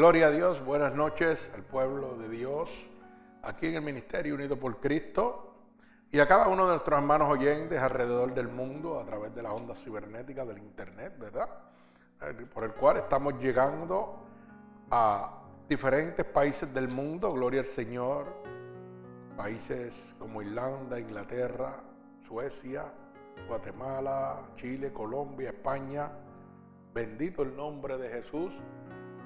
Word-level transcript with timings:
Gloria 0.00 0.28
a 0.28 0.30
Dios, 0.30 0.64
buenas 0.64 0.94
noches 0.94 1.52
al 1.54 1.62
pueblo 1.62 2.16
de 2.16 2.30
Dios, 2.30 2.70
aquí 3.42 3.66
en 3.66 3.74
el 3.74 3.82
Ministerio 3.82 4.34
Unido 4.34 4.58
por 4.58 4.80
Cristo 4.80 5.52
y 6.10 6.20
a 6.20 6.26
cada 6.26 6.48
uno 6.48 6.64
de 6.64 6.70
nuestros 6.70 6.98
hermanos 6.98 7.28
oyentes 7.28 7.78
alrededor 7.78 8.32
del 8.32 8.48
mundo 8.48 8.98
a 8.98 9.04
través 9.04 9.34
de 9.34 9.42
las 9.42 9.52
ondas 9.52 9.78
cibernéticas 9.84 10.48
del 10.48 10.56
Internet, 10.56 11.18
¿verdad? 11.18 11.50
Eh, 12.22 12.32
por 12.46 12.64
el 12.64 12.72
cual 12.72 12.96
estamos 12.96 13.34
llegando 13.40 14.24
a 14.90 15.42
diferentes 15.68 16.24
países 16.24 16.72
del 16.72 16.88
mundo, 16.88 17.30
gloria 17.34 17.60
al 17.60 17.66
Señor, 17.66 18.24
países 19.36 20.14
como 20.18 20.40
Irlanda, 20.40 20.98
Inglaterra, 20.98 21.74
Suecia, 22.26 22.86
Guatemala, 23.46 24.48
Chile, 24.56 24.94
Colombia, 24.94 25.50
España, 25.50 26.10
bendito 26.94 27.42
el 27.42 27.54
nombre 27.54 27.98
de 27.98 28.08
Jesús 28.08 28.50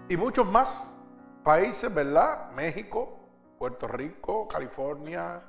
y 0.09 0.17
muchos 0.17 0.47
más 0.47 0.89
países, 1.43 1.93
¿verdad? 1.93 2.53
México, 2.53 3.19
Puerto 3.59 3.89
Rico, 3.89 4.47
California, 4.47 5.43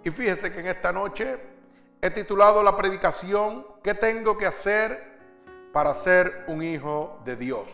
Y 0.08 0.09
fíjese 0.09 0.53
que 0.53 0.61
en 0.61 0.67
esta 0.67 0.94
noche 0.94 1.38
he 2.00 2.09
titulado 2.09 2.63
la 2.63 2.77
predicación 2.77 3.67
¿Qué 3.83 3.94
tengo 3.94 4.38
que 4.38 4.45
hacer 4.45 5.19
para 5.73 5.94
ser 5.94 6.45
un 6.47 6.63
hijo 6.63 7.19
de 7.25 7.36
Dios? 7.36 7.67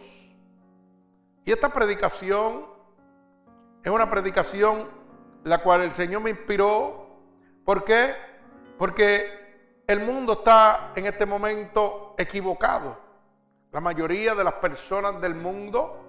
Y 1.46 1.52
esta 1.52 1.70
predicación 1.70 2.66
es 3.84 3.92
una 3.92 4.10
predicación 4.10 4.90
la 5.44 5.62
cual 5.62 5.82
el 5.82 5.92
Señor 5.92 6.24
me 6.24 6.32
inspiró. 6.32 7.06
¿Por 7.64 7.84
qué? 7.84 8.16
Porque 8.80 9.84
el 9.86 10.00
mundo 10.00 10.34
está 10.34 10.92
en 10.96 11.06
este 11.06 11.28
momento 11.28 12.16
equivocado. 12.18 12.98
La 13.72 13.80
mayoría 13.80 14.34
de 14.34 14.44
las 14.44 14.56
personas 14.56 15.22
del 15.22 15.36
mundo 15.36 16.04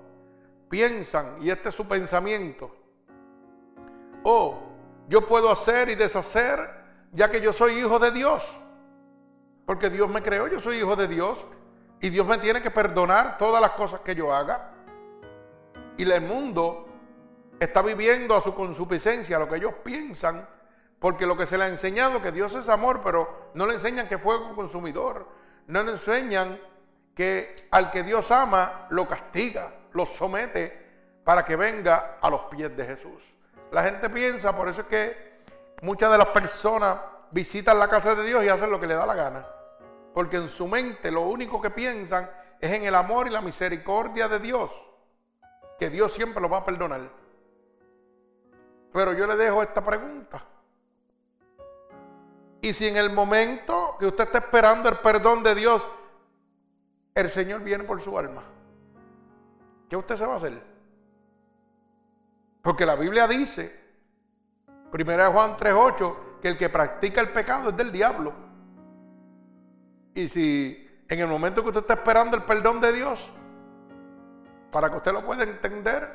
piensan, 0.70 1.36
y 1.42 1.50
este 1.50 1.68
es 1.68 1.74
su 1.74 1.86
pensamiento, 1.86 2.74
oh, 4.22 4.73
yo 5.08 5.26
puedo 5.26 5.50
hacer 5.50 5.88
y 5.88 5.94
deshacer 5.94 6.70
ya 7.12 7.30
que 7.30 7.40
yo 7.40 7.52
soy 7.52 7.78
hijo 7.78 7.98
de 7.98 8.10
Dios. 8.10 8.58
Porque 9.66 9.88
Dios 9.90 10.08
me 10.08 10.22
creó, 10.22 10.46
yo 10.48 10.60
soy 10.60 10.78
hijo 10.78 10.96
de 10.96 11.08
Dios. 11.08 11.46
Y 12.00 12.10
Dios 12.10 12.26
me 12.26 12.38
tiene 12.38 12.60
que 12.60 12.70
perdonar 12.70 13.38
todas 13.38 13.60
las 13.62 13.70
cosas 13.72 14.00
que 14.00 14.14
yo 14.14 14.34
haga. 14.34 14.72
Y 15.96 16.10
el 16.10 16.20
mundo 16.22 16.88
está 17.60 17.82
viviendo 17.82 18.34
a 18.34 18.40
su 18.40 18.54
consuficiencia, 18.54 19.38
lo 19.38 19.48
que 19.48 19.56
ellos 19.56 19.74
piensan, 19.84 20.46
porque 20.98 21.24
lo 21.24 21.36
que 21.36 21.46
se 21.46 21.56
le 21.56 21.64
ha 21.64 21.68
enseñado 21.68 22.20
que 22.20 22.32
Dios 22.32 22.54
es 22.54 22.68
amor, 22.68 23.00
pero 23.02 23.50
no 23.54 23.66
le 23.66 23.74
enseñan 23.74 24.08
que 24.08 24.18
fuego 24.18 24.54
consumidor. 24.54 25.28
No 25.66 25.82
le 25.82 25.92
enseñan 25.92 26.60
que 27.14 27.68
al 27.70 27.90
que 27.90 28.02
Dios 28.02 28.30
ama 28.30 28.86
lo 28.90 29.08
castiga, 29.08 29.72
lo 29.92 30.04
somete 30.04 30.84
para 31.24 31.44
que 31.44 31.56
venga 31.56 32.18
a 32.20 32.28
los 32.28 32.42
pies 32.42 32.76
de 32.76 32.84
Jesús. 32.84 33.33
La 33.74 33.82
gente 33.82 34.08
piensa, 34.08 34.56
por 34.56 34.68
eso 34.68 34.82
es 34.82 34.86
que 34.86 35.42
muchas 35.82 36.08
de 36.12 36.16
las 36.16 36.28
personas 36.28 36.96
visitan 37.32 37.76
la 37.76 37.88
casa 37.88 38.14
de 38.14 38.24
Dios 38.24 38.44
y 38.44 38.48
hacen 38.48 38.70
lo 38.70 38.78
que 38.78 38.86
le 38.86 38.94
da 38.94 39.04
la 39.04 39.16
gana. 39.16 39.44
Porque 40.14 40.36
en 40.36 40.48
su 40.48 40.68
mente 40.68 41.10
lo 41.10 41.22
único 41.22 41.60
que 41.60 41.70
piensan 41.70 42.30
es 42.60 42.70
en 42.70 42.84
el 42.84 42.94
amor 42.94 43.26
y 43.26 43.30
la 43.30 43.40
misericordia 43.40 44.28
de 44.28 44.38
Dios. 44.38 44.70
Que 45.76 45.90
Dios 45.90 46.12
siempre 46.12 46.40
lo 46.40 46.48
va 46.48 46.58
a 46.58 46.64
perdonar. 46.64 47.00
Pero 48.92 49.12
yo 49.12 49.26
le 49.26 49.34
dejo 49.34 49.60
esta 49.60 49.84
pregunta. 49.84 50.40
Y 52.60 52.72
si 52.74 52.86
en 52.86 52.96
el 52.96 53.10
momento 53.10 53.96
que 53.98 54.06
usted 54.06 54.26
está 54.26 54.38
esperando 54.38 54.88
el 54.88 54.98
perdón 54.98 55.42
de 55.42 55.52
Dios, 55.52 55.84
el 57.12 57.28
Señor 57.28 57.60
viene 57.62 57.82
por 57.82 58.00
su 58.00 58.16
alma, 58.16 58.44
¿qué 59.90 59.96
usted 59.96 60.16
se 60.16 60.26
va 60.26 60.34
a 60.34 60.36
hacer? 60.36 60.73
Porque 62.64 62.86
la 62.86 62.96
Biblia 62.96 63.28
dice, 63.28 63.78
1 64.90 65.32
Juan 65.32 65.54
3.8, 65.58 66.16
que 66.40 66.48
el 66.48 66.56
que 66.56 66.70
practica 66.70 67.20
el 67.20 67.28
pecado 67.28 67.68
es 67.68 67.76
del 67.76 67.92
diablo. 67.92 68.32
Y 70.14 70.28
si 70.28 70.88
en 71.06 71.20
el 71.20 71.26
momento 71.26 71.62
que 71.62 71.68
usted 71.68 71.82
está 71.82 71.92
esperando 71.92 72.38
el 72.38 72.42
perdón 72.44 72.80
de 72.80 72.94
Dios, 72.94 73.30
para 74.72 74.88
que 74.88 74.96
usted 74.96 75.12
lo 75.12 75.26
pueda 75.26 75.42
entender, 75.42 76.08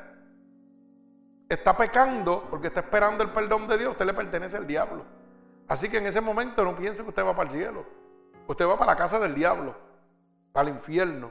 está 1.48 1.76
pecando 1.76 2.48
porque 2.50 2.66
está 2.66 2.80
esperando 2.80 3.22
el 3.22 3.30
perdón 3.30 3.68
de 3.68 3.78
Dios, 3.78 3.92
usted 3.92 4.06
le 4.06 4.14
pertenece 4.14 4.56
al 4.56 4.66
diablo. 4.66 5.04
Así 5.68 5.88
que 5.88 5.98
en 5.98 6.06
ese 6.06 6.20
momento 6.20 6.64
no 6.64 6.74
piense 6.74 7.04
que 7.04 7.10
usted 7.10 7.24
va 7.24 7.36
para 7.36 7.48
el 7.48 7.56
cielo. 7.56 7.86
Usted 8.48 8.66
va 8.66 8.76
para 8.76 8.90
la 8.90 8.98
casa 8.98 9.20
del 9.20 9.36
diablo, 9.36 9.76
para 10.50 10.68
el 10.68 10.74
infierno, 10.74 11.30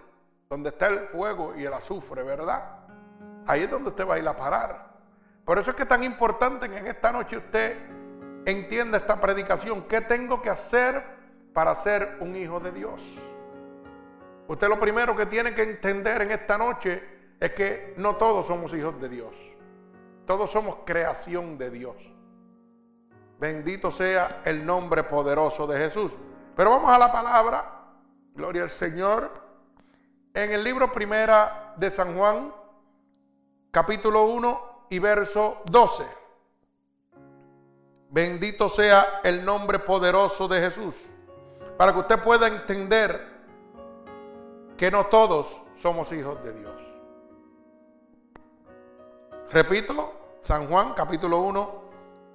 donde 0.49 0.69
está 0.69 0.87
el 0.87 1.09
fuego 1.09 1.55
y 1.57 1.65
el 1.65 1.73
azufre, 1.73 2.23
¿verdad? 2.23 2.63
Ahí 3.45 3.63
es 3.63 3.69
donde 3.69 3.89
usted 3.89 4.07
va 4.07 4.15
a 4.15 4.19
ir 4.19 4.25
a 4.25 4.37
parar. 4.37 4.88
Por 5.49 5.57
eso 5.57 5.71
es 5.71 5.75
que 5.75 5.81
es 5.81 5.89
tan 5.89 6.03
importante 6.03 6.69
que 6.69 6.77
en 6.77 6.85
esta 6.85 7.11
noche 7.11 7.35
usted 7.35 7.75
entienda 8.45 8.99
esta 8.99 9.19
predicación. 9.19 9.81
¿Qué 9.87 9.99
tengo 9.99 10.43
que 10.43 10.51
hacer 10.51 11.03
para 11.53 11.73
ser 11.73 12.17
un 12.19 12.35
hijo 12.35 12.59
de 12.59 12.71
Dios? 12.71 13.01
Usted 14.47 14.67
lo 14.67 14.79
primero 14.79 15.15
que 15.15 15.25
tiene 15.25 15.55
que 15.55 15.63
entender 15.63 16.21
en 16.21 16.29
esta 16.29 16.55
noche 16.55 17.01
es 17.39 17.49
que 17.53 17.95
no 17.97 18.15
todos 18.15 18.45
somos 18.45 18.75
hijos 18.75 19.01
de 19.01 19.09
Dios. 19.09 19.33
Todos 20.27 20.51
somos 20.51 20.81
creación 20.85 21.57
de 21.57 21.71
Dios. 21.71 21.95
Bendito 23.39 23.89
sea 23.89 24.43
el 24.45 24.63
nombre 24.63 25.03
poderoso 25.03 25.65
de 25.65 25.79
Jesús. 25.79 26.13
Pero 26.55 26.69
vamos 26.69 26.91
a 26.91 26.99
la 26.99 27.11
palabra. 27.11 27.87
Gloria 28.35 28.61
al 28.61 28.69
Señor. 28.69 29.31
En 30.31 30.51
el 30.51 30.63
libro 30.63 30.91
primera 30.91 31.73
de 31.75 31.89
San 31.89 32.15
Juan, 32.15 32.53
capítulo 33.71 34.25
1, 34.25 34.68
y 34.89 34.99
verso 34.99 35.61
12. 35.65 36.03
Bendito 38.09 38.69
sea 38.69 39.21
el 39.23 39.45
nombre 39.45 39.79
poderoso 39.79 40.47
de 40.47 40.61
Jesús. 40.61 40.95
Para 41.77 41.93
que 41.93 41.99
usted 41.99 42.19
pueda 42.23 42.47
entender 42.47 43.39
que 44.75 44.89
no 44.89 45.05
todos 45.05 45.61
somos 45.81 46.11
hijos 46.11 46.43
de 46.43 46.53
Dios. 46.53 46.81
Repito, 49.51 50.37
San 50.41 50.67
Juan 50.67 50.93
capítulo 50.93 51.39
1 51.39 51.81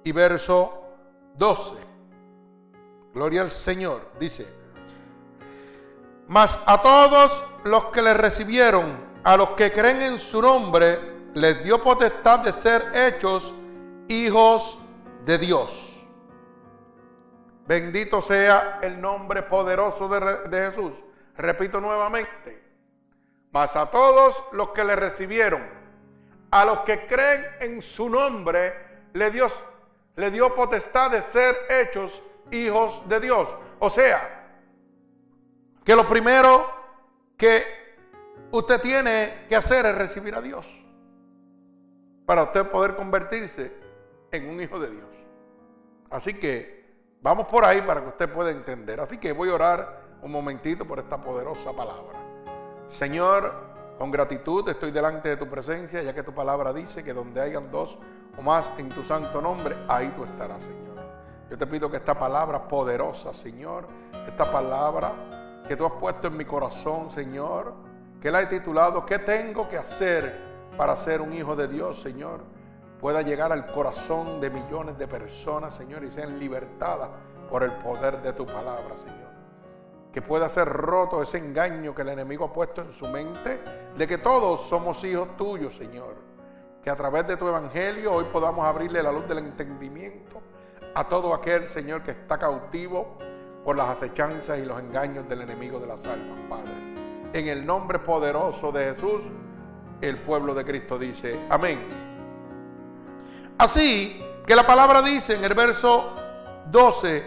y 0.03 0.11
verso 0.11 0.83
12. 1.35 1.73
Gloria 3.13 3.41
al 3.41 3.51
Señor. 3.51 4.01
Dice, 4.19 4.47
mas 6.27 6.59
a 6.65 6.81
todos 6.81 7.43
los 7.63 7.85
que 7.85 8.01
le 8.01 8.13
recibieron, 8.13 8.97
a 9.23 9.37
los 9.37 9.49
que 9.51 9.71
creen 9.71 10.01
en 10.01 10.19
su 10.19 10.41
nombre, 10.41 11.14
les 11.35 11.61
dio 11.65 11.83
potestad 11.83 12.39
de 12.39 12.53
ser 12.53 12.91
hechos 12.93 13.53
hijos 14.07 14.79
de 15.25 15.37
Dios. 15.37 15.91
Bendito 17.67 18.21
sea 18.21 18.79
el 18.81 19.01
nombre 19.01 19.43
poderoso 19.43 20.07
de, 20.07 20.49
Jesús. 20.49 20.93
Repito 21.35 21.81
nuevamente, 21.81 22.63
mas 23.51 23.75
a 23.75 23.91
todos 23.91 24.45
los 24.53 24.69
que 24.69 24.85
le 24.85 24.95
recibieron, 24.95 25.61
a 26.51 26.63
los 26.63 26.79
que 26.79 27.05
creen 27.05 27.45
en 27.59 27.81
su 27.81 28.09
nombre, 28.09 29.09
le 29.11 29.29
dio, 29.29 29.47
le 30.15 30.31
dio 30.31 30.55
potestad 30.55 31.11
de 31.11 31.21
ser 31.21 31.53
hechos 31.69 32.21
hijos 32.49 33.01
de 33.09 33.19
Dios. 33.19 33.49
O 33.79 33.89
sea, 33.89 34.53
que 35.83 35.95
lo 35.97 36.07
primero 36.07 36.73
que 37.35 37.65
usted 38.51 38.79
tiene 38.79 39.45
que 39.49 39.57
hacer 39.57 39.85
es 39.85 39.95
recibir 39.95 40.33
a 40.33 40.39
Dios 40.39 40.84
para 42.25 42.43
usted 42.43 42.67
poder 42.69 42.95
convertirse 42.95 43.71
en 44.31 44.49
un 44.49 44.61
hijo 44.61 44.79
de 44.79 44.89
Dios. 44.89 45.09
Así 46.09 46.33
que 46.33 46.75
Vamos 47.25 47.47
por 47.47 47.65
ahí 47.65 47.81
para 47.81 48.01
que 48.01 48.09
usted 48.09 48.31
pueda 48.31 48.51
entender. 48.51 48.99
Así 48.99 49.17
que 49.17 49.31
voy 49.31 49.49
a 49.49 49.55
orar 49.55 50.01
un 50.21 50.31
momentito 50.31 50.85
por 50.85 50.99
esta 50.99 51.17
poderosa 51.17 51.73
palabra. 51.73 52.19
Señor, 52.87 53.51
con 53.97 54.11
gratitud 54.11 54.69
estoy 54.69 54.91
delante 54.91 55.29
de 55.29 55.37
tu 55.37 55.49
presencia, 55.49 56.03
ya 56.03 56.13
que 56.13 56.21
tu 56.21 56.35
palabra 56.35 56.71
dice 56.71 57.03
que 57.03 57.15
donde 57.15 57.41
hayan 57.41 57.71
dos 57.71 57.97
o 58.37 58.43
más 58.43 58.71
en 58.77 58.89
tu 58.89 59.03
santo 59.03 59.41
nombre, 59.41 59.75
ahí 59.87 60.13
tú 60.15 60.23
estarás, 60.23 60.65
Señor. 60.65 60.97
Yo 61.49 61.57
te 61.57 61.65
pido 61.65 61.89
que 61.89 61.97
esta 61.97 62.13
palabra 62.13 62.67
poderosa, 62.67 63.33
Señor, 63.33 63.87
esta 64.27 64.51
palabra 64.51 65.63
que 65.67 65.75
tú 65.75 65.83
has 65.83 65.93
puesto 65.93 66.27
en 66.27 66.37
mi 66.37 66.45
corazón, 66.45 67.09
Señor, 67.09 67.73
que 68.21 68.29
la 68.29 68.43
he 68.43 68.45
titulado, 68.45 69.03
¿qué 69.03 69.17
tengo 69.17 69.67
que 69.67 69.79
hacer 69.79 70.44
para 70.77 70.95
ser 70.95 71.21
un 71.21 71.33
hijo 71.33 71.55
de 71.55 71.67
Dios, 71.67 72.01
Señor? 72.01 72.41
Pueda 72.99 73.21
llegar 73.21 73.51
al 73.51 73.65
corazón 73.67 74.39
de 74.41 74.49
millones 74.49 74.97
de 74.97 75.07
personas, 75.07 75.75
Señor, 75.75 76.03
y 76.03 76.09
sean 76.09 76.39
libertadas 76.39 77.09
por 77.49 77.63
el 77.63 77.71
poder 77.73 78.21
de 78.21 78.33
tu 78.33 78.45
palabra, 78.45 78.97
Señor. 78.97 79.25
Que 80.11 80.21
pueda 80.21 80.49
ser 80.49 80.67
roto 80.67 81.21
ese 81.21 81.37
engaño 81.37 81.93
que 81.93 82.01
el 82.01 82.09
enemigo 82.09 82.45
ha 82.45 82.53
puesto 82.53 82.81
en 82.81 82.93
su 82.93 83.07
mente 83.07 83.59
de 83.97 84.07
que 84.07 84.17
todos 84.17 84.61
somos 84.61 85.03
hijos 85.03 85.35
tuyos, 85.37 85.75
Señor. 85.75 86.15
Que 86.81 86.89
a 86.89 86.95
través 86.95 87.27
de 87.27 87.37
tu 87.37 87.47
evangelio 87.47 88.13
hoy 88.13 88.25
podamos 88.25 88.65
abrirle 88.65 89.03
la 89.03 89.11
luz 89.11 89.27
del 89.27 89.39
entendimiento 89.39 90.41
a 90.93 91.07
todo 91.07 91.33
aquel, 91.33 91.67
Señor, 91.67 92.03
que 92.03 92.11
está 92.11 92.37
cautivo 92.37 93.17
por 93.65 93.75
las 93.75 93.89
acechanzas 93.89 94.59
y 94.59 94.65
los 94.65 94.79
engaños 94.79 95.27
del 95.27 95.41
enemigo 95.41 95.79
de 95.79 95.87
las 95.87 96.05
almas, 96.05 96.39
Padre. 96.47 96.71
En 97.33 97.47
el 97.47 97.65
nombre 97.65 97.99
poderoso 97.99 98.71
de 98.71 98.93
Jesús, 98.93 99.23
el 100.01 100.17
pueblo 100.19 100.53
de 100.53 100.65
Cristo 100.65 100.97
dice, 100.97 101.39
amén. 101.49 102.05
Así 103.57 104.21
que 104.45 104.55
la 104.55 104.65
palabra 104.65 105.01
dice 105.01 105.35
en 105.35 105.43
el 105.43 105.53
verso 105.53 106.13
12 106.71 107.25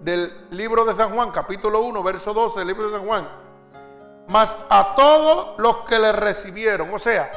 del 0.00 0.46
libro 0.50 0.84
de 0.84 0.94
San 0.94 1.14
Juan, 1.14 1.30
capítulo 1.30 1.80
1, 1.80 2.02
verso 2.02 2.34
12 2.34 2.58
del 2.58 2.68
libro 2.68 2.90
de 2.90 2.96
San 2.96 3.06
Juan, 3.06 3.28
mas 4.28 4.56
a 4.68 4.94
todos 4.96 5.54
los 5.58 5.78
que 5.84 5.98
le 5.98 6.12
recibieron, 6.12 6.92
o 6.92 6.98
sea, 6.98 7.30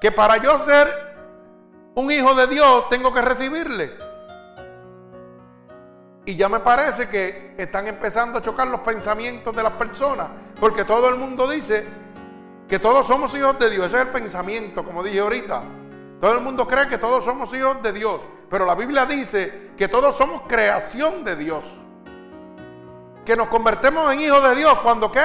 que 0.00 0.12
para 0.12 0.36
yo 0.36 0.64
ser 0.64 1.16
un 1.94 2.10
hijo 2.10 2.34
de 2.34 2.46
Dios 2.46 2.88
tengo 2.88 3.12
que 3.12 3.22
recibirle. 3.22 3.96
Y 6.24 6.36
ya 6.36 6.48
me 6.48 6.60
parece 6.60 7.08
que 7.08 7.54
están 7.58 7.88
empezando 7.88 8.38
a 8.38 8.42
chocar 8.42 8.68
los 8.68 8.80
pensamientos 8.80 9.54
de 9.54 9.62
las 9.62 9.72
personas, 9.72 10.28
porque 10.60 10.84
todo 10.84 11.08
el 11.08 11.16
mundo 11.16 11.50
dice 11.50 12.01
que 12.72 12.78
todos 12.78 13.06
somos 13.06 13.34
hijos 13.34 13.58
de 13.58 13.68
Dios. 13.68 13.88
Ese 13.88 13.96
es 13.96 14.02
el 14.06 14.08
pensamiento, 14.08 14.82
como 14.82 15.02
dije 15.02 15.20
ahorita. 15.20 15.62
Todo 16.18 16.32
el 16.32 16.40
mundo 16.40 16.66
cree 16.66 16.88
que 16.88 16.96
todos 16.96 17.22
somos 17.22 17.52
hijos 17.52 17.82
de 17.82 17.92
Dios, 17.92 18.22
pero 18.48 18.64
la 18.64 18.74
Biblia 18.74 19.04
dice 19.04 19.72
que 19.76 19.88
todos 19.88 20.16
somos 20.16 20.44
creación 20.48 21.22
de 21.22 21.36
Dios. 21.36 21.66
Que 23.26 23.36
nos 23.36 23.48
convertimos 23.48 24.10
en 24.14 24.22
hijos 24.22 24.42
de 24.42 24.54
Dios 24.54 24.78
cuando 24.78 25.12
qué? 25.12 25.20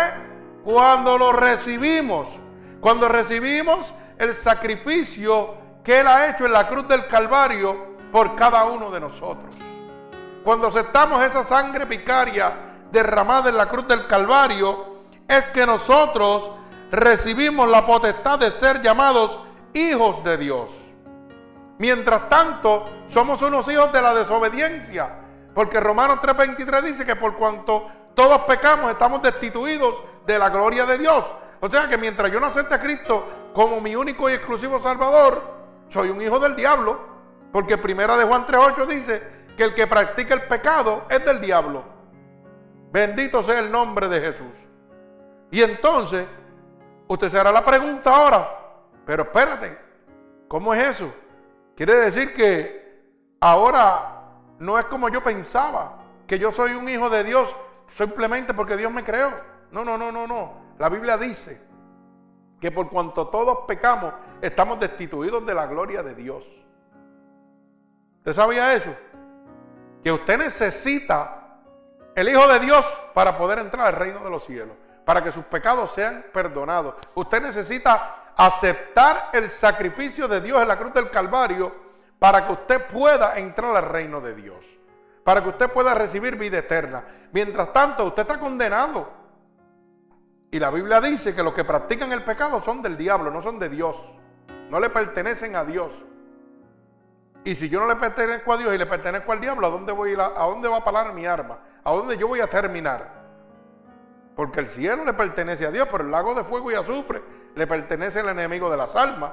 Cuando 0.61 1.17
lo 1.17 1.31
recibimos. 1.31 2.27
Cuando 2.81 3.07
recibimos 3.07 3.93
el 4.17 4.35
sacrificio 4.35 5.53
que 5.85 6.01
Él 6.01 6.07
ha 6.07 6.27
hecho 6.27 6.45
en 6.47 6.51
la 6.51 6.67
cruz 6.67 6.85
del 6.89 7.07
Calvario 7.07 7.95
por 8.11 8.35
cada 8.35 8.65
uno 8.65 8.91
de 8.91 8.99
nosotros. 8.99 9.55
Cuando 10.43 10.67
aceptamos 10.67 11.23
esa 11.23 11.45
sangre 11.45 11.85
vicaria 11.85 12.51
derramada 12.91 13.47
en 13.47 13.55
la 13.55 13.69
cruz 13.69 13.87
del 13.87 14.05
Calvario, 14.05 14.97
es 15.29 15.45
que 15.45 15.65
nosotros 15.65 16.51
recibimos 16.91 17.69
la 17.69 17.85
potestad 17.85 18.39
de 18.39 18.51
ser 18.51 18.81
llamados 18.81 19.39
hijos 19.73 20.23
de 20.23 20.37
Dios. 20.37 20.71
Mientras 21.77 22.27
tanto, 22.29 22.85
somos 23.07 23.41
unos 23.41 23.69
hijos 23.69 23.91
de 23.91 24.01
la 24.01 24.13
desobediencia, 24.13 25.09
porque 25.53 25.79
Romanos 25.79 26.19
3:23 26.21 26.81
dice 26.83 27.05
que 27.05 27.15
por 27.15 27.35
cuanto 27.35 27.87
todos 28.15 28.39
pecamos, 28.43 28.91
estamos 28.91 29.21
destituidos 29.21 30.01
de 30.25 30.39
la 30.39 30.49
gloria 30.49 30.85
de 30.85 30.97
Dios. 30.97 31.25
O 31.59 31.69
sea 31.69 31.87
que 31.87 31.97
mientras 31.97 32.31
yo 32.31 32.39
no 32.39 32.47
acepte 32.47 32.75
a 32.75 32.79
Cristo 32.79 33.27
como 33.53 33.79
mi 33.79 33.95
único 33.95 34.29
y 34.29 34.33
exclusivo 34.33 34.79
Salvador, 34.79 35.41
soy 35.89 36.09
un 36.09 36.21
hijo 36.21 36.39
del 36.39 36.55
diablo, 36.55 36.99
porque 37.51 37.77
primera 37.77 38.17
de 38.17 38.25
Juan 38.25 38.45
3:8 38.45 38.85
dice 38.87 39.23
que 39.55 39.63
el 39.63 39.73
que 39.73 39.87
practica 39.87 40.33
el 40.33 40.43
pecado 40.43 41.05
es 41.09 41.23
del 41.23 41.39
diablo. 41.39 41.83
Bendito 42.91 43.43
sea 43.43 43.59
el 43.59 43.71
nombre 43.71 44.07
de 44.07 44.19
Jesús. 44.19 44.55
Y 45.51 45.61
entonces, 45.61 46.25
usted 47.07 47.29
se 47.29 47.39
hará 47.39 47.51
la 47.51 47.63
pregunta 47.63 48.13
ahora, 48.13 48.49
pero 49.05 49.23
espérate, 49.23 49.77
¿cómo 50.47 50.73
es 50.73 50.87
eso? 50.87 51.13
Quiere 51.75 51.95
decir 51.95 52.33
que 52.33 53.01
ahora 53.39 54.23
no 54.59 54.77
es 54.77 54.85
como 54.85 55.09
yo 55.09 55.23
pensaba, 55.23 55.99
que 56.25 56.39
yo 56.39 56.51
soy 56.51 56.73
un 56.73 56.89
hijo 56.89 57.09
de 57.09 57.23
Dios 57.23 57.55
simplemente 57.87 58.53
porque 58.53 58.75
Dios 58.75 58.91
me 58.91 59.03
creó. 59.03 59.31
No, 59.71 59.83
no, 59.83 59.97
no, 59.97 60.11
no, 60.11 60.27
no. 60.27 60.53
La 60.77 60.89
Biblia 60.89 61.17
dice 61.17 61.61
que 62.59 62.71
por 62.71 62.89
cuanto 62.89 63.27
todos 63.27 63.59
pecamos, 63.67 64.13
estamos 64.41 64.79
destituidos 64.79 65.45
de 65.45 65.53
la 65.53 65.67
gloria 65.67 66.03
de 66.03 66.15
Dios. 66.15 66.45
¿Usted 68.19 68.33
sabía 68.33 68.73
eso? 68.73 68.93
que 70.03 70.11
usted 70.11 70.37
necesita 70.37 71.59
el 72.15 72.29
Hijo 72.29 72.47
de 72.47 72.59
Dios 72.59 72.85
para 73.13 73.37
poder 73.37 73.59
entrar 73.59 73.87
al 73.87 73.93
reino 73.93 74.23
de 74.23 74.29
los 74.29 74.45
cielos, 74.45 74.75
para 75.07 75.23
que 75.23 75.31
sus 75.31 75.45
pecados 75.45 75.93
sean 75.93 76.25
perdonados. 76.33 76.95
Usted 77.15 77.41
necesita 77.41 78.33
aceptar 78.35 79.29
el 79.31 79.49
sacrificio 79.49 80.27
de 80.27 80.41
Dios 80.41 80.61
en 80.61 80.67
la 80.67 80.77
cruz 80.77 80.93
del 80.93 81.09
Calvario 81.09 81.73
para 82.19 82.45
que 82.45 82.51
usted 82.51 82.87
pueda 82.87 83.37
entrar 83.39 83.73
al 83.73 83.85
reino 83.85 84.19
de 84.19 84.35
Dios, 84.35 84.65
para 85.23 85.41
que 85.41 85.47
usted 85.47 85.69
pueda 85.69 85.93
recibir 85.93 86.35
vida 86.35 86.57
eterna. 86.57 87.05
Mientras 87.31 87.71
tanto, 87.71 88.03
usted 88.03 88.23
está 88.23 88.37
condenado. 88.37 89.09
Y 90.51 90.59
la 90.59 90.71
Biblia 90.71 90.99
dice 90.99 91.33
que 91.33 91.41
los 91.41 91.53
que 91.53 91.63
practican 91.63 92.11
el 92.11 92.25
pecado 92.25 92.61
son 92.61 92.81
del 92.81 92.97
diablo, 92.97 93.31
no 93.31 93.41
son 93.41 93.59
de 93.59 93.69
Dios. 93.69 93.95
No 94.69 94.77
le 94.77 94.89
pertenecen 94.89 95.55
a 95.55 95.63
Dios. 95.63 95.93
Y 97.45 97.55
si 97.55 97.69
yo 97.69 97.79
no 97.79 97.87
le 97.87 97.95
pertenezco 97.95 98.51
a 98.51 98.57
Dios 98.57 98.75
y 98.75 98.77
le 98.77 98.85
pertenezco 98.85 99.31
al 99.31 99.39
diablo, 99.39 99.67
¿a 99.67 99.69
dónde, 99.69 99.93
voy 99.93 100.15
a, 100.15 100.25
a 100.25 100.47
dónde 100.47 100.67
va 100.67 100.77
a 100.79 100.83
parar 100.83 101.13
mi 101.13 101.25
arma? 101.25 101.59
¿A 101.81 101.93
dónde 101.93 102.17
yo 102.17 102.27
voy 102.27 102.41
a 102.41 102.47
terminar? 102.47 103.16
Porque 104.37 104.59
el 104.59 104.69
cielo 104.69 105.03
le 105.03 105.13
pertenece 105.13 105.65
a 105.65 105.71
Dios, 105.71 105.87
pero 105.91 106.03
el 106.03 106.11
lago 106.11 106.35
de 106.35 106.43
fuego 106.43 106.71
y 106.71 106.75
azufre 106.75 107.23
le 107.55 107.65
pertenece 107.65 108.19
al 108.19 108.29
enemigo 108.29 108.69
de 108.69 108.77
las 108.77 108.95
almas. 108.95 109.31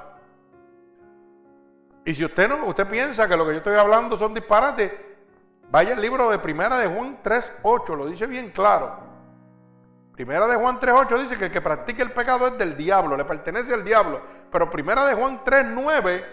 Y 2.03 2.15
si 2.15 2.25
usted 2.25 2.49
no, 2.49 2.65
usted 2.65 2.87
piensa 2.87 3.27
que 3.27 3.37
lo 3.37 3.45
que 3.45 3.51
yo 3.51 3.57
estoy 3.59 3.75
hablando 3.75 4.17
son 4.17 4.33
disparates, 4.33 4.91
vaya 5.69 5.93
al 5.93 6.01
libro 6.01 6.31
de 6.31 6.39
Primera 6.39 6.79
de 6.79 6.87
Juan 6.87 7.19
3.8, 7.23 7.95
lo 7.95 8.07
dice 8.07 8.25
bien 8.25 8.49
claro. 8.49 8.97
Primera 10.11 10.47
de 10.47 10.55
Juan 10.55 10.79
3.8 10.79 11.19
dice 11.19 11.37
que 11.37 11.45
el 11.45 11.51
que 11.51 11.61
practique 11.61 12.01
el 12.01 12.11
pecado 12.11 12.47
es 12.47 12.57
del 12.57 12.75
diablo, 12.75 13.15
le 13.15 13.25
pertenece 13.25 13.75
al 13.75 13.83
diablo. 13.83 14.21
Pero 14.51 14.71
Primera 14.71 15.05
de 15.05 15.13
Juan 15.13 15.39
3.9 15.43 16.25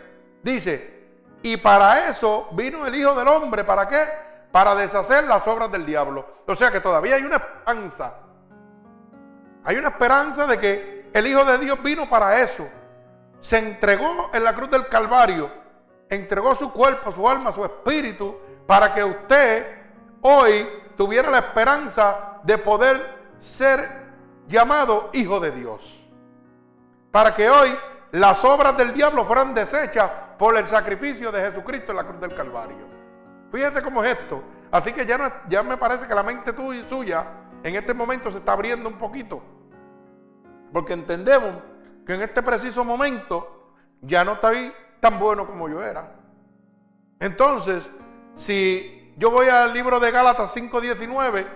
dice, 0.43 1.09
y 1.43 1.59
para 1.59 2.09
eso 2.09 2.49
vino 2.53 2.87
el 2.87 2.95
Hijo 2.95 3.15
del 3.15 3.29
Hombre. 3.29 3.65
¿Para 3.65 3.87
qué? 3.87 4.09
Para 4.51 4.75
deshacer 4.75 5.25
las 5.25 5.47
obras 5.47 5.71
del 5.71 5.85
diablo. 5.85 6.27
O 6.47 6.55
sea 6.55 6.71
que 6.71 6.81
todavía 6.81 7.17
hay 7.17 7.23
una 7.23 7.37
esperanza. 7.37 8.22
Hay 9.65 9.77
una 9.77 9.89
esperanza 9.89 10.47
de 10.47 10.59
que 10.59 11.11
el 11.13 11.27
Hijo 11.27 11.45
de 11.45 11.59
Dios 11.59 11.83
vino 11.83 12.09
para 12.09 12.41
eso. 12.41 12.69
Se 13.41 13.59
entregó 13.59 14.31
en 14.33 14.45
la 14.45 14.55
cruz 14.55 14.71
del 14.71 14.89
Calvario. 14.89 15.51
Entregó 16.09 16.55
su 16.55 16.73
cuerpo, 16.73 17.13
su 17.13 17.29
alma, 17.29 17.53
su 17.53 17.65
espíritu. 17.65 18.37
Para 18.67 18.93
que 18.93 19.05
usted 19.05 19.67
hoy 20.21 20.69
tuviera 20.97 21.31
la 21.31 21.39
esperanza 21.39 22.39
de 22.43 22.59
poder 22.59 23.23
ser 23.39 24.03
llamado 24.49 25.11
Hijo 25.13 25.41
de 25.41 25.51
Dios. 25.53 26.03
Para 27.11 27.35
que 27.35 27.49
hoy 27.49 27.77
las 28.13 28.45
obras 28.45 28.77
del 28.77 28.93
diablo 28.95 29.25
fueran 29.25 29.55
deshechas 29.55 30.11
por 30.39 30.57
el 30.57 30.67
sacrificio 30.67 31.31
de 31.31 31.41
Jesucristo 31.43 31.93
en 31.93 31.97
la 31.97 32.05
cruz 32.05 32.21
del 32.21 32.35
Calvario. 32.35 32.87
Fíjese 33.51 33.83
cómo 33.83 34.03
es 34.03 34.19
esto. 34.19 34.43
Así 34.71 34.93
que 34.93 35.05
ya, 35.05 35.19
no, 35.19 35.31
ya 35.49 35.63
me 35.63 35.77
parece 35.77 36.07
que 36.07 36.15
la 36.15 36.23
mente 36.23 36.53
tuya, 36.53 36.89
suya 36.89 37.27
en 37.63 37.77
este 37.77 37.95
momento 37.95 38.31
se 38.31 38.39
está 38.39 38.53
abriendo 38.53 38.89
un 38.89 38.99
poquito. 38.99 39.43
Porque 40.73 40.93
entendemos 40.93 41.63
que 42.07 42.15
en 42.15 42.23
este 42.23 42.43
preciso 42.43 42.85
momento 42.85 43.75
ya 44.01 44.25
no 44.25 44.35
estoy 44.35 44.73
tan 45.01 45.19
bueno 45.19 45.47
como 45.47 45.69
yo 45.69 45.83
era. 45.83 46.17
Entonces, 47.21 47.91
si 48.35 49.15
yo 49.17 49.31
voy 49.31 49.49
al 49.49 49.73
libro 49.73 50.01
de 50.01 50.11
Gálatas 50.11 50.57
5.19 50.57 51.47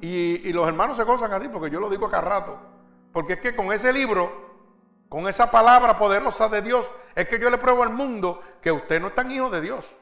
y, 0.00 0.48
y 0.48 0.52
los 0.52 0.68
hermanos 0.68 0.96
se 0.96 1.04
gozan 1.04 1.32
a 1.32 1.40
ti, 1.40 1.48
porque 1.48 1.70
yo 1.70 1.80
lo 1.80 1.88
digo 1.88 2.06
acá 2.06 2.20
rato, 2.20 2.58
porque 3.12 3.34
es 3.34 3.40
que 3.40 3.56
con 3.56 3.72
ese 3.72 3.92
libro 3.92 4.46
con 5.08 5.28
esa 5.28 5.50
palabra 5.50 5.96
poderosa 5.96 6.48
de 6.48 6.62
Dios, 6.62 6.90
es 7.14 7.28
que 7.28 7.38
yo 7.38 7.48
le 7.50 7.58
pruebo 7.58 7.82
al 7.82 7.90
mundo 7.90 8.42
que 8.60 8.72
usted 8.72 9.00
no 9.00 9.08
es 9.08 9.14
tan 9.14 9.30
hijo 9.30 9.50
de 9.50 9.60
Dios. 9.60 9.94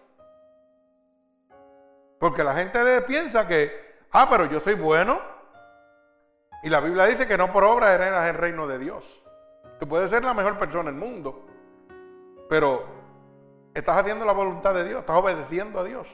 Porque 2.18 2.42
la 2.42 2.54
gente 2.54 3.02
piensa 3.02 3.46
que, 3.46 3.70
ah, 4.12 4.26
pero 4.30 4.46
yo 4.46 4.60
soy 4.60 4.74
bueno. 4.74 5.20
Y 6.64 6.70
la 6.70 6.80
Biblia 6.80 7.04
dice 7.04 7.26
que 7.26 7.36
no 7.36 7.52
por 7.52 7.62
obra 7.62 7.92
heredas 7.92 8.26
el 8.30 8.36
reino 8.36 8.66
de 8.66 8.78
Dios. 8.78 9.22
Tú 9.78 9.86
puedes 9.86 10.08
ser 10.08 10.24
la 10.24 10.32
mejor 10.32 10.58
persona 10.58 10.90
del 10.90 10.98
mundo, 10.98 11.44
pero 12.48 12.86
estás 13.74 13.98
haciendo 13.98 14.24
la 14.24 14.32
voluntad 14.32 14.72
de 14.74 14.84
Dios, 14.84 15.00
estás 15.00 15.18
obedeciendo 15.18 15.80
a 15.80 15.84
Dios. 15.84 16.08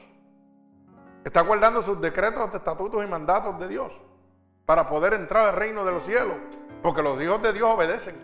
Está 1.23 1.39
guardando 1.41 1.81
sus 1.81 2.01
decretos, 2.01 2.53
estatutos 2.53 3.01
y 3.01 3.07
mandatos 3.07 3.57
de 3.59 3.69
Dios 3.69 3.93
para 4.65 4.89
poder 4.89 5.13
entrar 5.13 5.47
al 5.47 5.55
reino 5.55 5.85
de 5.85 5.93
los 5.93 6.05
cielos. 6.05 6.35
Porque 6.83 7.01
los 7.01 7.21
hijos 7.21 7.41
de 7.41 7.53
Dios 7.53 7.69
obedecen. 7.69 8.15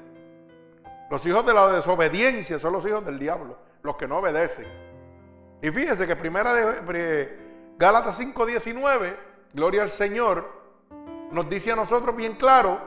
Los 1.10 1.26
hijos 1.26 1.46
de 1.46 1.54
la 1.54 1.68
desobediencia 1.68 2.60
son 2.60 2.74
los 2.74 2.86
hijos 2.86 3.06
del 3.06 3.20
diablo, 3.20 3.58
los 3.84 3.96
que 3.96 4.06
no 4.06 4.18
obedecen. 4.18 4.68
Y 5.62 5.70
fíjese 5.72 6.06
que 6.06 6.18
primera 6.18 6.54
de 6.54 7.40
Gálatas 7.78 8.20
5:19, 8.20 9.16
gloria 9.54 9.84
al 9.84 9.90
Señor, 9.90 10.67
nos 11.32 11.50
dice 11.50 11.72
a 11.72 11.76
nosotros 11.76 12.16
bien 12.16 12.36
claro 12.36 12.80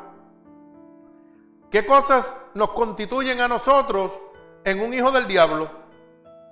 qué 1.70 1.86
cosas 1.86 2.34
nos 2.54 2.70
constituyen 2.70 3.40
a 3.40 3.48
nosotros 3.48 4.18
en 4.64 4.80
un 4.80 4.92
hijo 4.92 5.10
del 5.10 5.26
diablo 5.26 5.70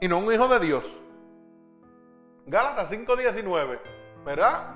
y 0.00 0.09
no 0.09 0.18
un 0.18 0.33
hijo 0.33 0.49
de 0.49 0.61
Dios. 0.61 0.85
Gálatas 2.47 2.90
5:19, 2.90 3.80
¿verdad? 4.25 4.75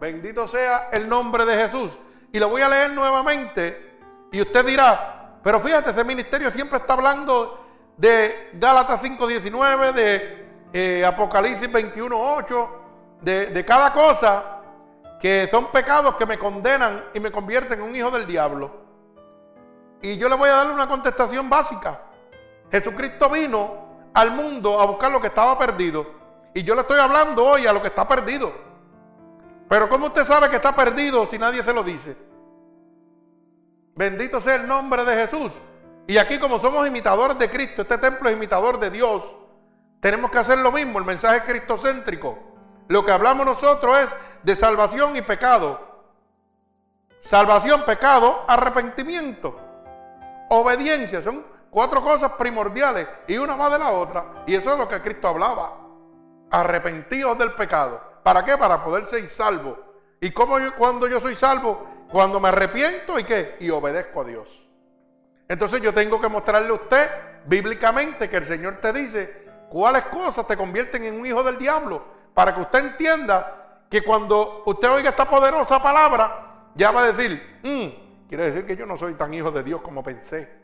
Bendito 0.00 0.48
sea 0.48 0.88
el 0.92 1.08
nombre 1.08 1.44
de 1.44 1.54
Jesús. 1.54 1.98
Y 2.32 2.38
lo 2.38 2.48
voy 2.48 2.62
a 2.62 2.68
leer 2.68 2.92
nuevamente. 2.92 3.98
Y 4.32 4.40
usted 4.40 4.64
dirá, 4.64 5.38
pero 5.42 5.60
fíjate, 5.60 5.90
ese 5.90 6.04
ministerio 6.04 6.50
siempre 6.50 6.78
está 6.78 6.94
hablando 6.94 7.66
de 7.96 8.50
Gálatas 8.54 9.02
5.19, 9.02 9.92
de 9.92 10.46
eh, 10.72 11.04
Apocalipsis 11.04 11.68
21.8, 11.68 12.68
de, 13.20 13.46
de 13.46 13.64
cada 13.64 13.92
cosa 13.92 14.59
que 15.20 15.48
son 15.50 15.70
pecados 15.70 16.16
que 16.16 16.24
me 16.24 16.38
condenan 16.38 17.04
y 17.12 17.20
me 17.20 17.30
convierten 17.30 17.78
en 17.78 17.84
un 17.84 17.94
hijo 17.94 18.10
del 18.10 18.26
diablo. 18.26 18.70
Y 20.02 20.16
yo 20.16 20.28
le 20.28 20.34
voy 20.34 20.48
a 20.48 20.54
darle 20.56 20.72
una 20.72 20.88
contestación 20.88 21.50
básica. 21.50 22.00
Jesucristo 22.72 23.28
vino 23.28 24.10
al 24.14 24.30
mundo 24.30 24.80
a 24.80 24.86
buscar 24.86 25.12
lo 25.12 25.20
que 25.20 25.26
estaba 25.26 25.58
perdido. 25.58 26.06
Y 26.54 26.62
yo 26.62 26.74
le 26.74 26.80
estoy 26.80 26.98
hablando 26.98 27.44
hoy 27.44 27.66
a 27.66 27.72
lo 27.72 27.82
que 27.82 27.88
está 27.88 28.08
perdido. 28.08 28.52
Pero 29.68 29.88
¿cómo 29.88 30.06
usted 30.06 30.24
sabe 30.24 30.48
que 30.48 30.56
está 30.56 30.74
perdido 30.74 31.26
si 31.26 31.38
nadie 31.38 31.62
se 31.62 31.74
lo 31.74 31.82
dice? 31.82 32.16
Bendito 33.94 34.40
sea 34.40 34.54
el 34.56 34.66
nombre 34.66 35.04
de 35.04 35.14
Jesús. 35.14 35.52
Y 36.06 36.16
aquí 36.16 36.38
como 36.38 36.58
somos 36.58 36.86
imitadores 36.86 37.38
de 37.38 37.50
Cristo, 37.50 37.82
este 37.82 37.98
templo 37.98 38.28
es 38.28 38.34
imitador 38.34 38.80
de 38.80 38.90
Dios, 38.90 39.36
tenemos 40.00 40.30
que 40.30 40.38
hacer 40.38 40.58
lo 40.58 40.72
mismo, 40.72 40.98
el 40.98 41.04
mensaje 41.04 41.42
cristocéntrico. 41.42 42.49
Lo 42.90 43.04
que 43.04 43.12
hablamos 43.12 43.46
nosotros 43.46 43.96
es 43.98 44.16
de 44.42 44.56
salvación 44.56 45.14
y 45.14 45.22
pecado. 45.22 45.78
Salvación, 47.20 47.84
pecado, 47.84 48.44
arrepentimiento, 48.48 49.56
obediencia. 50.48 51.22
Son 51.22 51.46
cuatro 51.70 52.02
cosas 52.02 52.32
primordiales 52.32 53.06
y 53.28 53.38
una 53.38 53.54
va 53.54 53.70
de 53.70 53.78
la 53.78 53.92
otra. 53.92 54.42
Y 54.44 54.56
eso 54.56 54.72
es 54.72 54.78
lo 54.80 54.88
que 54.88 55.00
Cristo 55.02 55.28
hablaba. 55.28 55.78
Arrepentidos 56.50 57.38
del 57.38 57.52
pecado. 57.52 58.02
¿Para 58.24 58.44
qué? 58.44 58.58
Para 58.58 58.82
poder 58.82 59.06
ser 59.06 59.24
salvo. 59.28 59.78
¿Y 60.20 60.32
cómo 60.32 60.58
yo, 60.58 60.74
cuando 60.74 61.06
yo 61.06 61.20
soy 61.20 61.36
salvo? 61.36 61.86
Cuando 62.10 62.40
me 62.40 62.48
arrepiento 62.48 63.20
y 63.20 63.22
qué? 63.22 63.56
Y 63.60 63.70
obedezco 63.70 64.22
a 64.22 64.24
Dios. 64.24 64.48
Entonces 65.46 65.80
yo 65.80 65.94
tengo 65.94 66.20
que 66.20 66.26
mostrarle 66.26 66.70
a 66.70 66.74
usted 66.74 67.08
bíblicamente 67.46 68.28
que 68.28 68.38
el 68.38 68.46
Señor 68.46 68.78
te 68.80 68.92
dice 68.92 69.46
cuáles 69.68 70.02
cosas 70.06 70.44
te 70.48 70.56
convierten 70.56 71.04
en 71.04 71.20
un 71.20 71.24
hijo 71.24 71.44
del 71.44 71.56
diablo. 71.56 72.18
Para 72.34 72.54
que 72.54 72.60
usted 72.60 72.78
entienda 72.78 73.84
que 73.90 74.02
cuando 74.02 74.62
usted 74.66 74.90
oiga 74.90 75.10
esta 75.10 75.28
poderosa 75.28 75.82
palabra, 75.82 76.70
ya 76.74 76.90
va 76.92 77.02
a 77.02 77.12
decir, 77.12 77.60
mm, 77.62 78.28
quiere 78.28 78.44
decir 78.44 78.66
que 78.66 78.76
yo 78.76 78.86
no 78.86 78.96
soy 78.96 79.14
tan 79.14 79.34
hijo 79.34 79.50
de 79.50 79.62
Dios 79.62 79.80
como 79.82 80.02
pensé. 80.02 80.60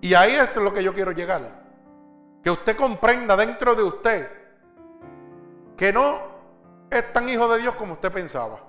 Y 0.00 0.14
ahí 0.14 0.34
es 0.34 0.54
lo 0.56 0.72
que 0.74 0.82
yo 0.82 0.92
quiero 0.92 1.12
llegar. 1.12 1.64
Que 2.42 2.50
usted 2.50 2.76
comprenda 2.76 3.36
dentro 3.36 3.74
de 3.74 3.82
usted 3.82 4.30
que 5.76 5.92
no 5.92 6.20
es 6.90 7.12
tan 7.12 7.28
hijo 7.28 7.48
de 7.48 7.60
Dios 7.60 7.74
como 7.74 7.94
usted 7.94 8.12
pensaba. 8.12 8.60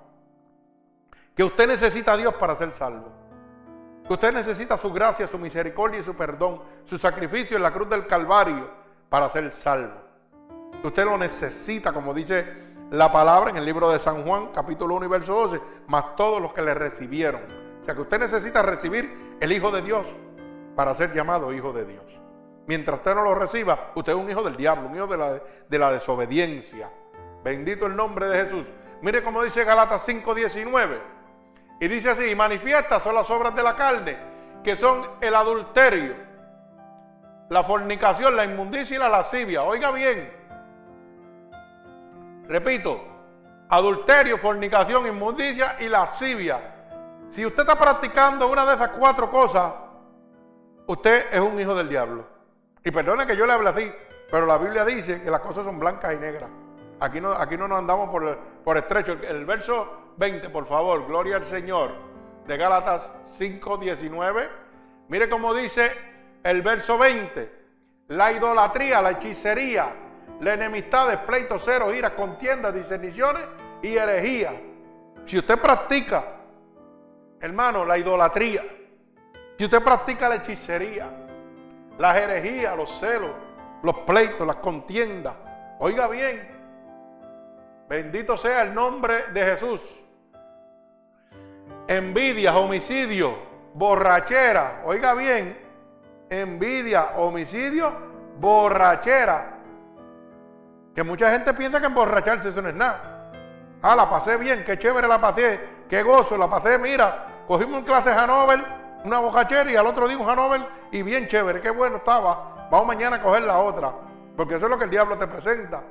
Que 1.35 1.43
usted 1.43 1.67
necesita 1.67 2.13
a 2.13 2.17
Dios 2.17 2.33
para 2.35 2.55
ser 2.55 2.71
salvo. 2.71 3.11
Que 4.07 4.13
usted 4.13 4.33
necesita 4.33 4.77
su 4.77 4.91
gracia, 4.91 5.27
su 5.27 5.37
misericordia 5.37 5.99
y 5.99 6.03
su 6.03 6.15
perdón, 6.15 6.61
su 6.85 6.97
sacrificio 6.97 7.57
en 7.57 7.63
la 7.63 7.71
cruz 7.71 7.89
del 7.89 8.07
Calvario 8.07 8.69
para 9.09 9.29
ser 9.29 9.51
salvo. 9.51 10.06
Usted 10.83 11.05
lo 11.05 11.17
necesita, 11.17 11.91
como 11.91 12.13
dice 12.13 12.45
la 12.91 13.11
palabra 13.11 13.49
en 13.49 13.57
el 13.57 13.65
libro 13.65 13.89
de 13.89 13.99
San 13.99 14.23
Juan, 14.23 14.49
capítulo 14.53 14.95
1 14.95 15.05
y 15.05 15.09
verso 15.09 15.33
12, 15.33 15.61
más 15.87 16.15
todos 16.15 16.41
los 16.41 16.53
que 16.53 16.61
le 16.61 16.73
recibieron. 16.73 17.41
O 17.81 17.83
sea 17.83 17.95
que 17.95 18.01
usted 18.01 18.19
necesita 18.19 18.61
recibir 18.61 19.37
el 19.39 19.51
Hijo 19.51 19.71
de 19.71 19.81
Dios 19.81 20.05
para 20.75 20.93
ser 20.93 21.13
llamado 21.13 21.53
Hijo 21.53 21.73
de 21.73 21.85
Dios. 21.85 22.03
Mientras 22.67 22.97
usted 22.97 23.15
no 23.15 23.23
lo 23.23 23.33
reciba, 23.33 23.91
usted 23.95 24.11
es 24.11 24.17
un 24.17 24.29
hijo 24.29 24.43
del 24.43 24.57
diablo, 24.57 24.89
un 24.89 24.95
hijo 24.95 25.07
de 25.07 25.17
la, 25.17 25.41
de 25.69 25.79
la 25.79 25.91
desobediencia. 25.91 26.91
Bendito 27.43 27.85
el 27.85 27.95
nombre 27.95 28.27
de 28.27 28.43
Jesús. 28.43 28.65
Mire 29.01 29.23
cómo 29.23 29.41
dice 29.41 29.63
Galatas 29.63 30.05
5:19. 30.07 30.99
Y 31.79 31.87
dice 31.87 32.09
así, 32.09 32.35
manifiestas 32.35 33.03
son 33.03 33.15
las 33.15 33.29
obras 33.29 33.55
de 33.55 33.63
la 33.63 33.75
carne, 33.75 34.17
que 34.63 34.75
son 34.75 35.01
el 35.21 35.33
adulterio, 35.33 36.15
la 37.49 37.63
fornicación, 37.63 38.35
la 38.35 38.43
inmundicia 38.43 38.97
y 38.97 38.99
la 38.99 39.07
lascivia. 39.07 39.63
Oiga 39.63 39.91
bien. 39.91 40.36
Repito, 42.47 43.01
adulterio, 43.69 44.37
fornicación, 44.37 45.07
inmundicia 45.07 45.75
y 45.79 45.89
lascivia. 45.89 46.75
Si 47.29 47.45
usted 47.45 47.61
está 47.61 47.75
practicando 47.75 48.47
una 48.47 48.65
de 48.65 48.75
esas 48.75 48.89
cuatro 48.89 49.29
cosas, 49.29 49.73
usted 50.85 51.25
es 51.31 51.39
un 51.39 51.59
hijo 51.59 51.75
del 51.75 51.89
diablo. 51.89 52.25
Y 52.83 52.91
perdone 52.91 53.25
que 53.25 53.35
yo 53.35 53.45
le 53.45 53.53
hable 53.53 53.69
así, 53.69 53.91
pero 54.31 54.45
la 54.45 54.57
Biblia 54.57 54.85
dice 54.85 55.21
que 55.21 55.29
las 55.29 55.41
cosas 55.41 55.65
son 55.65 55.77
blancas 55.77 56.13
y 56.13 56.17
negras. 56.17 56.49
Aquí 56.99 57.21
no, 57.21 57.31
aquí 57.33 57.57
no 57.57 57.67
nos 57.67 57.79
andamos 57.79 58.09
por, 58.09 58.37
por 58.63 58.77
estrecho. 58.77 59.11
El, 59.11 59.45
verso 59.45 60.13
20, 60.17 60.49
por 60.49 60.65
favor, 60.65 61.05
gloria 61.05 61.35
al 61.35 61.45
Señor, 61.45 61.91
de 62.47 62.57
Gálatas 62.57 63.13
5, 63.37 63.77
19. 63.77 64.49
Mire 65.09 65.29
cómo 65.29 65.53
dice 65.53 65.91
el 66.43 66.61
verso 66.61 66.97
20. 66.97 67.57
La 68.07 68.31
idolatría, 68.31 69.01
la 69.01 69.11
hechicería, 69.11 69.93
la 70.39 70.53
enemistad, 70.53 71.25
pleitos, 71.25 71.63
ceros, 71.63 71.93
iras, 71.93 72.11
contiendas, 72.11 72.73
discerniciones 72.73 73.43
y 73.81 73.95
herejía. 73.95 74.53
Si 75.25 75.37
usted 75.37 75.59
practica, 75.59 76.23
hermano, 77.41 77.83
la 77.85 77.97
idolatría, 77.97 78.63
si 79.57 79.65
usted 79.65 79.81
practica 79.81 80.29
la 80.29 80.35
hechicería, 80.35 81.09
las 81.97 82.15
herejías, 82.15 82.77
los 82.77 82.99
celos, 82.99 83.31
los 83.81 83.99
pleitos, 83.99 84.45
las 84.45 84.57
contiendas. 84.57 85.33
Oiga 85.79 86.07
bien, 86.07 86.47
bendito 87.89 88.37
sea 88.37 88.61
el 88.61 88.73
nombre 88.73 89.29
de 89.33 89.43
Jesús. 89.43 89.81
Envidia, 91.87 92.55
homicidio, 92.55 93.35
borrachera. 93.73 94.83
Oiga 94.85 95.13
bien, 95.13 95.57
envidia, 96.29 97.11
homicidio, 97.15 97.91
borrachera. 98.39 99.56
Que 100.97 101.03
mucha 101.03 101.29
gente 101.29 101.53
piensa 101.53 101.79
que 101.79 101.85
emborracharse 101.85 102.49
eso 102.49 102.59
no 102.59 102.69
es 102.69 102.73
nada. 102.73 103.29
Ah, 103.83 103.95
la 103.95 104.09
pasé 104.09 104.35
bien, 104.35 104.63
qué 104.65 104.79
chévere 104.79 105.07
la 105.07 105.21
pasé, 105.21 105.59
qué 105.87 106.01
gozo, 106.01 106.35
la 106.35 106.49
pasé, 106.49 106.79
mira, 106.79 107.43
cogimos 107.47 107.81
un 107.81 107.85
clase 107.85 108.11
Hanover 108.11 108.65
una 109.03 109.19
bocachera 109.19 109.71
y 109.71 109.75
al 109.75 109.85
otro 109.85 110.07
día 110.07 110.17
un 110.17 110.27
Hanover 110.27 110.59
y 110.91 111.03
bien 111.03 111.27
chévere, 111.27 111.61
qué 111.61 111.69
bueno 111.69 111.97
estaba. 111.97 112.67
Vamos 112.71 112.87
mañana 112.87 113.17
a 113.17 113.21
coger 113.21 113.43
la 113.43 113.59
otra, 113.59 113.93
porque 114.35 114.55
eso 114.55 114.65
es 114.65 114.71
lo 114.71 114.77
que 114.79 114.85
el 114.85 114.89
diablo 114.89 115.19
te 115.19 115.27
presenta. 115.27 115.83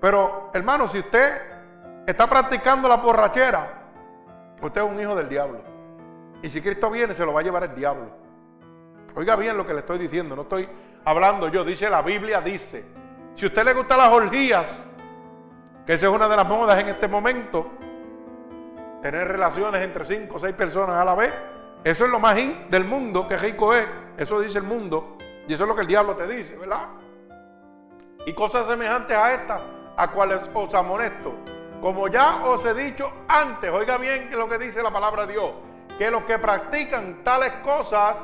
Pero 0.00 0.52
hermano, 0.54 0.88
si 0.88 1.00
usted 1.00 1.42
está 2.06 2.26
practicando 2.26 2.88
la 2.88 2.96
borrachera, 2.96 3.68
usted 4.62 4.80
es 4.80 4.90
un 4.90 4.98
hijo 4.98 5.16
del 5.16 5.28
diablo. 5.28 5.60
Y 6.40 6.48
si 6.48 6.62
Cristo 6.62 6.90
viene, 6.90 7.14
se 7.14 7.26
lo 7.26 7.34
va 7.34 7.40
a 7.40 7.42
llevar 7.42 7.64
el 7.64 7.74
diablo. 7.74 8.06
Oiga 9.14 9.36
bien 9.36 9.54
lo 9.58 9.66
que 9.66 9.74
le 9.74 9.80
estoy 9.80 9.98
diciendo, 9.98 10.34
no 10.34 10.42
estoy 10.44 10.66
hablando 11.04 11.48
yo, 11.48 11.62
dice 11.62 11.90
la 11.90 12.00
Biblia, 12.00 12.40
dice. 12.40 12.96
Si 13.38 13.44
a 13.44 13.48
usted 13.48 13.64
le 13.64 13.72
gustan 13.72 13.98
las 13.98 14.08
orgías, 14.08 14.84
que 15.86 15.92
esa 15.92 16.06
es 16.06 16.12
una 16.12 16.28
de 16.28 16.36
las 16.36 16.44
modas 16.44 16.76
en 16.80 16.88
este 16.88 17.06
momento, 17.06 17.70
tener 19.00 19.28
relaciones 19.28 19.80
entre 19.80 20.04
cinco 20.06 20.38
o 20.38 20.38
seis 20.40 20.56
personas 20.56 20.96
a 20.96 21.04
la 21.04 21.14
vez, 21.14 21.32
eso 21.84 22.04
es 22.04 22.10
lo 22.10 22.18
más 22.18 22.36
in 22.36 22.68
del 22.68 22.84
mundo, 22.84 23.28
que 23.28 23.36
rico 23.36 23.72
es. 23.72 23.86
Eso 24.16 24.40
dice 24.40 24.58
el 24.58 24.64
mundo. 24.64 25.18
Y 25.46 25.54
eso 25.54 25.62
es 25.62 25.68
lo 25.68 25.76
que 25.76 25.82
el 25.82 25.86
diablo 25.86 26.16
te 26.16 26.26
dice, 26.26 26.56
¿verdad? 26.56 26.88
Y 28.26 28.34
cosas 28.34 28.66
semejantes 28.66 29.16
a 29.16 29.32
estas, 29.32 29.62
a 29.96 30.08
cuales 30.10 30.40
os 30.52 30.74
amonesto. 30.74 31.32
Como 31.80 32.08
ya 32.08 32.42
os 32.42 32.64
he 32.64 32.74
dicho 32.74 33.08
antes, 33.28 33.70
oiga 33.70 33.98
bien 33.98 34.30
lo 34.32 34.48
que 34.48 34.58
dice 34.58 34.82
la 34.82 34.90
palabra 34.90 35.26
de 35.26 35.34
Dios, 35.34 35.52
que 35.96 36.10
los 36.10 36.24
que 36.24 36.40
practican 36.40 37.22
tales 37.22 37.52
cosas 37.62 38.18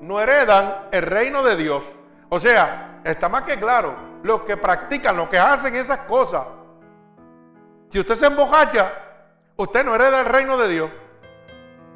no 0.00 0.20
heredan 0.20 0.90
el 0.92 1.02
reino 1.02 1.42
de 1.42 1.56
Dios. 1.56 1.84
O 2.28 2.38
sea, 2.38 3.00
está 3.02 3.28
más 3.28 3.42
que 3.42 3.58
claro, 3.58 4.13
los 4.24 4.40
que 4.42 4.56
practican, 4.56 5.16
los 5.16 5.28
que 5.28 5.38
hacen 5.38 5.76
esas 5.76 6.00
cosas, 6.00 6.44
si 7.90 8.00
usted 8.00 8.14
se 8.14 8.26
embojacha, 8.26 8.92
usted 9.56 9.84
no 9.84 9.94
hereda 9.94 10.20
el 10.20 10.26
reino 10.26 10.56
de 10.56 10.68
Dios. 10.68 10.90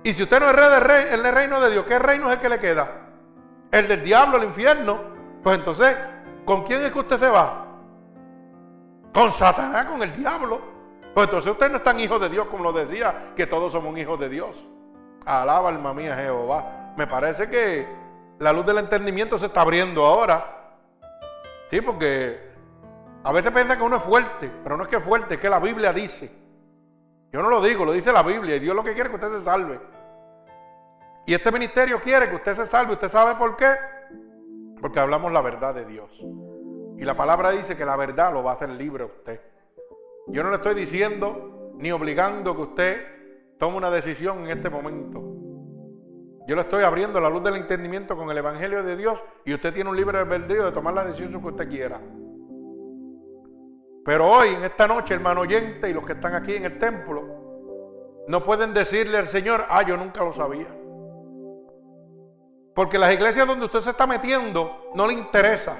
Y 0.04 0.12
si 0.12 0.22
usted 0.22 0.38
no 0.38 0.48
es 0.48 0.56
del 0.56 0.80
rey, 0.80 1.06
el 1.10 1.24
reino 1.24 1.58
de 1.60 1.70
Dios, 1.70 1.84
¿qué 1.86 1.98
reino 1.98 2.28
es 2.28 2.36
el 2.36 2.40
que 2.40 2.48
le 2.50 2.60
queda? 2.60 2.88
El 3.72 3.88
del 3.88 4.04
diablo, 4.04 4.36
el 4.36 4.44
infierno. 4.44 5.00
Pues 5.42 5.58
entonces, 5.58 5.96
¿con 6.44 6.64
quién 6.64 6.82
es 6.84 6.92
que 6.92 6.98
usted 6.98 7.18
se 7.18 7.28
va? 7.28 7.66
Con 9.12 9.32
Satanás, 9.32 9.86
con 9.86 10.02
el 10.02 10.14
diablo. 10.14 10.60
Pues 11.14 11.26
entonces 11.26 11.50
ustedes 11.50 11.72
no 11.72 11.78
están 11.78 11.98
hijos 11.98 12.20
de 12.20 12.28
Dios, 12.28 12.46
como 12.48 12.62
lo 12.62 12.72
decía, 12.72 13.32
que 13.34 13.46
todos 13.46 13.72
somos 13.72 13.98
hijos 13.98 14.20
de 14.20 14.28
Dios. 14.28 14.54
Alaba 15.24 15.70
alma 15.70 15.94
mía 15.94 16.14
Jehová. 16.14 16.92
Me 16.96 17.06
parece 17.06 17.48
que 17.48 17.88
la 18.38 18.52
luz 18.52 18.66
del 18.66 18.78
entendimiento 18.78 19.38
se 19.38 19.46
está 19.46 19.62
abriendo 19.62 20.04
ahora. 20.04 20.57
Sí, 21.70 21.80
porque 21.80 22.38
a 23.22 23.32
veces 23.32 23.50
piensan 23.50 23.78
que 23.78 23.84
uno 23.84 23.96
es 23.96 24.02
fuerte, 24.02 24.50
pero 24.62 24.76
no 24.76 24.84
es 24.84 24.88
que 24.88 24.96
es 24.96 25.02
fuerte, 25.02 25.34
es 25.34 25.40
que 25.40 25.50
la 25.50 25.58
Biblia 25.58 25.92
dice. 25.92 26.30
Yo 27.32 27.42
no 27.42 27.50
lo 27.50 27.60
digo, 27.60 27.84
lo 27.84 27.92
dice 27.92 28.12
la 28.12 28.22
Biblia 28.22 28.56
y 28.56 28.60
Dios 28.60 28.74
lo 28.74 28.82
que 28.82 28.94
quiere 28.94 29.10
es 29.10 29.16
que 29.16 29.24
usted 29.24 29.38
se 29.38 29.44
salve. 29.44 29.78
Y 31.26 31.34
este 31.34 31.52
ministerio 31.52 32.00
quiere 32.00 32.30
que 32.30 32.36
usted 32.36 32.54
se 32.54 32.64
salve. 32.64 32.94
¿Usted 32.94 33.10
sabe 33.10 33.34
por 33.34 33.54
qué? 33.54 33.74
Porque 34.80 34.98
hablamos 34.98 35.30
la 35.30 35.42
verdad 35.42 35.74
de 35.74 35.84
Dios. 35.84 36.10
Y 36.96 37.04
la 37.04 37.14
palabra 37.14 37.50
dice 37.50 37.76
que 37.76 37.84
la 37.84 37.96
verdad 37.96 38.32
lo 38.32 38.42
va 38.42 38.52
a 38.52 38.54
hacer 38.54 38.70
libre 38.70 39.02
a 39.02 39.06
usted. 39.06 39.38
Yo 40.28 40.42
no 40.42 40.48
le 40.48 40.56
estoy 40.56 40.74
diciendo 40.74 41.72
ni 41.74 41.92
obligando 41.92 42.56
que 42.56 42.62
usted 42.62 43.06
tome 43.58 43.76
una 43.76 43.90
decisión 43.90 44.44
en 44.44 44.56
este 44.56 44.70
momento. 44.70 45.27
Yo 46.48 46.54
le 46.56 46.62
estoy 46.62 46.82
abriendo 46.82 47.20
la 47.20 47.28
luz 47.28 47.44
del 47.44 47.56
entendimiento 47.56 48.16
con 48.16 48.30
el 48.30 48.38
Evangelio 48.38 48.82
de 48.82 48.96
Dios 48.96 49.20
y 49.44 49.52
usted 49.52 49.70
tiene 49.74 49.90
un 49.90 49.96
libre 49.96 50.16
albedrío 50.16 50.64
de 50.64 50.72
tomar 50.72 50.94
la 50.94 51.04
decisión 51.04 51.42
que 51.42 51.48
usted 51.48 51.68
quiera. 51.68 52.00
Pero 54.02 54.26
hoy, 54.26 54.54
en 54.54 54.64
esta 54.64 54.88
noche, 54.88 55.12
hermano 55.12 55.42
oyente 55.42 55.90
y 55.90 55.92
los 55.92 56.06
que 56.06 56.14
están 56.14 56.34
aquí 56.34 56.54
en 56.54 56.64
el 56.64 56.78
templo, 56.78 58.24
no 58.28 58.42
pueden 58.46 58.72
decirle 58.72 59.18
al 59.18 59.28
Señor, 59.28 59.66
ah, 59.68 59.82
yo 59.82 59.98
nunca 59.98 60.24
lo 60.24 60.32
sabía. 60.32 60.74
Porque 62.74 62.98
las 62.98 63.12
iglesias 63.12 63.46
donde 63.46 63.66
usted 63.66 63.80
se 63.80 63.90
está 63.90 64.06
metiendo 64.06 64.90
no 64.94 65.06
le 65.06 65.12
interesa. 65.12 65.76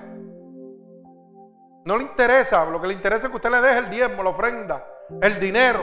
No 1.87 1.96
le 1.96 2.02
interesa, 2.02 2.66
lo 2.66 2.78
que 2.78 2.88
le 2.88 2.92
interesa 2.92 3.25
es 3.25 3.30
que 3.30 3.37
usted 3.37 3.50
le 3.50 3.62
deje 3.62 3.78
el 3.78 3.88
diezmo, 3.88 4.22
la 4.22 4.28
ofrenda, 4.28 4.87
el 5.22 5.40
dinero, 5.40 5.80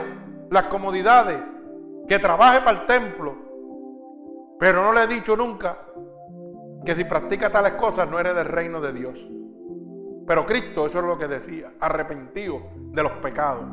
las 0.48 0.68
comodidades, 0.68 1.40
que 2.06 2.20
trabaje 2.20 2.60
para 2.60 2.82
el 2.82 2.86
templo. 2.86 3.45
Pero 4.58 4.82
no 4.82 4.92
le 4.92 5.02
he 5.02 5.06
dicho 5.06 5.36
nunca 5.36 5.78
que 6.84 6.94
si 6.94 7.04
practica 7.04 7.50
tales 7.50 7.72
cosas 7.72 8.08
no 8.08 8.18
eres 8.18 8.34
del 8.34 8.46
reino 8.46 8.80
de 8.80 8.92
Dios. 8.92 9.18
Pero 10.26 10.46
Cristo, 10.46 10.86
eso 10.86 10.98
es 10.98 11.04
lo 11.04 11.18
que 11.18 11.28
decía, 11.28 11.72
arrepentido 11.80 12.62
de 12.74 13.02
los 13.02 13.12
pecados 13.12 13.64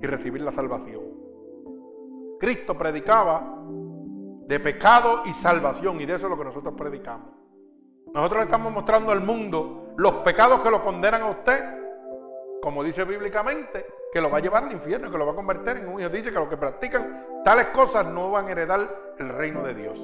y 0.00 0.06
recibir 0.06 0.42
la 0.42 0.52
salvación. 0.52 1.02
Cristo 2.38 2.76
predicaba 2.76 3.54
de 4.46 4.60
pecado 4.60 5.22
y 5.24 5.32
salvación. 5.32 6.00
Y 6.00 6.06
de 6.06 6.14
eso 6.14 6.26
es 6.26 6.30
lo 6.30 6.38
que 6.38 6.44
nosotros 6.44 6.74
predicamos. 6.76 7.28
Nosotros 8.12 8.40
le 8.40 8.44
estamos 8.44 8.72
mostrando 8.72 9.10
al 9.10 9.20
mundo 9.20 9.94
los 9.96 10.12
pecados 10.16 10.60
que 10.62 10.70
lo 10.70 10.82
condenan 10.82 11.22
a 11.22 11.30
usted, 11.30 11.62
como 12.62 12.84
dice 12.84 13.04
bíblicamente, 13.04 13.86
que 14.12 14.20
lo 14.20 14.30
va 14.30 14.38
a 14.38 14.40
llevar 14.40 14.64
al 14.64 14.72
infierno, 14.72 15.10
que 15.10 15.18
lo 15.18 15.26
va 15.26 15.32
a 15.32 15.36
convertir 15.36 15.78
en 15.78 15.88
un 15.88 16.00
hijo. 16.00 16.08
Dice 16.10 16.30
que 16.30 16.38
los 16.38 16.48
que 16.48 16.56
practican 16.56 17.42
tales 17.44 17.66
cosas 17.68 18.06
no 18.06 18.30
van 18.30 18.46
a 18.46 18.52
heredar 18.52 18.88
el 19.18 19.28
reino 19.28 19.62
de 19.62 19.74
Dios. 19.74 19.98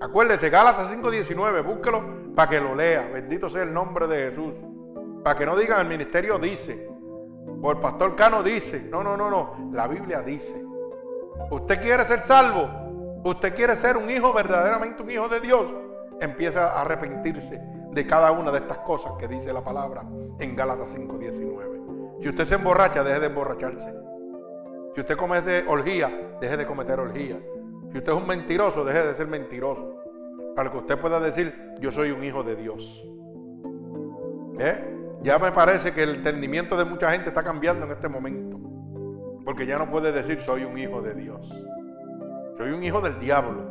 Acuérdese, 0.00 0.48
Gálatas 0.48 0.90
5:19, 0.90 1.62
búsquelo 1.62 2.34
para 2.34 2.48
que 2.48 2.60
lo 2.60 2.74
lea. 2.74 3.10
Bendito 3.12 3.50
sea 3.50 3.62
el 3.62 3.72
nombre 3.72 4.06
de 4.06 4.30
Jesús. 4.30 4.54
Para 5.22 5.38
que 5.38 5.44
no 5.44 5.56
digan 5.56 5.80
el 5.80 5.88
ministerio 5.88 6.38
dice, 6.38 6.88
o 7.62 7.70
el 7.70 7.78
pastor 7.78 8.16
Cano 8.16 8.42
dice. 8.42 8.88
No, 8.90 9.02
no, 9.02 9.16
no, 9.16 9.30
no. 9.30 9.70
La 9.72 9.86
Biblia 9.86 10.22
dice. 10.22 10.64
Usted 11.50 11.80
quiere 11.80 12.04
ser 12.04 12.22
salvo, 12.22 12.68
usted 13.24 13.54
quiere 13.54 13.76
ser 13.76 13.96
un 13.96 14.08
hijo, 14.08 14.32
verdaderamente 14.32 15.02
un 15.02 15.10
hijo 15.10 15.28
de 15.28 15.40
Dios, 15.40 15.66
empieza 16.20 16.72
a 16.72 16.82
arrepentirse 16.82 17.60
de 17.90 18.06
cada 18.06 18.30
una 18.30 18.52
de 18.52 18.58
estas 18.58 18.78
cosas 18.78 19.12
que 19.18 19.26
dice 19.26 19.52
la 19.52 19.62
palabra 19.62 20.04
en 20.38 20.56
Gálatas 20.56 20.96
5:19. 20.96 22.20
Si 22.22 22.28
usted 22.28 22.44
se 22.46 22.54
emborracha, 22.54 23.02
deje 23.02 23.20
de 23.20 23.26
emborracharse. 23.26 23.92
Si 24.94 25.00
usted 25.00 25.16
comete 25.16 25.64
orgía, 25.66 26.36
deje 26.40 26.56
de 26.56 26.66
cometer 26.66 27.00
orgía. 27.00 27.38
Si 27.92 27.98
usted 27.98 28.12
es 28.12 28.18
un 28.18 28.26
mentiroso, 28.26 28.84
deje 28.84 29.06
de 29.06 29.14
ser 29.14 29.26
mentiroso. 29.26 29.96
Para 30.54 30.70
que 30.70 30.78
usted 30.78 30.98
pueda 30.98 31.18
decir, 31.20 31.54
yo 31.80 31.90
soy 31.90 32.10
un 32.10 32.22
hijo 32.22 32.42
de 32.42 32.56
Dios. 32.56 33.04
¿Eh? 34.58 34.96
Ya 35.22 35.38
me 35.38 35.52
parece 35.52 35.92
que 35.92 36.02
el 36.02 36.16
entendimiento 36.16 36.76
de 36.76 36.84
mucha 36.84 37.10
gente 37.10 37.28
está 37.28 37.42
cambiando 37.42 37.86
en 37.86 37.92
este 37.92 38.08
momento. 38.08 38.58
Porque 39.44 39.66
ya 39.66 39.78
no 39.78 39.90
puede 39.90 40.12
decir, 40.12 40.40
soy 40.40 40.64
un 40.64 40.78
hijo 40.78 41.02
de 41.02 41.14
Dios. 41.14 41.48
Soy 42.56 42.70
un 42.70 42.82
hijo 42.82 43.00
del 43.00 43.18
diablo. 43.18 43.70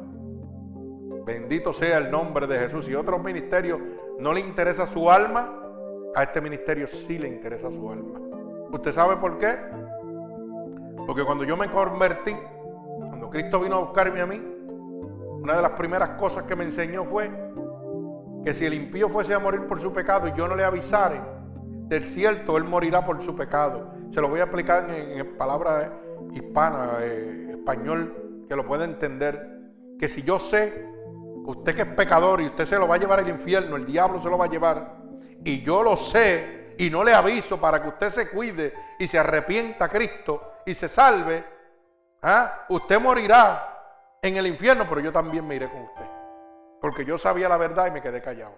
Bendito 1.26 1.74
sea 1.74 2.00
el 2.00 2.12
nombre 2.12 2.48
de 2.48 2.58
Jesús. 2.60 2.90
Y 2.90 2.96
otros 2.96 3.24
ministerios 3.24 3.80
no 4.20 4.34
le 4.34 4.42
interesa 4.42 4.86
su 4.88 5.10
alma, 5.10 5.56
a 6.16 6.24
este 6.24 6.42
ministerio 6.42 6.88
sí 6.88 7.18
le 7.18 7.28
interesa 7.28 7.72
su 7.72 7.90
alma. 7.90 8.20
¿Usted 8.72 8.92
sabe 8.92 9.18
por 9.18 9.38
qué? 9.38 9.58
Porque 11.06 11.24
cuando 11.24 11.44
yo 11.44 11.56
me 11.56 11.72
convertí, 11.72 12.36
Cristo 13.32 13.60
vino 13.60 13.76
a 13.76 13.80
buscarme 13.80 14.22
a 14.22 14.26
mí, 14.26 14.42
una 15.42 15.56
de 15.56 15.62
las 15.62 15.72
primeras 15.72 16.12
cosas 16.12 16.44
que 16.44 16.56
me 16.56 16.64
enseñó 16.64 17.06
fue 17.06 17.32
que 18.44 18.54
si 18.54 18.66
el 18.66 18.74
impío 18.74 19.10
fuese 19.10 19.34
a 19.34 19.40
morir 19.40 19.66
por 19.68 19.80
su 19.80 19.94
pecado 19.94 20.28
y 20.28 20.34
yo 20.34 20.48
no 20.48 20.56
le 20.56 20.64
avisare, 20.64 21.22
del 21.88 22.06
cierto 22.08 22.58
él 22.58 22.64
morirá 22.64 23.06
por 23.06 23.22
su 23.24 23.36
pecado. 23.36 23.94
Se 24.12 24.22
lo 24.22 24.30
voy 24.30 24.40
a 24.40 24.44
explicar 24.44 24.90
en, 24.90 25.38
palabras 25.38 25.90
hispanas, 26.34 27.02
eh, 27.02 27.48
español 27.52 28.46
que 28.48 28.56
lo 28.56 28.66
pueda 28.66 28.86
entender, 28.86 29.60
que 30.00 30.08
si 30.08 30.24
yo 30.24 30.40
sé 30.40 30.88
usted 31.46 31.76
que 31.76 31.82
es 31.82 31.88
pecador 31.88 32.42
y 32.42 32.46
usted 32.46 32.66
se 32.66 32.78
lo 32.78 32.88
va 32.88 32.96
a 32.96 33.00
llevar 33.00 33.20
al 33.20 33.28
infierno, 33.28 33.76
el 33.76 33.86
diablo 33.86 34.22
se 34.22 34.30
lo 34.30 34.38
va 34.38 34.46
a 34.46 34.50
llevar, 34.50 34.98
y 35.44 35.64
yo 35.64 35.84
lo 35.84 35.98
sé 35.98 36.76
y 36.78 36.90
no 36.90 37.04
le 37.04 37.14
aviso 37.14 37.60
para 37.60 37.82
que 37.82 37.90
usted 37.90 38.10
se 38.10 38.30
cuide 38.30 38.74
y 39.00 39.08
se 39.08 39.20
arrepienta 39.20 39.86
a 39.86 39.90
Cristo 39.90 40.54
y 40.66 40.74
se 40.74 40.88
salve, 40.88 41.44
¿ah? 42.22 42.66
usted 42.70 43.00
morirá 43.00 44.18
en 44.22 44.38
el 44.38 44.48
infierno, 44.48 44.86
pero 44.88 45.02
yo 45.02 45.12
también 45.12 45.48
me 45.48 45.56
iré 45.56 45.70
con 45.70 45.82
usted. 45.82 46.06
Porque 46.82 47.06
yo 47.06 47.18
sabía 47.18 47.50
la 47.50 47.58
verdad 47.58 47.88
y 47.88 47.92
me 47.92 48.02
quedé 48.02 48.22
callado. 48.22 48.58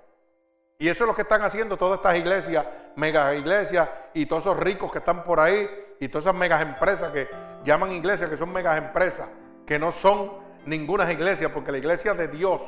Y 0.77 0.87
eso 0.87 1.03
es 1.03 1.07
lo 1.07 1.15
que 1.15 1.21
están 1.21 1.43
haciendo 1.43 1.77
todas 1.77 1.97
estas 1.97 2.17
iglesias, 2.17 2.65
mega 2.95 3.35
iglesias 3.35 3.87
y 4.13 4.25
todos 4.25 4.45
esos 4.45 4.57
ricos 4.57 4.91
que 4.91 4.97
están 4.97 5.23
por 5.23 5.39
ahí 5.39 5.69
y 5.99 6.07
todas 6.07 6.25
esas 6.25 6.35
megas 6.35 6.61
empresas 6.61 7.11
que 7.11 7.29
llaman 7.63 7.91
iglesias 7.91 8.29
que 8.29 8.37
son 8.37 8.51
megas 8.51 8.77
empresas 8.79 9.27
que 9.65 9.77
no 9.77 9.91
son 9.91 10.31
ninguna 10.65 11.11
iglesia, 11.11 11.53
porque 11.53 11.71
la 11.71 11.77
iglesia 11.77 12.13
de 12.13 12.27
Dios 12.27 12.61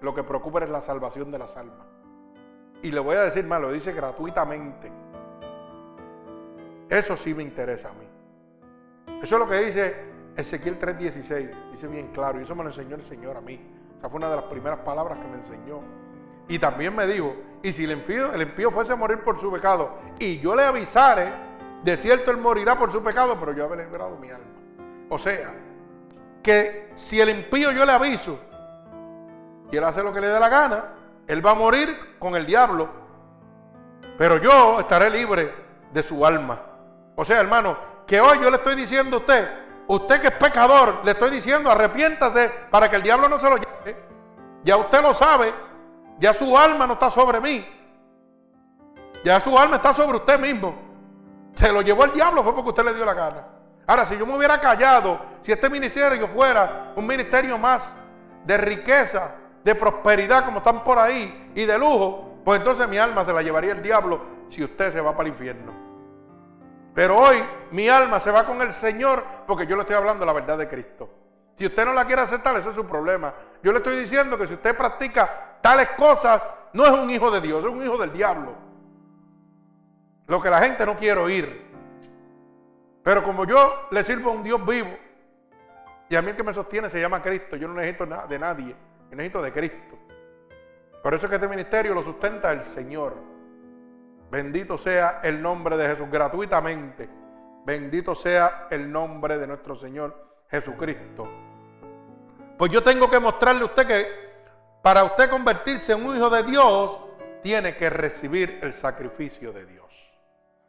lo 0.00 0.14
que 0.14 0.22
preocupa 0.22 0.62
es 0.62 0.70
la 0.70 0.82
salvación 0.82 1.30
de 1.30 1.38
las 1.38 1.56
almas. 1.56 1.86
Y 2.82 2.92
le 2.92 3.00
voy 3.00 3.16
a 3.16 3.22
decir 3.22 3.44
más, 3.44 3.60
lo 3.60 3.72
dice 3.72 3.92
gratuitamente. 3.92 4.92
Eso 6.88 7.16
sí 7.16 7.34
me 7.34 7.42
interesa 7.42 7.90
a 7.90 7.92
mí. 7.92 8.06
Eso 9.22 9.36
es 9.36 9.40
lo 9.40 9.48
que 9.48 9.58
dice 9.60 10.15
Ezequiel 10.36 10.78
3:16. 10.78 11.70
Dice 11.72 11.86
bien 11.86 12.08
claro, 12.08 12.40
y 12.40 12.44
eso 12.44 12.54
me 12.54 12.62
lo 12.62 12.70
enseñó 12.70 12.96
el 12.96 13.04
Señor 13.04 13.36
a 13.36 13.40
mí. 13.40 13.60
Esa 13.98 14.08
fue 14.08 14.18
una 14.18 14.28
de 14.28 14.36
las 14.36 14.44
primeras 14.46 14.80
palabras 14.80 15.18
que 15.18 15.26
me 15.26 15.36
enseñó. 15.36 15.80
Y 16.48 16.58
también 16.58 16.94
me 16.94 17.06
dijo, 17.06 17.34
y 17.62 17.72
si 17.72 17.84
el 17.84 17.92
impío, 17.92 18.32
el 18.32 18.42
impío 18.42 18.70
fuese 18.70 18.92
a 18.92 18.96
morir 18.96 19.20
por 19.20 19.40
su 19.40 19.50
pecado, 19.50 19.98
y 20.18 20.38
yo 20.38 20.54
le 20.54 20.64
avisare, 20.64 21.32
de 21.82 21.96
cierto 21.96 22.30
él 22.30 22.36
morirá 22.36 22.78
por 22.78 22.92
su 22.92 23.02
pecado, 23.02 23.36
pero 23.40 23.52
yo 23.52 23.64
habré 23.64 23.84
liberado 23.84 24.16
mi 24.16 24.30
alma. 24.30 24.46
O 25.08 25.18
sea, 25.18 25.54
que 26.42 26.92
si 26.94 27.20
el 27.20 27.30
impío 27.30 27.72
yo 27.72 27.84
le 27.84 27.92
aviso 27.92 28.38
y 29.72 29.76
él 29.76 29.82
hace 29.82 30.02
lo 30.02 30.12
que 30.12 30.20
le 30.20 30.28
dé 30.28 30.38
la 30.38 30.48
gana, 30.48 30.84
él 31.26 31.44
va 31.44 31.52
a 31.52 31.54
morir 31.54 32.16
con 32.20 32.36
el 32.36 32.46
diablo, 32.46 32.88
pero 34.16 34.38
yo 34.38 34.78
estaré 34.78 35.10
libre 35.10 35.52
de 35.92 36.02
su 36.02 36.24
alma. 36.24 36.60
O 37.16 37.24
sea, 37.24 37.40
hermano, 37.40 37.76
que 38.06 38.20
hoy 38.20 38.38
yo 38.40 38.50
le 38.50 38.56
estoy 38.56 38.76
diciendo 38.76 39.16
a 39.16 39.20
usted, 39.20 39.48
usted 39.86 40.20
que 40.20 40.28
es 40.28 40.34
pecador, 40.34 41.00
le 41.04 41.12
estoy 41.12 41.30
diciendo 41.30 41.70
arrepiéntase 41.70 42.50
para 42.70 42.90
que 42.90 42.96
el 42.96 43.02
diablo 43.02 43.28
no 43.28 43.38
se 43.38 43.48
lo 43.48 43.56
lleve. 43.56 43.96
Ya 44.64 44.76
usted 44.76 45.00
lo 45.00 45.14
sabe, 45.14 45.52
ya 46.18 46.32
su 46.34 46.56
alma 46.56 46.86
no 46.86 46.94
está 46.94 47.10
sobre 47.10 47.40
mí, 47.40 47.66
ya 49.24 49.40
su 49.40 49.56
alma 49.58 49.76
está 49.76 49.92
sobre 49.92 50.18
usted 50.18 50.38
mismo. 50.38 50.74
Se 51.54 51.72
lo 51.72 51.82
llevó 51.82 52.04
el 52.04 52.12
diablo, 52.12 52.42
fue 52.42 52.54
porque 52.54 52.70
usted 52.70 52.84
le 52.84 52.94
dio 52.94 53.04
la 53.04 53.14
gana. 53.14 53.44
Ahora, 53.86 54.04
si 54.04 54.18
yo 54.18 54.26
me 54.26 54.36
hubiera 54.36 54.60
callado, 54.60 55.20
si 55.42 55.52
este 55.52 55.70
ministerio 55.70 56.26
fuera 56.28 56.92
un 56.96 57.06
ministerio 57.06 57.56
más 57.56 57.96
de 58.44 58.58
riqueza, 58.58 59.32
de 59.64 59.74
prosperidad, 59.74 60.44
como 60.44 60.58
están 60.58 60.82
por 60.84 60.98
ahí, 60.98 61.52
y 61.54 61.64
de 61.64 61.78
lujo, 61.78 62.40
pues 62.44 62.58
entonces 62.58 62.86
mi 62.88 62.98
alma 62.98 63.24
se 63.24 63.32
la 63.32 63.42
llevaría 63.42 63.72
el 63.72 63.82
diablo 63.82 64.20
si 64.50 64.62
usted 64.62 64.92
se 64.92 65.00
va 65.00 65.12
para 65.12 65.28
el 65.28 65.32
infierno. 65.32 65.85
Pero 66.96 67.18
hoy 67.18 67.44
mi 67.72 67.90
alma 67.90 68.18
se 68.18 68.30
va 68.30 68.46
con 68.46 68.62
el 68.62 68.72
Señor 68.72 69.22
porque 69.46 69.66
yo 69.66 69.76
le 69.76 69.82
estoy 69.82 69.96
hablando 69.96 70.24
la 70.24 70.32
verdad 70.32 70.56
de 70.56 70.66
Cristo. 70.66 71.10
Si 71.54 71.66
usted 71.66 71.84
no 71.84 71.92
la 71.92 72.06
quiere 72.06 72.22
aceptar, 72.22 72.56
eso 72.56 72.70
es 72.70 72.74
su 72.74 72.86
problema. 72.86 73.34
Yo 73.62 73.70
le 73.70 73.78
estoy 73.78 73.98
diciendo 73.98 74.38
que 74.38 74.46
si 74.46 74.54
usted 74.54 74.74
practica 74.74 75.58
tales 75.60 75.90
cosas, 75.90 76.42
no 76.72 76.86
es 76.86 76.92
un 76.92 77.10
hijo 77.10 77.30
de 77.30 77.42
Dios, 77.42 77.62
es 77.62 77.70
un 77.70 77.82
hijo 77.82 77.98
del 77.98 78.14
diablo. 78.14 78.54
Lo 80.26 80.40
que 80.40 80.48
la 80.48 80.58
gente 80.62 80.86
no 80.86 80.96
quiere 80.96 81.20
oír. 81.20 81.66
Pero 83.02 83.22
como 83.22 83.44
yo 83.44 83.88
le 83.90 84.02
sirvo 84.02 84.30
a 84.30 84.32
un 84.32 84.42
Dios 84.42 84.64
vivo, 84.64 84.96
y 86.08 86.16
a 86.16 86.22
mí 86.22 86.30
el 86.30 86.36
que 86.36 86.44
me 86.44 86.54
sostiene 86.54 86.88
se 86.88 86.98
llama 86.98 87.20
Cristo, 87.20 87.56
yo 87.56 87.68
no 87.68 87.74
necesito 87.74 88.06
de 88.06 88.38
nadie, 88.38 88.74
yo 89.10 89.16
necesito 89.16 89.42
de 89.42 89.52
Cristo. 89.52 89.98
Por 91.02 91.12
eso 91.12 91.26
es 91.26 91.28
que 91.28 91.36
este 91.36 91.48
ministerio 91.48 91.92
lo 91.92 92.02
sustenta 92.02 92.52
el 92.52 92.64
Señor. 92.64 93.35
Bendito 94.30 94.76
sea 94.76 95.20
el 95.22 95.40
nombre 95.40 95.76
de 95.76 95.88
Jesús 95.88 96.10
gratuitamente. 96.10 97.08
Bendito 97.64 98.14
sea 98.14 98.68
el 98.70 98.90
nombre 98.90 99.38
de 99.38 99.46
nuestro 99.46 99.76
Señor 99.76 100.14
Jesucristo. 100.50 101.28
Pues 102.56 102.70
yo 102.72 102.82
tengo 102.82 103.10
que 103.10 103.20
mostrarle 103.20 103.62
a 103.62 103.66
usted 103.66 103.86
que 103.86 104.26
para 104.82 105.02
usted 105.02 105.28
convertirse 105.28 105.92
en 105.92 106.06
un 106.06 106.16
hijo 106.16 106.30
de 106.30 106.44
Dios, 106.44 106.96
tiene 107.42 107.76
que 107.76 107.90
recibir 107.90 108.60
el 108.62 108.72
sacrificio 108.72 109.52
de 109.52 109.66
Dios. 109.66 109.86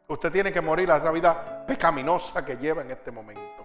Usted 0.08 0.32
tiene 0.32 0.52
que 0.52 0.60
morir 0.60 0.90
a 0.90 0.96
esa 0.96 1.10
vida 1.10 1.64
pecaminosa 1.66 2.44
que 2.44 2.56
lleva 2.56 2.82
en 2.82 2.90
este 2.90 3.10
momento 3.10 3.64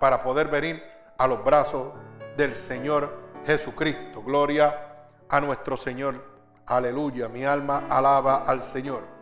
para 0.00 0.22
poder 0.22 0.48
venir 0.48 0.82
a 1.18 1.26
los 1.26 1.44
brazos 1.44 1.92
del 2.36 2.56
Señor 2.56 3.12
Jesucristo. 3.46 4.22
Gloria 4.22 5.08
a 5.28 5.40
nuestro 5.40 5.76
Señor. 5.76 6.22
Aleluya. 6.66 7.28
Mi 7.28 7.44
alma 7.44 7.86
alaba 7.90 8.44
al 8.46 8.62
Señor. 8.62 9.13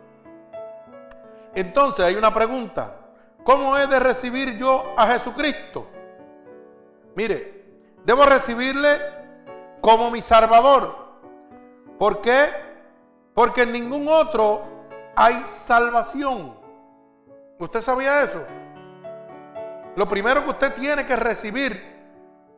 Entonces 1.55 2.05
hay 2.05 2.15
una 2.15 2.33
pregunta. 2.33 2.97
¿Cómo 3.43 3.77
he 3.77 3.87
de 3.87 3.99
recibir 3.99 4.57
yo 4.57 4.93
a 4.97 5.07
Jesucristo? 5.07 5.87
Mire, 7.15 7.65
debo 8.05 8.25
recibirle 8.25 8.99
como 9.81 10.09
mi 10.09 10.21
Salvador. 10.21 10.95
¿Por 11.99 12.21
qué? 12.21 12.49
Porque 13.33 13.63
en 13.63 13.71
ningún 13.73 14.07
otro 14.07 14.63
hay 15.15 15.45
salvación. 15.45 16.57
¿Usted 17.59 17.81
sabía 17.81 18.23
eso? 18.23 18.41
Lo 19.95 20.07
primero 20.07 20.43
que 20.43 20.49
usted 20.51 20.73
tiene 20.73 21.05
que 21.05 21.15
recibir, 21.15 22.01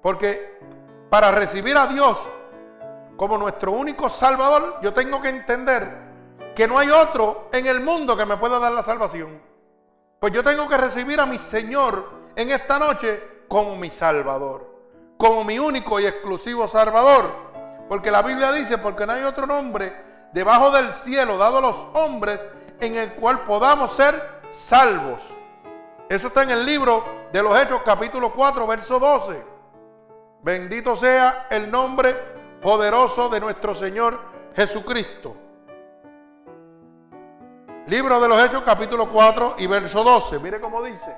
porque 0.02 0.58
para 1.10 1.32
recibir 1.32 1.78
a 1.78 1.88
Dios 1.88 2.26
como 3.18 3.38
nuestro 3.38 3.72
único 3.72 4.10
Salvador, 4.10 4.80
yo 4.82 4.94
tengo 4.94 5.22
que 5.22 5.30
entender 5.30 6.05
que 6.56 6.68
no 6.68 6.80
hay 6.80 6.90
otro 6.90 7.50
en 7.52 7.68
el 7.68 7.82
mundo 7.82 8.16
que 8.16 8.26
me 8.26 8.38
pueda 8.38 8.58
dar 8.58 8.72
la 8.72 8.82
salvación. 8.82 9.42
Pues 10.20 10.32
yo 10.34 10.42
tengo 10.42 10.68
que 10.70 10.78
recibir 10.78 11.20
a 11.20 11.26
mi 11.26 11.38
Señor 11.38 12.10
en 12.36 12.50
esta 12.50 12.80
noche 12.80 13.44
como 13.48 13.76
mi 13.76 13.90
Salvador, 13.90 14.66
como 15.18 15.44
mi 15.44 15.60
único 15.60 16.00
y 16.00 16.06
exclusivo 16.06 16.68
Salvador. 16.68 17.30
Porque 17.90 18.10
la 18.10 18.22
Biblia 18.22 18.52
dice, 18.54 18.78
porque 18.78 19.06
no 19.06 19.14
hay 19.14 19.24
otro 19.24 19.46
nombre 19.46 19.94
debajo 20.32 20.72
del 20.72 20.94
cielo 20.94 21.38
dado 21.38 21.58
a 21.58 21.62
los 21.62 21.78
hombres 21.94 22.44
en 22.80 22.96
el 22.96 23.14
cual 23.16 23.42
podamos 23.42 23.94
ser 23.94 24.16
salvos. 24.50 25.22
Eso 26.10 26.28
está 26.28 26.44
en 26.44 26.52
el 26.52 26.66
libro 26.66 27.04
de 27.32 27.44
los 27.44 27.60
Hechos 27.60 27.82
capítulo 27.84 28.34
4, 28.34 28.66
verso 28.66 29.00
12. 29.00 29.44
Bendito 30.42 30.96
sea 30.96 31.48
el 31.50 31.70
nombre 31.70 32.16
poderoso 32.62 33.28
de 33.30 33.40
nuestro 33.40 33.74
Señor 33.74 34.20
Jesucristo. 34.56 35.45
Libro 37.88 38.20
de 38.20 38.28
los 38.28 38.44
Hechos 38.44 38.64
capítulo 38.66 39.08
4 39.12 39.56
y 39.60 39.68
verso 39.68 40.04
12. 40.04 40.40
Mire 40.40 40.60
cómo 40.60 40.82
dice. 40.82 41.16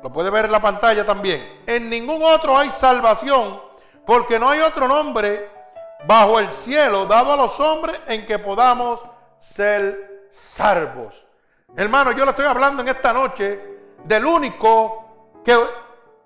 Lo 0.00 0.12
puede 0.12 0.30
ver 0.30 0.44
en 0.44 0.52
la 0.52 0.60
pantalla 0.60 1.04
también. 1.04 1.62
En 1.66 1.90
ningún 1.90 2.22
otro 2.22 2.56
hay 2.56 2.70
salvación, 2.70 3.60
porque 4.06 4.38
no 4.38 4.48
hay 4.48 4.60
otro 4.60 4.86
nombre 4.86 5.50
bajo 6.06 6.38
el 6.38 6.48
cielo 6.50 7.06
dado 7.06 7.32
a 7.32 7.36
los 7.36 7.58
hombres 7.58 7.98
en 8.06 8.24
que 8.26 8.38
podamos 8.38 9.00
ser 9.40 10.28
salvos. 10.30 11.26
Hermano, 11.76 12.12
yo 12.12 12.24
le 12.24 12.30
estoy 12.30 12.46
hablando 12.46 12.82
en 12.82 12.88
esta 12.88 13.12
noche 13.12 13.60
del 14.04 14.24
único 14.24 15.40
que 15.44 15.58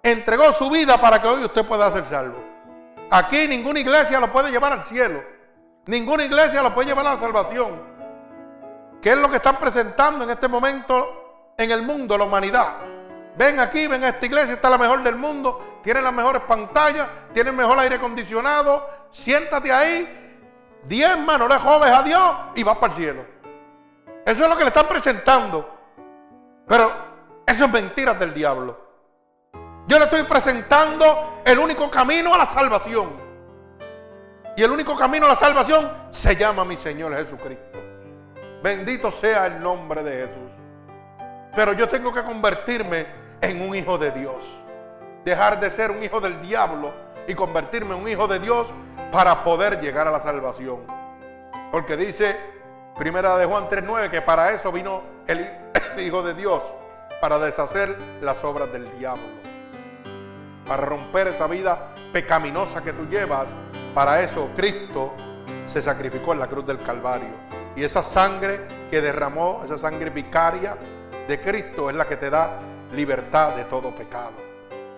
entregó 0.02 0.52
su 0.52 0.68
vida 0.68 1.00
para 1.00 1.22
que 1.22 1.28
hoy 1.28 1.44
usted 1.44 1.64
pueda 1.64 1.90
ser 1.92 2.04
salvo. 2.04 2.44
Aquí 3.10 3.48
ninguna 3.48 3.80
iglesia 3.80 4.20
lo 4.20 4.30
puede 4.30 4.50
llevar 4.50 4.74
al 4.74 4.84
cielo. 4.84 5.22
Ninguna 5.86 6.24
iglesia 6.24 6.62
lo 6.62 6.74
puede 6.74 6.88
llevar 6.88 7.06
a 7.06 7.14
la 7.14 7.20
salvación. 7.20 7.95
¿Qué 9.00 9.10
es 9.10 9.18
lo 9.18 9.30
que 9.30 9.36
están 9.36 9.56
presentando 9.56 10.24
en 10.24 10.30
este 10.30 10.48
momento 10.48 11.52
en 11.56 11.70
el 11.70 11.82
mundo, 11.82 12.16
la 12.18 12.24
humanidad? 12.24 12.76
Ven 13.36 13.60
aquí, 13.60 13.86
ven 13.86 14.02
a 14.04 14.08
esta 14.08 14.26
iglesia, 14.26 14.54
está 14.54 14.70
la 14.70 14.78
mejor 14.78 15.02
del 15.02 15.16
mundo, 15.16 15.80
tiene 15.82 16.00
las 16.00 16.12
mejores 16.12 16.42
pantallas, 16.42 17.06
tiene 17.34 17.50
el 17.50 17.56
mejor 17.56 17.78
aire 17.78 17.96
acondicionado, 17.96 18.88
siéntate 19.10 19.70
ahí, 19.70 20.38
diezma, 20.84 21.36
no 21.36 21.46
le 21.46 21.58
joves 21.58 21.92
a 21.92 22.02
Dios 22.02 22.34
y 22.54 22.62
vas 22.62 22.78
para 22.78 22.92
el 22.94 22.98
cielo. 22.98 23.24
Eso 24.24 24.42
es 24.42 24.50
lo 24.50 24.56
que 24.56 24.64
le 24.64 24.68
están 24.68 24.88
presentando. 24.88 25.72
Pero 26.66 26.92
eso 27.46 27.64
es 27.64 27.70
mentira 27.70 28.14
del 28.14 28.34
diablo. 28.34 28.86
Yo 29.86 29.98
le 29.98 30.06
estoy 30.06 30.24
presentando 30.24 31.42
el 31.44 31.58
único 31.58 31.88
camino 31.90 32.34
a 32.34 32.38
la 32.38 32.46
salvación. 32.46 33.24
Y 34.56 34.62
el 34.62 34.70
único 34.70 34.96
camino 34.96 35.26
a 35.26 35.28
la 35.28 35.36
salvación 35.36 35.92
se 36.10 36.34
llama 36.34 36.64
mi 36.64 36.76
Señor 36.76 37.14
Jesucristo. 37.14 37.85
Bendito 38.62 39.10
sea 39.10 39.46
el 39.46 39.60
nombre 39.60 40.02
de 40.02 40.26
Jesús. 40.26 40.50
Pero 41.54 41.72
yo 41.72 41.88
tengo 41.88 42.12
que 42.12 42.22
convertirme 42.22 43.06
en 43.40 43.62
un 43.62 43.74
hijo 43.74 43.98
de 43.98 44.10
Dios. 44.10 44.60
Dejar 45.24 45.58
de 45.60 45.70
ser 45.70 45.90
un 45.90 46.02
hijo 46.02 46.20
del 46.20 46.40
diablo 46.40 46.92
y 47.26 47.34
convertirme 47.34 47.94
en 47.94 48.02
un 48.02 48.08
hijo 48.08 48.28
de 48.28 48.38
Dios 48.38 48.72
para 49.10 49.44
poder 49.44 49.80
llegar 49.80 50.06
a 50.06 50.10
la 50.10 50.20
salvación. 50.20 50.86
Porque 51.72 51.96
dice 51.96 52.36
Primera 52.96 53.36
de 53.36 53.44
Juan 53.44 53.68
3.9, 53.68 54.08
que 54.08 54.22
para 54.22 54.52
eso 54.52 54.72
vino 54.72 55.02
el 55.26 55.46
Hijo 55.98 56.22
de 56.22 56.32
Dios, 56.32 56.62
para 57.20 57.38
deshacer 57.38 57.94
las 58.22 58.42
obras 58.42 58.72
del 58.72 58.90
diablo, 58.98 59.24
para 60.66 60.82
romper 60.82 61.28
esa 61.28 61.46
vida 61.46 61.94
pecaminosa 62.12 62.82
que 62.82 62.94
tú 62.94 63.06
llevas. 63.06 63.54
Para 63.94 64.22
eso 64.22 64.50
Cristo 64.56 65.14
se 65.66 65.82
sacrificó 65.82 66.32
en 66.32 66.38
la 66.38 66.46
cruz 66.46 66.66
del 66.66 66.82
Calvario. 66.82 67.45
Y 67.76 67.84
esa 67.84 68.02
sangre 68.02 68.88
que 68.90 69.02
derramó, 69.02 69.60
esa 69.64 69.76
sangre 69.76 70.08
vicaria 70.08 70.76
de 71.28 71.40
Cristo 71.40 71.90
es 71.90 71.96
la 71.96 72.08
que 72.08 72.16
te 72.16 72.30
da 72.30 72.58
libertad 72.92 73.54
de 73.54 73.64
todo 73.64 73.94
pecado. 73.94 74.32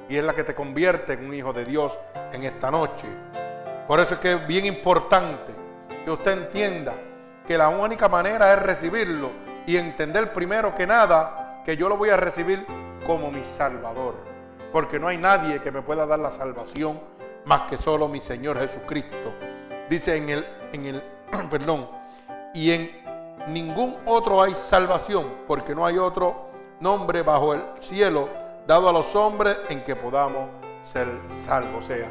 Y 0.08 0.16
es 0.16 0.24
la 0.24 0.34
que 0.34 0.44
te 0.44 0.54
convierte 0.54 1.14
en 1.14 1.26
un 1.26 1.34
hijo 1.34 1.52
de 1.52 1.64
Dios 1.64 1.98
en 2.32 2.44
esta 2.44 2.70
noche. 2.70 3.06
Por 3.88 3.98
eso 3.98 4.14
es 4.14 4.20
que 4.20 4.32
es 4.32 4.46
bien 4.46 4.64
importante 4.64 5.52
que 6.04 6.10
usted 6.10 6.32
entienda 6.32 6.94
que 7.46 7.58
la 7.58 7.68
única 7.68 8.08
manera 8.08 8.52
es 8.52 8.62
recibirlo 8.62 9.30
y 9.66 9.76
entender 9.76 10.32
primero 10.32 10.74
que 10.74 10.86
nada 10.86 11.62
que 11.64 11.76
yo 11.76 11.88
lo 11.88 11.96
voy 11.96 12.10
a 12.10 12.16
recibir 12.16 12.64
como 13.06 13.30
mi 13.32 13.42
Salvador. 13.42 14.14
Porque 14.72 15.00
no 15.00 15.08
hay 15.08 15.18
nadie 15.18 15.60
que 15.60 15.72
me 15.72 15.82
pueda 15.82 16.06
dar 16.06 16.18
la 16.20 16.30
salvación 16.30 17.00
más 17.44 17.62
que 17.62 17.76
solo 17.76 18.06
mi 18.06 18.20
Señor 18.20 18.58
Jesucristo. 18.58 19.34
Dice 19.88 20.16
en 20.16 20.28
el, 20.28 20.46
en 20.72 20.86
el, 20.86 21.02
perdón, 21.50 21.97
y 22.58 22.72
en 22.72 22.90
ningún 23.46 23.98
otro 24.04 24.42
hay 24.42 24.56
salvación, 24.56 25.32
porque 25.46 25.76
no 25.76 25.86
hay 25.86 25.96
otro 25.96 26.50
nombre 26.80 27.22
bajo 27.22 27.54
el 27.54 27.62
cielo 27.78 28.28
dado 28.66 28.88
a 28.88 28.92
los 28.92 29.14
hombres 29.14 29.56
en 29.68 29.84
que 29.84 29.94
podamos 29.94 30.50
ser 30.82 31.06
salvos. 31.28 31.84
O 31.84 31.86
sea, 31.86 32.08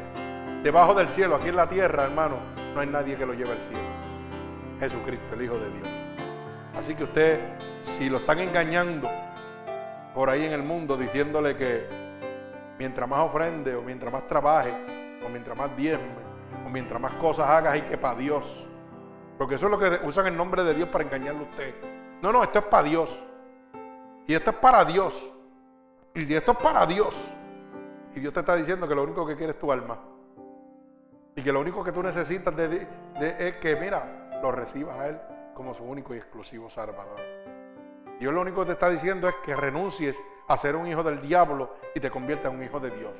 debajo 0.62 0.94
del 0.94 1.08
cielo, 1.08 1.36
aquí 1.36 1.48
en 1.48 1.56
la 1.56 1.68
tierra, 1.68 2.04
hermano, 2.04 2.38
no 2.72 2.80
hay 2.80 2.86
nadie 2.86 3.18
que 3.18 3.26
lo 3.26 3.34
lleve 3.34 3.52
al 3.52 3.62
cielo. 3.62 3.88
Jesucristo, 4.80 5.34
el 5.34 5.42
Hijo 5.42 5.58
de 5.58 5.70
Dios. 5.70 5.88
Así 6.74 6.94
que 6.94 7.04
usted, 7.04 7.40
si 7.82 8.08
lo 8.08 8.16
están 8.16 8.38
engañando 8.38 9.06
por 10.14 10.30
ahí 10.30 10.46
en 10.46 10.52
el 10.52 10.62
mundo, 10.62 10.96
diciéndole 10.96 11.58
que 11.58 11.86
mientras 12.78 13.06
más 13.06 13.20
ofrende, 13.20 13.74
o 13.74 13.82
mientras 13.82 14.10
más 14.10 14.26
trabaje, 14.26 14.72
o 15.26 15.28
mientras 15.28 15.58
más 15.58 15.76
diezme, 15.76 16.08
o 16.64 16.70
mientras 16.70 16.98
más 16.98 17.12
cosas 17.16 17.46
hagas, 17.50 17.74
hay 17.74 17.82
que 17.82 17.98
para 17.98 18.18
Dios. 18.18 18.67
Porque 19.38 19.54
eso 19.54 19.66
es 19.66 19.70
lo 19.70 19.78
que 19.78 20.00
usan 20.04 20.26
el 20.26 20.36
nombre 20.36 20.64
de 20.64 20.74
Dios 20.74 20.88
para 20.88 21.04
engañarle 21.04 21.40
a 21.40 21.44
usted. 21.44 21.74
No, 22.20 22.32
no, 22.32 22.42
esto 22.42 22.58
es 22.58 22.64
para 22.64 22.82
Dios. 22.82 23.24
Y 24.26 24.34
esto 24.34 24.50
es 24.50 24.56
para 24.56 24.84
Dios. 24.84 25.30
Y 26.14 26.34
esto 26.34 26.52
es 26.52 26.58
para 26.58 26.84
Dios. 26.84 27.14
Y 28.14 28.20
Dios 28.20 28.34
te 28.34 28.40
está 28.40 28.56
diciendo 28.56 28.88
que 28.88 28.94
lo 28.94 29.04
único 29.04 29.24
que 29.24 29.36
quiere 29.36 29.52
es 29.52 29.58
tu 29.58 29.70
alma. 29.70 29.98
Y 31.36 31.42
que 31.42 31.52
lo 31.52 31.60
único 31.60 31.84
que 31.84 31.92
tú 31.92 32.02
necesitas 32.02 32.52
es 32.58 33.56
que, 33.58 33.76
mira, 33.76 34.40
lo 34.42 34.50
recibas 34.50 34.98
a 34.98 35.08
Él 35.08 35.20
como 35.54 35.72
su 35.72 35.84
único 35.84 36.14
y 36.14 36.18
exclusivo 36.18 36.68
Salvador. 36.68 37.20
Dios 38.18 38.34
lo 38.34 38.40
único 38.40 38.62
que 38.62 38.66
te 38.66 38.72
está 38.72 38.90
diciendo 38.90 39.28
es 39.28 39.36
que 39.44 39.54
renuncies 39.54 40.16
a 40.48 40.56
ser 40.56 40.74
un 40.74 40.88
hijo 40.88 41.04
del 41.04 41.20
diablo 41.20 41.76
y 41.94 42.00
te 42.00 42.10
conviertas 42.10 42.50
en 42.50 42.58
un 42.58 42.64
hijo 42.64 42.80
de 42.80 42.90
Dios. 42.90 43.12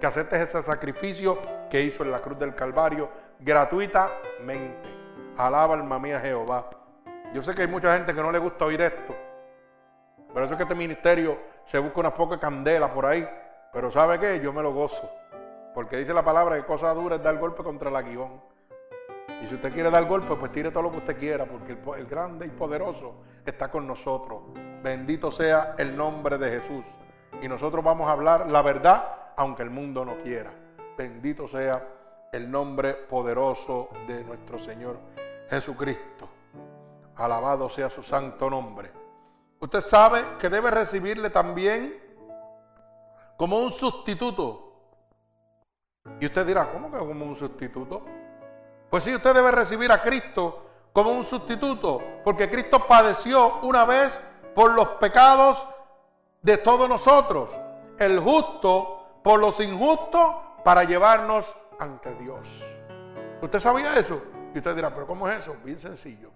Que 0.00 0.06
aceptes 0.06 0.40
ese 0.40 0.62
sacrificio 0.62 1.38
que 1.68 1.82
hizo 1.82 2.02
en 2.02 2.10
la 2.10 2.20
cruz 2.20 2.38
del 2.38 2.54
Calvario 2.54 3.10
gratuitamente. 3.40 5.05
Alaba 5.38 5.74
alma 5.74 5.98
mía 5.98 6.18
Jehová. 6.20 6.70
Yo 7.34 7.42
sé 7.42 7.54
que 7.54 7.62
hay 7.62 7.68
mucha 7.68 7.94
gente 7.94 8.14
que 8.14 8.22
no 8.22 8.32
le 8.32 8.38
gusta 8.38 8.64
oír 8.64 8.80
esto. 8.80 9.14
Por 10.32 10.42
eso 10.42 10.52
es 10.52 10.56
que 10.56 10.62
este 10.62 10.74
ministerio 10.74 11.38
se 11.66 11.78
busca 11.78 12.00
unas 12.00 12.12
pocas 12.12 12.38
candelas 12.38 12.90
por 12.90 13.04
ahí. 13.04 13.28
Pero 13.72 13.90
¿sabe 13.90 14.18
qué? 14.18 14.40
Yo 14.40 14.52
me 14.52 14.62
lo 14.62 14.72
gozo. 14.72 15.10
Porque 15.74 15.98
dice 15.98 16.14
la 16.14 16.24
palabra 16.24 16.56
que 16.56 16.64
cosa 16.64 16.94
dura 16.94 17.16
es 17.16 17.22
dar 17.22 17.36
golpe 17.36 17.62
contra 17.62 17.90
el 17.90 17.96
aguijón. 17.96 18.40
Y 19.42 19.46
si 19.46 19.56
usted 19.56 19.74
quiere 19.74 19.90
dar 19.90 20.06
golpe, 20.06 20.34
pues 20.36 20.50
tire 20.52 20.70
todo 20.70 20.84
lo 20.84 20.90
que 20.90 20.98
usted 20.98 21.18
quiera, 21.18 21.44
porque 21.44 21.76
el, 21.98 22.06
grande 22.06 22.46
y 22.46 22.48
poderoso 22.48 23.16
está 23.44 23.70
con 23.70 23.86
nosotros. 23.86 24.44
Bendito 24.82 25.30
sea 25.30 25.74
el 25.76 25.94
nombre 25.94 26.38
de 26.38 26.60
Jesús. 26.60 26.86
Y 27.42 27.48
nosotros 27.48 27.84
vamos 27.84 28.08
a 28.08 28.12
hablar 28.12 28.48
la 28.48 28.62
verdad, 28.62 29.04
aunque 29.36 29.62
el 29.62 29.70
mundo 29.70 30.06
no 30.06 30.16
quiera. 30.22 30.50
Bendito 30.96 31.46
sea 31.46 31.86
el 32.32 32.50
nombre 32.50 32.94
poderoso 32.94 33.90
de 34.06 34.24
nuestro 34.24 34.58
Señor 34.58 34.96
Jesucristo. 35.50 36.28
Alabado 37.16 37.68
sea 37.68 37.88
su 37.88 38.02
santo 38.02 38.50
nombre. 38.50 38.92
Usted 39.60 39.80
sabe 39.80 40.22
que 40.38 40.48
debe 40.48 40.70
recibirle 40.70 41.30
también 41.30 42.02
como 43.36 43.58
un 43.58 43.70
sustituto. 43.70 44.62
Y 46.20 46.26
usted 46.26 46.46
dirá, 46.46 46.70
¿cómo 46.70 46.90
que 46.90 46.98
como 46.98 47.24
un 47.24 47.34
sustituto? 47.34 48.02
Pues 48.90 49.04
sí, 49.04 49.14
usted 49.14 49.34
debe 49.34 49.50
recibir 49.50 49.90
a 49.90 50.02
Cristo 50.02 50.66
como 50.92 51.10
un 51.10 51.24
sustituto, 51.24 52.00
porque 52.24 52.48
Cristo 52.48 52.86
padeció 52.86 53.60
una 53.60 53.84
vez 53.84 54.20
por 54.54 54.72
los 54.72 54.88
pecados 55.00 55.66
de 56.40 56.56
todos 56.56 56.88
nosotros, 56.88 57.50
el 57.98 58.18
justo 58.20 59.20
por 59.22 59.40
los 59.40 59.60
injustos 59.60 60.36
para 60.64 60.84
llevarnos 60.84 61.54
ante 61.78 62.14
Dios. 62.14 62.48
¿Usted 63.42 63.60
sabía 63.60 63.98
eso? 63.98 64.22
Y 64.56 64.58
usted 64.58 64.74
dirá, 64.74 64.88
pero 64.88 65.06
¿cómo 65.06 65.28
es 65.28 65.40
eso? 65.40 65.54
Bien 65.62 65.78
sencillo. 65.78 66.30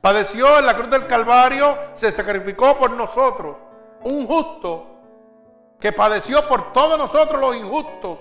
Padeció 0.00 0.60
en 0.60 0.64
la 0.64 0.76
cruz 0.76 0.88
del 0.88 1.08
Calvario, 1.08 1.76
se 1.94 2.12
sacrificó 2.12 2.78
por 2.78 2.92
nosotros, 2.92 3.56
un 4.04 4.28
justo 4.28 4.86
que 5.80 5.90
padeció 5.90 6.46
por 6.46 6.72
todos 6.72 6.96
nosotros 6.96 7.40
los 7.40 7.56
injustos 7.56 8.20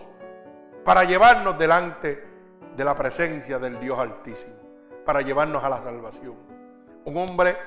para 0.84 1.04
llevarnos 1.04 1.56
delante 1.56 2.28
de 2.76 2.84
la 2.84 2.98
presencia 2.98 3.60
del 3.60 3.80
Dios 3.80 4.00
Altísimo, 4.00 4.56
para 5.06 5.22
llevarnos 5.22 5.64
a 5.64 5.70
la 5.70 5.84
salvación. 5.84 6.34
Un 7.06 7.16
hombre 7.18 7.58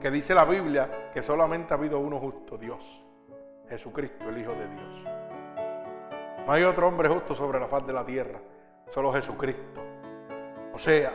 que 0.00 0.10
dice 0.10 0.34
la 0.34 0.46
Biblia 0.46 1.10
que 1.12 1.22
solamente 1.22 1.74
ha 1.74 1.76
habido 1.76 1.98
uno 1.98 2.18
justo, 2.18 2.56
Dios, 2.56 3.04
Jesucristo, 3.68 4.30
el 4.30 4.38
Hijo 4.38 4.52
de 4.52 4.66
Dios. 4.66 5.04
No 6.46 6.52
hay 6.54 6.62
otro 6.62 6.88
hombre 6.88 7.10
justo 7.10 7.34
sobre 7.34 7.60
la 7.60 7.66
faz 7.66 7.86
de 7.86 7.92
la 7.92 8.06
tierra, 8.06 8.40
solo 8.94 9.12
Jesucristo. 9.12 9.95
O 10.76 10.78
sea, 10.78 11.10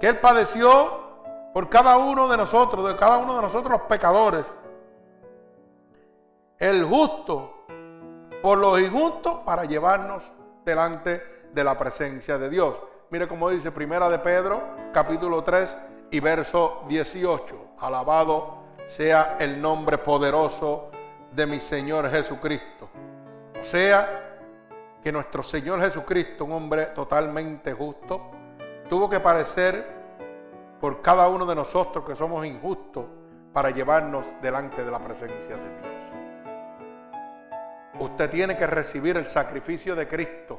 que 0.00 0.08
Él 0.08 0.16
padeció 0.18 1.52
por 1.54 1.68
cada 1.68 1.98
uno 1.98 2.26
de 2.26 2.36
nosotros, 2.36 2.84
de 2.88 2.96
cada 2.96 3.18
uno 3.18 3.36
de 3.36 3.42
nosotros 3.42 3.70
los 3.70 3.82
pecadores. 3.82 4.44
El 6.58 6.82
justo 6.84 7.64
por 8.42 8.58
los 8.58 8.80
injustos 8.80 9.36
para 9.44 9.66
llevarnos 9.66 10.24
delante 10.64 11.44
de 11.52 11.62
la 11.62 11.78
presencia 11.78 12.38
de 12.38 12.50
Dios. 12.50 12.74
Mire 13.10 13.28
cómo 13.28 13.50
dice 13.50 13.70
Primera 13.70 14.08
de 14.08 14.18
Pedro, 14.18 14.60
capítulo 14.92 15.44
3 15.44 15.78
y 16.10 16.18
verso 16.18 16.82
18. 16.88 17.74
Alabado 17.78 18.64
sea 18.88 19.36
el 19.38 19.62
nombre 19.62 19.98
poderoso 19.98 20.90
de 21.30 21.46
mi 21.46 21.60
Señor 21.60 22.10
Jesucristo. 22.10 22.88
O 23.60 23.62
sea, 23.62 24.40
que 25.04 25.12
nuestro 25.12 25.44
Señor 25.44 25.80
Jesucristo, 25.80 26.44
un 26.44 26.50
hombre 26.50 26.86
totalmente 26.86 27.72
justo, 27.72 28.32
tuvo 28.88 29.08
que 29.08 29.20
padecer 29.20 29.84
por 30.80 31.02
cada 31.02 31.28
uno 31.28 31.46
de 31.46 31.54
nosotros 31.54 32.04
que 32.04 32.16
somos 32.16 32.44
injustos 32.46 33.06
para 33.52 33.70
llevarnos 33.70 34.26
delante 34.42 34.84
de 34.84 34.90
la 34.90 34.98
presencia 34.98 35.56
de 35.56 35.78
Dios. 35.80 35.96
Usted 37.98 38.30
tiene 38.30 38.56
que 38.56 38.66
recibir 38.66 39.16
el 39.16 39.26
sacrificio 39.26 39.96
de 39.96 40.06
Cristo, 40.06 40.58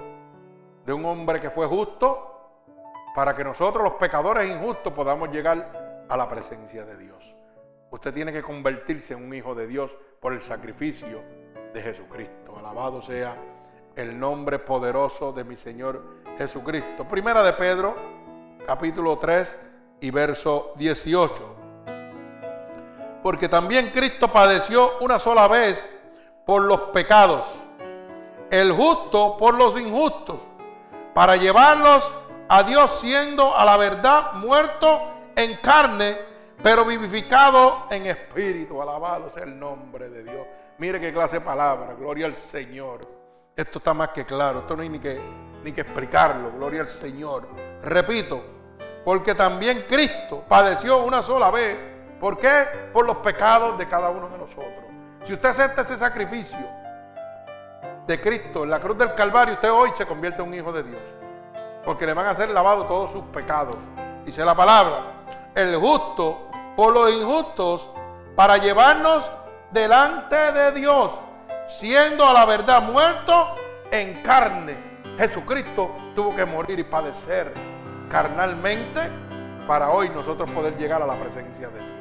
de 0.86 0.94
un 0.94 1.06
hombre 1.06 1.40
que 1.40 1.52
fue 1.52 1.68
justo, 1.68 2.34
para 3.16 3.36
que 3.36 3.44
nosotros 3.44 3.84
los 3.84 3.94
pecadores 3.94 4.50
injustos 4.50 4.94
podamos 4.94 5.30
llegar 5.30 6.06
a 6.10 6.18
la 6.18 6.28
presencia 6.28 6.86
de 6.86 6.98
Dios. 6.98 7.36
Usted 7.92 8.14
tiene 8.14 8.34
que 8.34 8.42
convertirse 8.42 9.14
en 9.14 9.24
un 9.24 9.34
hijo 9.34 9.56
de 9.56 9.68
Dios 9.68 9.96
por 10.20 10.34
el 10.34 10.42
sacrificio 10.42 11.22
de 11.74 11.82
Jesucristo. 11.82 12.58
Alabado 12.58 13.02
sea 13.02 13.38
el 13.96 14.20
nombre 14.20 14.60
poderoso 14.60 15.32
de 15.32 15.44
mi 15.44 15.56
Señor 15.56 16.04
Jesucristo. 16.38 17.08
Primera 17.08 17.44
de 17.44 17.54
Pedro, 17.54 18.17
capítulo 18.68 19.18
3 19.18 19.58
y 20.02 20.12
verso 20.12 20.74
18. 20.76 21.56
Porque 23.24 23.48
también 23.48 23.92
Cristo 23.92 24.28
padeció 24.28 25.00
una 25.00 25.20
sola 25.20 25.48
vez 25.48 25.90
por 26.46 26.64
los 26.64 26.82
pecados, 26.92 27.46
el 28.52 28.74
justo 28.74 29.38
por 29.38 29.58
los 29.58 29.80
injustos, 29.80 30.42
para 31.14 31.38
llevarlos 31.38 32.12
a 32.50 32.64
Dios 32.64 33.00
siendo 33.00 33.56
a 33.56 33.64
la 33.64 33.78
verdad 33.78 34.34
muerto 34.34 35.14
en 35.34 35.56
carne, 35.58 36.18
pero 36.62 36.84
vivificado 36.84 37.88
en 37.90 38.06
espíritu. 38.08 38.82
Alabado 38.82 39.32
sea 39.34 39.46
el 39.46 39.58
nombre 39.58 40.10
de 40.10 40.24
Dios. 40.24 40.46
Mire 40.78 41.00
qué 41.00 41.14
clase 41.14 41.38
de 41.38 41.46
palabra, 41.46 41.94
gloria 41.94 42.26
al 42.26 42.36
Señor. 42.36 43.08
Esto 43.56 43.78
está 43.78 43.94
más 43.94 44.10
que 44.10 44.26
claro, 44.26 44.60
esto 44.60 44.76
no 44.76 44.84
hay 44.84 44.90
ni 44.90 45.00
que, 45.00 45.20
ni 45.64 45.72
que 45.72 45.82
explicarlo, 45.82 46.52
gloria 46.52 46.82
al 46.82 46.90
Señor. 46.90 47.48
Repito, 47.82 48.57
porque 49.08 49.34
también 49.34 49.86
Cristo 49.88 50.44
padeció 50.50 50.98
una 51.06 51.24
sola 51.24 51.50
vez. 51.50 51.78
¿Por 52.20 52.38
qué? 52.38 52.90
Por 52.92 53.06
los 53.06 53.16
pecados 53.20 53.78
de 53.78 53.88
cada 53.88 54.10
uno 54.10 54.28
de 54.28 54.38
nosotros. 54.38 54.84
Si 55.24 55.32
usted 55.32 55.48
acepta 55.48 55.84
ese 55.84 55.96
sacrificio 55.96 56.60
de 58.06 58.20
Cristo 58.20 58.66
en 58.66 58.70
la 58.70 58.82
cruz 58.82 58.98
del 58.98 59.16
Calvario, 59.16 59.54
usted 59.54 59.72
hoy 59.72 59.92
se 59.98 60.06
convierte 60.06 60.42
en 60.42 60.50
un 60.50 60.54
hijo 60.56 60.74
de 60.74 60.84
Dios. 60.84 61.02
Porque 61.86 62.06
le 62.06 62.14
van 62.14 62.26
a 62.26 62.32
hacer 62.32 62.50
lavado 62.50 62.86
todos 62.86 63.10
sus 63.14 63.24
pecados. 63.28 63.78
Dice 64.26 64.44
la 64.44 64.54
palabra, 64.54 65.04
el 65.56 65.78
justo 65.78 66.50
por 66.76 66.94
los 66.94 67.10
injustos 67.10 67.90
para 68.36 68.58
llevarnos 68.58 69.32
delante 69.72 70.52
de 70.52 70.74
Dios, 70.74 71.12
siendo 71.70 72.28
a 72.28 72.34
la 72.34 72.44
verdad 72.44 72.82
muerto 72.82 73.56
en 73.90 74.22
carne. 74.22 74.76
Jesucristo 75.18 75.96
tuvo 76.14 76.36
que 76.36 76.46
morir 76.46 76.78
y 76.78 76.84
padecer 76.84 77.77
carnalmente 78.10 79.10
para 79.68 79.90
hoy 79.90 80.10
nosotros 80.10 80.50
poder 80.52 80.78
llegar 80.78 81.02
a 81.02 81.08
la 81.08 81.20
presencia 81.20 81.68
de 81.70 81.80
Dios. 81.80 81.92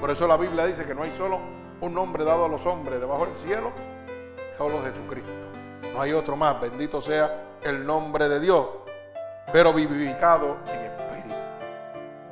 Por 0.00 0.10
eso 0.10 0.26
la 0.26 0.36
Biblia 0.36 0.66
dice 0.66 0.84
que 0.84 0.94
no 0.94 1.02
hay 1.02 1.12
solo 1.12 1.40
un 1.80 1.94
nombre 1.94 2.24
dado 2.24 2.44
a 2.44 2.48
los 2.48 2.64
hombres 2.64 3.00
debajo 3.00 3.26
del 3.26 3.36
cielo, 3.38 3.72
solo 4.56 4.82
Jesucristo. 4.82 5.30
No 5.92 6.00
hay 6.00 6.12
otro 6.12 6.36
más, 6.36 6.60
bendito 6.60 7.00
sea 7.00 7.58
el 7.62 7.84
nombre 7.84 8.28
de 8.28 8.40
Dios, 8.40 8.66
pero 9.52 9.72
vivificado 9.72 10.58
en 10.66 10.80
espíritu. 10.80 11.34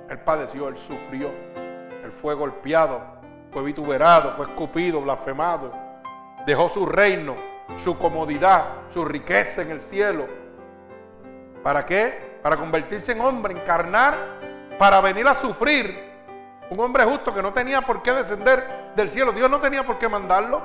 Él 0.08 0.18
padeció, 0.20 0.68
él 0.68 0.76
sufrió, 0.76 1.28
él 2.04 2.12
fue 2.12 2.34
golpeado, 2.34 3.00
fue 3.52 3.62
vituperado, 3.64 4.32
fue 4.36 4.46
escupido, 4.46 5.00
blasfemado, 5.00 5.72
dejó 6.46 6.68
su 6.68 6.86
reino, 6.86 7.34
su 7.76 7.98
comodidad, 7.98 8.64
su 8.92 9.04
riqueza 9.04 9.62
en 9.62 9.70
el 9.70 9.80
cielo. 9.80 10.26
¿Para 11.62 11.84
qué? 11.84 12.29
Para 12.42 12.56
convertirse 12.56 13.12
en 13.12 13.20
hombre, 13.20 13.54
encarnar, 13.54 14.14
para 14.78 15.00
venir 15.00 15.26
a 15.28 15.34
sufrir 15.34 16.10
un 16.70 16.80
hombre 16.80 17.04
justo 17.04 17.34
que 17.34 17.42
no 17.42 17.52
tenía 17.52 17.82
por 17.82 18.02
qué 18.02 18.12
descender 18.12 18.92
del 18.94 19.10
cielo. 19.10 19.32
Dios 19.32 19.50
no 19.50 19.60
tenía 19.60 19.84
por 19.84 19.98
qué 19.98 20.08
mandarlo. 20.08 20.62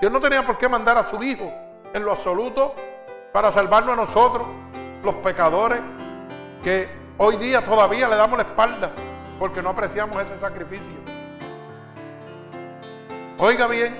Dios 0.00 0.12
no 0.12 0.20
tenía 0.20 0.44
por 0.44 0.58
qué 0.58 0.68
mandar 0.68 0.98
a 0.98 1.04
su 1.04 1.22
Hijo 1.22 1.52
en 1.94 2.04
lo 2.04 2.10
absoluto 2.10 2.74
para 3.32 3.50
salvarnos 3.52 3.94
a 3.94 3.96
nosotros, 3.96 4.46
los 5.02 5.14
pecadores, 5.16 5.80
que 6.62 6.88
hoy 7.18 7.36
día 7.36 7.64
todavía 7.64 8.08
le 8.08 8.16
damos 8.16 8.36
la 8.36 8.44
espalda 8.44 8.92
porque 9.38 9.62
no 9.62 9.70
apreciamos 9.70 10.20
ese 10.20 10.36
sacrificio. 10.36 10.92
Oiga 13.38 13.66
bien, 13.66 13.96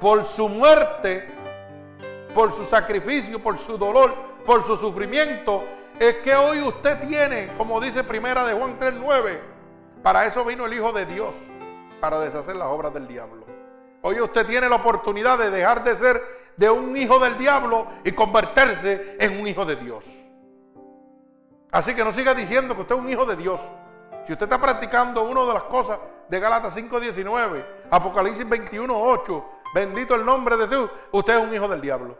por 0.00 0.24
su 0.24 0.48
muerte, 0.48 1.28
por 2.34 2.52
su 2.52 2.64
sacrificio, 2.64 3.40
por 3.40 3.58
su 3.58 3.76
dolor, 3.76 4.14
por 4.48 4.64
su 4.64 4.78
sufrimiento, 4.78 5.62
es 6.00 6.16
que 6.24 6.34
hoy 6.34 6.62
usted 6.62 7.06
tiene, 7.06 7.52
como 7.58 7.78
dice 7.82 8.02
primera 8.02 8.46
de 8.46 8.54
Juan 8.54 8.78
3.9, 8.78 9.38
para 10.02 10.24
eso 10.24 10.42
vino 10.42 10.64
el 10.64 10.72
Hijo 10.72 10.90
de 10.90 11.04
Dios, 11.04 11.34
para 12.00 12.18
deshacer 12.18 12.56
las 12.56 12.68
obras 12.68 12.94
del 12.94 13.06
diablo. 13.06 13.44
Hoy 14.00 14.18
usted 14.22 14.46
tiene 14.46 14.66
la 14.70 14.76
oportunidad 14.76 15.38
de 15.38 15.50
dejar 15.50 15.84
de 15.84 15.94
ser 15.94 16.22
de 16.56 16.70
un 16.70 16.96
hijo 16.96 17.18
del 17.18 17.36
diablo 17.36 17.88
y 18.04 18.12
convertirse 18.12 19.18
en 19.20 19.38
un 19.38 19.46
hijo 19.46 19.66
de 19.66 19.76
Dios. 19.76 20.06
Así 21.70 21.94
que 21.94 22.02
no 22.02 22.10
siga 22.10 22.32
diciendo 22.32 22.74
que 22.74 22.80
usted 22.80 22.94
es 22.94 23.00
un 23.02 23.08
hijo 23.10 23.26
de 23.26 23.36
Dios. 23.36 23.60
Si 24.26 24.32
usted 24.32 24.46
está 24.46 24.58
practicando 24.58 25.28
una 25.28 25.44
de 25.44 25.52
las 25.52 25.64
cosas 25.64 25.98
de 26.26 26.40
Gálatas 26.40 26.74
5.19, 26.74 27.66
Apocalipsis 27.90 28.46
21.8, 28.46 29.44
bendito 29.74 30.14
el 30.14 30.24
nombre 30.24 30.56
de 30.56 30.68
Dios, 30.68 30.90
usted 31.12 31.36
es 31.36 31.44
un 31.44 31.54
hijo 31.54 31.68
del 31.68 31.82
diablo. 31.82 32.16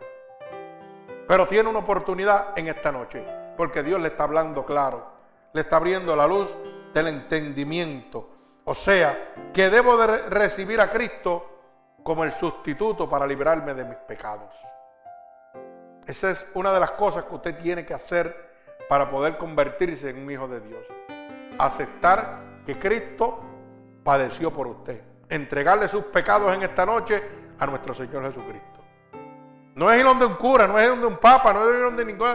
Pero 1.28 1.46
tiene 1.46 1.68
una 1.68 1.80
oportunidad 1.80 2.58
en 2.58 2.68
esta 2.68 2.90
noche, 2.90 3.22
porque 3.54 3.82
Dios 3.82 4.00
le 4.00 4.08
está 4.08 4.24
hablando 4.24 4.64
claro, 4.64 5.12
le 5.52 5.60
está 5.60 5.76
abriendo 5.76 6.16
la 6.16 6.26
luz 6.26 6.48
del 6.94 7.08
entendimiento. 7.08 8.30
O 8.64 8.74
sea, 8.74 9.34
que 9.52 9.68
debo 9.68 9.98
de 9.98 10.06
recibir 10.30 10.80
a 10.80 10.90
Cristo 10.90 11.58
como 12.02 12.24
el 12.24 12.32
sustituto 12.32 13.10
para 13.10 13.26
librarme 13.26 13.74
de 13.74 13.84
mis 13.84 13.98
pecados. 13.98 14.54
Esa 16.06 16.30
es 16.30 16.46
una 16.54 16.72
de 16.72 16.80
las 16.80 16.92
cosas 16.92 17.24
que 17.24 17.34
usted 17.34 17.58
tiene 17.58 17.84
que 17.84 17.92
hacer 17.92 18.48
para 18.88 19.10
poder 19.10 19.36
convertirse 19.36 20.08
en 20.08 20.22
un 20.22 20.30
hijo 20.30 20.48
de 20.48 20.60
Dios. 20.60 20.86
Aceptar 21.58 22.40
que 22.64 22.78
Cristo 22.78 23.40
padeció 24.02 24.50
por 24.50 24.66
usted. 24.66 25.02
Entregarle 25.28 25.88
sus 25.88 26.04
pecados 26.04 26.54
en 26.54 26.62
esta 26.62 26.86
noche 26.86 27.22
a 27.58 27.66
nuestro 27.66 27.92
Señor 27.92 28.24
Jesucristo. 28.24 28.77
No 29.78 29.92
es 29.92 30.00
ir 30.00 30.04
donde 30.04 30.26
un 30.26 30.34
cura, 30.34 30.66
no 30.66 30.76
es 30.76 30.84
ir 30.84 30.90
donde 30.90 31.06
un 31.06 31.18
papa, 31.18 31.52
no 31.52 31.62
es 31.62 31.76
ir 31.76 31.82
donde 31.82 32.04
ningún... 32.04 32.28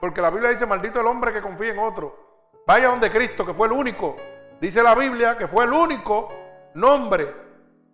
Porque 0.00 0.20
la 0.20 0.30
Biblia 0.30 0.50
dice, 0.50 0.66
maldito 0.66 1.00
el 1.00 1.06
hombre 1.06 1.32
que 1.32 1.40
confía 1.40 1.70
en 1.70 1.78
otro 1.78 2.28
Vaya 2.66 2.88
donde 2.88 3.08
Cristo, 3.08 3.46
que 3.46 3.54
fue 3.54 3.68
el 3.68 3.72
único. 3.72 4.16
Dice 4.60 4.82
la 4.82 4.96
Biblia 4.96 5.38
que 5.38 5.46
fue 5.46 5.64
el 5.64 5.72
único 5.72 6.30
nombre 6.74 7.32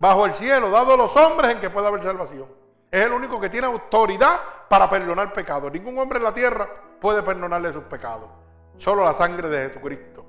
bajo 0.01 0.25
el 0.25 0.33
cielo 0.33 0.71
dado 0.71 0.95
a 0.95 0.97
los 0.97 1.15
hombres 1.17 1.53
en 1.53 1.61
que 1.61 1.69
pueda 1.69 1.89
haber 1.89 2.03
salvación. 2.03 2.49
Es 2.91 3.05
el 3.05 3.13
único 3.13 3.39
que 3.39 3.51
tiene 3.51 3.67
autoridad 3.67 4.41
para 4.69 4.89
perdonar 4.89 5.35
pecados. 5.35 5.71
Ningún 5.71 5.99
hombre 5.99 6.19
en 6.19 6.25
la 6.25 6.33
tierra 6.33 6.67
puede 6.99 7.23
perdonarle 7.23 7.75
sus 7.75 7.85
pecados. 7.85 8.31
Solo 8.79 9.05
la 9.05 9.13
sangre 9.13 9.49
de 9.49 9.69
Jesucristo. 9.69 10.25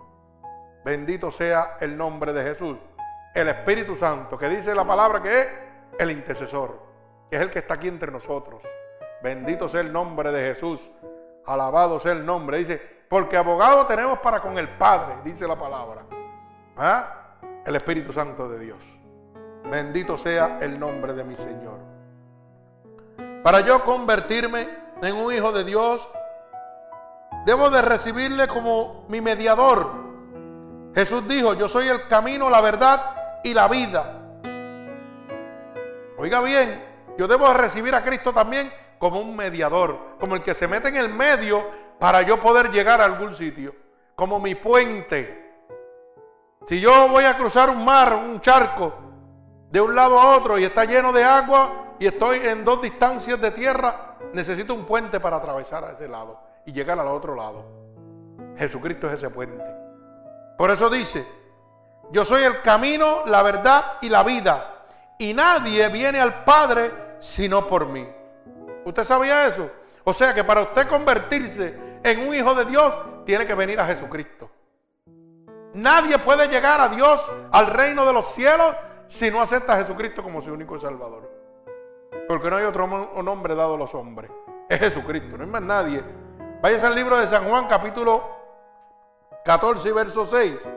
Bendito 0.83 1.31
sea 1.31 1.77
el 1.79 1.97
nombre 1.97 2.33
de 2.33 2.43
Jesús. 2.43 2.77
El 3.33 3.47
Espíritu 3.47 3.95
Santo, 3.95 4.37
que 4.37 4.49
dice 4.49 4.75
la 4.75 4.85
palabra 4.85 5.21
que 5.21 5.39
es 5.39 5.47
el 5.97 6.11
intercesor, 6.11 6.77
que 7.29 7.35
es 7.35 7.41
el 7.41 7.49
que 7.49 7.59
está 7.59 7.75
aquí 7.75 7.87
entre 7.87 8.11
nosotros. 8.11 8.61
Bendito 9.21 9.67
sea 9.67 9.81
el 9.81 9.91
nombre 9.91 10.31
de 10.31 10.53
Jesús. 10.53 10.89
Alabado 11.45 11.99
sea 11.99 12.13
el 12.13 12.25
nombre. 12.25 12.57
Dice, 12.57 12.81
porque 13.09 13.37
abogado 13.37 13.85
tenemos 13.85 14.19
para 14.19 14.41
con 14.41 14.57
el 14.57 14.67
Padre, 14.69 15.15
dice 15.23 15.47
la 15.47 15.55
palabra. 15.55 16.03
¿Ah? 16.77 17.37
El 17.65 17.75
Espíritu 17.75 18.11
Santo 18.11 18.47
de 18.49 18.59
Dios. 18.59 18.79
Bendito 19.69 20.17
sea 20.17 20.59
el 20.61 20.79
nombre 20.79 21.13
de 21.13 21.23
mi 21.23 21.35
Señor. 21.35 21.79
Para 23.43 23.61
yo 23.61 23.83
convertirme 23.83 24.67
en 25.01 25.15
un 25.15 25.33
hijo 25.33 25.51
de 25.51 25.63
Dios, 25.63 26.07
debo 27.45 27.69
de 27.69 27.81
recibirle 27.81 28.47
como 28.47 29.05
mi 29.07 29.21
mediador. 29.21 30.05
Jesús 30.93 31.27
dijo, 31.27 31.53
yo 31.53 31.67
soy 31.67 31.87
el 31.87 32.07
camino, 32.07 32.49
la 32.49 32.61
verdad 32.61 33.39
y 33.43 33.53
la 33.53 33.67
vida. 33.67 34.21
Oiga 36.17 36.41
bien, 36.41 36.94
yo 37.17 37.27
debo 37.27 37.47
de 37.47 37.53
recibir 37.55 37.95
a 37.95 38.03
Cristo 38.03 38.33
también 38.33 38.71
como 38.97 39.19
un 39.19 39.35
mediador, 39.35 40.17
como 40.19 40.35
el 40.35 40.43
que 40.43 40.53
se 40.53 40.67
mete 40.67 40.89
en 40.89 40.97
el 40.97 41.09
medio 41.09 41.65
para 41.99 42.21
yo 42.21 42.39
poder 42.39 42.71
llegar 42.71 43.01
a 43.01 43.05
algún 43.05 43.35
sitio, 43.35 43.75
como 44.15 44.39
mi 44.39 44.55
puente. 44.55 45.43
Si 46.67 46.79
yo 46.79 47.07
voy 47.07 47.25
a 47.25 47.37
cruzar 47.37 47.69
un 47.69 47.83
mar, 47.85 48.13
un 48.13 48.41
charco, 48.41 48.93
de 49.69 49.81
un 49.81 49.93
lado 49.93 50.19
a 50.19 50.37
otro 50.37 50.57
y 50.57 50.63
está 50.63 50.85
lleno 50.85 51.11
de 51.11 51.23
agua 51.23 51.95
y 51.99 52.07
estoy 52.07 52.37
en 52.37 52.63
dos 52.63 52.81
distancias 52.81 53.39
de 53.39 53.51
tierra, 53.51 54.15
necesito 54.33 54.73
un 54.73 54.85
puente 54.85 55.19
para 55.19 55.37
atravesar 55.37 55.83
a 55.83 55.91
ese 55.91 56.07
lado 56.07 56.39
y 56.65 56.71
llegar 56.71 56.99
al 56.99 57.07
otro 57.07 57.35
lado. 57.35 57.65
Jesucristo 58.57 59.07
es 59.07 59.13
ese 59.13 59.29
puente. 59.29 59.63
Por 60.57 60.71
eso 60.71 60.89
dice, 60.89 61.27
yo 62.11 62.23
soy 62.23 62.43
el 62.43 62.61
camino, 62.61 63.23
la 63.25 63.43
verdad 63.43 63.97
y 64.01 64.09
la 64.09 64.23
vida. 64.23 64.85
Y 65.17 65.33
nadie 65.33 65.87
viene 65.89 66.19
al 66.19 66.43
Padre 66.43 67.04
sino 67.19 67.67
por 67.67 67.87
mí. 67.87 68.07
¿Usted 68.85 69.03
sabía 69.03 69.47
eso? 69.47 69.69
O 70.03 70.13
sea 70.13 70.33
que 70.33 70.43
para 70.43 70.61
usted 70.61 70.87
convertirse 70.87 71.75
en 72.03 72.27
un 72.27 72.35
hijo 72.35 72.53
de 72.53 72.65
Dios, 72.65 72.93
tiene 73.25 73.45
que 73.45 73.55
venir 73.55 73.79
a 73.79 73.85
Jesucristo. 73.85 74.49
Nadie 75.73 76.17
puede 76.19 76.47
llegar 76.47 76.79
a 76.79 76.87
Dios, 76.87 77.29
al 77.51 77.67
reino 77.67 78.05
de 78.05 78.13
los 78.13 78.29
cielos, 78.29 78.75
si 79.07 79.29
no 79.29 79.41
acepta 79.41 79.73
a 79.73 79.77
Jesucristo 79.77 80.23
como 80.23 80.41
su 80.41 80.53
único 80.53 80.79
Salvador. 80.79 81.29
Porque 82.27 82.49
no 82.49 82.57
hay 82.57 82.65
otro 82.65 82.87
nombre 82.87 83.55
dado 83.55 83.75
a 83.75 83.77
los 83.77 83.93
hombres. 83.93 84.31
Es 84.69 84.79
Jesucristo, 84.79 85.37
no 85.37 85.43
hay 85.43 85.49
más 85.49 85.61
nadie. 85.61 86.03
Váyase 86.61 86.85
al 86.85 86.95
libro 86.95 87.17
de 87.17 87.27
San 87.27 87.47
Juan, 87.49 87.67
capítulo 87.67 88.23
14 89.43 89.89
y 89.89 89.91
verso 89.91 90.25
6. 90.25 90.69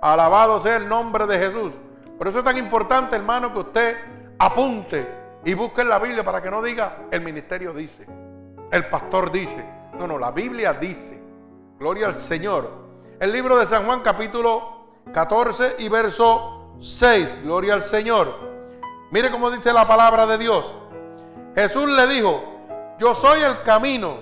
Alabado 0.00 0.60
sea 0.60 0.76
el 0.76 0.88
nombre 0.88 1.26
de 1.26 1.38
Jesús. 1.38 1.74
Por 2.18 2.28
eso 2.28 2.38
es 2.38 2.44
tan 2.44 2.56
importante, 2.56 3.14
hermano, 3.14 3.52
que 3.52 3.58
usted 3.60 3.96
apunte 4.38 5.21
y 5.44 5.54
busque 5.54 5.80
en 5.80 5.88
la 5.88 5.98
Biblia 5.98 6.24
para 6.24 6.40
que 6.40 6.50
no 6.50 6.62
diga 6.62 7.06
el 7.10 7.20
ministerio 7.20 7.72
dice, 7.72 8.06
el 8.70 8.86
pastor 8.86 9.30
dice. 9.30 9.64
No, 9.98 10.06
no, 10.06 10.18
la 10.18 10.30
Biblia 10.30 10.72
dice. 10.72 11.22
Gloria 11.78 12.06
al 12.06 12.18
Señor. 12.18 12.70
El 13.20 13.32
libro 13.32 13.58
de 13.58 13.66
San 13.66 13.84
Juan, 13.84 14.00
capítulo 14.00 15.02
14 15.12 15.76
y 15.80 15.88
verso 15.88 16.76
6. 16.80 17.42
Gloria 17.42 17.74
al 17.74 17.82
Señor. 17.82 18.34
Mire 19.10 19.30
cómo 19.30 19.50
dice 19.50 19.72
la 19.72 19.86
palabra 19.86 20.26
de 20.26 20.38
Dios. 20.38 20.72
Jesús 21.54 21.90
le 21.90 22.06
dijo, 22.06 22.42
yo 22.98 23.14
soy 23.14 23.42
el 23.42 23.60
camino 23.62 24.16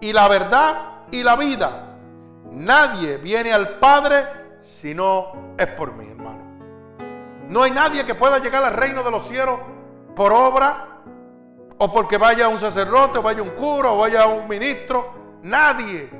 y 0.00 0.12
la 0.12 0.26
verdad 0.26 1.04
y 1.12 1.22
la 1.22 1.36
vida. 1.36 1.96
Nadie 2.50 3.18
viene 3.18 3.52
al 3.52 3.78
Padre 3.78 4.26
si 4.62 4.94
no 4.94 5.54
es 5.56 5.66
por 5.68 5.92
mí, 5.92 6.06
hermano. 6.08 6.42
No 7.48 7.62
hay 7.62 7.70
nadie 7.70 8.04
que 8.04 8.14
pueda 8.14 8.38
llegar 8.38 8.64
al 8.64 8.74
reino 8.74 9.04
de 9.04 9.10
los 9.12 9.28
cielos 9.28 9.60
por 10.14 10.32
obra 10.32 10.88
o 11.78 11.92
porque 11.92 12.18
vaya 12.18 12.48
un 12.48 12.58
sacerdote 12.58 13.18
o 13.18 13.22
vaya 13.22 13.42
un 13.42 13.50
cura 13.50 13.90
o 13.90 13.98
vaya 13.98 14.26
un 14.26 14.48
ministro. 14.48 15.38
Nadie 15.42 16.10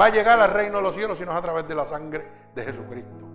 va 0.00 0.06
a 0.06 0.10
llegar 0.10 0.38
al 0.40 0.50
reino 0.50 0.78
de 0.78 0.82
los 0.82 0.94
cielos 0.94 1.18
si 1.18 1.24
no 1.24 1.32
es 1.32 1.38
a 1.38 1.42
través 1.42 1.66
de 1.66 1.74
la 1.74 1.86
sangre 1.86 2.50
de 2.54 2.64
Jesucristo. 2.64 3.26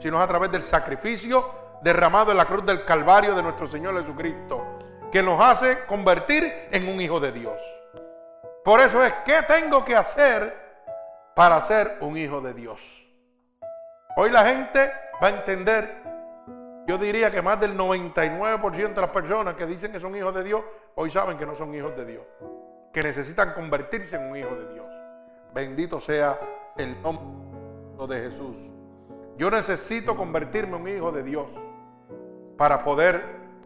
Si 0.00 0.10
no 0.10 0.18
es 0.18 0.24
a 0.24 0.28
través 0.28 0.50
del 0.50 0.62
sacrificio 0.62 1.68
derramado 1.82 2.32
en 2.32 2.36
la 2.36 2.44
cruz 2.44 2.64
del 2.64 2.84
Calvario 2.84 3.34
de 3.34 3.42
nuestro 3.42 3.66
Señor 3.66 3.98
Jesucristo, 4.00 4.78
que 5.12 5.22
nos 5.22 5.40
hace 5.40 5.84
convertir 5.86 6.68
en 6.70 6.88
un 6.88 7.00
hijo 7.00 7.20
de 7.20 7.32
Dios. 7.32 7.60
Por 8.64 8.80
eso 8.80 9.02
es, 9.04 9.12
¿qué 9.24 9.42
tengo 9.42 9.84
que 9.84 9.96
hacer 9.96 10.54
para 11.34 11.60
ser 11.62 11.98
un 12.00 12.16
hijo 12.16 12.40
de 12.40 12.52
Dios? 12.52 12.80
Hoy 14.16 14.30
la 14.30 14.44
gente 14.44 14.92
va 15.22 15.28
a 15.28 15.30
entender, 15.30 16.02
yo 16.88 16.96
diría 16.96 17.30
que 17.30 17.42
más 17.42 17.60
del 17.60 17.76
99% 17.76 18.94
de 18.94 19.00
las 19.02 19.10
personas 19.10 19.56
que 19.56 19.66
dicen 19.66 19.92
que 19.92 20.00
son 20.00 20.16
hijos 20.16 20.34
de 20.34 20.42
Dios, 20.42 20.62
hoy 20.94 21.10
saben 21.10 21.36
que 21.36 21.44
no 21.44 21.54
son 21.54 21.74
hijos 21.74 21.94
de 21.94 22.06
Dios, 22.06 22.22
que 22.94 23.02
necesitan 23.02 23.52
convertirse 23.52 24.16
en 24.16 24.30
un 24.30 24.36
hijo 24.38 24.56
de 24.56 24.72
Dios. 24.72 24.86
Bendito 25.52 26.00
sea 26.00 26.40
el 26.78 27.00
nombre 27.02 28.06
de 28.08 28.30
Jesús. 28.30 28.56
Yo 29.36 29.50
necesito 29.50 30.16
convertirme 30.16 30.76
en 30.76 30.82
un 30.82 30.88
hijo 30.88 31.12
de 31.12 31.22
Dios 31.22 31.50
para 32.56 32.82
poder 32.82 33.22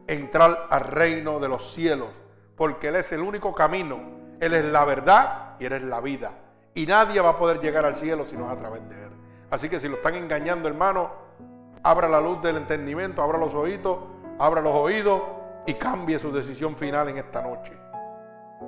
entrar 0.09 0.67
al 0.69 0.81
reino 0.81 1.39
de 1.39 1.49
los 1.49 1.73
cielos, 1.73 2.09
porque 2.57 2.89
Él 2.89 2.97
es 2.97 3.13
el 3.13 3.21
único 3.21 3.55
camino, 3.55 4.01
Él 4.41 4.53
es 4.53 4.65
la 4.65 4.85
verdad 4.85 5.55
y 5.61 5.67
Él 5.67 5.75
es 5.75 5.83
la 5.85 6.01
vida. 6.01 6.33
Y 6.75 6.87
nadie 6.87 7.21
va 7.21 7.29
a 7.29 7.39
poder 7.39 7.61
llegar 7.61 7.87
al 7.87 7.95
cielo 7.95 8.27
si 8.27 8.37
no 8.37 8.47
es 8.47 8.53
a 8.53 8.59
través 8.59 8.89
de 8.89 8.97
Él. 9.01 9.11
Así 9.49 9.69
que 9.69 9.79
si 9.79 9.89
lo 9.89 9.99
están 9.99 10.17
engañando, 10.17 10.67
hermano, 10.67 11.22
abra 11.83 12.09
la 12.09 12.21
luz 12.21 12.43
del 12.43 12.57
entendimiento, 12.57 13.23
abra 13.23 13.39
los 13.39 13.55
oídos, 13.55 13.99
abra 14.39 14.61
los 14.61 14.75
oídos 14.75 15.23
y 15.67 15.75
cambie 15.75 16.19
su 16.19 16.33
decisión 16.33 16.77
final 16.77 17.09
en 17.09 17.19
esta 17.19 17.43
noche. 17.43 17.73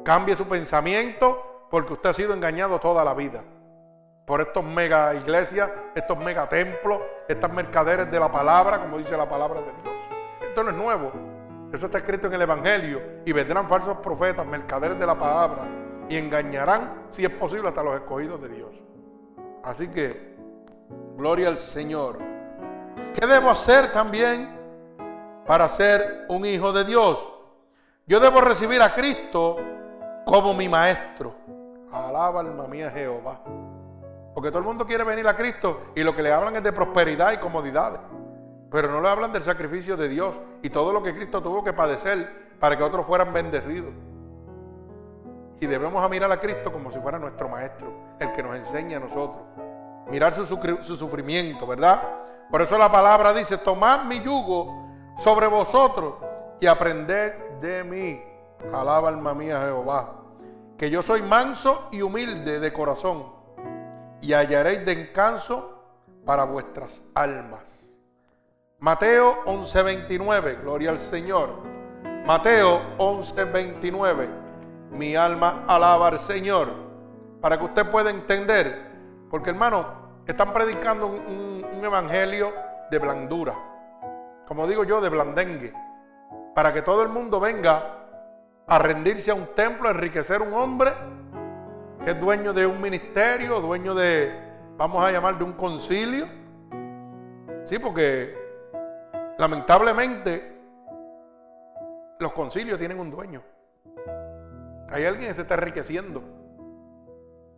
Cambie 0.05 0.37
su 0.37 0.46
pensamiento 0.46 1.66
porque 1.70 1.94
usted 1.94 2.11
ha 2.11 2.14
sido 2.14 2.35
engañado 2.35 2.79
toda 2.79 3.05
la 3.05 3.14
vida 3.14 3.42
por 4.27 4.40
estos 4.40 4.64
mega 4.64 5.14
iglesias, 5.14 5.70
estos 5.94 6.18
mega 6.18 6.48
templos, 6.48 7.00
estas 7.29 7.53
mercaderes 7.53 8.11
de 8.11 8.18
la 8.18 8.31
palabra, 8.33 8.81
como 8.81 8.98
dice 8.98 9.16
la 9.16 9.29
palabra 9.29 9.61
de 9.61 9.66
Dios. 9.66 9.94
Esto 10.40 10.64
no 10.64 10.70
es 10.70 10.77
nuevo. 10.77 11.12
Eso 11.72 11.87
está 11.87 11.98
escrito 11.98 12.29
en 12.29 12.35
el 12.35 12.42
Evangelio. 12.42 13.03
Y 13.27 13.33
vendrán 13.33 13.66
falsos 13.66 13.98
profetas, 13.98 14.46
mercaderes 14.46 14.98
de 14.98 15.07
la 15.07 15.18
palabra, 15.18 15.68
y 16.09 16.16
engañarán, 16.16 17.07
si 17.11 17.24
es 17.24 17.31
posible, 17.31 17.68
hasta 17.68 17.83
los 17.83 17.96
escogidos 17.96 18.40
de 18.40 18.48
Dios. 18.48 18.70
Así 19.62 19.88
que, 19.88 20.37
gloria 21.16 21.48
al 21.48 21.59
Señor. 21.59 22.33
¿Qué 23.14 23.26
debo 23.26 23.50
hacer 23.50 23.92
también 23.92 24.48
para 25.46 25.68
ser 25.68 26.26
un 26.28 26.44
hijo 26.44 26.72
de 26.72 26.85
Dios? 26.85 27.35
Yo 28.07 28.20
debo 28.20 28.40
recibir 28.40 28.83
a 28.83 28.94
Cristo 28.94 29.57
como 30.26 30.52
mi 30.54 30.68
maestro. 30.68 31.35
Alaba 31.92 32.40
alma 32.40 32.66
mía 32.66 32.90
Jehová. 32.90 33.40
Porque 34.35 34.50
todo 34.50 34.59
el 34.59 34.64
mundo 34.64 34.85
quiere 34.85 35.04
venir 35.04 35.26
a 35.28 35.37
Cristo 35.37 35.92
y 35.94 36.02
lo 36.02 36.14
que 36.14 36.22
le 36.22 36.33
hablan 36.33 36.57
es 36.57 36.62
de 36.62 36.72
prosperidad 36.72 37.33
y 37.33 37.38
comodidades. 37.38 38.00
Pero 38.70 38.88
no 38.88 39.00
le 39.00 39.09
hablan 39.09 39.33
del 39.33 39.44
sacrificio 39.44 39.96
de 39.96 40.09
Dios 40.09 40.40
y 40.62 40.70
todo 40.70 40.92
lo 40.92 41.02
que 41.02 41.14
Cristo 41.14 41.40
tuvo 41.40 41.62
que 41.62 41.72
padecer 41.72 42.57
para 42.59 42.76
que 42.76 42.83
otros 42.83 43.07
fueran 43.07 43.33
bendecidos. 43.33 43.92
Y 45.61 45.66
debemos 45.66 46.11
mirar 46.11 46.33
a 46.33 46.40
Cristo 46.40 46.72
como 46.72 46.90
si 46.90 46.98
fuera 46.98 47.18
nuestro 47.18 47.48
maestro, 47.48 47.92
el 48.18 48.33
que 48.33 48.42
nos 48.42 48.56
enseña 48.56 48.96
a 48.96 49.00
nosotros. 49.00 49.42
Mirar 50.10 50.35
su 50.35 50.96
sufrimiento, 50.96 51.66
¿verdad? 51.66 52.02
Por 52.50 52.62
eso 52.62 52.78
la 52.78 52.90
palabra 52.90 53.32
dice, 53.32 53.58
tomad 53.58 54.04
mi 54.04 54.20
yugo 54.20 54.88
sobre 55.18 55.46
vosotros 55.46 56.14
y 56.60 56.66
aprended 56.66 57.32
de 57.60 57.84
mí. 57.84 58.22
Alaba 58.72 59.08
alma 59.08 59.34
mía 59.34 59.60
Jehová. 59.64 60.20
Que 60.78 60.90
yo 60.90 61.02
soy 61.02 61.22
manso 61.22 61.88
y 61.92 62.02
humilde 62.02 62.60
de 62.60 62.72
corazón 62.72 63.32
y 64.20 64.32
hallaréis 64.32 64.84
descanso 64.84 65.74
para 66.24 66.44
vuestras 66.44 67.02
almas. 67.14 67.86
Mateo 68.78 69.44
11:29, 69.44 70.62
gloria 70.62 70.90
al 70.90 70.98
Señor. 70.98 71.50
Mateo 72.26 72.80
11:29, 72.98 74.28
mi 74.90 75.14
alma 75.14 75.64
alaba 75.66 76.08
al 76.08 76.18
Señor. 76.18 76.72
Para 77.40 77.58
que 77.58 77.64
usted 77.64 77.90
pueda 77.90 78.10
entender, 78.10 78.92
porque 79.30 79.50
hermano, 79.50 79.86
están 80.26 80.54
predicando 80.54 81.06
un, 81.06 81.18
un 81.26 81.54
evangelio 81.85 82.52
de 82.90 82.98
blandura, 82.98 83.54
como 84.46 84.66
digo 84.66 84.85
yo, 84.85 85.00
de 85.00 85.08
blandengue, 85.08 85.72
para 86.54 86.72
que 86.72 86.82
todo 86.82 87.02
el 87.02 87.08
mundo 87.08 87.40
venga 87.40 88.04
a 88.66 88.78
rendirse 88.78 89.30
a 89.30 89.35
un 89.35 89.54
templo, 89.54 89.88
a 89.88 89.92
enriquecer 89.92 90.42
un 90.42 90.54
hombre 90.54 90.92
que 92.04 92.10
es 92.10 92.20
dueño 92.20 92.52
de 92.52 92.66
un 92.66 92.80
ministerio, 92.80 93.60
dueño 93.60 93.94
de, 93.94 94.32
vamos 94.76 95.02
a 95.04 95.10
llamar 95.10 95.38
de 95.38 95.44
un 95.44 95.54
concilio. 95.54 96.28
Sí, 97.64 97.78
porque 97.78 98.37
lamentablemente 99.38 100.54
los 102.18 102.32
concilios 102.32 102.78
tienen 102.78 103.00
un 103.00 103.10
dueño. 103.10 103.42
Hay 104.90 105.06
alguien 105.06 105.28
que 105.28 105.35
se 105.35 105.42
está 105.42 105.54
enriqueciendo. 105.54 106.22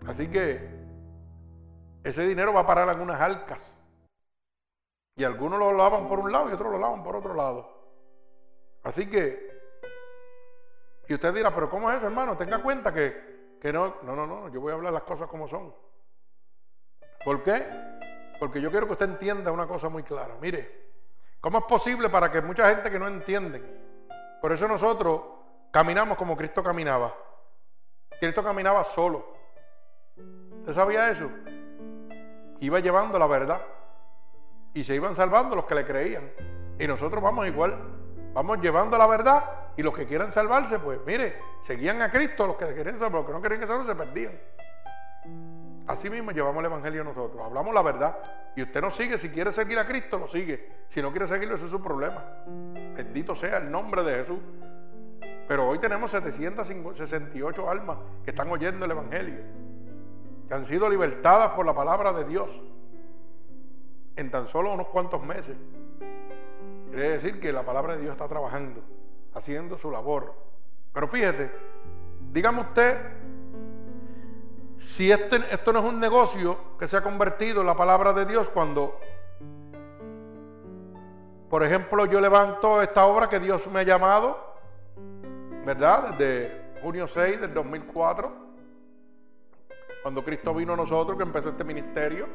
Así 0.07 0.29
que 0.29 0.69
ese 2.05 2.27
dinero 2.27 2.53
va 2.53 2.61
a 2.61 2.67
parar 2.67 2.85
en 2.85 2.91
algunas 2.91 3.21
arcas. 3.21 3.77
Y 5.17 5.25
algunos 5.25 5.59
lo 5.59 5.73
lavan 5.73 6.07
por 6.07 6.19
un 6.19 6.31
lado 6.31 6.51
y 6.51 6.53
otros 6.53 6.71
lo 6.71 6.79
lavan 6.79 7.03
por 7.03 7.17
otro 7.17 7.35
lado. 7.35 7.75
Así 8.83 9.09
que, 9.09 9.51
y 11.09 11.15
usted 11.15 11.35
dirá, 11.35 11.55
pero 11.55 11.71
¿cómo 11.71 11.91
es 11.91 11.97
eso, 11.97 12.07
hermano? 12.07 12.37
Tenga 12.37 12.63
cuenta 12.63 12.93
que, 12.93 13.57
que 13.61 13.73
no, 13.73 13.97
no, 14.03 14.15
no, 14.15 14.27
no, 14.27 14.49
yo 14.51 14.61
voy 14.61 14.73
a 14.73 14.75
hablar 14.75 14.93
las 14.93 15.05
cosas 15.05 15.27
como 15.27 15.49
son. 15.49 15.75
¿Por 17.25 17.43
qué? 17.43 17.67
Porque 18.39 18.61
yo 18.61 18.71
quiero 18.71 18.87
que 18.87 18.93
usted 18.93 19.09
entienda 19.09 19.51
una 19.51 19.67
cosa 19.67 19.89
muy 19.89 20.03
clara. 20.03 20.35
Mire, 20.39 20.91
¿cómo 21.41 21.59
es 21.59 21.65
posible 21.65 22.11
para 22.11 22.31
que 22.31 22.43
mucha 22.43 22.69
gente 22.69 22.91
que 22.91 22.99
no 22.99 23.09
entiende? 23.09 23.63
Por 24.43 24.53
eso 24.53 24.69
nosotros 24.69 25.23
caminamos 25.73 26.19
como 26.19 26.37
Cristo 26.37 26.63
caminaba. 26.63 27.15
Cristo 28.21 28.45
caminaba 28.45 28.85
solo. 28.85 29.35
¿Usted 30.59 30.75
sabía 30.75 31.09
eso? 31.09 31.31
Iba 32.61 32.81
llevando 32.81 33.19
la 33.19 33.27
verdad. 33.27 33.63
Y 34.77 34.85
se 34.85 34.95
iban 34.95 35.15
salvando 35.15 35.57
los 35.57 35.65
que 35.65 35.75
le 35.75 35.87
creían. 35.87 36.31
Y 36.79 36.87
nosotros 36.87 37.23
vamos 37.23 37.47
igual. 37.47 37.75
Vamos 38.35 38.61
llevando 38.61 38.99
la 38.99 39.07
verdad. 39.07 39.43
Y 39.75 39.83
los 39.83 39.97
que 39.97 40.07
quieran 40.07 40.31
salvarse, 40.31 40.79
pues 40.79 41.01
mire, 41.07 41.39
seguían 41.63 42.03
a 42.03 42.11
Cristo. 42.11 42.47
Los 42.47 42.57
que 42.57 42.75
querían 42.75 42.99
salvar, 42.99 43.23
los 43.23 43.27
que 43.27 43.33
no 43.33 43.41
querían 43.41 43.67
salvarse, 43.67 43.93
se 43.93 43.97
perdían. 43.97 44.39
Así 45.87 46.11
mismo 46.11 46.31
llevamos 46.31 46.61
el 46.61 46.67
Evangelio 46.67 47.05
nosotros. 47.05 47.41
Hablamos 47.43 47.75
la 47.75 47.81
verdad. 47.81 48.19
Y 48.55 48.65
usted 48.65 48.83
no 48.83 48.91
sigue. 48.91 49.17
Si 49.17 49.31
quiere 49.31 49.51
seguir 49.51 49.79
a 49.79 49.87
Cristo, 49.87 50.19
lo 50.19 50.27
sigue. 50.27 50.71
Si 50.91 51.01
no 51.01 51.11
quiere 51.11 51.27
seguirlo, 51.27 51.55
eso 51.55 51.65
es 51.65 51.71
su 51.71 51.83
problema. 51.83 52.23
Bendito 52.95 53.35
sea 53.35 53.57
el 53.57 53.71
nombre 53.71 54.03
de 54.03 54.15
Jesús. 54.17 54.41
Pero 55.49 55.69
hoy 55.69 55.79
tenemos 55.79 56.11
768 56.11 57.71
almas 57.71 57.97
que 58.23 58.31
están 58.31 58.51
oyendo 58.51 58.85
el 58.85 58.91
Evangelio. 58.91 59.39
Que 60.47 60.53
han 60.53 60.67
sido 60.67 60.87
libertadas 60.91 61.53
por 61.53 61.65
la 61.65 61.75
palabra 61.75 62.13
de 62.13 62.25
Dios. 62.27 62.51
En 64.17 64.31
tan 64.31 64.49
solo 64.49 64.73
unos 64.73 64.89
cuantos 64.89 65.23
meses. 65.23 65.57
Quiere 66.91 67.11
decir 67.11 67.39
que 67.41 67.53
la 67.53 67.65
palabra 67.65 67.95
de 67.97 68.03
Dios 68.03 68.13
está 68.13 68.29
trabajando. 68.29 68.83
Haciendo 69.35 69.79
su 69.79 69.91
labor. 69.91 70.35
Pero 70.93 71.09
fíjese. 71.09 71.51
Dígame 72.33 72.63
usted 72.63 72.97
si 74.81 75.11
este, 75.11 75.37
esto 75.51 75.73
no 75.73 75.81
es 75.81 75.85
un 75.85 76.01
negocio 76.01 76.57
que 76.79 76.87
se 76.87 76.97
ha 76.97 77.03
convertido 77.03 77.61
en 77.61 77.67
la 77.67 77.77
palabra 77.77 78.13
de 78.13 78.25
Dios 78.25 78.49
cuando, 78.49 78.99
por 81.51 81.65
ejemplo, 81.65 82.07
yo 82.07 82.21
levanto 82.21 82.81
esta 82.81 83.05
obra 83.07 83.29
que 83.29 83.41
Dios 83.41 83.67
me 83.67 83.81
ha 83.81 83.83
llamado, 83.83 84.55
¿verdad? 85.65 86.11
Desde 86.11 86.81
junio 86.83 87.09
6 87.09 87.41
del 87.41 87.53
2004, 87.53 88.33
cuando 90.03 90.25
Cristo 90.25 90.55
vino 90.55 90.75
a 90.75 90.77
nosotros, 90.77 91.17
que 91.17 91.25
empezó 91.25 91.49
este 91.51 91.65
ministerio. 91.65 92.29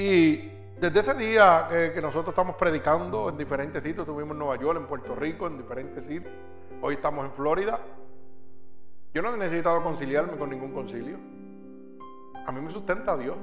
Y 0.00 0.50
desde 0.80 1.00
ese 1.00 1.12
día 1.12 1.66
que, 1.68 1.92
que, 1.92 2.00
nosotros 2.00 2.30
estamos 2.30 2.56
predicando 2.56 3.28
en 3.28 3.36
diferentes 3.36 3.82
sitios, 3.82 4.08
estuvimos 4.08 4.32
en 4.32 4.38
Nueva 4.38 4.56
York, 4.56 4.78
en 4.80 4.86
Puerto 4.86 5.14
Rico, 5.14 5.46
en 5.46 5.58
diferentes 5.58 6.06
sitios, 6.06 6.32
hoy 6.80 6.94
estamos 6.94 7.26
en 7.26 7.32
Florida. 7.32 7.78
Yo 9.12 9.20
no 9.20 9.34
he 9.34 9.36
necesitado 9.36 9.82
conciliarme 9.82 10.38
con 10.38 10.48
ningún 10.48 10.72
concilio. 10.72 11.18
A 12.46 12.50
mí 12.50 12.62
me 12.62 12.70
sustenta 12.70 13.14
Dios. 13.18 13.36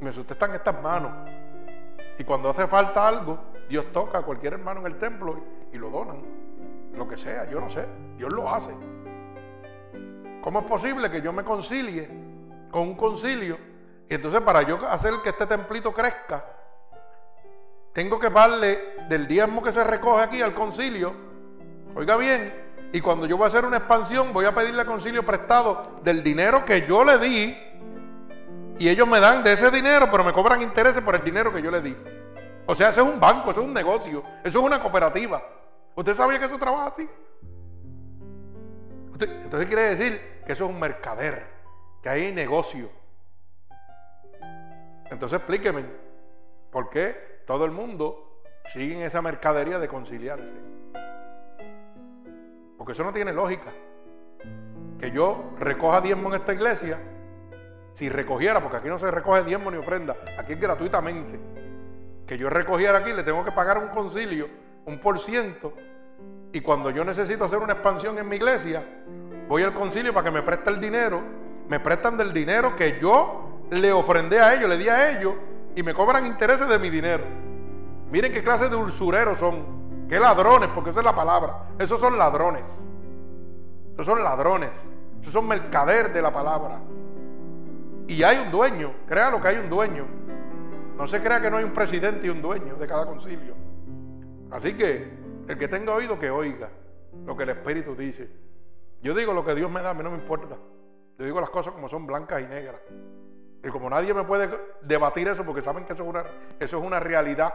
Me 0.00 0.12
sustentan 0.12 0.54
estas 0.54 0.82
manos. 0.82 1.12
Y 2.18 2.24
cuando 2.24 2.48
hace 2.48 2.66
falta 2.66 3.06
algo, 3.06 3.38
Dios 3.68 3.92
toca 3.92 4.18
a 4.18 4.22
cualquier 4.22 4.54
hermano 4.54 4.80
en 4.80 4.86
el 4.86 4.98
templo 4.98 5.40
y, 5.72 5.78
lo 5.78 5.88
donan. 5.88 6.20
Lo 6.96 7.06
que 7.06 7.16
sea, 7.16 7.48
yo 7.48 7.60
no 7.60 7.70
sé. 7.70 7.86
Dios 8.16 8.32
lo 8.32 8.50
hace. 8.52 8.72
¿Cómo 10.40 10.58
es 10.58 10.64
posible 10.64 11.08
que 11.08 11.22
yo 11.22 11.32
me 11.32 11.44
concilie 11.44 12.08
con 12.72 12.82
un 12.82 12.96
concilio? 12.96 13.67
Y 14.08 14.14
entonces 14.14 14.40
para 14.40 14.62
yo 14.62 14.78
hacer 14.88 15.12
que 15.22 15.30
este 15.30 15.46
templito 15.46 15.92
crezca, 15.92 16.44
tengo 17.92 18.18
que 18.18 18.30
darle 18.30 18.96
del 19.08 19.26
diezmo 19.26 19.62
que 19.62 19.72
se 19.72 19.84
recoge 19.84 20.22
aquí 20.22 20.42
al 20.42 20.54
concilio. 20.54 21.14
Oiga 21.94 22.16
bien, 22.16 22.68
y 22.92 23.00
cuando 23.00 23.26
yo 23.26 23.36
voy 23.36 23.44
a 23.44 23.48
hacer 23.48 23.64
una 23.64 23.78
expansión, 23.78 24.32
voy 24.32 24.46
a 24.46 24.54
pedirle 24.54 24.84
concilio 24.86 25.24
prestado 25.26 26.00
del 26.02 26.22
dinero 26.22 26.64
que 26.64 26.86
yo 26.86 27.04
le 27.04 27.18
di. 27.18 27.56
Y 28.78 28.88
ellos 28.88 29.06
me 29.06 29.20
dan 29.20 29.42
de 29.42 29.52
ese 29.52 29.70
dinero, 29.70 30.08
pero 30.10 30.24
me 30.24 30.32
cobran 30.32 30.62
intereses 30.62 31.02
por 31.02 31.14
el 31.16 31.24
dinero 31.24 31.52
que 31.52 31.60
yo 31.60 31.70
le 31.70 31.82
di. 31.82 31.96
O 32.66 32.74
sea, 32.74 32.90
eso 32.90 33.02
es 33.02 33.12
un 33.12 33.18
banco, 33.18 33.50
eso 33.50 33.60
es 33.60 33.66
un 33.66 33.74
negocio, 33.74 34.22
eso 34.44 34.58
es 34.58 34.64
una 34.64 34.80
cooperativa. 34.80 35.42
¿Usted 35.94 36.14
sabía 36.14 36.38
que 36.38 36.46
eso 36.46 36.58
trabaja 36.58 36.86
así? 36.86 37.08
entonces 39.20 39.66
quiere 39.66 39.96
decir 39.96 40.42
que 40.46 40.52
eso 40.52 40.64
es 40.64 40.70
un 40.70 40.78
mercader, 40.78 41.44
que 42.00 42.08
hay 42.08 42.32
negocio. 42.32 42.88
Entonces 45.10 45.38
explíqueme, 45.38 45.84
¿por 46.70 46.90
qué 46.90 47.42
todo 47.46 47.64
el 47.64 47.70
mundo 47.70 48.42
sigue 48.66 48.94
en 48.94 49.02
esa 49.02 49.22
mercadería 49.22 49.78
de 49.78 49.88
conciliarse? 49.88 50.54
Porque 52.76 52.92
eso 52.92 53.04
no 53.04 53.12
tiene 53.12 53.32
lógica. 53.32 53.72
Que 54.98 55.10
yo 55.10 55.52
recoja 55.58 56.00
diezmo 56.00 56.28
en 56.28 56.40
esta 56.40 56.52
iglesia, 56.52 56.98
si 57.94 58.08
recogiera, 58.08 58.60
porque 58.60 58.76
aquí 58.78 58.88
no 58.88 58.98
se 58.98 59.10
recoge 59.10 59.44
diezmo 59.44 59.70
ni 59.70 59.76
ofrenda, 59.76 60.16
aquí 60.38 60.52
es 60.52 60.60
gratuitamente. 60.60 61.38
Que 62.26 62.36
yo 62.36 62.50
recogiera 62.50 62.98
aquí, 62.98 63.12
le 63.12 63.22
tengo 63.22 63.44
que 63.44 63.52
pagar 63.52 63.78
un 63.78 63.88
concilio, 63.88 64.48
un 64.84 64.98
por 65.00 65.18
ciento, 65.18 65.72
y 66.52 66.60
cuando 66.60 66.90
yo 66.90 67.04
necesito 67.04 67.44
hacer 67.44 67.58
una 67.58 67.74
expansión 67.74 68.18
en 68.18 68.28
mi 68.28 68.36
iglesia, 68.36 68.84
voy 69.48 69.62
al 69.62 69.74
concilio 69.74 70.12
para 70.12 70.24
que 70.24 70.30
me 70.30 70.42
preste 70.42 70.70
el 70.70 70.80
dinero, 70.80 71.22
me 71.68 71.80
prestan 71.80 72.16
del 72.16 72.32
dinero 72.32 72.74
que 72.74 72.98
yo 73.00 73.47
le 73.70 73.92
ofrendé 73.92 74.40
a 74.40 74.54
ellos, 74.54 74.68
le 74.68 74.78
di 74.78 74.88
a 74.88 75.18
ellos, 75.18 75.34
y 75.74 75.82
me 75.82 75.94
cobran 75.94 76.26
intereses 76.26 76.68
de 76.68 76.78
mi 76.78 76.90
dinero. 76.90 77.24
Miren 78.10 78.32
qué 78.32 78.42
clase 78.42 78.68
de 78.68 78.76
usureros 78.76 79.38
son. 79.38 80.06
¿Qué 80.08 80.18
ladrones? 80.18 80.70
Porque 80.74 80.90
esa 80.90 81.00
es 81.00 81.04
la 81.04 81.14
palabra. 81.14 81.68
Esos 81.78 82.00
son 82.00 82.16
ladrones. 82.16 82.80
Esos 83.92 84.06
son 84.06 84.24
ladrones. 84.24 84.88
Esos 85.20 85.32
son 85.32 85.46
mercader 85.46 86.12
de 86.12 86.22
la 86.22 86.32
palabra. 86.32 86.80
Y 88.06 88.22
hay 88.22 88.38
un 88.38 88.50
dueño. 88.50 88.92
Créalo 89.06 89.40
que 89.40 89.48
hay 89.48 89.56
un 89.58 89.68
dueño. 89.68 90.06
No 90.96 91.06
se 91.06 91.22
crea 91.22 91.40
que 91.40 91.50
no 91.50 91.58
hay 91.58 91.64
un 91.64 91.74
presidente 91.74 92.26
y 92.26 92.30
un 92.30 92.40
dueño 92.40 92.76
de 92.76 92.86
cada 92.86 93.04
concilio. 93.04 93.54
Así 94.50 94.74
que 94.74 95.12
el 95.46 95.58
que 95.58 95.68
tenga 95.68 95.94
oído 95.94 96.18
que 96.18 96.30
oiga 96.30 96.70
lo 97.26 97.36
que 97.36 97.42
el 97.42 97.50
Espíritu 97.50 97.94
dice. 97.94 98.28
Yo 99.02 99.14
digo 99.14 99.32
lo 99.32 99.44
que 99.44 99.54
Dios 99.54 99.70
me 99.70 99.82
da, 99.82 99.90
a 99.90 99.94
mí 99.94 100.02
no 100.02 100.10
me 100.10 100.16
importa. 100.16 100.56
Yo 101.18 101.24
digo 101.24 101.40
las 101.40 101.50
cosas 101.50 101.72
como 101.72 101.88
son 101.88 102.06
blancas 102.06 102.40
y 102.42 102.46
negras. 102.46 102.80
Y 103.68 103.70
como 103.70 103.90
nadie 103.90 104.14
me 104.14 104.24
puede 104.24 104.48
debatir 104.80 105.28
eso 105.28 105.44
porque 105.44 105.60
saben 105.60 105.84
que 105.84 105.92
eso 105.92 106.02
es 106.02 106.08
una, 106.08 106.24
eso 106.58 106.78
es 106.78 106.82
una 106.82 106.98
realidad. 106.98 107.52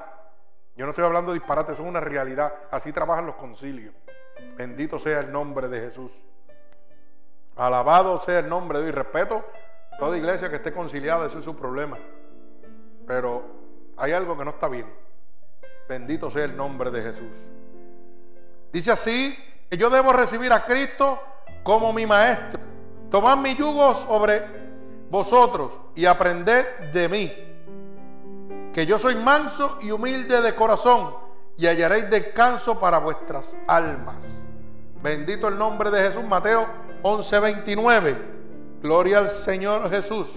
Yo 0.76 0.86
no 0.86 0.92
estoy 0.92 1.06
hablando 1.06 1.32
de 1.32 1.40
disparate, 1.40 1.72
eso 1.72 1.82
es 1.82 1.90
una 1.90 2.00
realidad. 2.00 2.54
Así 2.70 2.92
trabajan 2.92 3.26
los 3.26 3.36
concilios. 3.36 3.96
Bendito 4.56 5.00
sea 5.00 5.22
el 5.22 5.32
nombre 5.32 5.68
de 5.70 5.80
Jesús. 5.80 6.12
Alabado 7.56 8.20
sea 8.20 8.40
el 8.40 8.50
nombre 8.50 8.78
de 8.78 8.86
Dios. 8.86 8.96
Y 8.96 8.98
respeto 8.98 9.44
toda 9.98 10.16
iglesia 10.16 10.52
que 10.52 10.58
esté 10.58 10.72
conciliada, 10.72 11.26
eso 11.26 11.40
es 11.40 11.44
su 11.44 11.56
problema. 11.56 11.98
Pero 13.08 13.44
hay 13.98 14.12
algo 14.12 14.38
que 14.38 14.46
no 14.46 14.52
está 14.52 14.68
bien. 14.68 14.86
Bendito 15.90 16.30
sea 16.30 16.44
el 16.44 16.56
nombre 16.56 16.92
de 16.92 17.02
Jesús. 17.02 17.36
Dice 18.72 18.92
así, 18.92 19.36
que 19.68 19.78
yo 19.78 19.90
debo 19.90 20.14
recibir 20.14 20.54
a 20.54 20.64
Cristo 20.64 21.20
como 21.64 21.92
mi 21.92 22.06
maestro. 22.06 22.60
Tomad 23.10 23.38
mi 23.38 23.56
yugo 23.56 23.96
sobre 23.96 24.63
vosotros 25.14 25.72
y 25.94 26.08
aprended 26.08 26.66
de 26.92 27.08
mí 27.08 27.32
que 28.74 28.88
yo 28.88 28.98
soy 28.98 29.14
manso 29.14 29.78
y 29.80 29.92
humilde 29.92 30.42
de 30.42 30.56
corazón, 30.56 31.14
y 31.56 31.68
hallaréis 31.68 32.10
descanso 32.10 32.80
para 32.80 32.98
vuestras 32.98 33.56
almas. 33.68 34.44
Bendito 35.04 35.48
el 35.50 35.60
nombre 35.60 35.92
de 35.92 36.02
Jesús, 36.02 36.24
Mateo 36.24 36.68
11:29. 37.04 38.18
Gloria 38.82 39.20
al 39.20 39.30
Señor 39.30 39.88
Jesús. 39.92 40.34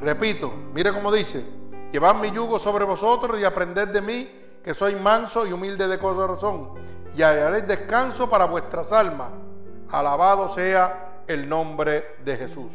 Repito, 0.00 0.50
mire 0.72 0.94
cómo 0.94 1.12
dice, 1.12 1.44
llevad 1.92 2.14
mi 2.14 2.30
yugo 2.30 2.58
sobre 2.58 2.86
vosotros 2.86 3.38
y 3.38 3.44
aprended 3.44 3.88
de 3.88 4.00
mí, 4.00 4.30
que 4.64 4.72
soy 4.72 4.96
manso 4.96 5.46
y 5.46 5.52
humilde 5.52 5.86
de 5.86 5.98
corazón, 5.98 6.70
y 7.14 7.20
hallaréis 7.20 7.68
descanso 7.68 8.30
para 8.30 8.46
vuestras 8.46 8.90
almas. 8.90 9.32
Alabado 9.90 10.48
sea 10.48 11.24
el 11.26 11.46
nombre 11.46 12.16
de 12.24 12.38
Jesús. 12.38 12.72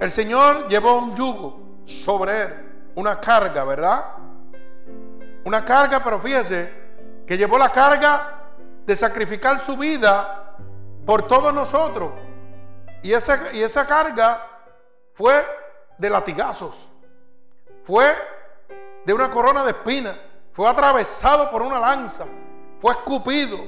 El 0.00 0.10
Señor 0.10 0.68
llevó 0.68 0.98
un 0.98 1.14
yugo 1.14 1.60
sobre 1.84 2.42
él 2.42 2.66
una 2.96 3.20
carga, 3.20 3.62
¿verdad? 3.64 4.04
Una 5.44 5.64
carga, 5.64 6.02
pero 6.02 6.18
fíjese, 6.18 6.72
que 7.26 7.36
llevó 7.36 7.58
la 7.58 7.70
carga 7.70 8.32
de 8.84 8.96
sacrificar 8.96 9.60
su 9.60 9.76
vida 9.76 10.56
por 11.04 11.28
todos 11.28 11.54
nosotros. 11.54 12.12
Y 13.02 13.12
esa, 13.12 13.52
y 13.52 13.62
esa 13.62 13.86
carga 13.86 14.44
fue 15.12 15.44
de 15.98 16.10
latigazos, 16.10 16.88
fue 17.84 18.16
de 19.04 19.12
una 19.12 19.30
corona 19.30 19.62
de 19.62 19.70
espinas, 19.70 20.16
fue 20.52 20.68
atravesado 20.68 21.50
por 21.50 21.62
una 21.62 21.78
lanza, 21.78 22.24
fue 22.80 22.92
escupido, 22.92 23.58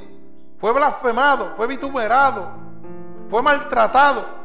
fue 0.59 0.72
blasfemado, 0.72 1.55
fue 1.55 1.66
vituperado, 1.66 2.51
fue 3.29 3.43
maltratado. 3.43 4.38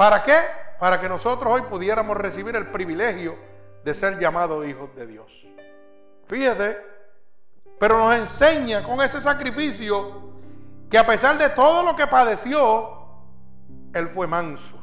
¿Para 0.00 0.22
qué? 0.22 0.38
Para 0.78 0.98
que 0.98 1.10
nosotros 1.10 1.52
hoy 1.52 1.60
pudiéramos 1.60 2.16
recibir 2.16 2.56
el 2.56 2.68
privilegio 2.68 3.36
de 3.84 3.92
ser 3.92 4.18
llamados 4.18 4.66
hijos 4.66 4.96
de 4.96 5.06
Dios. 5.06 5.46
Fíjate, 6.26 6.78
pero 7.78 7.98
nos 7.98 8.14
enseña 8.14 8.82
con 8.82 9.02
ese 9.02 9.20
sacrificio 9.20 10.30
que 10.88 10.96
a 10.96 11.06
pesar 11.06 11.36
de 11.36 11.50
todo 11.50 11.82
lo 11.82 11.94
que 11.94 12.06
padeció, 12.06 12.96
Él 13.92 14.08
fue 14.08 14.26
manso. 14.26 14.74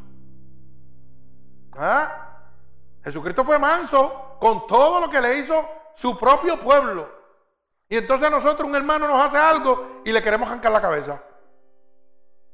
¿Ah? 1.76 2.44
Jesucristo 3.04 3.44
fue 3.44 3.58
manso 3.58 4.38
con 4.40 4.68
todo 4.68 5.02
lo 5.02 5.10
que 5.10 5.20
le 5.20 5.40
hizo 5.40 5.68
su 5.96 6.16
propio 6.16 6.60
pueblo. 6.60 7.10
Y 7.90 7.98
entonces 7.98 8.30
nosotros, 8.30 8.70
un 8.70 8.76
hermano 8.76 9.08
nos 9.08 9.20
hace 9.20 9.40
algo 9.40 10.04
y 10.06 10.12
le 10.12 10.22
queremos 10.22 10.48
arrancar 10.48 10.72
la 10.74 10.82
cabeza. 10.82 11.24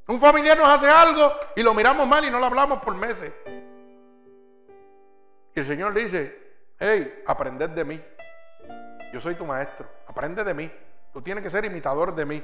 Un 0.07 0.19
familiar 0.19 0.57
nos 0.57 0.67
hace 0.67 0.89
algo 0.89 1.33
y 1.55 1.63
lo 1.63 1.73
miramos 1.73 2.07
mal 2.07 2.25
y 2.25 2.29
no 2.29 2.39
lo 2.39 2.45
hablamos 2.45 2.79
por 2.79 2.95
meses. 2.95 3.31
Y 5.55 5.59
el 5.59 5.65
Señor 5.65 5.93
dice, 5.93 6.37
hey, 6.79 7.23
aprended 7.25 7.69
de 7.69 7.85
mí. 7.85 8.03
Yo 9.13 9.21
soy 9.21 9.35
tu 9.35 9.45
maestro, 9.45 9.87
aprende 10.07 10.43
de 10.43 10.53
mí. 10.53 10.71
Tú 11.13 11.21
tienes 11.21 11.43
que 11.43 11.49
ser 11.49 11.63
imitador 11.65 12.15
de 12.15 12.25
mí. 12.25 12.43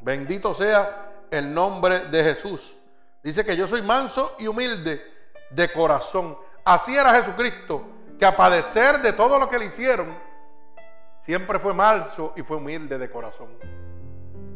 Bendito 0.00 0.52
sea 0.54 1.12
el 1.30 1.52
nombre 1.54 2.00
de 2.00 2.24
Jesús. 2.24 2.76
Dice 3.22 3.44
que 3.44 3.56
yo 3.56 3.66
soy 3.66 3.82
manso 3.82 4.34
y 4.38 4.46
humilde 4.46 5.02
de 5.50 5.72
corazón. 5.72 6.36
Así 6.64 6.94
era 6.94 7.14
Jesucristo, 7.14 7.84
que 8.18 8.26
a 8.26 8.36
padecer 8.36 9.00
de 9.00 9.12
todo 9.12 9.38
lo 9.38 9.48
que 9.48 9.58
le 9.58 9.66
hicieron, 9.66 10.14
siempre 11.24 11.58
fue 11.58 11.72
manso 11.72 12.32
y 12.36 12.42
fue 12.42 12.56
humilde 12.56 12.98
de 12.98 13.10
corazón. 13.10 13.48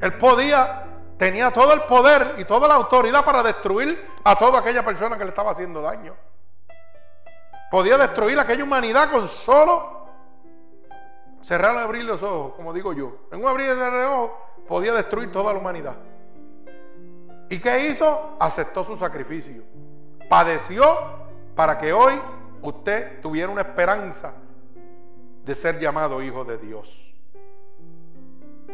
Él 0.01 0.15
podía, 0.15 0.92
tenía 1.23 1.53
todo 1.53 1.73
el 1.73 1.83
poder 1.83 2.35
y 2.39 2.45
toda 2.45 2.67
la 2.67 2.75
autoridad 2.75 3.25
para 3.25 3.45
destruir 3.45 4.09
a 4.25 4.35
toda 4.35 4.59
aquella 4.59 4.85
persona 4.85 5.17
que 5.17 5.23
le 5.23 5.31
estaba 5.31 5.53
haciendo 5.53 5.81
daño. 5.81 6.17
Podía 7.71 7.97
destruir 7.97 8.41
aquella 8.41 8.65
humanidad 8.65 9.09
con 9.09 9.29
solo 9.29 10.09
cerrar 11.41 11.77
y 11.77 11.79
abrir 11.79 12.03
los 12.03 12.21
ojos, 12.25 12.55
como 12.55 12.73
digo 12.73 12.93
yo. 12.93 13.19
En 13.31 13.39
un 13.39 13.47
abrir 13.47 13.71
y 13.71 13.75
cerrar 13.75 13.93
los 13.93 14.07
ojos 14.07 14.31
podía 14.67 14.93
destruir 14.95 15.31
toda 15.31 15.53
la 15.53 15.61
humanidad. 15.61 15.95
¿Y 17.49 17.61
qué 17.61 17.87
hizo? 17.87 18.37
Aceptó 18.41 18.83
su 18.83 18.97
sacrificio. 18.97 19.63
Padeció 20.29 20.83
para 21.55 21.79
que 21.79 21.93
hoy 21.93 22.21
usted 22.63 23.21
tuviera 23.21 23.49
una 23.49 23.61
esperanza 23.61 24.33
de 25.45 25.55
ser 25.55 25.79
llamado 25.79 26.21
hijo 26.21 26.45
de 26.45 26.59
Dios. 26.59 27.12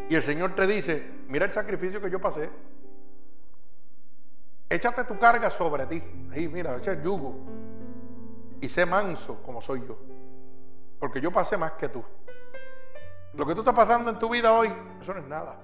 Y 0.09 0.15
el 0.15 0.23
Señor 0.23 0.55
te 0.55 0.67
dice, 0.67 1.07
mira 1.29 1.45
el 1.45 1.51
sacrificio 1.51 2.01
que 2.01 2.11
yo 2.11 2.21
pasé. 2.21 2.49
Échate 4.71 5.05
tu 5.05 5.19
carga 5.19 5.51
sobre 5.51 5.87
ti. 5.87 6.03
Ahí, 6.33 6.49
mira, 6.49 6.77
echa 6.77 6.93
el 6.93 7.03
yugo. 7.03 7.35
Y 8.61 8.69
sé 8.69 8.87
manso 8.87 9.43
como 9.43 9.61
soy 9.61 9.87
yo. 9.87 9.99
Porque 10.99 11.21
yo 11.21 11.31
pasé 11.31 11.57
más 11.57 11.73
que 11.73 11.89
tú. 11.89 12.03
Lo 13.35 13.47
que 13.47 13.55
tú 13.55 13.61
estás 13.61 13.75
pasando 13.75 14.11
en 14.11 14.19
tu 14.19 14.29
vida 14.29 14.53
hoy, 14.53 14.73
eso 15.01 15.15
no 15.15 15.21
es 15.21 15.27
nada. 15.27 15.57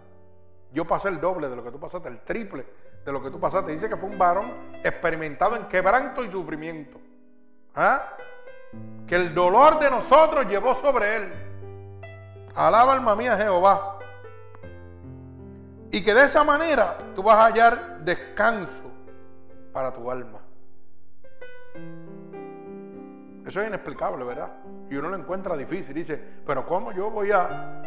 Yo 0.72 0.84
pasé 0.84 1.08
el 1.08 1.20
doble 1.20 1.48
de 1.48 1.56
lo 1.56 1.64
que 1.64 1.70
tú 1.70 1.80
pasaste, 1.80 2.08
el 2.08 2.20
triple 2.20 2.66
de 3.04 3.12
lo 3.12 3.22
que 3.22 3.30
tú 3.30 3.40
pasaste. 3.40 3.72
Dice 3.72 3.88
que 3.88 3.96
fue 3.96 4.08
un 4.08 4.18
varón 4.18 4.52
experimentado 4.82 5.56
en 5.56 5.66
quebranto 5.68 6.24
y 6.24 6.30
sufrimiento. 6.30 7.00
¿Ah? 7.74 8.16
Que 9.06 9.16
el 9.16 9.34
dolor 9.34 9.78
de 9.78 9.90
nosotros 9.90 10.46
llevó 10.46 10.74
sobre 10.74 11.16
él. 11.16 11.32
Alaba 12.54 12.94
alma 12.94 13.16
mía 13.16 13.36
Jehová. 13.36 13.93
Y 15.94 16.02
que 16.02 16.12
de 16.12 16.24
esa 16.24 16.42
manera 16.42 16.98
tú 17.14 17.22
vas 17.22 17.36
a 17.36 17.44
hallar 17.44 18.00
descanso 18.00 18.90
para 19.72 19.92
tu 19.92 20.10
alma. 20.10 20.40
Eso 23.46 23.60
es 23.60 23.68
inexplicable, 23.68 24.24
¿verdad? 24.24 24.48
Y 24.90 24.96
uno 24.96 25.08
lo 25.08 25.14
encuentra 25.14 25.56
difícil. 25.56 25.94
Dice, 25.94 26.20
pero 26.44 26.66
¿cómo 26.66 26.90
yo 26.90 27.12
voy 27.12 27.30
a, 27.30 27.80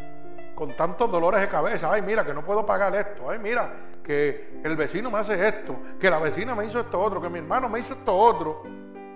con 0.56 0.74
tantos 0.78 1.12
dolores 1.12 1.42
de 1.42 1.50
cabeza? 1.50 1.92
Ay, 1.92 2.02
mira, 2.02 2.26
que 2.26 2.34
no 2.34 2.46
puedo 2.46 2.66
pagar 2.66 2.96
esto. 2.96 3.30
Ay, 3.30 3.40
mira, 3.40 3.74
que 4.02 4.62
el 4.64 4.78
vecino 4.78 5.12
me 5.12 5.20
hace 5.20 5.46
esto. 5.46 5.76
Que 6.00 6.10
la 6.10 6.20
vecina 6.20 6.56
me 6.56 6.66
hizo 6.66 6.80
esto 6.80 7.02
otro. 7.02 7.22
Que 7.22 7.28
mi 7.28 7.40
hermano 7.40 7.68
me 7.68 7.82
hizo 7.82 7.92
esto 7.92 8.16
otro. 8.16 8.64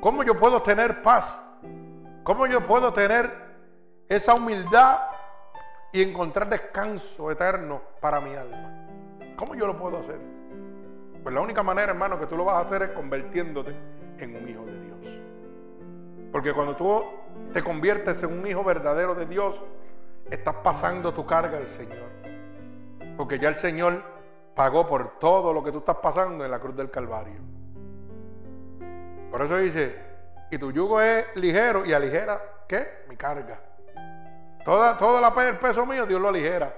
¿Cómo 0.01 0.21
yo 0.21 0.37
puedo 0.37 0.61
tener 0.61 1.01
paz? 1.01 1.41
¿Cómo 2.23 2.45
yo 2.45 2.67
puedo 2.67 2.91
tener 2.91 3.31
esa 4.09 4.33
humildad 4.33 4.99
y 5.93 6.01
encontrar 6.01 6.49
descanso 6.49 7.31
eterno 7.31 7.81
para 8.01 8.19
mi 8.19 8.35
alma? 8.35 8.80
¿Cómo 9.41 9.55
yo 9.55 9.65
lo 9.65 9.75
puedo 9.75 9.97
hacer? 9.97 10.19
Pues 11.23 11.33
la 11.33 11.41
única 11.41 11.63
manera, 11.63 11.93
hermano, 11.93 12.19
que 12.19 12.27
tú 12.27 12.37
lo 12.37 12.45
vas 12.45 12.57
a 12.57 12.59
hacer 12.59 12.83
es 12.83 12.89
convirtiéndote 12.89 13.75
en 14.19 14.35
un 14.35 14.47
hijo 14.47 14.63
de 14.63 14.79
Dios. 14.79 14.99
Porque 16.31 16.53
cuando 16.53 16.75
tú 16.75 17.03
te 17.51 17.63
conviertes 17.63 18.21
en 18.21 18.37
un 18.37 18.45
hijo 18.45 18.63
verdadero 18.63 19.15
de 19.15 19.25
Dios, 19.25 19.59
estás 20.29 20.53
pasando 20.57 21.11
tu 21.11 21.25
carga 21.25 21.57
al 21.57 21.69
Señor. 21.69 22.07
Porque 23.17 23.39
ya 23.39 23.49
el 23.49 23.55
Señor 23.55 24.03
pagó 24.53 24.87
por 24.87 25.17
todo 25.17 25.51
lo 25.53 25.63
que 25.63 25.71
tú 25.71 25.79
estás 25.79 25.97
pasando 25.97 26.45
en 26.45 26.51
la 26.51 26.59
cruz 26.59 26.75
del 26.75 26.91
Calvario. 26.91 27.41
Por 29.31 29.41
eso 29.41 29.57
dice, 29.57 29.95
y 30.51 30.59
tu 30.59 30.71
yugo 30.71 31.01
es 31.01 31.25
ligero 31.35 31.83
y 31.83 31.93
aligera, 31.93 32.39
¿qué? 32.67 33.05
Mi 33.09 33.17
carga. 33.17 33.59
Toda, 34.63 34.95
toda 34.95 35.49
el 35.49 35.57
peso 35.57 35.83
mío 35.87 36.05
Dios 36.05 36.21
lo 36.21 36.29
aligera, 36.29 36.71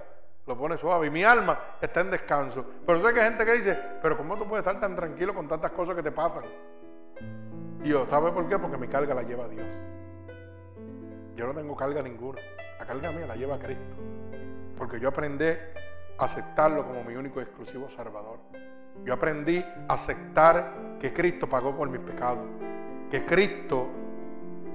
lo 0.45 0.57
pone 0.57 0.77
suave. 0.77 1.07
Y 1.07 1.09
mi 1.09 1.23
alma 1.23 1.57
está 1.81 2.01
en 2.01 2.11
descanso. 2.11 2.65
Pero 2.85 3.05
sé 3.05 3.13
que 3.13 3.19
hay 3.21 3.29
gente 3.29 3.45
que 3.45 3.53
dice, 3.53 3.79
pero 4.01 4.17
¿cómo 4.17 4.37
tú 4.37 4.45
puedes 4.45 4.65
estar 4.65 4.79
tan 4.79 4.95
tranquilo 4.95 5.33
con 5.33 5.47
tantas 5.47 5.71
cosas 5.71 5.95
que 5.95 6.03
te 6.03 6.11
pasan? 6.11 6.43
Yo, 7.83 8.07
¿sabe 8.07 8.31
por 8.31 8.47
qué? 8.47 8.57
Porque 8.57 8.77
mi 8.77 8.87
carga 8.87 9.13
la 9.13 9.23
lleva 9.23 9.47
Dios. 9.47 9.67
Yo 11.35 11.47
no 11.47 11.53
tengo 11.53 11.75
carga 11.75 12.01
ninguna. 12.01 12.41
La 12.79 12.85
carga 12.85 13.11
mía 13.11 13.27
la 13.27 13.35
lleva 13.35 13.57
Cristo. 13.57 13.95
Porque 14.77 14.99
yo 14.99 15.09
aprendí 15.09 15.47
a 16.17 16.23
aceptarlo 16.23 16.85
como 16.85 17.03
mi 17.03 17.15
único 17.15 17.39
y 17.39 17.43
exclusivo 17.43 17.89
Salvador. 17.89 18.39
Yo 19.03 19.13
aprendí 19.13 19.57
a 19.87 19.93
aceptar 19.93 20.97
que 20.99 21.11
Cristo 21.11 21.47
pagó 21.49 21.75
por 21.75 21.89
mis 21.89 21.99
pecados, 21.99 22.45
que 23.09 23.25
Cristo 23.25 23.87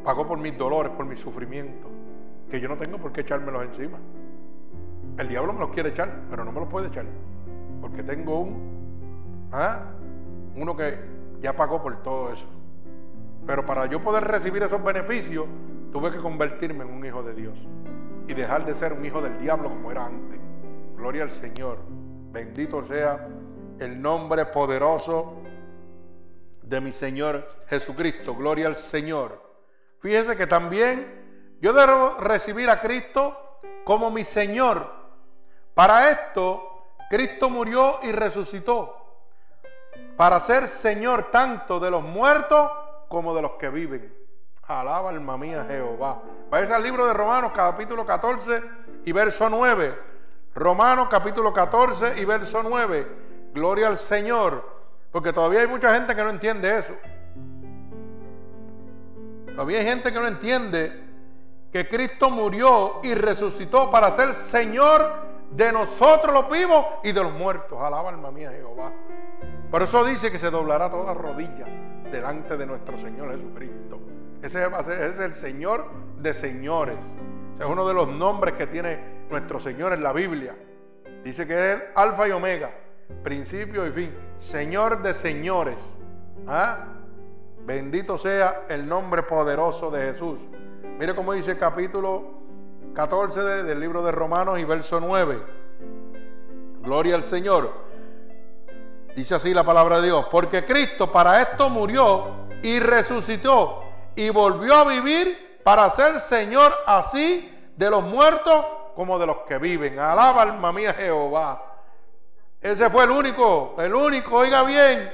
pagó 0.04 0.26
por 0.26 0.38
mis 0.38 0.56
dolores, 0.58 0.92
por 0.92 1.06
mis 1.06 1.20
sufrimientos, 1.20 1.90
que 2.50 2.60
yo 2.60 2.68
no 2.68 2.76
tengo 2.76 2.98
por 2.98 3.12
qué 3.12 3.22
echármelos 3.22 3.64
encima. 3.64 3.98
El 5.18 5.28
diablo 5.28 5.52
me 5.52 5.58
los 5.58 5.70
quiere 5.70 5.90
echar, 5.90 6.22
pero 6.30 6.44
no 6.44 6.52
me 6.52 6.60
los 6.60 6.68
puede 6.68 6.88
echar, 6.88 7.04
porque 7.80 8.02
tengo 8.04 8.40
un, 8.40 9.48
¿ah? 9.52 9.86
uno 10.54 10.76
que 10.76 10.96
ya 11.40 11.54
pagó 11.54 11.82
por 11.82 12.02
todo 12.02 12.32
eso. 12.32 12.46
Pero 13.46 13.66
para 13.66 13.86
yo 13.86 14.02
poder 14.02 14.24
recibir 14.24 14.62
esos 14.62 14.82
beneficios, 14.82 15.46
tuve 15.92 16.10
que 16.10 16.18
convertirme 16.18 16.84
en 16.84 16.90
un 16.90 17.04
hijo 17.04 17.22
de 17.22 17.34
Dios 17.34 17.58
y 18.28 18.34
dejar 18.34 18.64
de 18.64 18.74
ser 18.74 18.92
un 18.92 19.04
hijo 19.04 19.20
del 19.20 19.38
diablo 19.40 19.70
como 19.70 19.90
era 19.90 20.06
antes. 20.06 20.38
Gloria 20.96 21.24
al 21.24 21.30
Señor. 21.30 21.78
Bendito 22.30 22.84
sea 22.86 23.26
el 23.78 24.00
nombre 24.00 24.44
poderoso 24.46 25.38
de 26.62 26.80
mi 26.80 26.92
Señor 26.92 27.48
Jesucristo. 27.68 28.34
Gloria 28.36 28.66
al 28.66 28.76
Señor. 28.76 29.42
Fíjese 30.00 30.36
que 30.36 30.46
también 30.46 31.56
yo 31.60 31.72
debo 31.72 32.18
recibir 32.20 32.68
a 32.68 32.80
Cristo 32.80 33.60
como 33.84 34.10
mi 34.10 34.24
Señor. 34.24 34.97
Para 35.78 36.10
esto, 36.10 36.86
Cristo 37.08 37.48
murió 37.48 38.00
y 38.02 38.10
resucitó. 38.10 38.96
Para 40.16 40.40
ser 40.40 40.66
Señor 40.66 41.30
tanto 41.30 41.78
de 41.78 41.88
los 41.88 42.02
muertos 42.02 42.68
como 43.06 43.32
de 43.32 43.42
los 43.42 43.52
que 43.52 43.68
viven. 43.68 44.12
Alaba 44.64 45.10
alma 45.10 45.38
mía 45.38 45.64
Jehová. 45.68 46.20
Vaya 46.50 46.74
al 46.74 46.82
libro 46.82 47.06
de 47.06 47.12
Romanos 47.12 47.52
capítulo 47.54 48.04
14 48.04 48.60
y 49.04 49.12
verso 49.12 49.48
9. 49.48 49.96
Romanos 50.56 51.06
capítulo 51.08 51.52
14 51.52 52.20
y 52.20 52.24
verso 52.24 52.60
9. 52.60 53.06
Gloria 53.54 53.86
al 53.86 53.98
Señor. 53.98 54.68
Porque 55.12 55.32
todavía 55.32 55.60
hay 55.60 55.68
mucha 55.68 55.94
gente 55.94 56.12
que 56.12 56.24
no 56.24 56.30
entiende 56.30 56.76
eso. 56.76 56.94
Todavía 59.46 59.78
hay 59.78 59.84
gente 59.84 60.12
que 60.12 60.18
no 60.18 60.26
entiende 60.26 61.04
que 61.72 61.88
Cristo 61.88 62.30
murió 62.30 62.98
y 63.04 63.14
resucitó 63.14 63.92
para 63.92 64.10
ser 64.10 64.34
Señor 64.34 65.27
de 65.50 65.72
nosotros 65.72 66.32
los 66.32 66.50
vivos 66.50 66.84
y 67.04 67.12
de 67.12 67.22
los 67.22 67.32
muertos. 67.32 67.80
Alaba 67.80 68.10
alma 68.10 68.30
mía 68.30 68.50
Jehová. 68.50 68.92
Por 69.70 69.82
eso 69.82 70.04
dice 70.04 70.30
que 70.30 70.38
se 70.38 70.50
doblará 70.50 70.90
toda 70.90 71.14
rodilla 71.14 71.66
delante 72.10 72.56
de 72.56 72.66
nuestro 72.66 72.98
Señor 72.98 73.30
Jesucristo. 73.32 74.00
Ese 74.42 74.66
es 75.08 75.18
el 75.18 75.34
Señor 75.34 75.90
de 76.18 76.32
señores. 76.32 76.98
es 77.58 77.66
uno 77.66 77.86
de 77.86 77.94
los 77.94 78.08
nombres 78.08 78.54
que 78.54 78.66
tiene 78.66 79.24
nuestro 79.30 79.58
Señor 79.60 79.92
en 79.92 80.02
la 80.02 80.12
Biblia. 80.12 80.56
Dice 81.24 81.46
que 81.46 81.54
es 81.54 81.80
el 81.80 81.82
Alfa 81.94 82.28
y 82.28 82.30
Omega 82.30 82.70
principio 83.22 83.86
y 83.86 83.90
fin, 83.90 84.14
Señor 84.38 85.02
de 85.02 85.14
señores. 85.14 85.98
¿Ah? 86.46 86.86
Bendito 87.64 88.16
sea 88.16 88.64
el 88.68 88.88
nombre 88.88 89.22
poderoso 89.22 89.90
de 89.90 90.12
Jesús. 90.12 90.40
Mire 90.98 91.14
cómo 91.14 91.32
dice 91.32 91.52
el 91.52 91.58
capítulo 91.58 92.37
14 92.98 93.62
del 93.62 93.78
libro 93.78 94.02
de 94.02 94.10
Romanos 94.10 94.58
y 94.58 94.64
verso 94.64 94.98
9. 94.98 95.40
Gloria 96.80 97.14
al 97.14 97.22
Señor. 97.22 97.72
Dice 99.14 99.36
así 99.36 99.54
la 99.54 99.62
palabra 99.62 100.00
de 100.00 100.06
Dios. 100.06 100.26
Porque 100.32 100.64
Cristo 100.64 101.12
para 101.12 101.40
esto 101.40 101.70
murió 101.70 102.48
y 102.60 102.80
resucitó 102.80 103.84
y 104.16 104.30
volvió 104.30 104.74
a 104.74 104.84
vivir 104.84 105.60
para 105.62 105.88
ser 105.90 106.18
Señor 106.18 106.74
así 106.86 107.56
de 107.76 107.88
los 107.88 108.02
muertos 108.02 108.66
como 108.96 109.16
de 109.16 109.26
los 109.26 109.36
que 109.46 109.58
viven. 109.58 110.00
Alaba 110.00 110.42
alma 110.42 110.72
mía 110.72 110.92
Jehová. 110.92 111.62
Ese 112.60 112.90
fue 112.90 113.04
el 113.04 113.12
único, 113.12 113.76
el 113.78 113.94
único, 113.94 114.38
oiga 114.38 114.64
bien, 114.64 115.08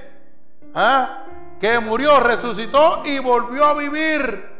¿ah? 0.74 1.24
que 1.60 1.78
murió, 1.80 2.18
resucitó 2.18 3.02
y 3.04 3.18
volvió 3.18 3.62
a 3.62 3.74
vivir. 3.74 4.52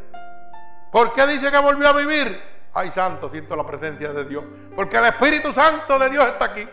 ¿Por 0.93 1.15
qué 1.15 1.27
dice 1.27 1.51
que 1.51 1.59
volvió 1.59 1.89
a 1.89 1.95
vivir? 1.95 2.54
Ay, 2.75 2.91
santo, 2.91 3.31
siento 3.31 3.55
la 3.55 3.65
presencia 3.65 4.13
de 4.13 4.25
Dios. 4.25 4.45
Porque 4.75 4.97
el 4.97 5.05
Espíritu 5.05 5.53
Santo 5.53 5.97
de 5.97 6.11
Dios 6.11 6.27
está 6.27 6.47
aquí. 6.47 6.69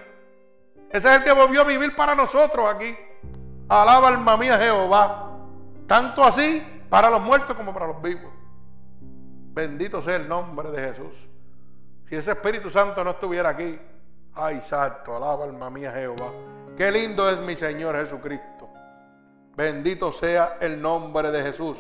Ese 0.90 1.08
es 1.08 1.18
el 1.20 1.24
que 1.24 1.32
volvió 1.32 1.62
a 1.62 1.64
vivir 1.64 1.96
para 1.96 2.16
nosotros 2.16 2.68
aquí. 2.68 2.98
Alaba 3.70 4.08
alma 4.08 4.36
mía 4.36 4.58
Jehová. 4.58 5.38
Tanto 5.88 6.24
así 6.24 6.66
para 6.90 7.10
los 7.10 7.22
muertos 7.22 7.56
como 7.56 7.72
para 7.72 7.88
los 7.88 8.02
vivos. 8.02 8.32
Bendito 9.54 10.02
sea 10.02 10.16
el 10.16 10.28
nombre 10.28 10.72
de 10.72 10.82
Jesús. 10.82 11.14
Si 12.10 12.16
ese 12.16 12.32
Espíritu 12.32 12.70
Santo 12.70 13.04
no 13.04 13.12
estuviera 13.12 13.50
aquí, 13.50 13.80
ay 14.34 14.60
santo, 14.62 15.16
alaba 15.16 15.46
alma 15.46 15.70
mía 15.70 15.92
Jehová. 15.92 16.32
Qué 16.76 16.92
lindo 16.92 17.30
es 17.30 17.38
mi 17.38 17.56
Señor 17.56 17.96
Jesucristo. 17.96 18.70
Bendito 19.56 20.12
sea 20.12 20.58
el 20.60 20.82
nombre 20.82 21.32
de 21.32 21.44
Jesús. 21.44 21.78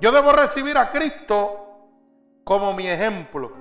Yo 0.00 0.12
debo 0.12 0.32
recibir 0.32 0.76
a 0.76 0.90
Cristo 0.90 1.69
como 2.50 2.74
mi 2.74 2.88
ejemplo. 2.88 3.52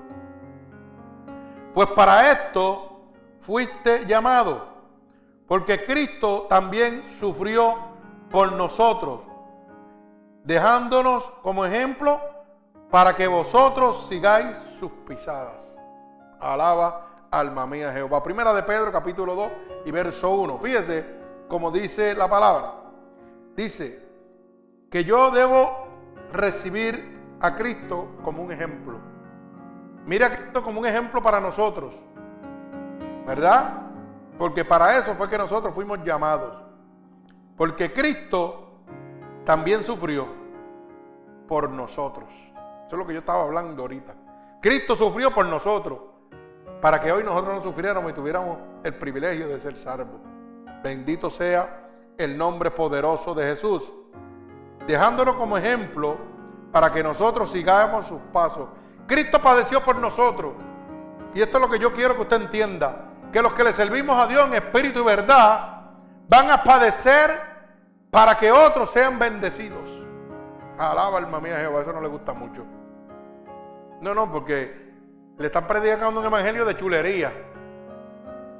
Pues 1.76 1.90
para 1.90 2.32
esto 2.32 3.04
fuiste 3.40 4.04
llamado. 4.08 4.68
Porque 5.48 5.86
Cristo 5.86 6.48
también 6.50 7.04
sufrió 7.20 7.76
por 8.32 8.52
nosotros, 8.54 9.22
dejándonos 10.44 11.24
como 11.44 11.66
ejemplo 11.66 12.20
para 12.90 13.16
que 13.16 13.28
vosotros 13.28 14.08
sigáis 14.08 14.58
sus 14.80 14.92
pisadas. 15.08 15.78
Alaba 16.40 17.28
alma 17.30 17.68
mía 17.68 17.94
Jehová. 17.94 18.24
Primera 18.24 18.56
de 18.56 18.64
Pedro 18.64 18.92
capítulo 18.92 19.36
2 19.36 19.52
y 19.86 19.92
verso 19.92 20.32
1. 20.32 20.58
Fíjese 20.58 21.06
como 21.48 21.70
dice 21.70 22.16
la 22.16 22.28
palabra. 22.28 22.74
Dice 23.56 24.04
que 24.90 25.04
yo 25.04 25.30
debo 25.30 25.88
recibir 26.34 27.19
a 27.40 27.56
Cristo 27.56 28.18
como 28.24 28.44
un 28.44 28.52
ejemplo. 28.52 28.98
Mira 30.06 30.28
a 30.28 30.36
Cristo 30.36 30.64
como 30.64 30.80
un 30.80 30.86
ejemplo 30.86 31.22
para 31.22 31.40
nosotros. 31.40 31.94
¿Verdad? 33.26 33.82
Porque 34.38 34.66
para 34.66 34.98
eso 34.98 35.14
fue 35.16 35.30
que 35.30 35.38
nosotros 35.38 35.74
fuimos 35.74 36.04
llamados. 36.04 36.58
Porque 37.56 37.92
Cristo 37.94 38.82
también 39.46 39.84
sufrió 39.84 40.28
por 41.48 41.70
nosotros. 41.70 42.30
Eso 42.30 42.96
es 42.96 42.98
lo 42.98 43.06
que 43.06 43.14
yo 43.14 43.20
estaba 43.20 43.44
hablando 43.44 43.82
ahorita. 43.82 44.14
Cristo 44.62 44.96
sufrió 44.96 45.34
por 45.34 45.46
nosotros 45.46 46.00
para 46.82 47.00
que 47.00 47.12
hoy 47.12 47.24
nosotros 47.24 47.56
no 47.56 47.62
sufriéramos 47.62 48.12
y 48.12 48.16
tuviéramos 48.16 48.58
el 48.84 48.96
privilegio 48.96 49.48
de 49.48 49.60
ser 49.60 49.78
salvos. 49.78 50.22
Bendito 50.84 51.30
sea 51.30 51.88
el 52.18 52.38
nombre 52.38 52.72
poderoso 52.72 53.34
de 53.34 53.44
Jesús, 53.44 53.92
dejándolo 54.88 55.38
como 55.38 55.58
ejemplo 55.58 56.18
para 56.72 56.92
que 56.92 57.04
nosotros 57.04 57.52
sigamos 57.52 58.08
sus 58.08 58.20
pasos. 58.34 58.70
Cristo 59.08 59.40
padeció 59.42 59.84
por 59.84 59.96
nosotros. 59.98 60.54
Y 61.34 61.42
esto 61.42 61.58
es 61.58 61.64
lo 61.64 61.70
que 61.70 61.80
yo 61.80 61.94
quiero 61.94 62.16
que 62.16 62.22
usted 62.22 62.42
entienda, 62.42 63.06
que 63.32 63.42
los 63.42 63.54
que 63.54 63.64
le 63.64 63.74
servimos 63.74 64.18
a 64.18 64.28
Dios 64.28 64.46
en 64.48 64.56
espíritu 64.56 65.00
y 65.00 65.04
verdad 65.04 65.82
van 66.28 66.52
a 66.52 66.64
padecer 66.64 67.40
para 68.12 68.36
que 68.36 68.52
otros 68.52 68.90
sean 68.92 69.20
bendecidos. 69.20 69.90
Alaba 70.78 71.18
alma 71.18 71.40
mía 71.40 71.58
Jehová, 71.58 71.82
eso 71.82 71.94
no 71.94 72.02
le 72.02 72.08
gusta 72.08 72.34
mucho. 72.34 72.64
No, 74.02 74.14
no, 74.16 74.32
porque 74.32 74.90
le 75.38 75.46
están 75.46 75.68
predicando 75.68 76.20
un 76.20 76.26
evangelio 76.26 76.66
de 76.66 76.76
chulería, 76.76 77.34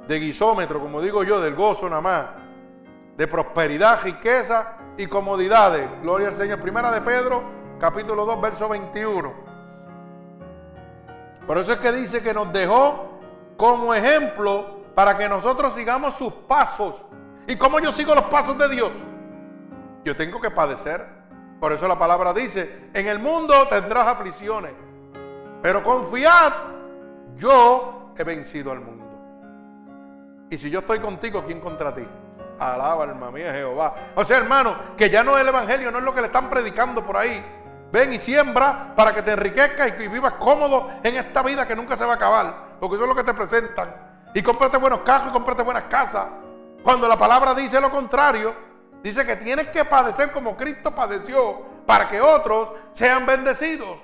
de 0.06 0.18
guisómetro, 0.18 0.80
como 0.80 1.00
digo 1.00 1.24
yo, 1.24 1.40
del 1.40 1.54
gozo 1.54 1.88
nada 1.88 2.02
más, 2.02 2.26
de 3.16 3.26
prosperidad, 3.26 4.02
riqueza 4.02 4.76
y 4.96 5.06
comodidades. 5.06 5.88
Gloria 6.02 6.28
al 6.28 6.36
Señor. 6.36 6.60
Primera 6.60 6.90
de 6.90 7.00
Pedro, 7.00 7.42
capítulo 7.80 8.24
2, 8.24 8.40
verso 8.40 8.68
21. 8.68 9.32
Por 11.46 11.58
eso 11.58 11.72
es 11.72 11.78
que 11.78 11.90
dice 11.92 12.22
que 12.22 12.34
nos 12.34 12.52
dejó 12.52 13.18
como 13.56 13.94
ejemplo 13.94 14.80
para 14.94 15.16
que 15.16 15.28
nosotros 15.28 15.74
sigamos 15.74 16.14
sus 16.14 16.32
pasos. 16.32 17.04
¿Y 17.46 17.56
cómo 17.56 17.80
yo 17.80 17.90
sigo 17.90 18.14
los 18.14 18.24
pasos 18.24 18.56
de 18.58 18.68
Dios? 18.68 18.92
yo 20.04 20.16
tengo 20.16 20.40
que 20.40 20.50
padecer. 20.50 21.06
Por 21.60 21.72
eso 21.72 21.86
la 21.86 21.98
palabra 21.98 22.32
dice, 22.32 22.88
en 22.94 23.06
el 23.06 23.18
mundo 23.18 23.68
tendrás 23.68 24.06
aflicciones, 24.06 24.72
pero 25.62 25.82
confiad, 25.82 26.52
yo 27.36 28.12
he 28.16 28.24
vencido 28.24 28.72
al 28.72 28.80
mundo. 28.80 29.04
Y 30.48 30.56
si 30.56 30.70
yo 30.70 30.78
estoy 30.80 31.00
contigo, 31.00 31.44
¿quién 31.44 31.60
contra 31.60 31.94
ti? 31.94 32.06
Alaba 32.58 33.04
alma 33.04 33.30
mía 33.30 33.52
Jehová. 33.52 33.94
O 34.14 34.24
sea, 34.24 34.38
hermano, 34.38 34.74
que 34.96 35.10
ya 35.10 35.22
no 35.22 35.36
es 35.36 35.42
el 35.42 35.48
evangelio, 35.48 35.90
no 35.90 35.98
es 35.98 36.04
lo 36.04 36.14
que 36.14 36.22
le 36.22 36.26
están 36.28 36.48
predicando 36.48 37.04
por 37.04 37.16
ahí. 37.18 37.44
Ven 37.92 38.12
y 38.12 38.18
siembra 38.18 38.94
para 38.94 39.14
que 39.14 39.22
te 39.22 39.32
enriquezcas 39.32 39.92
y 39.98 40.08
vivas 40.08 40.34
cómodo 40.34 40.90
en 41.02 41.16
esta 41.16 41.42
vida 41.42 41.66
que 41.66 41.74
nunca 41.74 41.96
se 41.96 42.04
va 42.04 42.12
a 42.12 42.16
acabar. 42.16 42.76
Porque 42.78 42.94
eso 42.94 43.04
es 43.04 43.08
lo 43.08 43.16
que 43.16 43.24
te 43.24 43.34
presentan. 43.34 43.94
Y 44.34 44.42
cómprate 44.42 44.76
buenos 44.76 45.00
carros 45.00 45.28
y 45.28 45.32
cómprate 45.32 45.62
buenas 45.62 45.84
casas. 45.84 46.26
Cuando 46.82 47.08
la 47.08 47.18
palabra 47.18 47.54
dice 47.54 47.80
lo 47.80 47.90
contrario, 47.90 48.54
Dice 49.02 49.24
que 49.24 49.36
tienes 49.36 49.68
que 49.68 49.84
padecer 49.84 50.30
como 50.30 50.56
Cristo 50.56 50.94
padeció 50.94 51.62
para 51.86 52.08
que 52.08 52.20
otros 52.20 52.70
sean 52.92 53.24
bendecidos. 53.24 53.98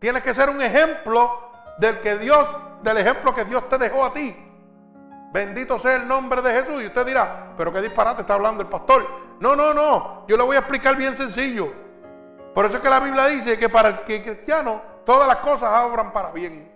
Tienes 0.00 0.22
que 0.22 0.34
ser 0.34 0.50
un 0.50 0.60
ejemplo 0.60 1.50
del 1.78 2.00
que 2.00 2.18
Dios, 2.18 2.48
del 2.82 2.98
ejemplo 2.98 3.34
que 3.34 3.44
Dios 3.44 3.68
te 3.68 3.78
dejó 3.78 4.04
a 4.04 4.12
ti. 4.12 4.36
Bendito 5.32 5.78
sea 5.78 5.96
el 5.96 6.08
nombre 6.08 6.42
de 6.42 6.52
Jesús. 6.52 6.82
Y 6.82 6.86
usted 6.86 7.06
dirá, 7.06 7.54
pero 7.56 7.72
qué 7.72 7.80
disparate 7.80 8.22
está 8.22 8.34
hablando 8.34 8.62
el 8.62 8.68
pastor. 8.68 9.06
No, 9.38 9.54
no, 9.54 9.72
no. 9.72 10.24
Yo 10.26 10.36
le 10.36 10.42
voy 10.42 10.56
a 10.56 10.60
explicar 10.60 10.96
bien 10.96 11.16
sencillo. 11.16 11.72
Por 12.54 12.66
eso 12.66 12.76
es 12.76 12.82
que 12.82 12.90
la 12.90 13.00
Biblia 13.00 13.26
dice 13.26 13.58
que 13.58 13.68
para 13.68 13.88
el 13.88 14.00
que 14.00 14.22
cristiano 14.22 14.82
todas 15.04 15.26
las 15.28 15.36
cosas 15.36 15.70
obran 15.84 16.12
para 16.12 16.30
bien. 16.30 16.70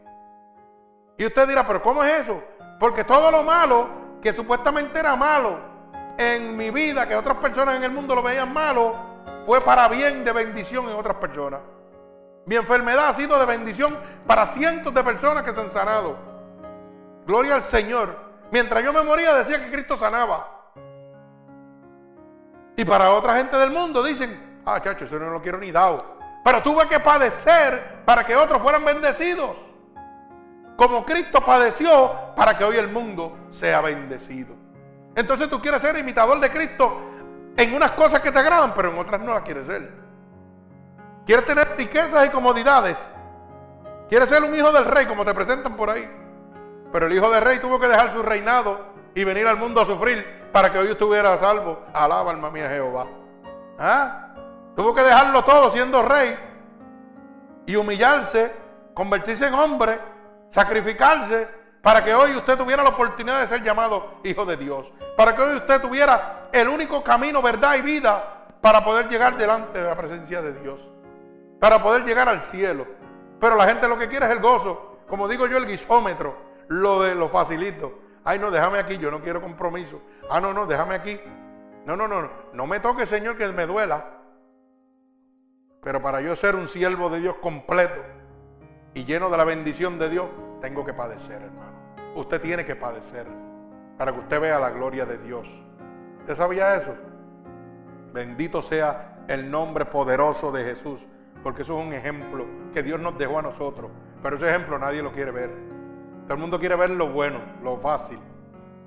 Y 1.17 1.27
usted 1.27 1.49
dirá, 1.49 1.67
pero 1.67 1.83
¿cómo 1.83 2.03
es 2.03 2.23
eso? 2.23 2.43
Porque 2.79 3.05
todo 3.05 3.31
lo 3.31 3.43
malo 3.43 3.89
que 4.21 4.33
supuestamente 4.33 4.99
era 4.99 5.17
malo 5.17 5.75
en 6.17 6.57
mi 6.57 6.71
vida 6.71 7.09
que 7.09 7.17
otras 7.17 7.39
personas 7.39 7.77
en 7.77 7.85
el 7.85 7.91
mundo 7.91 8.15
lo 8.15 8.23
veían 8.23 8.53
malo, 8.53 8.97
fue 9.47 9.61
para 9.61 9.89
bien 9.89 10.25
de 10.25 10.33
bendición 10.33 10.89
en 10.89 10.97
otras 10.97 11.17
personas. 11.17 11.61
Mi 12.47 12.57
enfermedad 12.57 13.09
ha 13.09 13.15
sido 13.15 13.39
de 13.39 13.47
bendición 13.47 13.97
para 14.27 14.47
cientos 14.47 14.93
de 14.93 15.03
personas 15.03 15.43
que 15.43 15.53
se 15.53 15.61
han 15.61 15.71
sanado. 15.71 16.17
Gloria 17.27 17.55
al 17.55 17.63
Señor. 17.63 18.17
Mientras 18.51 18.85
yo 18.85 18.93
me 18.93 19.03
moría 19.03 19.35
decía 19.35 19.65
que 19.65 19.71
Cristo 19.71 19.97
sanaba. 19.97 20.51
Y 22.77 22.85
para 22.85 23.11
otra 23.11 23.37
gente 23.37 23.57
del 23.57 23.71
mundo 23.71 24.03
dicen, 24.03 24.54
ah, 24.67 24.81
chacho, 24.81 25.05
eso 25.05 25.19
no 25.19 25.31
lo 25.31 25.43
quiero 25.43 25.59
ni 25.59 25.71
dado. 25.71 26.17
Pero 26.45 26.63
tuve 26.63 26.87
que 26.87 27.01
padecer 27.01 28.03
para 28.05 28.25
que 28.25 28.37
otros 28.37 28.61
fueran 28.61 28.85
bendecidos. 28.85 29.57
Como 30.77 31.05
Cristo 31.05 31.41
padeció 31.41 32.35
para 32.37 32.57
que 32.57 32.65
hoy 32.65 32.77
el 32.77 32.89
mundo 32.89 33.37
sea 33.51 33.81
bendecido. 33.81 34.55
Entonces 35.15 35.49
tú 35.49 35.61
quieres 35.61 35.81
ser 35.81 35.97
imitador 35.97 36.41
de 36.41 36.51
Cristo 36.51 37.01
en 37.57 37.75
unas 37.75 37.93
cosas 37.93 38.21
que 38.21 38.33
te 38.33 38.39
agradan, 38.39 38.75
pero 38.75 38.91
en 38.91 38.99
otras 38.99 39.21
no 39.21 39.33
las 39.33 39.43
quieres 39.43 39.67
ser. 39.67 39.91
Quieres 41.25 41.47
tener 41.47 41.75
riquezas 41.79 42.27
y 42.27 42.31
comodidades. 42.31 42.99
Quieres 44.09 44.29
ser 44.29 44.43
un 44.43 44.55
hijo 44.55 44.71
del 44.73 44.85
rey, 44.85 45.07
como 45.07 45.25
te 45.25 45.33
presentan 45.33 45.77
por 45.77 45.89
ahí. 45.89 46.09
Pero 46.93 47.07
el 47.07 47.13
hijo 47.13 47.31
del 47.31 47.43
rey 47.43 47.59
tuvo 47.59 47.81
que 47.81 47.89
dejar 47.89 48.13
su 48.13 48.23
reinado 48.23 48.79
y 49.15 49.25
venir 49.25 49.47
al 49.47 49.57
mundo 49.57 49.81
a 49.81 49.87
sufrir 49.87 50.49
para 50.53 50.71
que 50.71 50.79
hoy 50.79 50.91
estuviera 50.91 51.33
a 51.33 51.39
salvo. 51.39 51.83
Alaba 51.93 52.31
alma 52.31 52.51
mía 52.51 52.69
Jehová. 52.69 53.07
¿Ah? 53.79 54.24
Tuvo 54.77 54.95
que 54.95 55.03
dejarlo 55.03 55.45
todo 55.45 55.71
siendo 55.71 56.03
rey 56.03 56.37
y 57.67 57.77
humillarse, 57.77 58.53
convertirse 58.93 59.47
en 59.47 59.55
hombre, 59.55 60.01
sacrificarse 60.51 61.49
para 61.81 62.03
que 62.03 62.15
hoy 62.15 62.35
usted 62.35 62.57
tuviera 62.57 62.83
la 62.83 62.91
oportunidad 62.91 63.41
de 63.41 63.47
ser 63.47 63.63
llamado 63.63 64.15
hijo 64.25 64.45
de 64.47 64.57
Dios. 64.57 64.93
Para 65.17 65.37
que 65.37 65.43
hoy 65.43 65.57
usted 65.57 65.81
tuviera 65.81 66.49
el 66.53 66.69
único 66.69 67.05
camino, 67.05 67.43
verdad 67.43 67.77
y 67.77 67.83
vida 67.83 68.47
para 68.61 68.83
poder 68.83 69.09
llegar 69.09 69.37
delante 69.37 69.79
de 69.79 69.85
la 69.85 69.95
presencia 69.95 70.41
de 70.41 70.55
Dios. 70.55 70.81
Para 71.61 71.83
poder 71.83 72.05
llegar 72.05 72.29
al 72.29 72.41
cielo. 72.41 72.87
Pero 73.39 73.57
la 73.57 73.67
gente 73.67 73.87
lo 73.87 73.99
que 73.99 74.09
quiere 74.09 74.25
es 74.27 74.33
el 74.33 74.41
gozo. 74.41 75.01
Como 75.07 75.29
digo 75.29 75.47
yo, 75.47 75.59
el 75.59 75.67
guisómetro. 75.67 76.35
Lo 76.69 77.03
de 77.03 77.15
lo 77.15 77.29
facilito. 77.29 77.99
Ay, 78.25 78.39
no, 78.39 78.51
déjame 78.51 78.79
aquí, 78.79 78.97
yo 78.97 79.11
no 79.11 79.21
quiero 79.21 79.43
compromiso. 79.43 80.01
Ah, 80.31 80.41
no, 80.41 80.55
no, 80.55 80.65
déjame 80.65 80.95
aquí. 80.95 81.21
No, 81.85 81.95
no, 81.95 82.09
no, 82.09 82.31
no 82.55 82.67
me 82.67 82.81
toque, 82.81 83.05
Señor, 83.05 83.37
que 83.37 83.47
me 83.49 83.67
duela. 83.67 84.14
Pero 85.85 86.01
para 86.01 86.23
yo 86.23 86.35
ser 86.35 86.57
un 86.57 86.67
siervo 86.67 87.11
de 87.11 87.21
Dios 87.21 87.37
completo 87.43 88.03
y 88.95 89.05
lleno 89.05 89.29
de 89.29 89.37
la 89.37 89.45
bendición 89.45 89.99
de 89.99 90.09
Dios, 90.09 90.27
tengo 90.63 90.85
que 90.85 90.95
padecer, 90.95 91.43
hermano. 91.43 91.75
Usted 92.15 92.41
tiene 92.41 92.65
que 92.65 92.75
padecer 92.75 93.27
para 93.99 94.13
que 94.13 94.21
usted 94.21 94.41
vea 94.41 94.59
la 94.59 94.71
gloria 94.71 95.05
de 95.05 95.19
Dios. 95.19 95.47
¿Usted 96.21 96.37
sabía 96.37 96.75
eso? 96.77 96.95
Bendito 98.15 98.63
sea 98.63 99.25
el 99.29 99.51
nombre 99.51 99.85
poderoso 99.85 100.51
de 100.53 100.65
Jesús, 100.65 101.05
porque 101.43 101.63
eso 101.63 101.79
es 101.79 101.85
un 101.85 101.93
ejemplo 101.93 102.47
que 102.73 102.83
Dios 102.83 102.99
nos 102.99 103.19
dejó 103.19 103.41
a 103.41 103.43
nosotros. 103.43 103.91
Pero 104.23 104.37
ese 104.37 104.49
ejemplo 104.49 104.79
nadie 104.79 105.03
lo 105.03 105.13
quiere 105.13 105.33
ver. 105.33 105.51
Todo 106.25 106.35
el 106.35 106.41
mundo 106.41 106.59
quiere 106.59 106.77
ver 106.77 106.91
lo 106.91 107.11
bueno, 107.11 107.41
lo 107.63 107.77
fácil. 107.77 108.19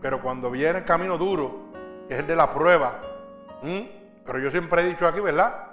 Pero 0.02 0.20
cuando 0.20 0.50
viene 0.50 0.80
el 0.80 0.86
camino 0.86 1.16
duro, 1.18 1.68
es 2.10 2.18
el 2.18 2.26
de 2.26 2.36
la 2.36 2.52
prueba. 2.52 3.00
Pero 3.62 4.40
yo 4.40 4.50
siempre 4.50 4.82
he 4.82 4.86
dicho 4.86 5.06
aquí, 5.06 5.20
¿verdad? 5.20 5.67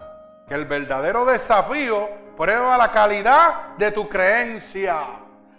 Que 0.49 0.55
el 0.55 0.67
verdadero 0.67 1.25
desafío 1.25 2.09
prueba 2.37 2.77
la 2.77 2.91
calidad 2.91 3.75
de 3.79 3.91
tu 3.91 4.09
creencia. 4.09 5.01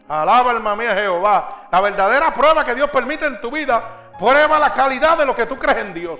Alaba 0.08 0.52
alma 0.52 0.76
mía 0.76 0.94
Jehová. 0.94 1.68
La 1.72 1.82
verdadera 1.82 2.34
prueba 2.34 2.64
que 2.64 2.76
Dios 2.76 2.90
permite 2.90 3.26
en 3.26 3.42
tu 3.42 3.50
vida 3.52 4.12
prueba 4.20 4.60
la 4.60 4.72
calidad 4.72 5.18
de 5.18 5.26
lo 5.26 5.36
que 5.36 5.46
tú 5.46 5.58
crees 5.58 5.84
en 5.84 5.94
Dios. 5.94 6.20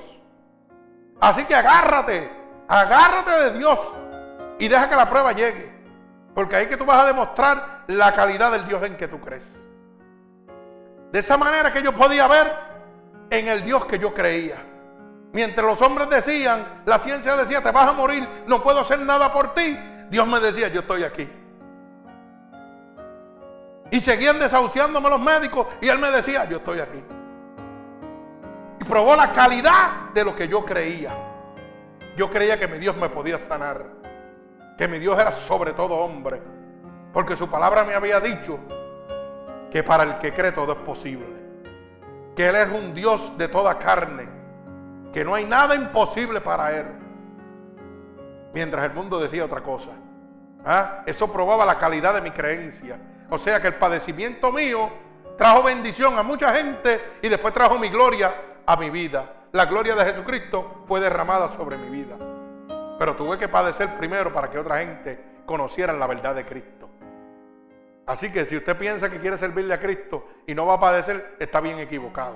Así 1.20 1.46
que 1.46 1.56
agárrate, 1.56 2.30
agárrate 2.68 3.32
de 3.32 3.52
Dios 3.58 3.80
y 4.60 4.68
deja 4.68 4.90
que 4.90 4.96
la 4.96 5.10
prueba 5.10 5.32
llegue. 5.32 5.74
Porque 6.34 6.56
ahí 6.56 6.68
que 6.68 6.78
tú 6.78 6.86
vas 6.86 7.00
a 7.00 7.06
demostrar 7.06 7.84
la 7.88 8.12
calidad 8.12 8.52
del 8.52 8.68
Dios 8.68 8.84
en 8.84 8.98
que 8.98 9.08
tú 9.08 9.22
crees. 9.22 9.62
De 11.12 11.20
esa 11.20 11.38
manera 11.38 11.72
que 11.72 11.82
yo 11.82 11.94
podía 11.94 12.28
ver 12.28 12.52
en 13.30 13.48
el 13.48 13.64
Dios 13.64 13.86
que 13.86 13.98
yo 13.98 14.14
creía. 14.14 14.58
Mientras 15.36 15.68
los 15.68 15.82
hombres 15.82 16.10
decían, 16.10 16.82
la 16.86 16.98
ciencia 16.98 17.36
decía, 17.36 17.62
te 17.62 17.70
vas 17.70 17.90
a 17.90 17.92
morir, 17.92 18.26
no 18.48 18.64
puedo 18.64 18.80
hacer 18.80 19.02
nada 19.02 19.34
por 19.34 19.54
ti. 19.54 19.78
Dios 20.10 20.26
me 20.26 20.40
decía, 20.40 20.70
yo 20.70 20.80
estoy 20.80 21.04
aquí. 21.04 21.30
Y 23.92 24.00
seguían 24.00 24.40
desahuciándome 24.40 25.10
los 25.10 25.20
médicos 25.20 25.68
y 25.82 25.90
él 25.90 26.00
me 26.00 26.10
decía, 26.10 26.46
yo 26.46 26.56
estoy 26.56 26.80
aquí. 26.80 27.04
Y 28.80 28.86
probó 28.86 29.18
la 29.18 29.34
calidad 29.34 30.12
de 30.14 30.24
lo 30.24 30.34
que 30.38 30.48
yo 30.48 30.64
creía. 30.64 31.12
Yo 32.16 32.30
creía 32.30 32.58
que 32.58 32.70
mi 32.70 32.78
Dios 32.78 32.96
me 32.96 33.10
podía 33.10 33.38
sanar. 33.38 33.84
Que 34.78 34.88
mi 34.88 35.00
Dios 35.00 35.20
era 35.20 35.34
sobre 35.34 35.74
todo 35.74 35.98
hombre. 35.98 36.42
Porque 37.12 37.36
su 37.36 37.50
palabra 37.50 37.84
me 37.84 37.94
había 37.94 38.22
dicho 38.22 38.58
que 39.70 39.84
para 39.84 40.04
el 40.04 40.18
que 40.18 40.32
cree 40.32 40.54
todo 40.54 40.72
es 40.72 40.80
posible. 40.80 41.28
Que 42.38 42.48
Él 42.48 42.56
es 42.56 42.70
un 42.70 42.94
Dios 42.94 43.38
de 43.38 43.50
toda 43.50 43.78
carne. 43.78 44.45
Que 45.16 45.24
no 45.24 45.34
hay 45.34 45.46
nada 45.46 45.76
imposible 45.76 46.42
para 46.42 46.78
Él. 46.78 46.88
Mientras 48.54 48.84
el 48.84 48.92
mundo 48.92 49.18
decía 49.18 49.46
otra 49.46 49.64
cosa. 49.64 49.92
¿Ah? 50.66 51.04
Eso 51.06 51.32
probaba 51.32 51.64
la 51.64 51.80
calidad 51.80 52.14
de 52.16 52.20
mi 52.20 52.32
creencia. 52.32 53.00
O 53.30 53.38
sea 53.38 53.62
que 53.62 53.68
el 53.68 53.76
padecimiento 53.76 54.52
mío 54.52 54.92
trajo 55.38 55.64
bendición 55.64 56.20
a 56.20 56.24
mucha 56.24 56.54
gente 56.54 57.20
y 57.22 57.30
después 57.30 57.54
trajo 57.54 57.80
mi 57.80 57.88
gloria 57.88 58.36
a 58.66 58.76
mi 58.76 58.90
vida. 58.90 59.46
La 59.54 59.68
gloria 59.68 59.96
de 59.96 60.04
Jesucristo 60.04 60.84
fue 60.86 61.00
derramada 61.00 61.48
sobre 61.54 61.78
mi 61.78 61.88
vida. 61.90 62.18
Pero 63.00 63.16
tuve 63.16 63.38
que 63.38 63.48
padecer 63.48 63.96
primero 63.96 64.34
para 64.34 64.50
que 64.50 64.60
otra 64.60 64.80
gente 64.80 65.44
conociera 65.46 65.94
la 65.94 66.08
verdad 66.08 66.36
de 66.36 66.46
Cristo. 66.46 66.90
Así 68.06 68.34
que 68.34 68.44
si 68.44 68.58
usted 68.58 68.78
piensa 68.78 69.10
que 69.10 69.20
quiere 69.20 69.38
servirle 69.38 69.76
a 69.76 69.80
Cristo 69.80 70.28
y 70.46 70.54
no 70.54 70.66
va 70.66 70.74
a 70.74 70.80
padecer, 70.82 71.38
está 71.40 71.62
bien 71.62 71.80
equivocado. 71.80 72.36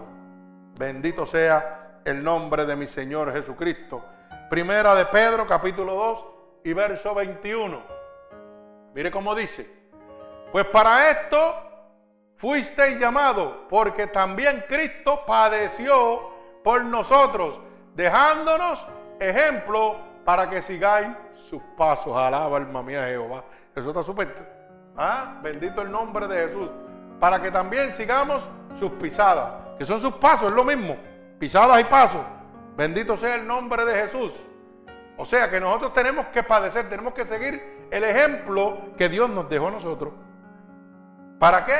Bendito 0.77 1.25
sea 1.25 1.78
el 2.09 2.23
nombre 2.23 2.65
de 2.65 2.75
mi 2.75 2.87
Señor 2.87 3.31
Jesucristo. 3.31 4.03
Primera 4.49 4.95
de 4.95 5.05
Pedro, 5.05 5.45
capítulo 5.45 5.93
2 5.93 6.25
y 6.63 6.73
verso 6.73 7.13
21. 7.13 7.81
Mire 8.93 9.11
cómo 9.11 9.35
dice. 9.35 9.69
Pues 10.51 10.65
para 10.65 11.11
esto 11.11 11.55
fuisteis 12.35 12.99
llamado, 12.99 13.67
porque 13.69 14.07
también 14.07 14.65
Cristo 14.67 15.23
padeció 15.27 16.31
por 16.63 16.83
nosotros, 16.83 17.59
dejándonos 17.93 18.83
ejemplo 19.19 19.97
para 20.25 20.49
que 20.49 20.63
sigáis 20.63 21.09
sus 21.49 21.61
pasos. 21.77 22.17
Alaba, 22.17 22.57
alma 22.57 22.81
mía, 22.81 23.05
Jehová. 23.05 23.43
Eso 23.75 23.89
está 23.89 24.01
súper. 24.01 24.35
¿Ah? 24.97 25.37
Bendito 25.43 25.81
el 25.81 25.91
nombre 25.91 26.27
de 26.27 26.47
Jesús. 26.47 26.69
Para 27.19 27.39
que 27.41 27.51
también 27.51 27.91
sigamos 27.93 28.41
sus 28.79 28.91
pisadas, 28.93 29.77
que 29.77 29.85
son 29.85 29.99
sus 29.99 30.13
pasos, 30.15 30.47
es 30.47 30.53
lo 30.53 30.63
mismo. 30.63 30.97
Pisadas 31.39 31.79
y 31.79 31.85
pasos. 31.85 32.21
Bendito 32.75 33.17
sea 33.17 33.35
el 33.35 33.47
nombre 33.47 33.85
de 33.85 33.95
Jesús. 33.95 34.33
O 35.17 35.25
sea 35.25 35.49
que 35.49 35.59
nosotros 35.59 35.93
tenemos 35.93 36.27
que 36.27 36.43
padecer, 36.43 36.87
tenemos 36.89 37.13
que 37.13 37.25
seguir 37.25 37.87
el 37.91 38.03
ejemplo 38.03 38.95
que 38.97 39.09
Dios 39.09 39.29
nos 39.29 39.49
dejó 39.49 39.67
a 39.67 39.71
nosotros. 39.71 40.13
¿Para 41.39 41.65
qué? 41.65 41.73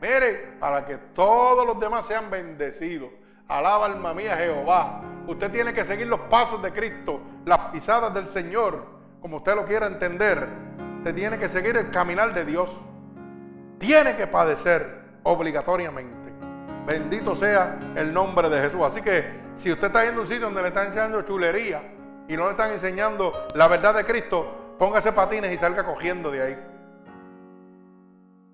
Mire, 0.00 0.56
para 0.60 0.84
que 0.84 0.96
todos 1.14 1.66
los 1.66 1.80
demás 1.80 2.06
sean 2.06 2.30
bendecidos. 2.30 3.10
Alaba 3.48 3.86
alma 3.86 4.12
mía 4.12 4.36
Jehová. 4.36 5.02
Usted 5.26 5.50
tiene 5.50 5.72
que 5.72 5.84
seguir 5.84 6.06
los 6.06 6.20
pasos 6.20 6.62
de 6.62 6.72
Cristo, 6.72 7.20
las 7.44 7.58
pisadas 7.70 8.12
del 8.12 8.28
Señor, 8.28 8.86
como 9.20 9.38
usted 9.38 9.54
lo 9.54 9.64
quiera 9.64 9.86
entender. 9.86 10.48
Usted 10.98 11.14
tiene 11.14 11.38
que 11.38 11.48
seguir 11.48 11.76
el 11.76 11.90
caminar 11.90 12.34
de 12.34 12.44
Dios. 12.44 12.70
Tiene 13.78 14.16
que 14.16 14.26
padecer 14.26 15.04
obligatoriamente. 15.22 16.15
Bendito 16.86 17.34
sea 17.34 17.78
el 17.96 18.14
nombre 18.14 18.48
de 18.48 18.60
Jesús. 18.60 18.80
Así 18.84 19.02
que 19.02 19.40
si 19.56 19.72
usted 19.72 19.88
está 19.88 20.04
yendo 20.04 20.20
a 20.20 20.22
un 20.22 20.28
sitio 20.28 20.46
donde 20.46 20.62
le 20.62 20.68
están 20.68 20.86
enseñando 20.86 21.22
chulería 21.22 21.82
y 22.28 22.36
no 22.36 22.44
le 22.44 22.50
están 22.52 22.70
enseñando 22.70 23.32
la 23.54 23.66
verdad 23.66 23.94
de 23.94 24.04
Cristo, 24.04 24.74
póngase 24.78 25.12
patines 25.12 25.52
y 25.52 25.58
salga 25.58 25.84
cogiendo 25.84 26.30
de 26.30 26.42
ahí. 26.42 26.66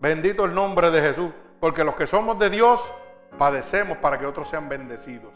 Bendito 0.00 0.46
el 0.46 0.54
nombre 0.54 0.90
de 0.90 1.02
Jesús, 1.02 1.30
porque 1.60 1.84
los 1.84 1.94
que 1.94 2.06
somos 2.06 2.38
de 2.38 2.48
Dios 2.48 2.90
padecemos 3.38 3.98
para 3.98 4.18
que 4.18 4.26
otros 4.26 4.48
sean 4.48 4.68
bendecidos. 4.68 5.32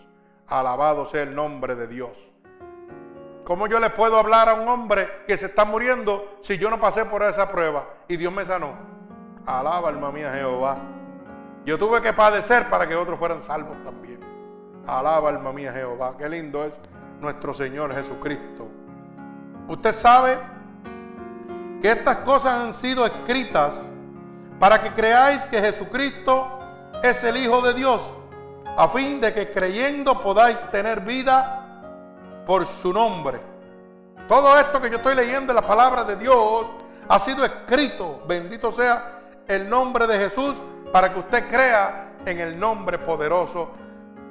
Alabado 0.49 1.07
sea 1.07 1.23
el 1.23 1.35
nombre 1.35 1.77
de 1.77 1.87
Dios. 1.87 2.17
¿Cómo 3.45 3.67
yo 3.67 3.79
le 3.79 3.91
puedo 3.91 4.19
hablar 4.19 4.49
a 4.49 4.55
un 4.55 4.67
hombre 4.69 5.09
que 5.27 5.37
se 5.37 5.47
está 5.47 5.65
muriendo 5.67 6.39
si 6.41 6.57
yo 6.57 6.71
no 6.71 6.81
pasé 6.81 7.05
por 7.05 7.23
esa 7.23 7.53
prueba 7.53 7.87
y 8.09 8.17
Dios 8.17 8.33
me 8.33 8.45
sanó? 8.45 8.73
Alaba, 9.45 9.91
alma 9.91 10.11
mía, 10.11 10.33
Jehová. 10.33 10.96
Yo 11.67 11.77
tuve 11.77 12.01
que 12.01 12.13
padecer 12.13 12.71
para 12.71 12.89
que 12.89 12.95
otros 12.95 13.19
fueran 13.19 13.43
salvos 13.43 13.77
también. 13.83 14.21
Alaba, 14.87 15.31
alma 15.31 15.53
mía, 15.53 15.73
Jehová. 15.73 16.15
Qué 16.17 16.29
lindo 16.29 16.65
es 16.65 16.79
nuestro 17.21 17.53
Señor 17.53 17.93
Jesucristo. 17.93 18.69
Usted 19.67 19.93
sabe 19.93 20.39
que 21.83 21.91
estas 21.91 22.19
cosas 22.19 22.61
han 22.61 22.73
sido 22.73 23.05
escritas 23.05 23.91
para 24.61 24.81
que 24.81 24.93
creáis 24.93 25.45
que 25.47 25.61
Jesucristo 25.61 26.61
es 27.03 27.25
el 27.25 27.37
Hijo 27.37 27.61
de 27.61 27.75
Dios, 27.75 28.01
a 28.77 28.87
fin 28.89 29.21
de 29.21 29.35
que 29.35 29.51
creyendo 29.51 30.21
podáis 30.23 30.59
tener 30.71 31.01
vida 31.01 31.83
por 32.47 32.65
su 32.65 32.93
nombre. 32.93 33.41
Todo 34.29 34.57
esto 34.57 34.81
que 34.81 34.89
yo 34.89 34.99
estoy 34.99 35.17
leyendo 35.17 35.51
en 35.51 35.57
la 35.57 35.67
palabra 35.67 36.05
de 36.05 36.15
Dios 36.15 36.67
ha 37.09 37.19
sido 37.19 37.45
escrito, 37.45 38.23
bendito 38.29 38.71
sea 38.71 39.21
el 39.49 39.69
nombre 39.69 40.07
de 40.07 40.17
Jesús, 40.17 40.63
para 40.97 41.13
que 41.13 41.21
usted 41.21 41.47
crea 41.51 42.23
en 42.25 42.41
el 42.41 42.59
nombre 42.59 42.99
poderoso 42.99 43.71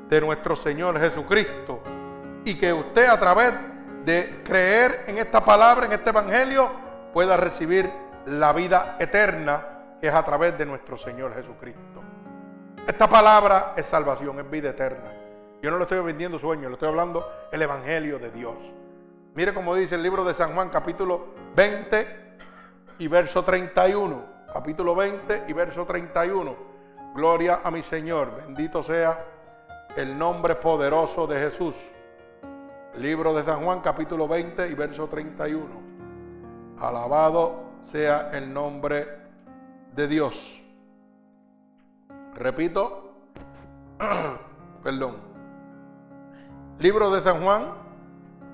de 0.10 0.20
nuestro 0.20 0.56
Señor 0.56 1.00
Jesucristo. 1.00 1.84
Y 2.44 2.56
que 2.56 2.74
usted 2.74 3.06
a 3.06 3.20
través 3.20 3.54
de 4.04 4.42
creer 4.44 5.04
en 5.06 5.20
esta 5.20 5.46
palabra, 5.46 5.86
en 5.86 5.94
este 5.94 6.10
Evangelio, 6.10 6.72
pueda 7.14 7.38
recibir 7.38 7.88
la 8.26 8.52
vida 8.52 8.96
eterna 8.98 9.64
es 10.02 10.12
a 10.12 10.26
través 10.26 10.58
de 10.58 10.66
nuestro 10.66 10.98
Señor 10.98 11.36
Jesucristo. 11.36 12.02
Esta 12.88 13.08
palabra 13.08 13.74
es 13.78 13.86
salvación, 13.86 14.40
es 14.40 14.50
vida 14.50 14.72
eterna. 14.72 15.12
Yo 15.62 15.70
no 15.70 15.78
lo 15.78 15.84
estoy 15.84 16.00
vendiendo 16.00 16.40
sueños, 16.40 16.70
lo 16.70 16.78
estoy 16.78 16.90
hablando 16.90 17.30
el 17.52 17.62
Evangelio 17.62 18.18
de 18.18 18.32
Dios. 18.32 18.56
Mire 19.36 19.54
cómo 19.54 19.76
dice 19.76 19.94
el 19.94 20.02
libro 20.02 20.26
de 20.26 20.34
San 20.34 20.56
Juan, 20.56 20.70
capítulo 20.70 21.28
20 21.56 22.08
y 22.98 23.08
verso 23.08 23.44
31. 23.44 24.35
Capítulo 24.56 24.96
20 24.96 25.48
y 25.50 25.52
verso 25.52 25.86
31. 25.86 26.56
Gloria 27.14 27.60
a 27.62 27.70
mi 27.72 27.82
Señor, 27.84 28.38
bendito 28.38 28.82
sea 28.82 29.26
el 29.98 30.18
nombre 30.18 30.56
poderoso 30.56 31.28
de 31.28 31.38
Jesús. 31.42 31.76
Libro 32.98 33.34
de 33.34 33.44
San 33.44 33.66
Juan, 33.66 33.82
capítulo 33.82 34.30
20 34.30 34.70
y 34.70 34.74
verso 34.74 35.10
31. 35.10 35.66
Alabado 36.80 37.64
sea 37.84 38.30
el 38.32 38.54
nombre 38.54 39.06
de 39.94 40.08
Dios. 40.08 40.64
Repito, 42.36 43.14
perdón. 44.84 45.18
Libro 46.80 47.10
de 47.10 47.20
San 47.20 47.44
Juan, 47.44 47.74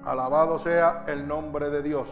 alabado 0.04 0.58
sea 0.58 1.04
el 1.06 1.28
nombre 1.28 1.70
de 1.70 1.84
Dios. 1.84 2.10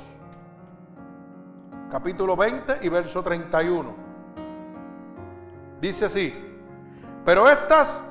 Capítulo 1.91 2.35
20 2.35 2.79
y 2.81 2.89
verso 2.89 3.23
31. 3.23 3.95
Dice 5.81 6.05
así, 6.05 6.35
pero 7.25 7.49
estas 7.49 8.03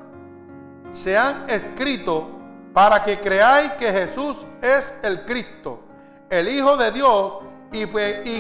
se 0.93 1.17
han 1.17 1.49
escrito 1.49 2.29
para 2.73 3.03
que 3.03 3.21
creáis 3.21 3.73
que 3.73 3.93
Jesús 3.93 4.45
es 4.61 4.99
el 5.03 5.25
Cristo, 5.25 5.81
el 6.29 6.49
Hijo 6.49 6.77
de 6.77 6.91
Dios, 6.91 7.35
y, 7.73 7.87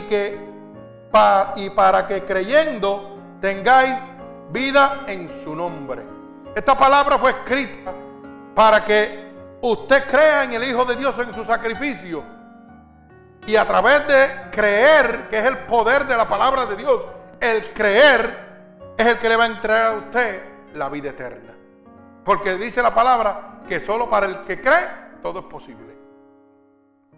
que 0.02 0.38
para 1.74 2.06
que 2.06 2.24
creyendo 2.24 3.18
tengáis 3.40 3.94
vida 4.50 5.04
en 5.06 5.28
su 5.42 5.54
nombre. 5.54 6.02
Esta 6.54 6.76
palabra 6.76 7.18
fue 7.18 7.30
escrita 7.30 7.92
para 8.54 8.84
que 8.84 9.28
usted 9.60 10.04
crea 10.08 10.44
en 10.44 10.54
el 10.54 10.64
Hijo 10.64 10.84
de 10.84 10.96
Dios 10.96 11.18
en 11.18 11.32
su 11.32 11.44
sacrificio. 11.44 12.37
Y 13.48 13.56
a 13.56 13.66
través 13.66 14.06
de 14.06 14.50
creer, 14.50 15.26
que 15.30 15.38
es 15.38 15.46
el 15.46 15.56
poder 15.60 16.04
de 16.04 16.14
la 16.14 16.28
palabra 16.28 16.66
de 16.66 16.76
Dios, 16.76 17.02
el 17.40 17.72
creer 17.72 18.92
es 18.94 19.06
el 19.06 19.18
que 19.18 19.26
le 19.26 19.36
va 19.36 19.44
a 19.44 19.46
entregar 19.46 19.94
a 19.94 19.96
usted 19.96 20.42
la 20.74 20.90
vida 20.90 21.08
eterna. 21.08 21.54
Porque 22.26 22.56
dice 22.56 22.82
la 22.82 22.94
palabra 22.94 23.60
que 23.66 23.80
solo 23.80 24.10
para 24.10 24.26
el 24.26 24.42
que 24.42 24.60
cree 24.60 24.86
todo 25.22 25.38
es 25.38 25.44
posible. 25.46 25.96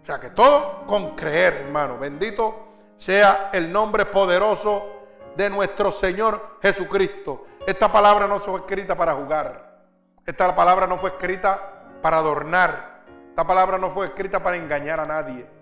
O 0.01 0.05
sea 0.05 0.21
que 0.21 0.29
todo 0.29 0.85
con 0.87 1.17
creer, 1.17 1.65
hermano. 1.65 1.97
Bendito 1.97 2.77
sea 2.97 3.49
el 3.51 3.69
nombre 3.69 4.05
poderoso 4.05 5.01
de 5.35 5.49
nuestro 5.49 5.91
Señor 5.91 6.59
Jesucristo. 6.61 7.45
Esta 7.67 7.91
palabra 7.91 8.25
no 8.25 8.39
fue 8.39 8.61
escrita 8.61 8.95
para 8.95 9.15
jugar. 9.15 9.81
Esta 10.25 10.55
palabra 10.55 10.87
no 10.87 10.97
fue 10.97 11.09
escrita 11.09 11.59
para 12.01 12.19
adornar. 12.19 13.01
Esta 13.27 13.45
palabra 13.45 13.77
no 13.77 13.89
fue 13.89 14.05
escrita 14.05 14.41
para 14.41 14.55
engañar 14.55 15.01
a 15.01 15.05
nadie. 15.05 15.60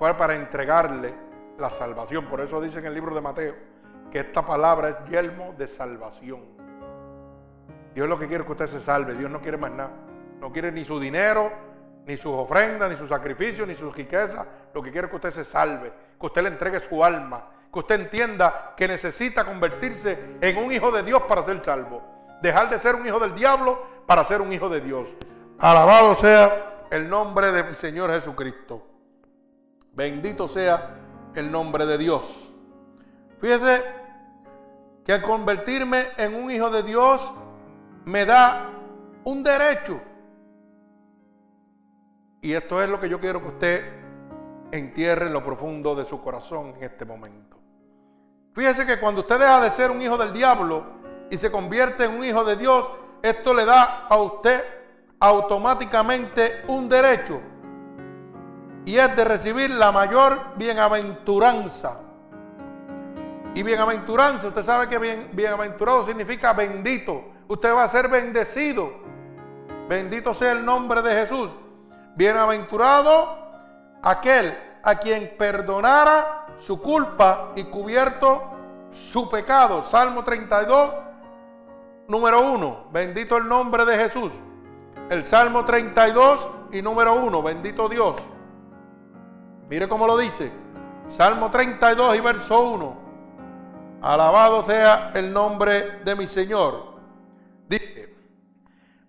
Fue 0.00 0.14
para 0.14 0.34
entregarle 0.34 1.12
la 1.58 1.68
salvación. 1.68 2.24
Por 2.24 2.40
eso 2.40 2.58
dice 2.58 2.78
en 2.78 2.86
el 2.86 2.94
libro 2.94 3.14
de 3.14 3.20
Mateo 3.20 3.54
que 4.10 4.20
esta 4.20 4.46
palabra 4.46 4.88
es 4.88 5.10
yelmo 5.10 5.54
de 5.58 5.66
salvación. 5.66 6.40
Dios 7.94 8.08
lo 8.08 8.18
que 8.18 8.26
quiere 8.26 8.40
es 8.40 8.46
que 8.46 8.52
usted 8.52 8.66
se 8.66 8.80
salve. 8.80 9.12
Dios 9.14 9.30
no 9.30 9.42
quiere 9.42 9.58
más 9.58 9.72
nada. 9.72 9.90
No 10.40 10.50
quiere 10.50 10.72
ni 10.72 10.86
su 10.86 10.98
dinero, 10.98 11.52
ni 12.06 12.16
sus 12.16 12.32
ofrendas, 12.32 12.88
ni 12.88 12.96
sus 12.96 13.10
sacrificios, 13.10 13.68
ni 13.68 13.74
sus 13.74 13.94
riquezas. 13.94 14.46
Lo 14.72 14.80
que 14.80 14.90
quiere 14.90 15.04
es 15.04 15.10
que 15.10 15.16
usted 15.16 15.32
se 15.32 15.44
salve, 15.44 15.92
que 16.18 16.26
usted 16.26 16.44
le 16.44 16.48
entregue 16.48 16.80
su 16.80 17.04
alma, 17.04 17.50
que 17.70 17.78
usted 17.78 18.00
entienda 18.00 18.72
que 18.78 18.88
necesita 18.88 19.44
convertirse 19.44 20.38
en 20.40 20.56
un 20.56 20.72
hijo 20.72 20.90
de 20.90 21.02
Dios 21.02 21.24
para 21.24 21.44
ser 21.44 21.62
salvo. 21.62 22.02
Dejar 22.40 22.70
de 22.70 22.78
ser 22.78 22.94
un 22.94 23.06
hijo 23.06 23.20
del 23.20 23.34
diablo 23.34 23.84
para 24.06 24.24
ser 24.24 24.40
un 24.40 24.50
hijo 24.50 24.70
de 24.70 24.80
Dios. 24.80 25.08
Alabado 25.58 26.14
sea 26.14 26.86
el 26.90 27.06
nombre 27.06 27.52
de 27.52 27.64
mi 27.64 27.74
Señor 27.74 28.10
Jesucristo. 28.12 28.86
Bendito 29.92 30.48
sea 30.48 30.96
el 31.34 31.50
nombre 31.50 31.86
de 31.86 31.98
Dios. 31.98 32.52
Fíjese 33.40 33.82
que 35.04 35.12
al 35.12 35.22
convertirme 35.22 36.06
en 36.16 36.34
un 36.34 36.50
hijo 36.50 36.70
de 36.70 36.82
Dios 36.82 37.32
me 38.04 38.24
da 38.24 38.70
un 39.24 39.42
derecho 39.42 40.00
y 42.42 42.52
esto 42.52 42.82
es 42.82 42.88
lo 42.88 42.98
que 42.98 43.08
yo 43.08 43.20
quiero 43.20 43.40
que 43.42 43.48
usted 43.48 43.92
entierre 44.72 45.26
en 45.26 45.32
lo 45.32 45.44
profundo 45.44 45.94
de 45.94 46.04
su 46.04 46.20
corazón 46.22 46.74
en 46.76 46.84
este 46.84 47.04
momento. 47.04 47.58
Fíjese 48.54 48.86
que 48.86 48.98
cuando 48.98 49.20
usted 49.22 49.38
deja 49.38 49.60
de 49.60 49.70
ser 49.70 49.90
un 49.90 50.00
hijo 50.00 50.16
del 50.16 50.32
diablo 50.32 50.84
y 51.30 51.36
se 51.36 51.50
convierte 51.50 52.04
en 52.04 52.12
un 52.12 52.24
hijo 52.24 52.44
de 52.44 52.56
Dios, 52.56 52.90
esto 53.22 53.52
le 53.52 53.64
da 53.64 54.06
a 54.08 54.16
usted 54.16 54.62
automáticamente 55.18 56.62
un 56.68 56.88
derecho 56.88 57.40
y 58.84 58.96
es 58.96 59.14
de 59.16 59.24
recibir 59.24 59.70
la 59.70 59.92
mayor 59.92 60.56
bienaventuranza. 60.56 62.00
Y 63.54 63.62
bienaventuranza, 63.62 64.48
usted 64.48 64.62
sabe 64.62 64.88
que 64.88 64.98
bien, 64.98 65.30
bienaventurado 65.32 66.06
significa 66.06 66.52
bendito. 66.52 67.24
Usted 67.48 67.74
va 67.74 67.84
a 67.84 67.88
ser 67.88 68.08
bendecido. 68.08 68.92
Bendito 69.88 70.32
sea 70.32 70.52
el 70.52 70.64
nombre 70.64 71.02
de 71.02 71.12
Jesús. 71.12 71.50
Bienaventurado 72.14 73.38
aquel 74.02 74.56
a 74.82 74.94
quien 74.94 75.34
perdonara 75.36 76.46
su 76.58 76.80
culpa 76.80 77.52
y 77.56 77.64
cubierto 77.64 78.42
su 78.92 79.28
pecado. 79.28 79.82
Salmo 79.82 80.22
32, 80.22 80.92
número 82.06 82.40
1. 82.52 82.86
Bendito 82.92 83.36
el 83.36 83.48
nombre 83.48 83.84
de 83.84 83.96
Jesús. 83.96 84.32
El 85.08 85.24
Salmo 85.24 85.64
32 85.64 86.48
y 86.70 86.82
número 86.82 87.14
1. 87.14 87.42
Bendito 87.42 87.88
Dios. 87.88 88.16
Mire 89.70 89.88
cómo 89.88 90.04
lo 90.08 90.18
dice. 90.18 90.50
Salmo 91.08 91.48
32 91.48 92.16
y 92.16 92.20
verso 92.20 92.60
1. 92.60 92.96
Alabado 94.02 94.64
sea 94.64 95.12
el 95.14 95.32
nombre 95.32 96.00
de 96.04 96.16
mi 96.16 96.26
Señor. 96.26 96.94
Dice, 97.68 98.12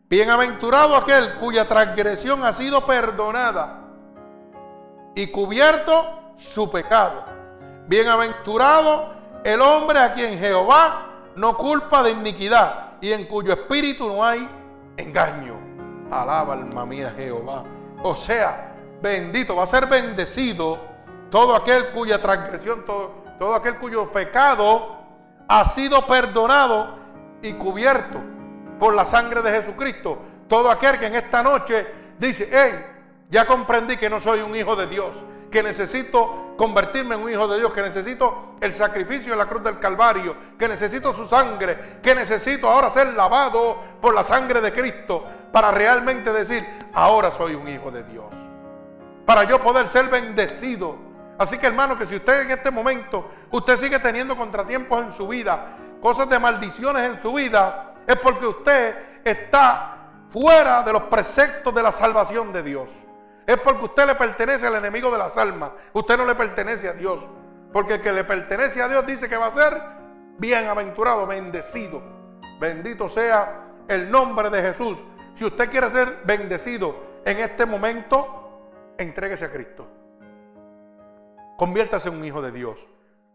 Bienaventurado 0.08 0.96
aquel 0.96 1.36
cuya 1.36 1.68
transgresión 1.68 2.46
ha 2.46 2.54
sido 2.54 2.86
perdonada 2.86 3.80
y 5.16 5.28
cubierto 5.28 6.36
su 6.38 6.70
pecado. 6.70 7.26
Bienaventurado 7.88 9.16
el 9.44 9.62
hombre 9.62 9.98
a 9.98 10.14
quien 10.14 10.38
Jehová 10.38 11.08
no 11.36 11.58
culpa 11.58 12.04
de 12.04 12.12
iniquidad 12.12 13.00
y 13.02 13.12
en 13.12 13.26
cuyo 13.26 13.54
espíritu 13.54 14.08
no 14.08 14.24
hay 14.24 14.48
engaño. 14.96 15.56
Alaba 16.12 16.54
alma 16.54 16.86
mía 16.86 17.12
Jehová. 17.18 17.64
O 18.04 18.16
sea, 18.16 18.71
bendito, 19.02 19.56
va 19.56 19.64
a 19.64 19.68
ser 19.68 19.88
bendecido 19.88 20.80
todo 21.30 21.56
aquel 21.56 21.88
cuya 21.88 22.22
transgresión, 22.22 22.86
todo, 22.86 23.24
todo 23.40 23.56
aquel 23.56 23.78
cuyo 23.78 24.12
pecado 24.12 24.98
ha 25.48 25.66
sido 25.66 26.06
perdonado 26.06 26.98
y 27.42 27.54
cubierto 27.54 28.20
por 28.80 28.94
la 28.94 29.06
sangre 29.06 29.42
de 29.42 29.52
Jesucristo. 29.52 30.20
Todo 30.48 30.70
aquel 30.70 31.00
que 31.00 31.08
en 31.08 31.16
esta 31.16 31.42
noche 31.42 31.88
dice, 32.20 32.50
hey, 32.52 32.86
ya 33.30 33.46
comprendí 33.46 33.98
que 33.98 34.10
no 34.10 34.20
soy 34.20 34.42
un 34.42 34.56
hijo 34.56 34.76
de 34.76 34.88
Dios, 34.88 35.12
que 35.50 35.64
necesito 35.64 36.54
convertirme 36.58 37.16
en 37.16 37.22
un 37.22 37.32
hijo 37.32 37.48
de 37.48 37.60
Dios, 37.60 37.74
que 37.74 37.82
necesito 37.82 38.56
el 38.62 38.74
sacrificio 38.74 39.34
en 39.34 39.40
la 39.40 39.46
cruz 39.46 39.64
del 39.64 39.80
Calvario, 39.80 40.36
que 40.60 40.68
necesito 40.68 41.14
su 41.14 41.28
sangre, 41.28 42.00
que 42.04 42.14
necesito 42.14 42.70
ahora 42.70 42.90
ser 42.90 43.14
lavado 43.14 43.82
por 44.02 44.14
la 44.14 44.24
sangre 44.24 44.62
de 44.62 44.72
Cristo 44.72 45.26
para 45.52 45.72
realmente 45.72 46.32
decir, 46.32 46.66
ahora 46.94 47.32
soy 47.32 47.56
un 47.56 47.68
hijo 47.68 47.90
de 47.90 48.04
Dios. 48.04 48.51
Para 49.26 49.44
yo 49.44 49.60
poder 49.60 49.88
ser 49.88 50.10
bendecido. 50.10 50.98
Así 51.38 51.58
que 51.58 51.68
hermano, 51.68 51.98
que 51.98 52.06
si 52.06 52.16
usted 52.16 52.42
en 52.42 52.52
este 52.52 52.72
momento, 52.72 53.30
usted 53.52 53.78
sigue 53.78 54.00
teniendo 54.00 54.38
contratiempos 54.38 55.02
en 55.02 55.12
su 55.12 55.28
vida, 55.28 55.78
cosas 56.02 56.30
de 56.30 56.40
maldiciones 56.40 57.10
en 57.10 57.22
su 57.22 57.34
vida, 57.34 57.96
es 58.06 58.16
porque 58.18 58.46
usted 58.46 58.96
está 59.24 59.98
fuera 60.30 60.84
de 60.84 60.94
los 60.94 61.04
preceptos 61.04 61.74
de 61.74 61.84
la 61.84 61.92
salvación 61.92 62.54
de 62.54 62.64
Dios. 62.64 62.90
Es 63.46 63.58
porque 63.58 63.86
usted 63.86 64.08
le 64.08 64.16
pertenece 64.16 64.68
al 64.68 64.76
enemigo 64.76 65.12
de 65.12 65.18
las 65.18 65.38
almas. 65.38 65.72
Usted 65.94 66.18
no 66.18 66.26
le 66.26 66.36
pertenece 66.36 66.88
a 66.88 66.94
Dios. 66.94 67.20
Porque 67.74 67.96
el 67.96 68.02
que 68.02 68.12
le 68.12 68.24
pertenece 68.24 68.82
a 68.82 68.88
Dios 68.88 69.06
dice 69.06 69.28
que 69.28 69.38
va 69.38 69.48
a 69.48 69.52
ser 69.52 69.82
bienaventurado, 70.38 71.26
bendecido. 71.26 72.02
Bendito 72.60 73.10
sea 73.10 73.66
el 73.88 74.12
nombre 74.12 74.50
de 74.50 74.62
Jesús. 74.62 74.98
Si 75.36 75.46
usted 75.46 75.70
quiere 75.70 75.90
ser 75.90 76.20
bendecido 76.24 76.96
en 77.26 77.40
este 77.40 77.66
momento, 77.66 78.41
entréguese 79.04 79.46
a 79.46 79.52
Cristo. 79.52 79.88
Conviértase 81.58 82.10
en 82.10 82.16
un 82.16 82.26
hijo 82.26 82.42
de 82.42 82.52
Dios. 82.52 82.88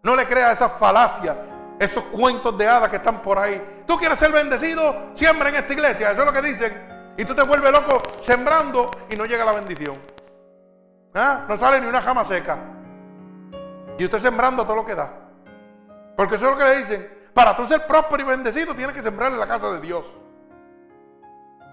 No 0.03 0.17
le 0.17 0.27
crea 0.27 0.53
esa 0.53 0.69
falacia 0.69 1.37
esos 1.79 2.05
cuentos 2.05 2.57
de 2.57 2.67
hadas 2.67 2.89
que 2.89 2.97
están 2.97 3.23
por 3.23 3.39
ahí. 3.39 3.83
Tú 3.87 3.97
quieres 3.97 4.19
ser 4.19 4.33
bendecido, 4.33 5.11
siembra 5.15 5.49
en 5.49 5.57
esta 5.57 5.73
iglesia. 5.73 6.11
Eso 6.11 6.21
es 6.21 6.27
lo 6.27 6.33
que 6.33 6.43
dicen. 6.43 7.15
Y 7.17 7.25
tú 7.25 7.35
te 7.35 7.43
vuelves 7.43 7.71
loco 7.71 8.03
sembrando 8.21 8.91
y 9.11 9.17
no 9.17 9.27
llega 9.27 9.45
la 9.45 9.53
bendición. 9.53 9.97
¿Ah? 11.15 11.45
No 11.49 11.57
sale 11.57 11.81
ni 11.81 11.87
una 11.87 12.03
jama 12.03 12.25
seca. 12.25 12.59
Y 13.99 14.05
usted 14.05 14.19
sembrando 14.19 14.65
todo 14.65 14.77
lo 14.77 14.87
que 14.87 14.95
da. 14.95 15.11
Porque 16.17 16.37
eso 16.37 16.47
es 16.47 16.53
lo 16.53 16.59
que 16.59 16.65
le 16.65 16.77
dicen. 16.79 17.29
Para 17.33 17.57
tú 17.57 17.67
ser 17.67 17.87
próspero 17.87 18.23
y 18.23 18.27
bendecido, 18.27 18.75
tienes 18.75 18.95
que 18.95 19.03
sembrar 19.03 19.33
en 19.33 19.39
la 19.39 19.47
casa 19.47 19.71
de 19.73 19.81
Dios. 19.81 20.05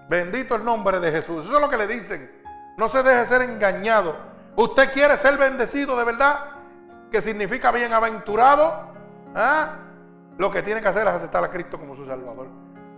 Bendito 0.08 0.54
el 0.54 0.64
nombre 0.64 1.00
de 1.00 1.10
Jesús. 1.10 1.46
Eso 1.46 1.56
es 1.56 1.60
lo 1.60 1.70
que 1.70 1.76
le 1.76 1.86
dicen. 1.86 2.43
No 2.76 2.88
se 2.88 3.02
deje 3.02 3.26
ser 3.26 3.42
engañado. 3.42 4.16
Usted 4.56 4.92
quiere 4.92 5.16
ser 5.16 5.36
bendecido 5.36 5.96
de 5.96 6.04
verdad, 6.04 6.38
que 7.10 7.22
significa 7.22 7.70
bienaventurado. 7.70 8.92
¿Ah? 9.34 9.84
lo 10.38 10.50
que 10.50 10.62
tiene 10.62 10.80
que 10.80 10.88
hacer 10.88 11.06
es 11.06 11.12
aceptar 11.12 11.44
a 11.44 11.50
Cristo 11.50 11.78
como 11.78 11.94
su 11.94 12.06
Salvador. 12.06 12.48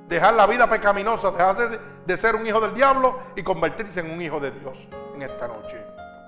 Dejar 0.09 0.35
la 0.35 0.47
vida 0.47 0.69
pecaminosa, 0.69 1.31
dejar 1.31 1.81
de 2.07 2.17
ser 2.17 2.37
un 2.37 2.47
hijo 2.47 2.61
del 2.61 2.75
diablo 2.75 3.19
y 3.35 3.43
convertirse 3.43 4.01
en 4.01 4.11
un 4.11 4.21
hijo 4.21 4.41
de 4.41 4.53
Dios 4.53 4.89
en 5.15 5.23
esta 5.23 5.49
noche. 5.49 5.85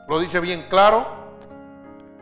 Lo 0.09 0.19
dice 0.19 0.41
bien 0.41 0.67
claro 0.69 1.07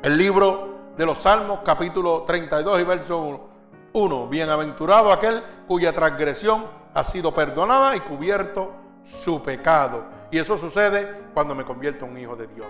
el 0.03 0.17
libro 0.17 0.77
de 0.97 1.07
los 1.07 1.19
Salmos, 1.19 1.61
capítulo 1.65 2.23
32 2.23 2.81
y 2.81 2.85
verso 2.85 3.49
1. 3.93 4.29
Bienaventurado 4.29 5.13
aquel 5.13 5.43
cuya 5.67 5.93
transgresión 5.93 6.67
ha 6.95 7.05
sido 7.05 7.35
perdonada 7.35 7.97
y 7.97 8.01
cubierto 8.01 8.73
su 9.05 9.43
pecado. 9.43 10.05
Y 10.37 10.39
eso 10.39 10.59
sucede 10.59 11.31
cuando 11.33 11.55
me 11.55 11.65
convierto 11.65 12.05
en 12.05 12.11
un 12.11 12.19
hijo 12.19 12.37
de 12.37 12.47
Dios. 12.49 12.69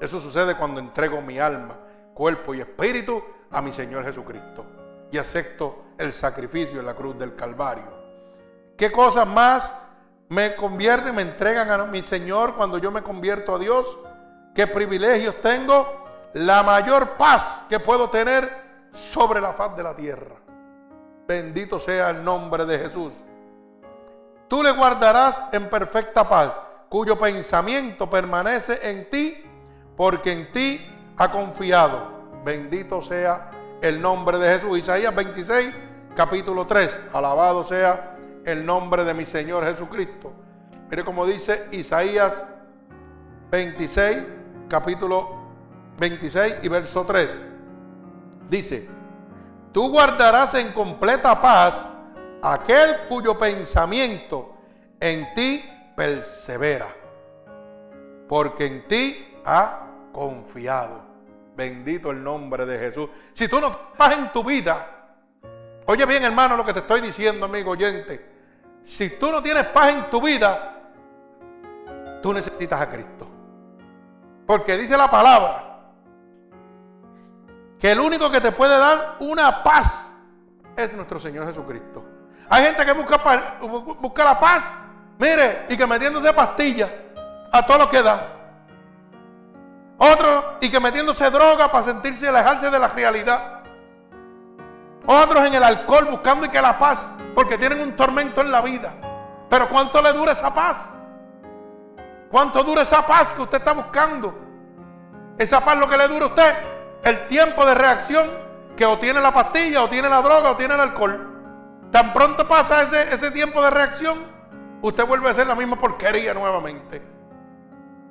Eso 0.00 0.18
sucede 0.18 0.56
cuando 0.56 0.80
entrego 0.80 1.22
mi 1.22 1.38
alma, 1.38 1.78
cuerpo 2.12 2.56
y 2.56 2.60
espíritu 2.60 3.22
a 3.52 3.62
mi 3.62 3.72
Señor 3.72 4.02
Jesucristo 4.02 4.66
y 5.12 5.18
acepto 5.18 5.84
el 5.96 6.12
sacrificio 6.12 6.80
en 6.80 6.86
la 6.86 6.94
cruz 6.94 7.16
del 7.16 7.36
Calvario. 7.36 7.84
¿Qué 8.76 8.90
cosa 8.90 9.24
más 9.24 9.72
me 10.28 10.56
convierten, 10.56 11.14
me 11.14 11.22
entregan 11.22 11.70
a 11.70 11.84
mi 11.84 12.02
Señor 12.02 12.56
cuando 12.56 12.78
yo 12.78 12.90
me 12.90 13.04
convierto 13.04 13.54
a 13.54 13.58
Dios, 13.60 13.96
qué 14.52 14.66
privilegios 14.66 15.40
tengo, 15.40 15.86
la 16.32 16.64
mayor 16.64 17.10
paz 17.10 17.62
que 17.68 17.78
puedo 17.78 18.10
tener 18.10 18.50
sobre 18.92 19.40
la 19.40 19.52
faz 19.52 19.76
de 19.76 19.84
la 19.84 19.94
tierra. 19.94 20.34
Bendito 21.28 21.78
sea 21.78 22.10
el 22.10 22.24
nombre 22.24 22.64
de 22.64 22.76
Jesús. 22.76 23.12
Tú 24.48 24.64
le 24.64 24.72
guardarás 24.72 25.44
en 25.52 25.70
perfecta 25.70 26.28
paz, 26.28 26.63
cuyo 26.88 27.18
pensamiento 27.18 28.08
permanece 28.08 28.78
en 28.82 29.10
ti, 29.10 29.42
porque 29.96 30.32
en 30.32 30.52
ti 30.52 30.86
ha 31.16 31.30
confiado. 31.30 32.12
Bendito 32.44 33.00
sea 33.02 33.50
el 33.80 34.00
nombre 34.00 34.38
de 34.38 34.58
Jesús. 34.58 34.78
Isaías 34.78 35.14
26, 35.14 35.74
capítulo 36.14 36.66
3. 36.66 37.00
Alabado 37.12 37.64
sea 37.64 38.16
el 38.44 38.64
nombre 38.64 39.04
de 39.04 39.14
mi 39.14 39.24
Señor 39.24 39.64
Jesucristo. 39.64 40.32
Mire 40.90 41.04
como 41.04 41.26
dice 41.26 41.66
Isaías 41.72 42.44
26, 43.50 44.22
capítulo 44.68 45.44
26 45.98 46.56
y 46.62 46.68
verso 46.68 47.04
3. 47.04 47.38
Dice, 48.48 48.88
tú 49.72 49.90
guardarás 49.90 50.54
en 50.54 50.72
completa 50.72 51.40
paz 51.40 51.86
aquel 52.42 53.08
cuyo 53.08 53.38
pensamiento 53.38 54.54
en 55.00 55.32
ti 55.34 55.64
persevera, 55.96 56.94
porque 58.28 58.66
en 58.66 58.88
ti 58.88 59.38
ha 59.44 59.86
confiado. 60.12 61.02
Bendito 61.56 62.10
el 62.10 62.22
nombre 62.22 62.66
de 62.66 62.78
Jesús. 62.78 63.08
Si 63.32 63.46
tú 63.46 63.60
no 63.60 63.92
paz 63.96 64.16
en 64.16 64.32
tu 64.32 64.42
vida, 64.42 64.86
oye 65.86 66.04
bien 66.04 66.24
hermano 66.24 66.56
lo 66.56 66.64
que 66.64 66.72
te 66.72 66.80
estoy 66.80 67.00
diciendo, 67.00 67.46
amigo 67.46 67.72
oyente. 67.72 68.32
Si 68.84 69.10
tú 69.10 69.30
no 69.30 69.42
tienes 69.42 69.66
paz 69.66 69.90
en 69.90 70.10
tu 70.10 70.20
vida, 70.20 70.82
tú 72.22 72.32
necesitas 72.32 72.80
a 72.80 72.90
Cristo. 72.90 73.28
Porque 74.46 74.76
dice 74.76 74.96
la 74.96 75.10
palabra 75.10 75.74
que 77.78 77.92
el 77.92 78.00
único 78.00 78.30
que 78.30 78.40
te 78.40 78.52
puede 78.52 78.76
dar 78.78 79.16
una 79.20 79.62
paz 79.62 80.12
es 80.76 80.92
nuestro 80.92 81.18
Señor 81.18 81.46
Jesucristo. 81.46 82.04
Hay 82.48 82.64
gente 82.64 82.84
que 82.84 82.92
busca, 82.92 83.58
busca 84.00 84.24
la 84.24 84.38
paz, 84.38 84.72
mire, 85.18 85.66
y 85.68 85.76
que 85.76 85.86
metiéndose 85.86 86.32
pastillas 86.32 86.90
a 87.52 87.64
todo 87.64 87.78
lo 87.78 87.90
que 87.90 88.02
da. 88.02 88.28
Otros 89.98 90.44
y 90.60 90.70
que 90.70 90.80
metiéndose 90.80 91.30
droga 91.30 91.70
para 91.70 91.84
sentirse 91.84 92.28
alejarse 92.28 92.70
de 92.70 92.78
la 92.78 92.88
realidad. 92.88 93.60
Otros 95.06 95.44
en 95.46 95.54
el 95.54 95.62
alcohol 95.62 96.06
buscando 96.10 96.46
y 96.46 96.48
que 96.48 96.60
la 96.60 96.78
paz, 96.78 97.08
porque 97.34 97.58
tienen 97.58 97.80
un 97.80 97.94
tormento 97.94 98.40
en 98.40 98.50
la 98.50 98.60
vida. 98.60 98.92
Pero 99.48 99.68
¿cuánto 99.68 100.02
le 100.02 100.12
dura 100.12 100.32
esa 100.32 100.52
paz? 100.52 100.88
¿Cuánto 102.30 102.64
dura 102.64 102.82
esa 102.82 103.06
paz 103.06 103.30
que 103.30 103.42
usted 103.42 103.58
está 103.58 103.72
buscando? 103.72 104.34
Esa 105.38 105.64
paz 105.64 105.76
lo 105.78 105.88
que 105.88 105.96
le 105.96 106.08
dura 106.08 106.24
a 106.24 106.28
usted, 106.28 106.54
el 107.02 107.26
tiempo 107.26 107.64
de 107.64 107.74
reacción 107.74 108.28
que 108.76 108.84
o 108.86 108.98
tiene 108.98 109.20
la 109.20 109.32
pastilla, 109.32 109.84
o 109.84 109.88
tiene 109.88 110.08
la 110.08 110.20
droga, 110.20 110.50
o 110.50 110.56
tiene 110.56 110.74
el 110.74 110.80
alcohol. 110.80 111.30
Tan 111.92 112.12
pronto 112.12 112.48
pasa 112.48 112.82
ese, 112.82 113.14
ese 113.14 113.30
tiempo 113.30 113.62
de 113.62 113.70
reacción, 113.70 114.33
usted 114.88 115.06
vuelve 115.06 115.28
a 115.28 115.32
hacer 115.32 115.46
la 115.46 115.54
misma 115.54 115.76
porquería 115.76 116.34
nuevamente. 116.34 117.02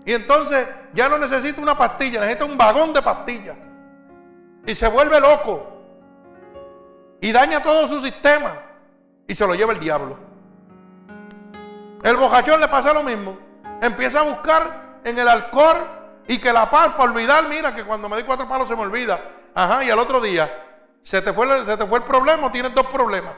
Y 0.06 0.14
entonces 0.14 0.68
ya 0.94 1.08
no 1.08 1.18
necesita 1.18 1.62
una 1.62 1.78
pastilla, 1.78 2.20
necesita 2.20 2.46
un 2.46 2.58
vagón 2.58 2.94
de 2.94 3.02
pastillas. 3.02 3.56
Y 4.66 4.74
se 4.74 4.88
vuelve 4.88 5.20
loco. 5.20 5.68
Y 7.22 7.32
daña 7.32 7.62
todo 7.62 7.88
su 7.88 8.02
sistema. 8.02 8.54
Y 9.28 9.36
se 9.36 9.46
lo 9.46 9.54
lleva 9.54 9.74
el 9.74 9.80
diablo. 9.80 10.18
El 12.04 12.18
bojachón 12.18 12.60
le 12.60 12.68
pasa 12.68 12.92
lo 12.92 13.04
mismo. 13.04 13.38
Empieza 13.82 14.22
a 14.22 14.24
buscar 14.24 15.00
en 15.04 15.18
el 15.18 15.28
alcohol 15.28 15.78
y 16.28 16.40
que 16.40 16.52
la 16.52 16.70
paz, 16.70 16.90
para 16.98 17.04
olvidar, 17.12 17.48
mira 17.48 17.76
que 17.76 17.84
cuando 17.84 18.10
me 18.10 18.18
di 18.18 18.24
cuatro 18.24 18.48
palos 18.48 18.68
se 18.68 18.76
me 18.76 18.82
olvida. 18.82 19.22
Ajá, 19.54 19.84
y 19.84 19.92
al 19.92 20.00
otro 20.00 20.20
día, 20.20 20.52
se 21.04 21.22
te 21.22 21.32
fue, 21.34 21.48
se 21.66 21.78
te 21.78 21.86
fue 21.86 22.00
el 22.00 22.04
problema 22.06 22.52
tienes 22.52 22.74
dos 22.74 22.88
problemas. 22.88 23.34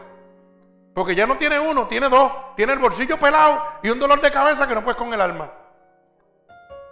Porque 0.95 1.13
ya 1.13 1.27
no 1.27 1.35
tiene 1.35 1.59
uno, 1.59 1.87
tiene 1.87 2.07
dos. 2.07 2.31
Tiene 2.55 2.71
el 2.71 2.79
bolsillo 2.79 3.19
pelado 3.19 3.61
y 3.83 3.89
un 3.89 3.99
dolor 3.99 4.21
de 4.21 4.31
cabeza 4.31 4.65
que 4.65 4.73
no 4.73 4.81
puedes 4.81 4.97
con 4.97 5.13
el 5.13 5.19
alma. 5.19 5.51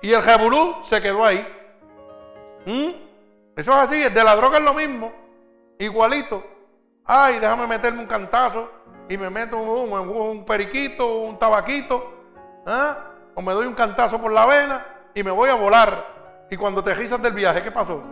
Y 0.01 0.11
el 0.11 0.21
jebulú 0.21 0.75
se 0.83 1.01
quedó 1.01 1.23
ahí. 1.23 1.47
¿Mm? 2.65 3.03
Eso 3.55 3.71
es 3.71 3.77
así, 3.77 4.01
el 4.01 4.13
de 4.13 4.23
la 4.23 4.35
droga 4.35 4.57
es 4.57 4.63
lo 4.63 4.73
mismo, 4.73 5.13
igualito. 5.79 6.43
Ay, 7.05 7.39
déjame 7.39 7.65
meterme 7.65 8.01
un 8.01 8.07
cantazo 8.07 8.69
y 9.07 9.17
me 9.17 9.29
meto 9.29 9.57
un, 9.57 9.91
un, 9.93 10.45
periquito, 10.45 11.19
un 11.19 11.39
tabaquito, 11.39 12.13
¿ah? 12.65 12.97
o 13.35 13.41
me 13.41 13.53
doy 13.53 13.67
un 13.67 13.73
cantazo 13.73 14.19
por 14.19 14.31
la 14.31 14.45
vena 14.45 14.85
y 15.13 15.23
me 15.23 15.31
voy 15.31 15.49
a 15.49 15.55
volar. 15.55 16.45
Y 16.49 16.57
cuando 16.57 16.83
te 16.83 16.95
gisas 16.95 17.21
del 17.21 17.33
viaje, 17.33 17.61
¿qué 17.61 17.71
pasó? 17.71 18.03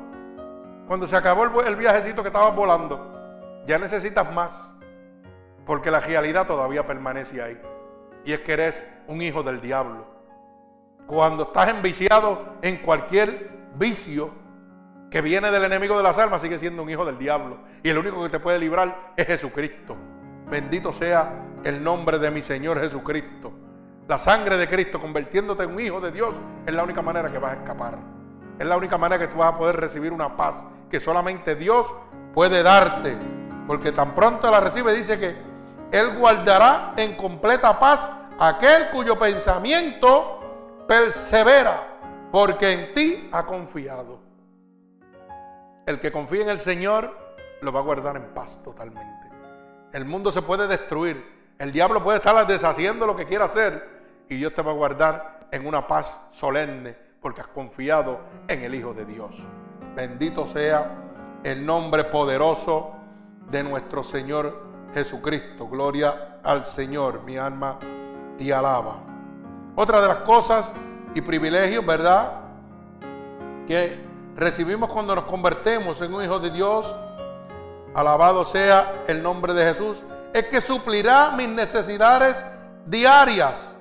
Cuando 0.87 1.07
se 1.07 1.15
acabó 1.17 1.43
el, 1.43 1.67
el 1.67 1.75
viajecito 1.75 2.21
que 2.21 2.29
estabas 2.29 2.55
volando, 2.55 3.63
ya 3.65 3.77
necesitas 3.77 4.31
más, 4.31 4.77
porque 5.71 5.89
la 5.89 6.01
realidad 6.01 6.47
todavía 6.47 6.85
permanece 6.85 7.41
ahí. 7.41 7.57
Y 8.25 8.33
es 8.33 8.41
que 8.41 8.51
eres 8.51 8.85
un 9.07 9.21
hijo 9.21 9.41
del 9.41 9.61
diablo. 9.61 10.05
Cuando 11.07 11.43
estás 11.43 11.69
enviciado 11.69 12.57
en 12.61 12.79
cualquier 12.79 13.49
vicio 13.75 14.31
que 15.09 15.21
viene 15.21 15.49
del 15.49 15.63
enemigo 15.63 15.95
de 15.95 16.03
las 16.03 16.17
almas, 16.17 16.41
sigue 16.41 16.59
siendo 16.59 16.83
un 16.83 16.89
hijo 16.89 17.05
del 17.05 17.17
diablo. 17.17 17.59
Y 17.83 17.87
el 17.87 17.97
único 17.97 18.21
que 18.21 18.27
te 18.27 18.39
puede 18.41 18.59
librar 18.59 19.13
es 19.15 19.25
Jesucristo. 19.25 19.95
Bendito 20.49 20.91
sea 20.91 21.41
el 21.63 21.81
nombre 21.81 22.19
de 22.19 22.31
mi 22.31 22.41
Señor 22.41 22.77
Jesucristo. 22.81 23.53
La 24.09 24.19
sangre 24.19 24.57
de 24.57 24.67
Cristo 24.67 24.99
convirtiéndote 24.99 25.63
en 25.63 25.71
un 25.71 25.79
hijo 25.79 26.01
de 26.01 26.11
Dios 26.11 26.35
es 26.65 26.73
la 26.73 26.83
única 26.83 27.01
manera 27.01 27.31
que 27.31 27.37
vas 27.37 27.53
a 27.53 27.61
escapar. 27.61 27.97
Es 28.59 28.65
la 28.65 28.75
única 28.75 28.97
manera 28.97 29.25
que 29.25 29.31
tú 29.31 29.37
vas 29.37 29.53
a 29.53 29.57
poder 29.57 29.77
recibir 29.77 30.11
una 30.11 30.35
paz 30.35 30.65
que 30.89 30.99
solamente 30.99 31.55
Dios 31.55 31.95
puede 32.33 32.61
darte. 32.61 33.17
Porque 33.65 33.93
tan 33.93 34.13
pronto 34.13 34.51
la 34.51 34.59
recibe 34.59 34.93
dice 34.93 35.17
que 35.17 35.50
Él 35.91 36.17
guardará 36.17 36.93
en 36.95 37.15
completa 37.15 37.77
paz 37.77 38.09
aquel 38.39 38.89
cuyo 38.89 39.19
pensamiento 39.19 40.83
persevera, 40.87 41.99
porque 42.31 42.71
en 42.71 42.93
ti 42.93 43.29
ha 43.31 43.45
confiado. 43.45 44.19
El 45.85 45.99
que 45.99 46.11
confía 46.11 46.43
en 46.43 46.49
el 46.49 46.59
Señor 46.59 47.17
lo 47.61 47.71
va 47.71 47.81
a 47.81 47.83
guardar 47.83 48.15
en 48.15 48.33
paz 48.33 48.61
totalmente. 48.63 49.29
El 49.91 50.05
mundo 50.05 50.31
se 50.31 50.41
puede 50.41 50.67
destruir. 50.67 51.53
El 51.59 51.71
diablo 51.71 52.03
puede 52.03 52.17
estar 52.17 52.47
deshaciendo 52.47 53.05
lo 53.05 53.15
que 53.15 53.25
quiera 53.25 53.45
hacer. 53.45 54.01
Y 54.29 54.37
Dios 54.37 54.53
te 54.53 54.61
va 54.61 54.71
a 54.71 54.75
guardar 54.75 55.47
en 55.51 55.67
una 55.67 55.85
paz 55.87 56.29
solemne 56.31 56.95
porque 57.21 57.41
has 57.41 57.47
confiado 57.47 58.19
en 58.47 58.63
el 58.63 58.73
Hijo 58.73 58.93
de 58.93 59.05
Dios. 59.05 59.35
Bendito 59.95 60.47
sea 60.47 60.95
el 61.43 61.65
nombre 61.65 62.05
poderoso 62.05 62.93
de 63.49 63.63
nuestro 63.63 64.03
Señor 64.03 64.70
Jesucristo. 64.93 65.67
Gloria 65.67 66.39
al 66.43 66.65
Señor. 66.65 67.21
Mi 67.23 67.37
alma 67.37 67.79
te 68.37 68.53
alaba. 68.53 68.97
Otra 69.75 70.01
de 70.01 70.07
las 70.07 70.17
cosas 70.17 70.73
y 71.13 71.21
privilegios, 71.21 71.85
¿verdad? 71.85 72.31
Que 73.67 73.99
recibimos 74.35 74.89
cuando 74.91 75.15
nos 75.15 75.25
convertimos 75.25 76.01
en 76.01 76.13
un 76.13 76.23
hijo 76.23 76.39
de 76.39 76.49
Dios, 76.49 76.93
alabado 77.93 78.45
sea 78.45 79.03
el 79.07 79.21
nombre 79.21 79.53
de 79.53 79.73
Jesús, 79.73 80.03
es 80.33 80.45
que 80.45 80.61
suplirá 80.61 81.31
mis 81.31 81.47
necesidades 81.47 82.45
diarias. 82.85 83.71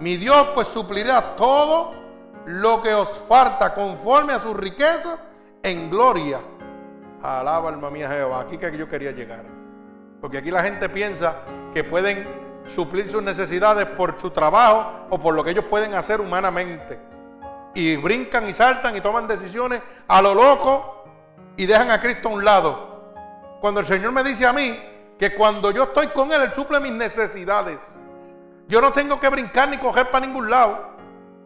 Mi 0.00 0.16
Dios 0.16 0.48
pues 0.54 0.68
suplirá 0.68 1.36
todo 1.36 1.94
lo 2.46 2.82
que 2.82 2.92
os 2.94 3.08
falta 3.28 3.74
conforme 3.74 4.32
a 4.32 4.40
su 4.40 4.52
riqueza 4.52 5.18
en 5.62 5.90
gloria. 5.90 6.40
Alaba 7.22 7.68
alma 7.68 7.90
mía 7.90 8.08
Jehová. 8.08 8.40
Aquí 8.40 8.58
que 8.58 8.76
yo 8.76 8.88
quería 8.88 9.12
llegar. 9.12 9.51
Porque 10.22 10.38
aquí 10.38 10.52
la 10.52 10.62
gente 10.62 10.88
piensa 10.88 11.38
que 11.74 11.82
pueden 11.82 12.24
suplir 12.68 13.08
sus 13.08 13.20
necesidades 13.24 13.86
por 13.86 14.20
su 14.20 14.30
trabajo 14.30 15.06
o 15.10 15.18
por 15.18 15.34
lo 15.34 15.42
que 15.42 15.50
ellos 15.50 15.64
pueden 15.64 15.94
hacer 15.94 16.20
humanamente. 16.20 17.00
Y 17.74 17.96
brincan 17.96 18.48
y 18.48 18.54
saltan 18.54 18.96
y 18.96 19.00
toman 19.00 19.26
decisiones 19.26 19.82
a 20.06 20.22
lo 20.22 20.32
loco 20.32 21.04
y 21.56 21.66
dejan 21.66 21.90
a 21.90 22.00
Cristo 22.00 22.28
a 22.28 22.32
un 22.32 22.44
lado. 22.44 23.12
Cuando 23.60 23.80
el 23.80 23.86
Señor 23.86 24.12
me 24.12 24.22
dice 24.22 24.46
a 24.46 24.52
mí 24.52 24.80
que 25.18 25.34
cuando 25.34 25.72
yo 25.72 25.84
estoy 25.84 26.06
con 26.08 26.32
Él, 26.32 26.42
Él 26.42 26.52
suple 26.52 26.78
mis 26.78 26.92
necesidades. 26.92 28.00
Yo 28.68 28.80
no 28.80 28.92
tengo 28.92 29.18
que 29.18 29.28
brincar 29.28 29.68
ni 29.70 29.78
coger 29.78 30.08
para 30.12 30.24
ningún 30.24 30.48
lado. 30.48 30.92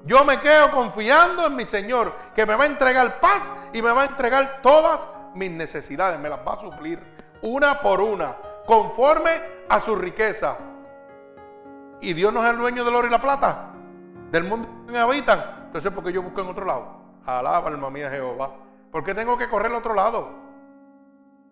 Yo 0.04 0.22
me 0.26 0.38
quedo 0.38 0.70
confiando 0.70 1.46
en 1.46 1.56
mi 1.56 1.64
Señor, 1.64 2.12
que 2.34 2.44
me 2.44 2.54
va 2.54 2.64
a 2.64 2.66
entregar 2.66 3.20
paz 3.20 3.54
y 3.72 3.80
me 3.80 3.90
va 3.90 4.02
a 4.02 4.06
entregar 4.06 4.60
todas 4.60 5.00
mis 5.34 5.50
necesidades, 5.50 6.20
me 6.20 6.28
las 6.28 6.40
va 6.46 6.52
a 6.52 6.60
suplir 6.60 7.00
una 7.42 7.80
por 7.80 8.00
una, 8.00 8.36
conforme 8.66 9.30
a 9.68 9.80
su 9.80 9.96
riqueza. 9.96 10.56
Y 12.00 12.12
Dios 12.12 12.32
no 12.32 12.44
es 12.44 12.50
el 12.50 12.58
dueño 12.58 12.84
del 12.84 12.94
oro 12.94 13.06
y 13.06 13.10
la 13.10 13.20
plata, 13.20 13.70
del 14.30 14.44
mundo 14.44 14.68
que 14.88 14.98
habitan. 14.98 15.42
Entonces, 15.66 15.90
¿por 15.90 16.04
qué 16.04 16.12
yo 16.12 16.22
busco 16.22 16.40
en 16.40 16.48
otro 16.48 16.66
lado? 16.66 16.96
Alaba, 17.24 17.68
alma 17.68 17.90
mía, 17.90 18.10
Jehová. 18.10 18.50
¿Por 18.90 19.02
qué 19.02 19.14
tengo 19.14 19.36
que 19.38 19.48
correr 19.48 19.72
al 19.72 19.78
otro 19.78 19.94
lado? 19.94 20.28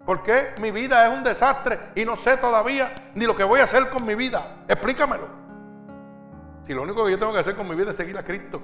¿Por 0.05 0.23
qué 0.23 0.55
mi 0.61 0.71
vida 0.71 1.07
es 1.07 1.17
un 1.17 1.25
desastre 1.25 1.79
y 1.95 2.05
no 2.05 2.17
sé 2.17 2.37
todavía 2.37 2.95
ni 3.15 3.25
lo 3.25 3.35
que 3.35 3.45
voy 3.45 3.61
a 3.61 3.65
hacer 3.65 3.89
con 3.89 4.05
mi 4.05 4.15
vida? 4.15 4.65
Explícamelo. 4.69 5.27
Si 6.67 6.75
lo 6.75 6.83
único 6.83 7.05
que 7.05 7.13
yo 7.13 7.19
tengo 7.19 7.33
que 7.33 7.39
hacer 7.39 7.57
con 7.57 7.69
mi 7.69 7.75
vida 7.75 7.91
es 7.91 7.97
seguir 7.97 8.17
a 8.19 8.23
Cristo. 8.23 8.61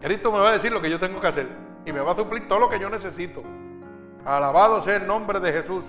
Cristo 0.00 0.30
me 0.32 0.38
va 0.38 0.50
a 0.50 0.52
decir 0.52 0.72
lo 0.72 0.80
que 0.80 0.90
yo 0.90 0.98
tengo 0.98 1.20
que 1.20 1.28
hacer 1.28 1.48
y 1.84 1.92
me 1.92 2.00
va 2.00 2.12
a 2.12 2.16
suplir 2.16 2.46
todo 2.48 2.58
lo 2.58 2.68
que 2.68 2.78
yo 2.78 2.90
necesito. 2.90 3.42
Alabado 4.24 4.82
sea 4.82 4.96
el 4.96 5.06
nombre 5.06 5.38
de 5.38 5.52
Jesús. 5.52 5.84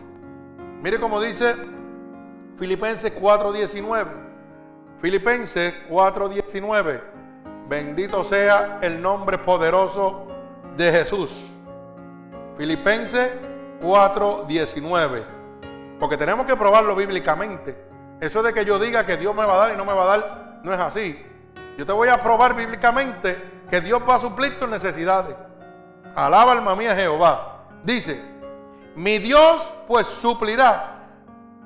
Mire 0.82 1.00
cómo 1.00 1.20
dice 1.20 1.56
Filipenses 2.58 3.14
4:19. 3.14 4.08
Filipenses 5.02 5.74
4:19. 5.90 7.02
Bendito 7.68 8.24
sea 8.24 8.80
el 8.82 9.02
nombre 9.02 9.38
poderoso 9.38 10.28
de 10.76 10.92
Jesús. 10.92 11.46
Filipenses 12.58 13.32
4:19. 13.82 15.24
Porque 16.00 16.18
tenemos 16.18 16.46
que 16.46 16.56
probarlo 16.56 16.96
bíblicamente. 16.96 17.76
Eso 18.20 18.42
de 18.42 18.54
que 18.54 18.66
yo 18.66 18.80
diga 18.80 19.06
que 19.06 19.18
Dios 19.18 19.36
me 19.36 19.46
va 19.46 19.56
a 19.56 19.58
dar 19.58 19.74
y 19.74 19.78
no 19.78 19.86
me 19.86 19.94
va 19.94 20.04
a 20.04 20.18
dar, 20.18 20.60
no 20.64 20.74
es 20.74 20.80
así. 20.80 21.24
Yo 21.78 21.86
te 21.86 21.92
voy 21.92 22.10
a 22.10 22.22
probar 22.22 22.56
bíblicamente 22.56 23.62
que 23.70 23.82
Dios 23.82 24.02
va 24.08 24.16
a 24.16 24.20
suplir 24.20 24.58
tus 24.58 24.70
necesidades. 24.70 25.36
Alaba 26.16 26.54
alma 26.54 26.76
mía 26.76 26.96
Jehová. 26.96 27.66
Dice, 27.84 28.37
mi 28.98 29.20
Dios 29.20 29.70
pues 29.88 30.08
suplirá 30.08 31.08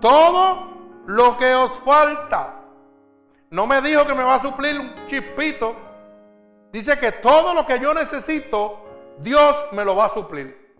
todo 0.01 1.03
lo 1.07 1.38
que 1.38 1.55
os 1.55 1.71
falta. 1.79 2.55
No 3.49 3.65
me 3.65 3.82
dijo 3.82 4.05
que 4.05 4.13
me 4.13 4.23
va 4.23 4.36
a 4.36 4.41
suplir 4.41 4.77
un 4.77 5.07
chispito. 5.07 5.75
Dice 6.73 6.99
que 6.99 7.13
todo 7.13 7.53
lo 7.53 7.65
que 7.65 7.79
yo 7.79 7.93
necesito, 7.93 8.79
Dios 9.19 9.55
me 9.71 9.86
lo 9.86 9.95
va 9.95 10.05
a 10.05 10.09
suplir. 10.09 10.75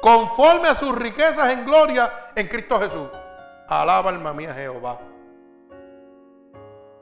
Conforme 0.00 0.68
a 0.68 0.76
sus 0.76 0.94
riquezas 0.94 1.52
en 1.52 1.64
gloria 1.64 2.30
en 2.36 2.46
Cristo 2.46 2.78
Jesús. 2.78 3.08
Alaba 3.68 4.10
alma 4.10 4.32
mía 4.32 4.54
Jehová. 4.54 5.00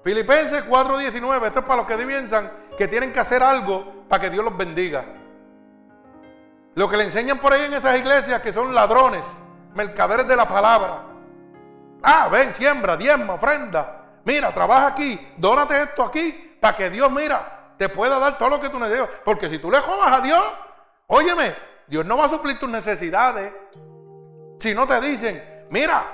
Filipenses 0.02 0.64
4:19. 0.64 1.46
Esto 1.46 1.58
es 1.58 1.64
para 1.66 1.82
los 1.82 1.86
que 1.86 1.96
piensan 1.98 2.50
que 2.78 2.88
tienen 2.88 3.12
que 3.12 3.20
hacer 3.20 3.42
algo 3.42 4.06
para 4.08 4.22
que 4.22 4.30
Dios 4.30 4.44
los 4.44 4.56
bendiga. 4.56 5.04
Lo 6.76 6.90
que 6.90 6.98
le 6.98 7.04
enseñan 7.04 7.38
por 7.38 7.54
ahí 7.54 7.62
en 7.62 7.72
esas 7.72 7.98
iglesias 7.98 8.42
que 8.42 8.52
son 8.52 8.74
ladrones, 8.74 9.24
mercaderes 9.74 10.28
de 10.28 10.36
la 10.36 10.46
palabra. 10.46 11.04
Ah, 12.02 12.28
ven, 12.30 12.54
siembra, 12.54 12.98
diezma, 12.98 13.32
ofrenda. 13.32 14.04
Mira, 14.24 14.52
trabaja 14.52 14.88
aquí, 14.88 15.32
dónate 15.38 15.82
esto 15.82 16.02
aquí, 16.02 16.58
para 16.60 16.76
que 16.76 16.90
Dios, 16.90 17.10
mira, 17.10 17.72
te 17.78 17.88
pueda 17.88 18.18
dar 18.18 18.36
todo 18.36 18.50
lo 18.50 18.60
que 18.60 18.68
tú 18.68 18.78
necesitas. 18.78 19.08
Porque 19.24 19.48
si 19.48 19.58
tú 19.58 19.70
le 19.70 19.80
jodas 19.80 20.18
a 20.18 20.20
Dios, 20.20 20.42
óyeme, 21.06 21.54
Dios 21.86 22.04
no 22.04 22.18
va 22.18 22.26
a 22.26 22.28
suplir 22.28 22.58
tus 22.58 22.68
necesidades. 22.68 23.54
Si 24.58 24.74
no 24.74 24.86
te 24.86 25.00
dicen, 25.00 25.66
mira, 25.70 26.04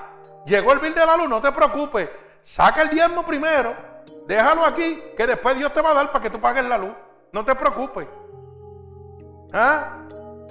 llegó 0.45 0.71
el 0.71 0.79
bill 0.79 0.95
de 0.95 1.05
la 1.05 1.17
luz, 1.17 1.27
no 1.27 1.41
te 1.41 1.51
preocupes, 1.51 2.07
saca 2.45 2.83
el 2.83 2.89
diezmo 2.89 3.25
primero, 3.25 3.75
déjalo 4.27 4.63
aquí, 4.63 5.11
que 5.17 5.27
después 5.27 5.57
Dios 5.57 5.73
te 5.73 5.81
va 5.81 5.91
a 5.91 5.95
dar 5.95 6.11
para 6.13 6.23
que 6.23 6.29
tú 6.29 6.39
pagues 6.39 6.63
la 6.63 6.77
luz. 6.77 6.93
No 7.33 7.43
te 7.43 7.53
preocupes. 7.53 8.07
¿Ah? 9.51 9.97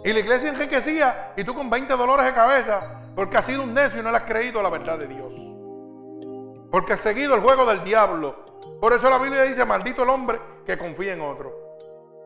Y 0.05 0.13
la 0.13 0.19
iglesia 0.19 0.49
enriquecía 0.49 1.33
y 1.37 1.45
tú 1.45 1.55
con 1.55 1.71
20 1.71 1.95
dolores 1.97 2.27
de 2.27 2.35
cabeza 2.35 3.03
porque 3.15 3.37
has 3.37 3.45
sido 3.45 3.63
un 3.63 3.75
necio 3.75 4.01
y 4.01 4.03
no 4.03 4.11
le 4.11 4.17
has 4.17 4.25
creído 4.25 4.63
la 4.63 4.71
verdad 4.71 4.99
de 4.99 5.07
Dios. 5.07 5.33
Porque 6.71 6.95
has 6.95 7.01
seguido 7.01 7.35
el 7.35 7.43
juego 7.43 7.67
del 7.67 7.85
diablo. 7.85 8.35
Por 8.81 8.93
eso 8.93 9.11
la 9.11 9.19
Biblia 9.19 9.43
dice, 9.43 9.65
maldito 9.65 10.03
el 10.03 10.09
hombre 10.09 10.41
que 10.67 10.79
confía 10.79 11.13
en 11.13 11.21
otro. 11.21 11.53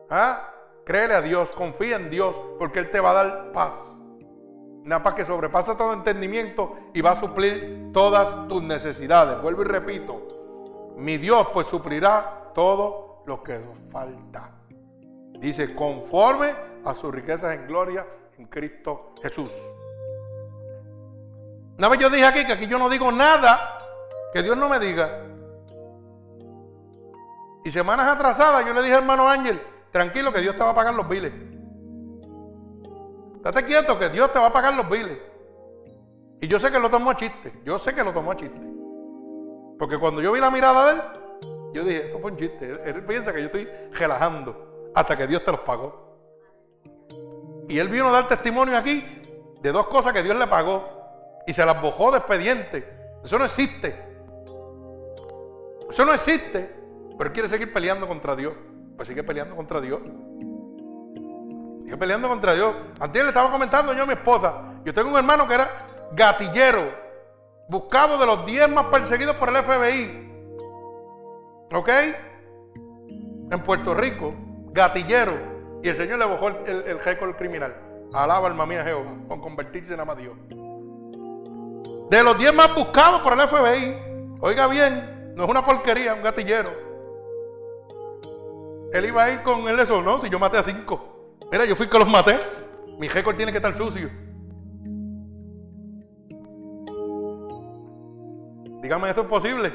¿Ah? 0.09 0.53
Créele 0.85 1.13
a 1.15 1.21
Dios, 1.21 1.49
confía 1.51 1.97
en 1.97 2.09
Dios, 2.09 2.39
porque 2.57 2.79
Él 2.79 2.89
te 2.89 3.01
va 3.01 3.11
a 3.11 3.13
dar 3.13 3.51
paz. 3.51 3.73
Una 4.85 5.03
paz 5.03 5.15
que 5.15 5.25
sobrepasa 5.25 5.75
todo 5.75 5.91
entendimiento 5.91 6.77
y 6.93 7.01
va 7.01 7.11
a 7.11 7.19
suplir 7.19 7.91
todas 7.91 8.47
tus 8.47 8.63
necesidades. 8.63 9.41
Vuelvo 9.41 9.63
y 9.63 9.65
repito, 9.65 10.93
mi 10.95 11.17
Dios 11.17 11.49
pues 11.53 11.67
suplirá 11.67 12.51
todo 12.55 13.23
lo 13.25 13.43
que 13.43 13.59
nos 13.59 13.77
falta. 13.91 14.51
Dice, 15.33 15.75
conforme 15.75 16.55
a 16.87 16.95
sus 16.95 17.13
riquezas 17.13 17.53
en 17.55 17.67
gloria 17.67 18.05
en 18.37 18.45
Cristo 18.47 19.13
Jesús. 19.21 19.51
Una 21.77 21.89
vez 21.89 21.99
yo 21.99 22.09
dije 22.09 22.25
aquí 22.25 22.45
que 22.45 22.53
aquí 22.53 22.67
yo 22.67 22.79
no 22.79 22.89
digo 22.89 23.11
nada 23.11 23.77
que 24.33 24.41
Dios 24.41 24.57
no 24.57 24.69
me 24.69 24.79
diga. 24.79 25.23
Y 27.63 27.71
semanas 27.71 28.07
atrasadas 28.07 28.65
yo 28.65 28.73
le 28.73 28.81
dije 28.81 28.93
al 28.93 29.01
hermano 29.01 29.27
Ángel, 29.27 29.61
tranquilo 29.91 30.31
que 30.31 30.41
Dios 30.41 30.55
te 30.55 30.63
va 30.63 30.69
a 30.69 30.75
pagar 30.75 30.93
los 30.93 31.07
biles. 31.07 31.33
Date 33.41 33.63
quieto 33.65 33.99
que 33.99 34.09
Dios 34.09 34.31
te 34.31 34.39
va 34.39 34.47
a 34.47 34.53
pagar 34.53 34.73
los 34.73 34.89
biles. 34.89 35.17
Y 36.39 36.47
yo 36.47 36.59
sé 36.59 36.71
que 36.71 36.79
lo 36.79 36.89
tomó 36.89 37.11
a 37.11 37.17
chiste. 37.17 37.51
Yo 37.63 37.79
sé 37.79 37.93
que 37.93 38.03
lo 38.03 38.13
tomó 38.13 38.31
a 38.31 38.37
chiste. 38.37 38.61
Porque 39.77 39.97
cuando 39.97 40.21
yo 40.21 40.31
vi 40.31 40.39
la 40.39 40.51
mirada 40.51 40.85
de 40.85 40.91
él, 40.93 41.01
yo 41.73 41.83
dije, 41.83 42.05
esto 42.05 42.19
fue 42.19 42.31
un 42.31 42.37
chiste. 42.37 42.81
Él, 42.85 43.05
piensa 43.05 43.33
que 43.33 43.39
yo 43.39 43.45
estoy 43.47 43.67
relajando 43.93 44.91
hasta 44.95 45.17
que 45.17 45.27
Dios 45.27 45.43
te 45.43 45.51
los 45.51 45.61
pagó. 45.61 46.06
Y 47.67 47.79
él 47.79 47.89
vino 47.89 48.07
a 48.07 48.11
dar 48.11 48.27
testimonio 48.27 48.77
aquí 48.77 49.03
de 49.61 49.71
dos 49.71 49.87
cosas 49.87 50.13
que 50.13 50.23
Dios 50.23 50.37
le 50.37 50.47
pagó. 50.47 50.85
Y 51.45 51.53
se 51.53 51.65
las 51.65 51.81
bojó 51.81 52.11
de 52.11 52.17
expediente. 52.17 52.87
Eso 53.23 53.37
no 53.37 53.45
existe. 53.45 53.95
Eso 55.89 56.05
no 56.05 56.13
existe. 56.13 56.75
Pero 57.17 57.31
quiere 57.31 57.49
seguir 57.49 57.73
peleando 57.73 58.07
contra 58.07 58.35
Dios. 58.35 58.53
Pues 58.95 59.07
sigue 59.07 59.23
peleando 59.23 59.55
contra 59.55 59.81
Dios. 59.81 60.01
Sigue 61.83 61.97
peleando 61.97 62.27
contra 62.27 62.53
Dios. 62.53 62.75
Antes 62.99 63.21
le 63.21 63.29
estaba 63.29 63.51
comentando 63.51 63.93
yo 63.93 64.03
a 64.03 64.05
mi 64.05 64.13
esposa. 64.13 64.73
Yo 64.83 64.93
tengo 64.93 65.09
un 65.09 65.17
hermano 65.17 65.47
que 65.47 65.53
era 65.53 65.87
gatillero. 66.13 67.07
Buscado 67.69 68.17
de 68.17 68.25
los 68.25 68.45
10 68.45 68.69
más 68.69 68.85
perseguidos 68.85 69.35
por 69.35 69.49
el 69.49 69.63
FBI. 69.63 70.27
¿Ok? 71.73 71.89
En 73.51 73.59
Puerto 73.63 73.93
Rico. 73.93 74.33
Gatillero. 74.71 75.56
Y 75.83 75.89
el 75.89 75.95
Señor 75.95 76.19
le 76.19 76.25
bajó 76.25 76.49
el, 76.49 76.99
récord 76.99 77.35
criminal. 77.35 77.75
Alaba 78.13 78.47
alma 78.47 78.65
mía 78.65 78.83
Jehová, 78.83 79.11
con 79.27 79.41
convertirse 79.41 79.93
en 79.93 79.99
ama 79.99 80.15
Dios. 80.15 80.35
De 82.09 82.23
los 82.23 82.37
10 82.37 82.53
más 82.53 82.73
buscados 82.73 83.19
por 83.21 83.33
el 83.33 83.41
FBI, 83.41 84.37
oiga 84.39 84.67
bien, 84.67 85.33
no 85.35 85.43
es 85.43 85.49
una 85.49 85.65
porquería, 85.65 86.13
un 86.13 86.23
gatillero. 86.23 86.71
Él 88.93 89.05
iba 89.05 89.23
a 89.23 89.31
ir 89.31 89.41
con 89.43 89.67
él 89.67 89.79
eso, 89.79 90.01
¿no? 90.01 90.21
Si 90.21 90.29
yo 90.29 90.39
maté 90.39 90.57
a 90.57 90.63
cinco. 90.63 91.37
Mira, 91.51 91.65
yo 91.65 91.75
fui 91.75 91.89
que 91.89 91.99
los 91.99 92.07
maté. 92.07 92.39
Mi 92.97 93.07
récord 93.07 93.35
tiene 93.35 93.51
que 93.51 93.57
estar 93.57 93.75
sucio. 93.75 94.09
Dígame, 98.81 99.09
¿eso 99.09 99.21
es 99.21 99.27
posible? 99.27 99.73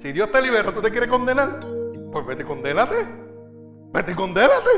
Si 0.00 0.12
Dios 0.12 0.32
te 0.32 0.40
libera, 0.40 0.72
¿tú 0.72 0.80
te 0.80 0.90
quieres 0.90 1.10
condenar? 1.10 1.60
Pues 2.10 2.26
vete, 2.26 2.44
condénate. 2.44 3.06
Vete, 3.92 4.14
condénate. 4.14 4.70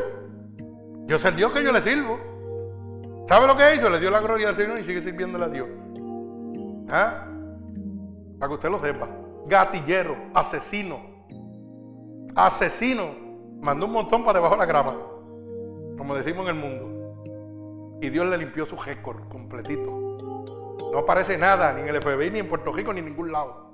Yo 1.10 1.18
soy 1.18 1.30
el 1.30 1.36
Dios 1.38 1.52
que 1.52 1.64
yo 1.64 1.72
le 1.72 1.82
sirvo. 1.82 2.20
¿Sabe 3.26 3.48
lo 3.48 3.56
que 3.56 3.74
hizo? 3.74 3.90
Le 3.90 3.98
dio 3.98 4.12
la 4.12 4.20
gloria 4.20 4.50
al 4.50 4.56
Señor 4.56 4.78
y 4.78 4.84
sigue 4.84 5.00
sirviéndole 5.00 5.44
a 5.44 5.48
Dios. 5.48 5.68
¿Ah? 6.88 7.26
Para 8.38 8.48
que 8.48 8.54
usted 8.54 8.70
lo 8.70 8.80
sepa. 8.80 9.08
Gatillero, 9.48 10.16
asesino. 10.32 11.00
Asesino. 12.36 13.10
Mandó 13.60 13.86
un 13.86 13.92
montón 13.92 14.24
para 14.24 14.38
debajo 14.38 14.54
de 14.54 14.60
la 14.60 14.66
grama. 14.66 14.96
Como 15.98 16.14
decimos 16.14 16.48
en 16.48 16.54
el 16.54 16.62
mundo. 16.62 17.98
Y 18.00 18.08
Dios 18.08 18.26
le 18.26 18.38
limpió 18.38 18.64
su 18.64 18.76
récord 18.76 19.26
completito. 19.28 19.90
No 20.92 20.98
aparece 20.98 21.36
nada, 21.36 21.72
ni 21.72 21.80
en 21.80 21.88
el 21.88 22.00
FBI, 22.00 22.30
ni 22.30 22.38
en 22.38 22.48
Puerto 22.48 22.72
Rico, 22.72 22.92
ni 22.92 23.00
en 23.00 23.06
ningún 23.06 23.32
lado. 23.32 23.72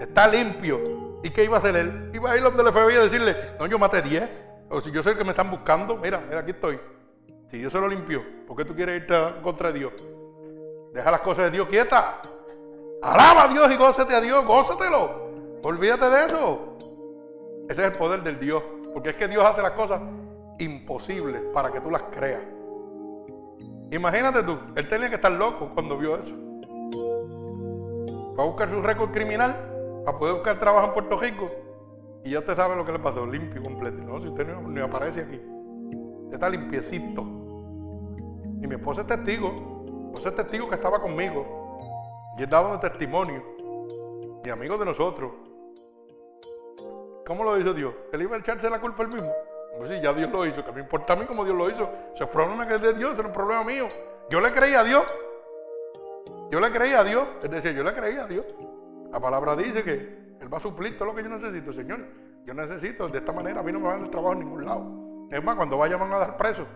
Está 0.00 0.28
limpio. 0.28 1.18
¿Y 1.24 1.30
qué 1.30 1.42
iba 1.42 1.56
a 1.56 1.58
hacer 1.58 1.74
él? 1.74 2.12
Iba 2.14 2.30
a 2.30 2.36
ir 2.36 2.44
donde 2.44 2.62
el 2.62 2.68
FBI 2.72 2.94
a 2.94 3.00
decirle, 3.00 3.36
no, 3.58 3.66
yo 3.66 3.76
maté 3.76 4.02
10. 4.02 4.43
O 4.70 4.80
si 4.80 4.90
yo 4.90 5.02
sé 5.02 5.16
que 5.16 5.24
me 5.24 5.30
están 5.30 5.50
buscando, 5.50 5.96
mira, 5.96 6.22
mira, 6.26 6.40
aquí 6.40 6.50
estoy. 6.50 6.80
Si 7.50 7.58
Dios 7.58 7.72
se 7.72 7.80
lo 7.80 7.88
limpió, 7.88 8.22
¿por 8.46 8.56
qué 8.56 8.64
tú 8.64 8.74
quieres 8.74 9.02
irte 9.02 9.14
contra 9.42 9.72
Dios? 9.72 9.92
Deja 10.92 11.10
las 11.10 11.20
cosas 11.20 11.44
de 11.44 11.50
Dios 11.50 11.68
quietas. 11.68 12.04
Alaba 13.02 13.44
a 13.44 13.48
Dios 13.48 13.70
y 13.70 13.76
gózate 13.76 14.14
a 14.14 14.20
Dios, 14.20 14.44
gózatelo. 14.44 15.30
Olvídate 15.62 16.08
de 16.08 16.26
eso. 16.26 16.78
Ese 17.68 17.82
es 17.82 17.88
el 17.88 17.92
poder 17.94 18.22
del 18.22 18.38
Dios. 18.38 18.62
Porque 18.92 19.10
es 19.10 19.16
que 19.16 19.28
Dios 19.28 19.44
hace 19.44 19.60
las 19.60 19.72
cosas 19.72 20.00
imposibles 20.58 21.42
para 21.52 21.70
que 21.70 21.80
tú 21.80 21.90
las 21.90 22.02
creas. 22.04 22.42
Imagínate 23.90 24.42
tú, 24.42 24.58
él 24.74 24.88
tenía 24.88 25.08
que 25.08 25.16
estar 25.16 25.30
loco 25.30 25.70
cuando 25.74 25.98
vio 25.98 26.16
eso. 26.16 26.34
Va 28.36 28.42
a 28.42 28.46
buscar 28.46 28.70
su 28.70 28.82
récord 28.82 29.10
criminal 29.10 30.02
para 30.04 30.18
poder 30.18 30.34
buscar 30.34 30.58
trabajo 30.58 30.88
en 30.88 30.92
Puerto 30.94 31.16
Rico 31.16 31.50
y 32.24 32.30
ya 32.30 32.38
usted 32.38 32.56
sabe 32.56 32.74
lo 32.74 32.86
que 32.86 32.92
le 32.92 32.98
pasó, 32.98 33.26
limpio 33.26 33.62
completo. 33.62 33.98
No, 33.98 34.18
si 34.18 34.28
usted 34.28 34.46
no, 34.46 34.84
aparece 34.84 35.20
aquí. 35.20 35.42
Está 36.32 36.48
limpiecito. 36.48 37.20
Y 37.20 38.66
mi 38.66 38.76
esposa 38.76 39.02
es 39.02 39.06
testigo. 39.06 39.52
Mi 39.52 40.06
esposa 40.06 40.30
es 40.30 40.36
testigo 40.36 40.68
que 40.70 40.76
estaba 40.76 41.02
conmigo. 41.02 41.76
Y 42.38 42.44
él 42.44 42.48
daba 42.48 42.72
un 42.72 42.80
testimonio. 42.80 43.42
Y 44.42 44.48
amigo 44.48 44.78
de 44.78 44.86
nosotros. 44.86 45.32
¿Cómo 47.26 47.44
lo 47.44 47.58
hizo 47.58 47.74
Dios? 47.74 47.94
¿Él 48.10 48.22
iba 48.22 48.36
a 48.36 48.38
echarse 48.38 48.70
la 48.70 48.80
culpa 48.80 49.02
él 49.02 49.10
mismo? 49.10 49.30
Pues 49.76 49.90
sí, 49.90 49.96
ya 50.02 50.14
Dios 50.14 50.32
lo 50.32 50.46
hizo. 50.46 50.64
Que 50.64 50.72
me 50.72 50.80
importa 50.80 51.12
a 51.12 51.16
mí 51.16 51.26
como 51.26 51.44
Dios 51.44 51.58
lo 51.58 51.68
hizo. 51.68 51.90
Ese 52.14 52.24
es 52.24 52.30
problema 52.30 52.66
que 52.66 52.76
es 52.76 52.80
de 52.80 52.94
Dios, 52.94 53.18
es 53.18 53.24
un 53.24 53.32
problema 53.32 53.64
mío. 53.64 53.86
Yo 54.30 54.40
le 54.40 54.50
creí 54.50 54.72
a 54.72 54.82
Dios. 54.82 55.04
Yo 56.50 56.58
le 56.58 56.72
creí 56.72 56.92
a 56.92 57.04
Dios. 57.04 57.28
Es 57.42 57.50
decir, 57.50 57.74
yo 57.74 57.82
le 57.82 57.92
creí 57.92 58.16
a 58.16 58.26
Dios. 58.26 58.46
La 59.12 59.20
palabra 59.20 59.56
dice 59.56 59.84
que 59.84 60.23
Él 60.44 60.52
va 60.52 60.58
a 60.58 60.60
suplir 60.60 60.98
todo 60.98 61.06
lo 61.06 61.14
que 61.14 61.22
yo 61.22 61.30
necesito, 61.30 61.72
Señor. 61.72 62.04
Yo 62.44 62.52
necesito, 62.52 63.08
de 63.08 63.16
esta 63.16 63.32
manera, 63.32 63.60
a 63.60 63.62
mí 63.62 63.72
no 63.72 63.80
me 63.80 63.86
van 63.86 63.96
a 63.96 64.00
dar 64.02 64.10
trabajo 64.10 64.34
en 64.34 64.40
ningún 64.40 64.62
lado. 64.62 65.26
Es 65.30 65.42
más, 65.42 65.56
cuando 65.56 65.78
vaya 65.78 65.96
van 65.96 66.12
a 66.12 66.18
dar 66.18 66.36
preso, 66.36 66.66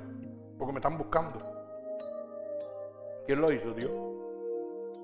porque 0.57 0.73
me 0.73 0.79
están 0.79 0.97
buscando. 0.97 1.39
¿Quién 3.27 3.43
lo 3.43 3.53
hizo? 3.53 3.75
Dios. 3.75 3.91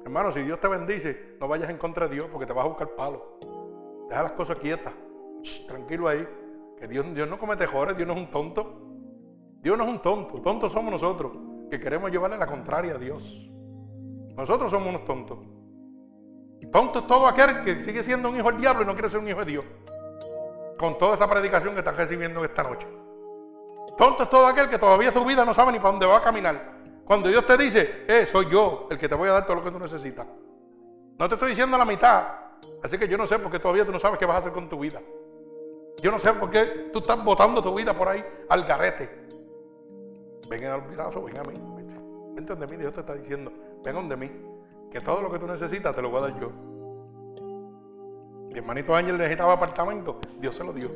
Hermano, 0.03 0.33
si 0.33 0.41
Dios 0.41 0.59
te 0.61 0.69
bendice, 0.69 1.37
no 1.39 1.47
vayas 1.47 1.69
en 1.69 1.77
contra 1.77 2.09
de 2.09 2.15
Dios 2.15 2.29
porque 2.33 2.47
te 2.47 2.55
vas 2.55 2.65
a 2.65 2.69
buscar 2.69 2.89
palo. 2.95 3.39
Deja 4.09 4.23
las 4.23 4.33
cosas 4.33 4.57
quietas. 4.57 4.95
tranquilo 5.69 6.09
ahí. 6.09 6.27
Que 6.79 6.89
Dios, 6.89 7.05
Dios 7.15 7.29
no 7.29 7.39
comete 7.39 7.65
errores, 7.65 7.95
Dios 7.99 8.09
no 8.09 8.15
es 8.15 8.21
un 8.21 8.31
tonto. 8.31 8.81
Dios 9.61 9.77
no 9.77 9.85
es 9.85 9.91
un 9.91 10.01
tonto. 10.01 10.41
Tontos 10.41 10.73
somos 10.73 10.91
nosotros, 10.91 11.37
que 11.71 11.79
queremos 11.79 12.11
llevarle 12.11 12.39
la 12.39 12.47
contraria 12.47 12.95
a 12.95 12.99
Dios. 12.99 13.47
Nosotros 14.35 14.71
somos 14.71 14.89
unos 14.89 15.05
tontos. 15.05 15.64
Tonto 16.75 16.99
es 16.99 17.07
todo 17.07 17.29
aquel 17.29 17.63
que 17.63 17.85
sigue 17.85 18.03
siendo 18.03 18.29
un 18.29 18.37
hijo 18.37 18.51
del 18.51 18.61
diablo 18.61 18.83
y 18.83 18.87
no 18.87 18.95
quiere 18.95 19.09
ser 19.09 19.21
un 19.21 19.29
hijo 19.29 19.39
de 19.39 19.45
Dios. 19.45 19.65
Con 20.77 20.99
toda 20.99 21.15
esa 21.15 21.31
predicación 21.31 21.73
que 21.73 21.79
están 21.79 21.97
recibiendo 21.97 22.45
esta 22.45 22.65
noche. 22.65 22.89
Tonto 23.97 24.25
es 24.25 24.29
todo 24.29 24.45
aquel 24.45 24.69
que 24.69 24.77
todavía 24.77 25.13
su 25.13 25.25
vida 25.25 25.45
no 25.45 25.55
sabe 25.55 25.71
ni 25.71 25.79
para 25.79 25.93
dónde 25.93 26.07
va 26.07 26.17
a 26.17 26.23
caminar. 26.23 26.81
Cuando 27.05 27.29
Dios 27.29 27.47
te 27.47 27.57
dice, 27.57 28.05
eh, 28.09 28.27
soy 28.27 28.51
yo 28.51 28.89
el 28.91 28.99
que 28.99 29.09
te 29.09 29.15
voy 29.15 29.29
a 29.29 29.35
dar 29.35 29.47
todo 29.47 29.59
lo 29.59 29.63
que 29.63 29.71
tú 29.71 29.79
necesitas. 29.79 30.27
No 31.17 31.29
te 31.29 31.35
estoy 31.35 31.51
diciendo 31.51 31.79
la 31.79 31.85
mitad. 31.85 32.25
Así 32.83 32.99
que 32.99 33.07
yo 33.07 33.17
no 33.17 33.29
sé 33.29 33.39
por 33.39 33.53
qué 33.53 33.61
todavía 33.61 33.87
tú 33.87 33.93
no 33.93 34.01
sabes 34.01 34.19
qué 34.19 34.27
vas 34.27 34.35
a 34.35 34.39
hacer 34.41 34.53
con 34.53 34.69
tu 34.69 34.81
vida. 34.81 35.01
Yo 36.03 36.11
no 36.11 36.19
sé 36.19 36.33
por 36.33 36.51
qué 36.51 36.91
tú 36.93 36.99
estás 36.99 37.23
botando 37.25 37.63
tu 37.63 37.73
vida 37.73 37.95
por 37.95 38.09
ahí 38.09 38.25
al 38.49 38.65
garete. 38.65 39.09
Ven 40.49 40.65
al 40.65 40.81
brazo, 40.81 41.23
ven 41.23 41.39
a 41.39 41.45
mí. 41.45 41.55
Vente 42.35 42.53
donde 42.53 42.67
mí, 42.67 42.77
Dios 42.77 42.93
te 42.95 42.99
está 42.99 43.15
diciendo, 43.15 43.53
ven 43.85 43.95
donde 43.95 44.17
mí. 44.17 44.54
Que 44.95 45.01
todo 45.01 45.21
lo 45.21 45.29
que 45.29 45.41
tú 45.41 45.47
necesitas 45.49 45.93
te 45.93 46.01
lo 46.01 46.09
voy 46.09 46.21
a 46.21 46.29
dar 46.29 46.41
yo. 46.41 46.53
Mi 48.53 48.59
hermanito 48.61 48.95
Ángel 48.95 49.19
necesitaba 49.19 49.55
apartamento, 49.55 50.21
Dios 50.39 50.55
se 50.55 50.63
lo 50.63 50.73
dio. 50.73 50.89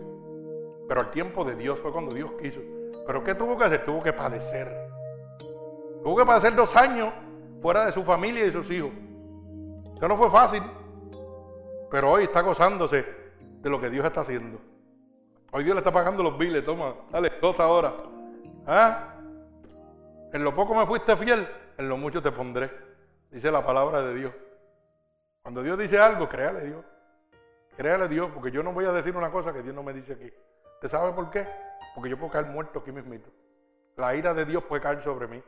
Pero 0.86 1.00
el 1.00 1.10
tiempo 1.10 1.44
de 1.44 1.56
Dios 1.56 1.80
fue 1.80 1.90
cuando 1.90 2.14
Dios 2.14 2.30
quiso. 2.40 2.60
Pero 3.04 3.24
¿qué 3.24 3.34
tuvo 3.34 3.58
que 3.58 3.64
hacer? 3.64 3.84
Tuvo 3.84 4.00
que 4.00 4.12
padecer. 4.12 4.72
Tuvo 6.04 6.16
que 6.16 6.24
padecer 6.24 6.54
dos 6.54 6.76
años 6.76 7.12
fuera 7.60 7.86
de 7.86 7.92
su 7.92 8.04
familia 8.04 8.42
y 8.42 8.46
de 8.46 8.52
sus 8.52 8.70
hijos. 8.70 8.92
Eso 9.96 10.06
no 10.06 10.16
fue 10.16 10.30
fácil. 10.30 10.62
Pero 11.90 12.12
hoy 12.12 12.22
está 12.22 12.42
gozándose 12.42 13.04
de 13.40 13.68
lo 13.68 13.80
que 13.80 13.90
Dios 13.90 14.06
está 14.06 14.20
haciendo. 14.20 14.60
Hoy 15.50 15.64
Dios 15.64 15.74
le 15.74 15.80
está 15.80 15.92
pagando 15.92 16.22
los 16.22 16.38
biles. 16.38 16.64
Toma, 16.64 16.94
dale, 17.10 17.32
dos 17.42 17.58
ahora. 17.58 17.96
¿Ah? 18.64 19.16
En 20.32 20.44
lo 20.44 20.54
poco 20.54 20.72
me 20.72 20.86
fuiste 20.86 21.16
fiel, 21.16 21.48
en 21.76 21.88
lo 21.88 21.96
mucho 21.96 22.22
te 22.22 22.30
pondré. 22.30 22.88
Dice 23.30 23.50
la 23.50 23.64
palabra 23.64 24.02
de 24.02 24.14
Dios. 24.14 24.34
Cuando 25.42 25.62
Dios 25.62 25.78
dice 25.78 25.98
algo, 25.98 26.28
créale 26.28 26.64
Dios. 26.64 26.84
Créale 27.76 28.09
Dios, 28.09 28.30
porque 28.34 28.50
yo 28.50 28.62
no 28.62 28.72
voy 28.72 28.86
a 28.86 28.92
decir 28.92 29.16
una 29.16 29.30
cosa 29.30 29.52
que 29.52 29.62
Dios 29.62 29.74
no 29.74 29.82
me 29.82 29.92
dice 29.92 30.14
aquí. 30.14 30.32
¿Usted 30.74 30.88
sabe 30.88 31.12
por 31.12 31.30
qué? 31.30 31.46
Porque 31.94 32.10
yo 32.10 32.18
puedo 32.18 32.32
caer 32.32 32.46
muerto 32.46 32.80
aquí 32.80 32.92
mismito. 32.92 33.30
La 33.96 34.14
ira 34.14 34.34
de 34.34 34.44
Dios 34.44 34.64
puede 34.64 34.82
caer 34.82 35.00
sobre 35.00 35.26
mí. 35.26 35.42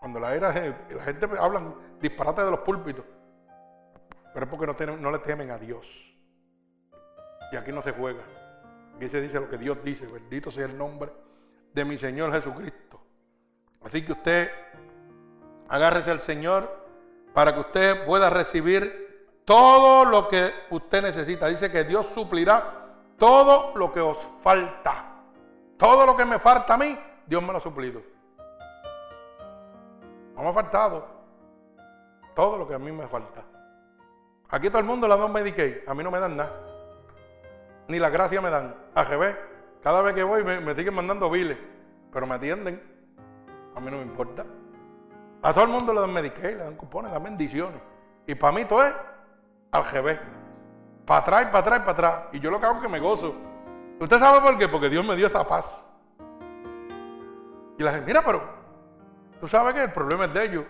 Cuando 0.00 0.18
la 0.18 0.36
ira, 0.36 0.52
la 0.90 1.02
gente 1.04 1.28
habla 1.38 1.74
disparate 2.00 2.42
de 2.42 2.50
los 2.50 2.60
púlpitos, 2.60 3.04
pero 4.34 4.46
es 4.46 4.50
porque 4.50 4.86
no, 4.86 4.96
no 4.96 5.10
le 5.10 5.18
temen 5.20 5.50
a 5.50 5.58
Dios. 5.58 6.16
Y 7.52 7.56
aquí 7.56 7.70
no 7.70 7.82
se 7.82 7.92
juega. 7.92 8.22
Aquí 8.96 9.08
se 9.08 9.20
dice 9.20 9.38
lo 9.38 9.48
que 9.48 9.58
Dios 9.58 9.78
dice. 9.84 10.06
Bendito 10.06 10.50
sea 10.50 10.66
el 10.66 10.76
nombre 10.76 11.12
de 11.72 11.84
mi 11.84 11.98
Señor 11.98 12.32
Jesucristo. 12.32 13.00
Así 13.82 14.04
que 14.04 14.12
usted 14.12 14.50
agárrese 15.72 16.10
al 16.10 16.20
Señor 16.20 16.68
para 17.32 17.54
que 17.54 17.60
usted 17.60 18.04
pueda 18.04 18.28
recibir 18.28 19.40
todo 19.46 20.04
lo 20.04 20.28
que 20.28 20.52
usted 20.68 21.02
necesita. 21.02 21.48
Dice 21.48 21.70
que 21.70 21.84
Dios 21.84 22.06
suplirá 22.06 22.90
todo 23.16 23.72
lo 23.74 23.90
que 23.90 24.00
os 24.00 24.18
falta. 24.42 25.06
Todo 25.78 26.04
lo 26.04 26.14
que 26.14 26.26
me 26.26 26.38
falta 26.38 26.74
a 26.74 26.76
mí, 26.76 26.96
Dios 27.26 27.42
me 27.42 27.52
lo 27.52 27.58
ha 27.58 27.60
suplido. 27.62 28.02
No 30.36 30.42
me 30.42 30.48
ha 30.50 30.52
faltado. 30.52 31.06
Todo 32.34 32.58
lo 32.58 32.68
que 32.68 32.74
a 32.74 32.78
mí 32.78 32.92
me 32.92 33.08
falta. 33.08 33.42
Aquí 34.50 34.68
todo 34.68 34.78
el 34.78 34.84
mundo 34.84 35.08
le 35.08 35.16
da 35.16 35.24
un 35.24 35.32
Medicaid. 35.32 35.88
A 35.88 35.94
mí 35.94 36.04
no 36.04 36.10
me 36.10 36.20
dan 36.20 36.36
nada. 36.36 36.52
Ni 37.88 37.98
la 37.98 38.10
gracia 38.10 38.42
me 38.42 38.50
dan. 38.50 38.74
A 38.94 39.04
revés. 39.04 39.36
Cada 39.82 40.02
vez 40.02 40.14
que 40.14 40.22
voy 40.22 40.44
me, 40.44 40.60
me 40.60 40.74
siguen 40.74 40.94
mandando 40.94 41.30
biles. 41.30 41.56
Pero 42.12 42.26
me 42.26 42.34
atienden. 42.34 42.82
A 43.74 43.80
mí 43.80 43.90
no 43.90 43.96
me 43.96 44.02
importa. 44.02 44.44
A 45.42 45.52
todo 45.52 45.64
el 45.64 45.70
mundo 45.70 45.92
le 45.92 46.00
dan 46.00 46.12
Medicaid, 46.12 46.56
le 46.56 46.64
dan 46.64 46.76
cupones, 46.76 47.10
le 47.10 47.14
dan 47.14 47.24
bendiciones. 47.24 47.80
Y 48.26 48.34
para 48.36 48.56
mí 48.56 48.64
todo 48.64 48.86
es 48.86 48.94
al 49.72 49.84
revés. 49.84 50.20
Para 51.04 51.20
atrás, 51.20 51.46
para 51.46 51.58
atrás, 51.58 51.78
para 51.80 51.92
atrás. 51.92 52.14
Y 52.32 52.38
yo 52.38 52.50
lo 52.50 52.60
que 52.60 52.66
hago 52.66 52.76
es 52.76 52.82
que 52.82 52.88
me 52.88 53.00
gozo. 53.00 53.34
¿Usted 53.98 54.18
sabe 54.18 54.40
por 54.40 54.56
qué? 54.56 54.68
Porque 54.68 54.88
Dios 54.88 55.04
me 55.04 55.16
dio 55.16 55.26
esa 55.26 55.46
paz. 55.46 55.90
Y 57.76 57.82
la 57.82 57.90
gente, 57.90 58.06
mira, 58.06 58.22
pero 58.24 58.42
tú 59.40 59.48
sabes 59.48 59.74
que 59.74 59.82
el 59.82 59.92
problema 59.92 60.26
es 60.26 60.34
de 60.34 60.44
ellos. 60.44 60.64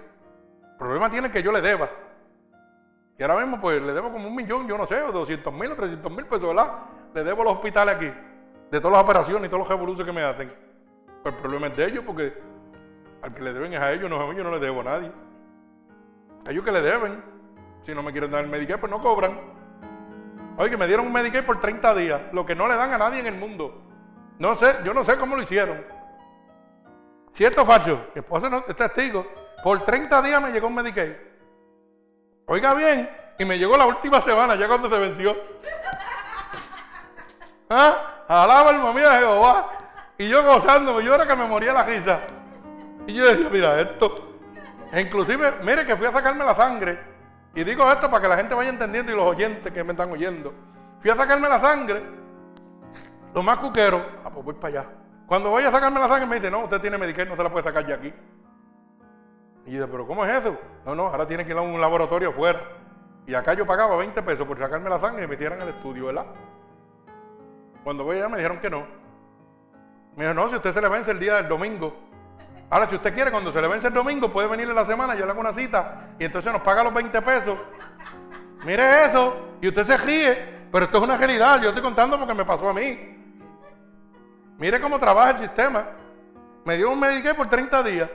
El 0.70 0.76
problema 0.78 1.10
tiene 1.10 1.30
que 1.30 1.42
yo 1.42 1.52
le 1.52 1.60
deba. 1.60 1.90
Y 3.18 3.22
ahora 3.22 3.40
mismo, 3.40 3.60
pues 3.60 3.80
le 3.82 3.92
debo 3.92 4.10
como 4.10 4.26
un 4.26 4.34
millón, 4.34 4.66
yo 4.66 4.78
no 4.78 4.86
sé, 4.86 5.02
o 5.02 5.12
200 5.12 5.52
mil 5.52 5.72
o 5.72 5.76
300 5.76 6.10
mil 6.10 6.24
pesos, 6.24 6.48
¿verdad? 6.48 6.72
Le 7.14 7.22
debo 7.22 7.44
los 7.44 7.54
hospitales 7.54 7.96
aquí, 7.96 8.10
de 8.70 8.80
todas 8.80 8.92
las 8.92 9.02
operaciones 9.02 9.46
y 9.46 9.48
todos 9.48 9.60
los 9.60 9.68
revoluciones 9.68 10.14
que 10.14 10.18
me 10.18 10.26
hacen. 10.26 10.52
Pero 11.22 11.36
el 11.36 11.42
problema 11.42 11.66
es 11.66 11.76
de 11.76 11.84
ellos, 11.84 12.04
porque 12.06 12.51
al 13.22 13.32
que 13.32 13.40
le 13.40 13.52
deben 13.52 13.72
es 13.72 13.80
a 13.80 13.92
ellos, 13.92 14.10
no 14.10 14.20
a 14.20 14.26
mí, 14.26 14.36
yo 14.36 14.44
no 14.44 14.50
le 14.50 14.58
debo 14.58 14.80
a 14.80 14.84
nadie. 14.84 15.12
A 16.46 16.50
ellos 16.50 16.64
que 16.64 16.72
le 16.72 16.82
deben. 16.82 17.22
Si 17.86 17.94
no 17.94 18.02
me 18.02 18.12
quieren 18.12 18.30
dar 18.30 18.44
el 18.44 18.50
Medicare, 18.50 18.78
pues 18.78 18.90
no 18.90 19.00
cobran. 19.00 19.40
Oye, 20.58 20.76
me 20.76 20.86
dieron 20.86 21.06
un 21.06 21.12
Medicare 21.12 21.44
por 21.44 21.60
30 21.60 21.94
días, 21.94 22.20
lo 22.32 22.44
que 22.44 22.54
no 22.54 22.68
le 22.68 22.76
dan 22.76 22.92
a 22.92 22.98
nadie 22.98 23.20
en 23.20 23.26
el 23.26 23.34
mundo. 23.36 23.82
No 24.38 24.56
sé, 24.56 24.76
yo 24.84 24.92
no 24.92 25.04
sé 25.04 25.16
cómo 25.16 25.36
lo 25.36 25.42
hicieron. 25.42 25.84
Cierto, 27.32 27.64
Facho, 27.64 28.08
mi 28.14 28.20
esposa 28.20 28.50
no, 28.50 28.64
es 28.66 28.76
testigo. 28.76 29.26
Por 29.62 29.80
30 29.82 30.22
días 30.22 30.42
me 30.42 30.50
llegó 30.50 30.66
un 30.66 30.74
Medicare. 30.74 31.32
Oiga 32.46 32.74
bien, 32.74 33.08
y 33.38 33.44
me 33.44 33.58
llegó 33.58 33.76
la 33.76 33.86
última 33.86 34.20
semana, 34.20 34.56
ya 34.56 34.66
cuando 34.66 34.90
se 34.90 34.98
venció. 34.98 35.36
¿Ah? 37.70 38.24
Alaba 38.28 38.70
el 38.70 38.78
mamá 38.78 39.00
de 39.00 39.18
Jehová. 39.18 39.70
Y 40.18 40.28
yo 40.28 40.42
gozándome, 40.42 41.04
yo 41.04 41.14
era 41.14 41.26
que 41.26 41.36
me 41.36 41.46
moría 41.46 41.72
la 41.72 41.84
risa. 41.84 42.20
Y 43.06 43.14
yo 43.14 43.26
decía, 43.26 43.48
mira 43.50 43.80
esto. 43.80 44.32
E 44.92 45.00
inclusive, 45.00 45.54
mire 45.62 45.86
que 45.86 45.96
fui 45.96 46.06
a 46.06 46.12
sacarme 46.12 46.44
la 46.44 46.54
sangre. 46.54 46.98
Y 47.54 47.64
digo 47.64 47.90
esto 47.90 48.10
para 48.10 48.22
que 48.22 48.28
la 48.28 48.36
gente 48.36 48.54
vaya 48.54 48.70
entendiendo 48.70 49.12
y 49.12 49.14
los 49.14 49.24
oyentes 49.24 49.72
que 49.72 49.84
me 49.84 49.92
están 49.92 50.10
oyendo. 50.10 50.52
Fui 51.00 51.10
a 51.10 51.16
sacarme 51.16 51.48
la 51.48 51.60
sangre. 51.60 52.02
Lo 53.34 53.42
más 53.42 53.56
cuquero, 53.58 54.04
ah, 54.24 54.30
pues 54.30 54.44
voy 54.44 54.54
para 54.54 54.80
allá. 54.80 54.88
Cuando 55.26 55.50
voy 55.50 55.64
a 55.64 55.70
sacarme 55.70 55.98
la 55.98 56.08
sangre 56.08 56.26
me 56.26 56.36
dice, 56.36 56.50
no, 56.50 56.64
usted 56.64 56.80
tiene 56.80 56.98
Medicare, 56.98 57.28
no 57.28 57.36
se 57.36 57.42
la 57.42 57.50
puede 57.50 57.64
sacar 57.64 57.86
ya 57.86 57.94
aquí. 57.94 58.12
Y 59.64 59.70
yo 59.70 59.78
digo, 59.78 59.88
pero 59.90 60.06
¿cómo 60.06 60.24
es 60.24 60.32
eso? 60.32 60.56
No, 60.84 60.94
no, 60.94 61.06
ahora 61.06 61.26
tiene 61.26 61.44
que 61.44 61.52
ir 61.52 61.58
a 61.58 61.62
un 61.62 61.80
laboratorio 61.80 62.30
afuera. 62.30 62.60
Y 63.26 63.34
acá 63.34 63.54
yo 63.54 63.64
pagaba 63.66 63.96
20 63.96 64.22
pesos 64.22 64.46
por 64.46 64.58
sacarme 64.58 64.90
la 64.90 65.00
sangre 65.00 65.24
y 65.24 65.26
me 65.26 65.28
metieran 65.28 65.60
al 65.60 65.68
estudio, 65.68 66.06
¿verdad? 66.06 66.26
Cuando 67.84 68.04
voy 68.04 68.18
allá 68.18 68.28
me 68.28 68.36
dijeron 68.36 68.60
que 68.60 68.68
no. 68.68 68.80
Me 70.16 70.24
dijeron, 70.24 70.36
no, 70.36 70.48
si 70.50 70.56
usted 70.56 70.72
se 70.72 70.82
le 70.82 70.88
vence 70.88 71.10
el 71.10 71.18
día 71.18 71.36
del 71.36 71.48
domingo, 71.48 71.94
Ahora, 72.72 72.88
si 72.88 72.94
usted 72.94 73.12
quiere, 73.12 73.30
cuando 73.30 73.52
se 73.52 73.60
le 73.60 73.68
vence 73.68 73.88
el 73.88 73.92
domingo, 73.92 74.32
puede 74.32 74.48
venir 74.48 74.66
en 74.66 74.74
la 74.74 74.86
semana, 74.86 75.14
yo 75.14 75.26
le 75.26 75.30
hago 75.30 75.42
una 75.42 75.52
cita 75.52 76.14
y 76.18 76.24
entonces 76.24 76.50
nos 76.50 76.62
paga 76.62 76.82
los 76.82 76.94
20 76.94 77.20
pesos. 77.20 77.58
Mire 78.64 79.04
eso, 79.04 79.58
y 79.60 79.68
usted 79.68 79.84
se 79.84 79.98
ríe, 79.98 80.68
pero 80.72 80.86
esto 80.86 80.96
es 80.96 81.04
una 81.04 81.18
realidad, 81.18 81.60
yo 81.60 81.68
estoy 81.68 81.82
contando 81.82 82.18
porque 82.18 82.32
me 82.32 82.46
pasó 82.46 82.70
a 82.70 82.72
mí. 82.72 83.36
Mire 84.56 84.80
cómo 84.80 84.98
trabaja 84.98 85.32
el 85.32 85.38
sistema. 85.40 85.84
Me 86.64 86.78
dio 86.78 86.90
un 86.90 86.98
Medicaid 86.98 87.36
por 87.36 87.46
30 87.46 87.82
días 87.82 88.08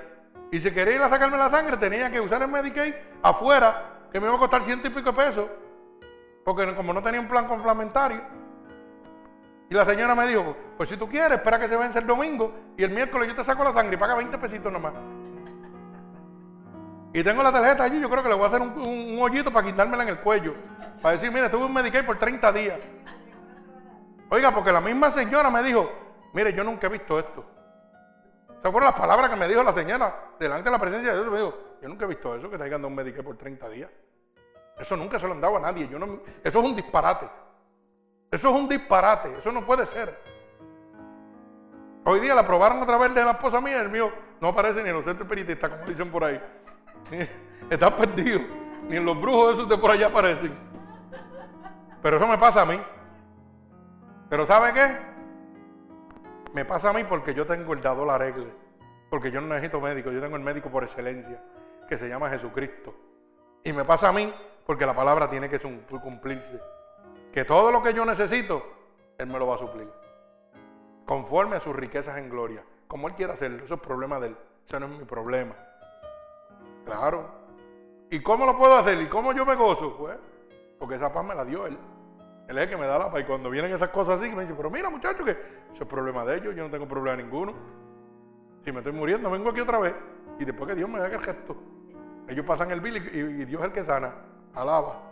y 0.52 0.60
si 0.60 0.72
quería 0.72 0.96
ir 0.96 1.02
a 1.04 1.10
sacarme 1.10 1.38
la 1.38 1.52
sangre 1.52 1.78
tenía 1.78 2.10
que 2.10 2.20
usar 2.20 2.42
el 2.42 2.48
Medicaid 2.48 2.96
afuera, 3.22 4.08
que 4.12 4.20
me 4.20 4.26
iba 4.26 4.38
a 4.38 4.40
costar 4.40 4.64
ciento 4.64 4.88
y 4.88 4.90
pico 4.90 5.12
de 5.12 5.18
pesos, 5.18 5.48
porque 6.44 6.74
como 6.74 6.94
no 6.94 7.04
tenía 7.04 7.22
un 7.22 7.28
plan 7.28 7.46
complementario. 7.46 8.22
Y 9.70 9.74
la 9.74 9.86
señora 9.86 10.16
me 10.16 10.26
dijo, 10.26 10.56
pues 10.78 10.90
si 10.90 10.96
tú 10.96 11.10
quieres, 11.10 11.38
espera 11.38 11.60
que 11.60 11.68
se 11.68 11.76
vence 11.76 12.00
el 12.00 12.08
domingo 12.08 12.54
y 12.78 12.84
el 12.84 12.92
miércoles 12.92 13.28
yo 13.28 13.36
te 13.36 13.44
saco 13.44 13.64
la 13.64 13.74
sangre 13.74 13.96
y 13.96 13.98
paga 13.98 14.16
20 14.16 14.38
pesitos 14.38 14.72
nomás. 14.72 14.94
Y 17.14 17.24
tengo 17.24 17.44
la 17.44 17.52
tarjeta 17.52 17.84
allí, 17.84 18.00
yo 18.00 18.10
creo 18.10 18.24
que 18.24 18.30
le 18.30 18.36
voy 18.36 18.46
a 18.46 18.48
hacer 18.48 18.62
un, 18.62 19.18
hoyito 19.20 19.52
para 19.52 19.66
quitármela 19.66 20.04
en 20.04 20.10
el 20.10 20.20
cuello. 20.20 20.54
Para 21.02 21.16
decir, 21.16 21.32
mire, 21.32 21.50
tuve 21.50 21.66
un 21.66 21.74
Medicaid 21.74 22.06
por 22.06 22.18
30 22.18 22.52
días. 22.54 22.80
Oiga, 24.30 24.54
porque 24.54 24.72
la 24.72 24.82
misma 24.82 25.12
señora 25.12 25.50
me 25.50 25.62
dijo, 25.64 25.90
mire, 26.34 26.54
yo 26.54 26.64
nunca 26.64 26.88
he 26.88 26.90
visto 26.90 27.20
esto. 27.20 27.46
Esas 28.60 28.72
fueron 28.72 28.86
las 28.86 29.00
palabras 29.00 29.30
que 29.30 29.36
me 29.36 29.48
dijo 29.48 29.64
la 29.64 29.74
señora 29.74 30.32
delante 30.40 30.66
de 30.66 30.72
la 30.72 30.80
presencia 30.80 31.12
de 31.12 31.18
Dios. 31.18 31.32
Me 31.32 31.40
dijo, 31.40 31.58
yo 31.82 31.90
nunca 31.90 32.06
he 32.06 32.08
visto 32.08 32.36
eso, 32.36 32.50
que 32.50 32.58
te 32.58 32.64
hayan 32.64 32.82
dado 32.82 32.88
un 32.88 32.96
Medicaid 32.96 33.24
por 33.24 33.38
30 33.38 33.70
días. 33.70 33.90
Eso 34.78 34.96
nunca 34.96 35.20
se 35.20 35.28
lo 35.28 35.34
han 35.34 35.42
dado 35.42 35.58
a 35.58 35.60
nadie. 35.60 35.88
Yo 35.88 35.98
no, 35.98 36.22
eso 36.44 36.60
es 36.60 36.66
un 36.66 36.76
disparate. 36.76 37.30
Eso 38.32 38.50
es 38.50 38.56
un 38.56 38.68
disparate, 38.68 39.38
eso 39.38 39.52
no 39.52 39.66
puede 39.66 39.86
ser. 39.86 40.20
Hoy 42.04 42.20
día 42.20 42.34
la 42.36 42.42
aprobaron 42.42 42.82
otra 42.82 42.98
vez 42.98 43.14
de 43.14 43.24
la 43.24 43.32
esposa 43.32 43.60
mía, 43.62 43.82
el 43.82 43.90
mío 43.90 44.12
no 44.40 44.50
aparece 44.50 44.84
ni 44.84 44.90
en 44.90 44.96
los 44.96 45.06
centros 45.06 45.28
espiritistas, 45.28 45.70
como 45.70 45.86
dicen 45.86 46.12
por 46.12 46.24
ahí. 46.24 46.42
Está 47.70 47.96
perdido. 47.96 48.40
Ni 48.88 48.98
en 48.98 49.06
los 49.06 49.20
brujos 49.20 49.54
esos 49.54 49.68
de 49.68 49.78
por 49.78 49.92
allá 49.92 50.08
aparecen. 50.08 50.58
Pero 52.02 52.18
eso 52.18 52.28
me 52.28 52.38
pasa 52.38 52.62
a 52.62 52.66
mí. 52.66 52.80
Pero 54.30 54.46
¿sabe 54.46 54.74
qué? 54.74 54.98
Me 56.54 56.64
pasa 56.66 56.90
a 56.90 56.94
mí 56.94 57.04
porque 57.04 57.34
yo 57.34 57.46
tengo 57.46 57.74
el 57.74 57.82
dador 57.82 58.08
la 58.08 58.18
regla. 58.18 58.48
Porque 59.10 59.32
yo 59.32 59.42
no 59.42 59.48
necesito 59.48 59.80
médico, 59.80 60.12
yo 60.12 60.22
tengo 60.22 60.36
el 60.36 60.44
médico 60.44 60.70
por 60.70 60.84
excelencia, 60.84 61.42
que 61.88 61.98
se 61.98 62.08
llama 62.08 62.30
Jesucristo. 62.30 62.94
Y 63.64 63.74
me 63.74 63.86
pasa 63.86 64.10
a 64.10 64.12
mí 64.12 64.34
porque 64.66 64.86
la 64.86 64.94
palabra 64.94 65.30
tiene 65.30 65.50
que 65.50 65.60
cumplirse. 65.60 66.62
Que 67.38 67.46
todo 67.46 67.72
lo 67.72 67.84
que 67.84 67.94
yo 67.94 68.04
necesito, 68.04 68.64
Él 69.16 69.28
me 69.28 69.38
lo 69.38 69.46
va 69.46 69.54
a 69.54 69.58
suplir. 69.60 69.88
Conforme 71.06 71.58
a 71.58 71.60
sus 71.60 71.76
riquezas 71.76 72.18
en 72.18 72.32
gloria. 72.32 72.64
Como 72.88 73.08
Él 73.08 73.14
quiera 73.14 73.34
hacerlo, 73.34 73.64
eso 73.64 73.76
es 73.76 73.80
problema 73.80 74.20
de 74.20 74.30
Él. 74.30 74.38
Eso 74.66 74.80
no 74.80 74.88
es 74.88 74.92
mi 74.94 75.06
problema. 75.06 75.54
Claro. 76.84 77.30
¿Y 78.10 78.22
cómo 78.22 78.44
lo 78.44 78.58
puedo 78.58 78.76
hacer? 78.76 79.00
¿Y 79.00 79.08
cómo 79.08 79.34
yo 79.34 79.46
me 79.46 79.54
gozo? 79.54 79.96
Pues, 79.98 80.18
porque 80.80 80.96
esa 80.96 81.14
paz 81.14 81.24
me 81.24 81.36
la 81.36 81.46
dio 81.46 81.68
Él. 81.68 81.78
Él 82.48 82.58
es 82.58 82.64
el 82.64 82.70
que 82.72 82.76
me 82.76 82.88
da 82.88 82.98
la 82.98 83.12
paz. 83.12 83.22
Y 83.22 83.26
cuando 83.26 83.52
vienen 83.52 83.72
esas 83.72 83.90
cosas 83.90 84.20
así, 84.20 84.32
me 84.34 84.42
dice, 84.42 84.56
pero 84.58 84.72
mira 84.72 84.90
muchachos, 84.90 85.24
que 85.24 85.34
eso 85.76 85.84
es 85.84 85.88
problema 85.88 86.26
de 86.26 86.38
ellos, 86.38 86.56
yo 86.56 86.64
no 86.64 86.72
tengo 86.72 86.88
problema 86.88 87.22
ninguno. 87.22 87.54
Si 88.66 88.72
me 88.72 88.80
estoy 88.80 88.94
muriendo, 88.94 89.30
vengo 89.30 89.52
aquí 89.52 89.60
otra 89.60 89.78
vez. 89.78 89.94
Y 90.40 90.44
después 90.44 90.68
que 90.68 90.76
Dios 90.76 90.90
me 90.90 90.98
haga 90.98 91.16
el 91.16 91.22
gesto. 91.22 91.56
Ellos 92.28 92.48
pasan 92.48 92.72
el 92.72 92.82
bill 92.82 92.98
y, 92.98 93.46
Dios 93.46 93.62
es 93.62 93.68
el 93.68 93.74
que 93.74 93.84
sana. 93.84 94.12
Alaba. 94.56 95.04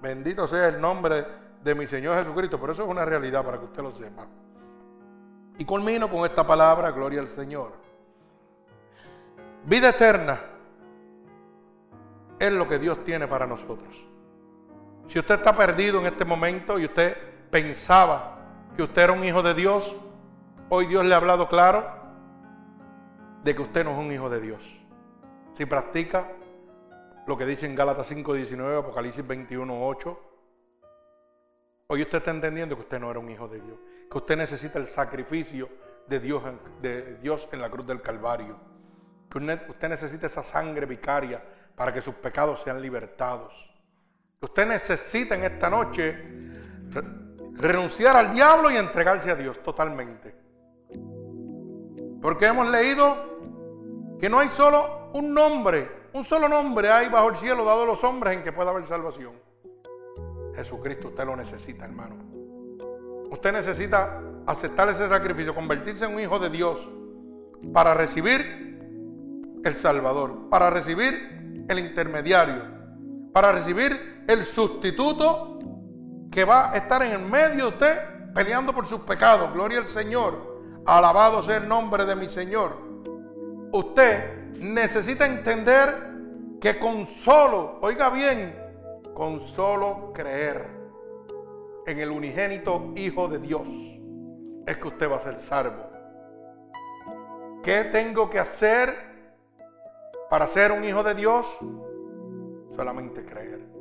Bendito 0.00 0.46
sea 0.46 0.68
el 0.68 0.80
nombre 0.80 1.47
de 1.62 1.74
mi 1.74 1.86
Señor 1.86 2.18
Jesucristo. 2.18 2.58
Pero 2.60 2.72
eso 2.72 2.84
es 2.84 2.88
una 2.88 3.04
realidad 3.04 3.44
para 3.44 3.58
que 3.58 3.64
usted 3.64 3.82
lo 3.82 3.92
sepa. 3.92 4.26
Y 5.58 5.64
culmino 5.64 6.08
con 6.08 6.24
esta 6.24 6.46
palabra, 6.46 6.90
gloria 6.90 7.20
al 7.20 7.28
Señor. 7.28 7.72
Vida 9.64 9.90
eterna 9.90 10.40
es 12.38 12.52
lo 12.52 12.68
que 12.68 12.78
Dios 12.78 13.02
tiene 13.04 13.26
para 13.26 13.46
nosotros. 13.46 13.94
Si 15.08 15.18
usted 15.18 15.36
está 15.36 15.56
perdido 15.56 16.00
en 16.00 16.06
este 16.06 16.24
momento 16.24 16.78
y 16.78 16.84
usted 16.84 17.16
pensaba 17.50 18.38
que 18.76 18.82
usted 18.82 19.02
era 19.02 19.12
un 19.12 19.24
hijo 19.24 19.42
de 19.42 19.54
Dios, 19.54 19.96
hoy 20.68 20.86
Dios 20.86 21.04
le 21.04 21.14
ha 21.14 21.16
hablado 21.16 21.48
claro 21.48 21.84
de 23.42 23.54
que 23.54 23.62
usted 23.62 23.84
no 23.84 23.92
es 23.92 23.98
un 23.98 24.12
hijo 24.12 24.28
de 24.28 24.40
Dios. 24.40 24.62
Si 25.54 25.66
practica 25.66 26.28
lo 27.26 27.36
que 27.36 27.46
dice 27.46 27.66
en 27.66 27.74
Gálatas 27.74 28.10
5:19, 28.10 28.78
Apocalipsis 28.78 29.26
21:8, 29.26 30.16
hoy 31.90 32.02
usted 32.02 32.18
está 32.18 32.30
entendiendo 32.30 32.76
que 32.76 32.82
usted 32.82 33.00
no 33.00 33.10
era 33.10 33.18
un 33.18 33.30
hijo 33.30 33.48
de 33.48 33.60
Dios, 33.60 33.78
que 34.10 34.18
usted 34.18 34.36
necesita 34.36 34.78
el 34.78 34.88
sacrificio 34.88 35.70
de 36.06 36.20
Dios, 36.20 36.42
de 36.82 37.16
Dios 37.16 37.48
en 37.50 37.62
la 37.62 37.70
cruz 37.70 37.86
del 37.86 38.02
Calvario, 38.02 38.58
que 39.30 39.38
usted 39.38 39.88
necesita 39.88 40.26
esa 40.26 40.42
sangre 40.42 40.84
vicaria 40.84 41.42
para 41.74 41.92
que 41.92 42.02
sus 42.02 42.14
pecados 42.16 42.60
sean 42.62 42.82
libertados. 42.82 43.74
Usted 44.40 44.68
necesita 44.68 45.34
en 45.34 45.44
esta 45.44 45.70
noche 45.70 46.14
renunciar 47.54 48.16
al 48.16 48.34
diablo 48.34 48.70
y 48.70 48.76
entregarse 48.76 49.30
a 49.30 49.34
Dios 49.34 49.62
totalmente. 49.62 50.34
Porque 52.20 52.46
hemos 52.46 52.68
leído 52.68 54.18
que 54.20 54.28
no 54.28 54.40
hay 54.40 54.50
solo 54.50 55.10
un 55.14 55.32
nombre, 55.32 55.90
un 56.12 56.22
solo 56.22 56.48
nombre 56.48 56.90
hay 56.90 57.08
bajo 57.08 57.30
el 57.30 57.36
cielo 57.36 57.64
dado 57.64 57.84
a 57.84 57.86
los 57.86 58.04
hombres 58.04 58.36
en 58.36 58.44
que 58.44 58.52
pueda 58.52 58.72
haber 58.72 58.86
salvación. 58.86 59.47
Jesucristo, 60.58 61.08
usted 61.08 61.24
lo 61.24 61.36
necesita, 61.36 61.84
hermano. 61.84 62.16
Usted 63.30 63.52
necesita 63.52 64.20
aceptar 64.46 64.88
ese 64.88 65.06
sacrificio, 65.08 65.54
convertirse 65.54 66.04
en 66.04 66.14
un 66.14 66.20
hijo 66.20 66.38
de 66.38 66.50
Dios 66.50 66.88
para 67.72 67.94
recibir 67.94 68.80
el 69.64 69.74
Salvador, 69.74 70.48
para 70.50 70.70
recibir 70.70 71.64
el 71.68 71.78
intermediario, 71.78 72.62
para 73.32 73.52
recibir 73.52 74.24
el 74.26 74.44
sustituto 74.44 75.58
que 76.30 76.44
va 76.44 76.72
a 76.72 76.76
estar 76.76 77.02
en 77.02 77.12
el 77.12 77.20
medio 77.20 77.64
de 77.64 77.68
usted 77.68 77.98
peleando 78.34 78.74
por 78.74 78.86
sus 78.86 79.00
pecados. 79.00 79.52
Gloria 79.52 79.78
al 79.78 79.86
Señor. 79.86 80.58
Alabado 80.86 81.42
sea 81.42 81.58
el 81.58 81.68
nombre 81.68 82.04
de 82.04 82.16
mi 82.16 82.28
Señor. 82.28 82.76
Usted 83.72 84.54
necesita 84.54 85.26
entender 85.26 86.08
que 86.60 86.78
con 86.78 87.06
solo, 87.06 87.78
oiga 87.82 88.10
bien, 88.10 88.67
con 89.18 89.40
solo 89.40 90.12
creer 90.14 90.64
en 91.86 91.98
el 91.98 92.10
unigénito 92.10 92.94
Hijo 92.96 93.28
de 93.28 93.38
Dios, 93.38 93.66
es 94.66 94.78
que 94.78 94.88
usted 94.88 95.10
va 95.10 95.16
a 95.16 95.22
ser 95.22 95.40
salvo. 95.40 95.84
¿Qué 97.62 97.84
tengo 97.92 98.30
que 98.30 98.38
hacer 98.38 98.94
para 100.30 100.46
ser 100.46 100.72
un 100.72 100.84
hijo 100.84 101.02
de 101.02 101.14
Dios? 101.14 101.46
Solamente 102.74 103.24
creer 103.24 103.78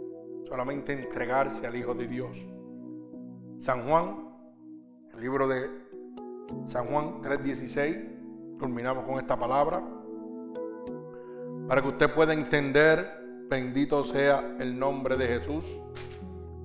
solamente 0.47 0.93
entregarse 0.93 1.67
al 1.67 1.75
Hijo 1.75 1.93
de 1.93 2.07
Dios. 2.07 2.37
San 3.59 3.87
Juan, 3.87 4.29
el 5.13 5.19
libro 5.19 5.47
de 5.47 5.69
San 6.67 6.85
Juan 6.87 7.21
3:16, 7.21 8.57
culminamos 8.59 9.05
con 9.05 9.19
esta 9.19 9.37
palabra, 9.37 9.83
para 11.67 11.81
que 11.81 11.89
usted 11.89 12.13
pueda 12.13 12.33
entender, 12.33 13.26
bendito 13.49 14.03
sea 14.03 14.55
el 14.59 14.77
nombre 14.77 15.17
de 15.17 15.27
Jesús, 15.27 15.63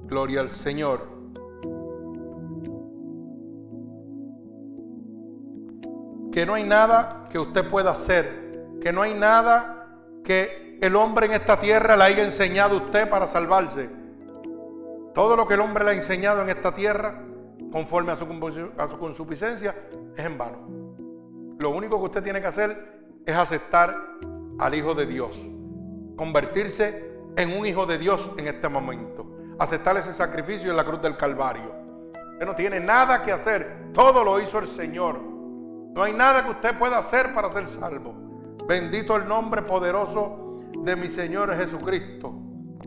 gloria 0.04 0.40
al 0.40 0.50
Señor. 0.50 1.06
Que 6.32 6.46
no 6.46 6.54
hay 6.54 6.64
nada 6.64 7.28
que 7.30 7.38
usted 7.38 7.68
pueda 7.68 7.90
hacer, 7.90 8.78
que 8.80 8.92
no 8.92 9.02
hay 9.02 9.14
nada 9.14 9.86
que 10.24 10.78
el 10.80 10.96
hombre 10.96 11.26
en 11.26 11.32
esta 11.32 11.59
tierra 11.60 11.96
le 11.96 12.04
haya 12.04 12.24
enseñado 12.24 12.76
a 12.76 12.84
usted 12.84 13.09
para 13.09 13.26
salvarse. 13.26 13.88
Todo 15.14 15.36
lo 15.36 15.46
que 15.46 15.54
el 15.54 15.60
hombre 15.60 15.84
le 15.84 15.90
ha 15.90 15.94
enseñado 15.94 16.42
en 16.42 16.48
esta 16.48 16.74
tierra, 16.74 17.22
conforme 17.70 18.12
a 18.12 18.16
su, 18.16 18.24
a 18.78 19.14
su 19.14 19.26
es 19.30 20.24
en 20.24 20.38
vano. 20.38 20.82
Lo 21.59 21.70
único 21.70 21.98
que 21.98 22.04
usted 22.04 22.22
tiene 22.22 22.40
que 22.40 22.46
hacer 22.46 23.02
es 23.24 23.36
aceptar 23.36 23.94
al 24.59 24.74
Hijo 24.74 24.94
de 24.94 25.06
Dios, 25.06 25.38
convertirse 26.16 27.12
en 27.36 27.56
un 27.56 27.66
Hijo 27.66 27.86
de 27.86 27.98
Dios 27.98 28.30
en 28.36 28.47
este 28.47 28.68
momento, 28.68 29.26
aceptar 29.59 29.97
ese 29.97 30.12
sacrificio 30.12 30.70
en 30.70 30.76
la 30.76 30.84
cruz 30.84 31.01
del 31.01 31.16
Calvario. 31.16 31.74
Usted 32.32 32.47
no 32.47 32.55
tiene 32.55 32.80
nada 32.80 33.22
que 33.22 33.32
hacer, 33.32 33.90
todo 33.93 34.24
lo 34.24 34.40
hizo 34.40 34.59
el 34.59 34.68
Señor. 34.68 35.20
No 35.20 36.02
hay 36.02 36.12
nada 36.12 36.44
que 36.44 36.51
usted 36.51 36.78
pueda 36.78 36.98
hacer 36.98 37.34
para 37.34 37.52
ser 37.52 37.68
salvo. 37.68 38.14
Bendito 38.66 39.16
el 39.16 39.28
nombre 39.28 39.62
poderoso 39.62 40.60
de 40.78 40.97
mi 40.97 41.09
Señor 41.09 41.55
Jesucristo. 41.55 42.32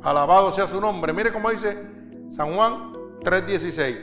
Alabado 0.04 0.54
sea 0.54 0.68
su 0.68 0.82
nombre. 0.82 1.14
Mire 1.14 1.32
cómo 1.32 1.52
dice 1.52 1.78
San 2.32 2.56
Juan 2.56 2.92
3:16. 3.22 3.98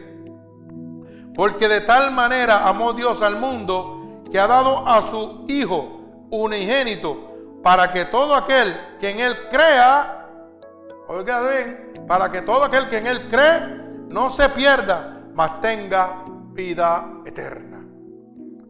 Porque 1.35 1.69
de 1.69 1.81
tal 1.81 2.13
manera 2.13 2.69
amó 2.69 2.93
Dios 2.93 3.21
al 3.23 3.41
mundo 3.41 4.23
que 4.31 4.39
ha 4.39 4.47
dado 4.47 4.87
a 4.87 5.03
su 5.03 5.47
Hijo 5.49 6.29
unigénito 6.31 7.32
para 7.63 7.91
que 7.91 8.07
todo 8.07 8.35
aquel 8.35 8.97
que 8.99 9.11
en 9.11 9.21
Él 9.21 9.49
crea, 9.51 10.27
oiga 11.09 11.41
bien, 11.49 11.93
para 12.09 12.31
que 12.31 12.43
todo 12.43 12.65
aquel 12.65 12.89
que 12.89 12.99
en 12.99 13.07
Él 13.07 13.29
cree 13.29 13.61
no 14.09 14.31
se 14.31 14.49
pierda, 14.51 15.21
mas 15.35 15.61
tenga 15.61 16.25
vida 16.53 17.09
eterna. 17.25 17.85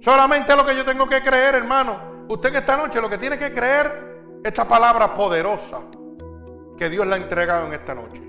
Solamente 0.01 0.55
lo 0.55 0.65
que 0.65 0.77
yo 0.77 0.85
tengo 0.85 1.09
que 1.09 1.23
creer, 1.23 1.55
hermano. 1.55 2.27
Usted 2.29 2.51
que 2.51 2.59
esta 2.59 2.77
noche 2.77 3.01
lo 3.01 3.09
que 3.09 3.19
tiene 3.19 3.39
que 3.39 3.53
creer 3.53 4.41
esta 4.45 4.67
palabra 4.67 5.15
poderosa 5.15 5.81
que 6.77 6.91
Dios 6.91 7.07
le 7.07 7.15
ha 7.15 7.19
entregado 7.19 7.67
en 7.67 7.75
esta 7.75 7.95
noche. 7.95 8.23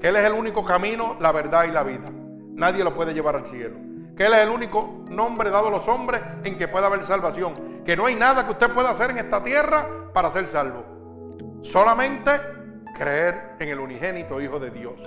Que 0.00 0.08
Él 0.08 0.16
es 0.16 0.24
el 0.24 0.32
único 0.32 0.64
camino, 0.64 1.16
la 1.20 1.32
verdad 1.32 1.64
y 1.64 1.72
la 1.72 1.82
vida. 1.82 2.06
Nadie 2.54 2.84
lo 2.84 2.94
puede 2.94 3.14
llevar 3.14 3.36
al 3.36 3.46
cielo. 3.46 3.76
Que 4.16 4.26
Él 4.26 4.34
es 4.34 4.40
el 4.40 4.50
único 4.50 5.04
nombre 5.10 5.50
dado 5.50 5.68
a 5.68 5.70
los 5.70 5.88
hombres 5.88 6.20
en 6.44 6.56
que 6.56 6.68
pueda 6.68 6.86
haber 6.86 7.04
salvación. 7.04 7.77
Que 7.88 7.96
no 7.96 8.04
hay 8.04 8.16
nada 8.16 8.44
que 8.44 8.52
usted 8.52 8.70
pueda 8.74 8.90
hacer 8.90 9.12
en 9.12 9.16
esta 9.16 9.42
tierra 9.42 10.10
para 10.12 10.30
ser 10.30 10.46
salvo. 10.48 10.84
Solamente 11.62 12.30
creer 12.94 13.56
en 13.58 13.70
el 13.70 13.80
unigénito 13.80 14.42
Hijo 14.42 14.60
de 14.60 14.70
Dios, 14.70 15.00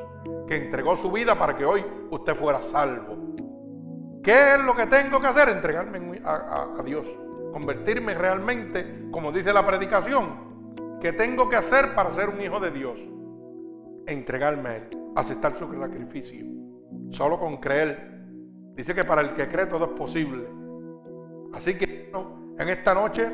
que 0.47 0.55
entregó 0.55 0.97
su 0.97 1.11
vida 1.11 1.37
para 1.37 1.55
que 1.55 1.63
hoy 1.63 1.85
usted 2.09 2.33
fuera 2.33 2.59
salvo. 2.59 3.35
¿Qué 4.23 4.55
es 4.55 4.59
lo 4.61 4.75
que 4.75 4.87
tengo 4.87 5.21
que 5.21 5.27
hacer? 5.27 5.49
Entregarme 5.49 6.23
a, 6.25 6.69
a 6.79 6.81
Dios 6.81 7.05
convertirme 7.51 8.15
realmente, 8.15 9.09
como 9.11 9.31
dice 9.31 9.53
la 9.53 9.63
predicación, 9.63 10.97
que 10.99 11.13
tengo 11.13 11.49
que 11.49 11.57
hacer 11.57 11.93
para 11.93 12.09
ser 12.09 12.29
un 12.29 12.41
hijo 12.41 12.59
de 12.59 12.71
Dios. 12.71 12.97
Entregarme 14.07 14.69
a 14.69 14.75
Él, 14.77 14.89
aceptar 15.15 15.55
su 15.55 15.71
sacrificio. 15.71 16.47
Solo 17.11 17.39
con 17.39 17.57
creer. 17.57 18.23
Dice 18.73 18.95
que 18.95 19.03
para 19.03 19.21
el 19.21 19.35
que 19.35 19.47
cree 19.49 19.67
todo 19.67 19.85
es 19.85 19.91
posible. 19.91 20.47
Así 21.53 21.75
que 21.77 22.09
en 22.61 22.69
esta 22.69 22.93
noche, 22.93 23.31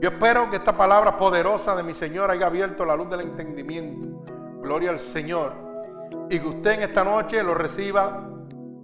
yo 0.00 0.10
espero 0.10 0.48
que 0.50 0.56
esta 0.56 0.76
palabra 0.76 1.16
poderosa 1.16 1.74
de 1.74 1.82
mi 1.82 1.94
Señor 1.94 2.30
haya 2.30 2.46
abierto 2.46 2.84
la 2.84 2.94
luz 2.94 3.10
del 3.10 3.22
entendimiento. 3.22 4.24
Gloria 4.62 4.90
al 4.90 5.00
Señor. 5.00 5.52
Y 6.30 6.38
que 6.38 6.46
usted 6.46 6.72
en 6.72 6.82
esta 6.82 7.04
noche 7.04 7.42
lo 7.42 7.54
reciba 7.54 8.30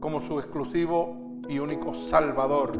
como 0.01 0.21
su 0.21 0.39
exclusivo 0.39 1.41
y 1.49 1.59
único 1.59 1.95
Salvador 1.95 2.73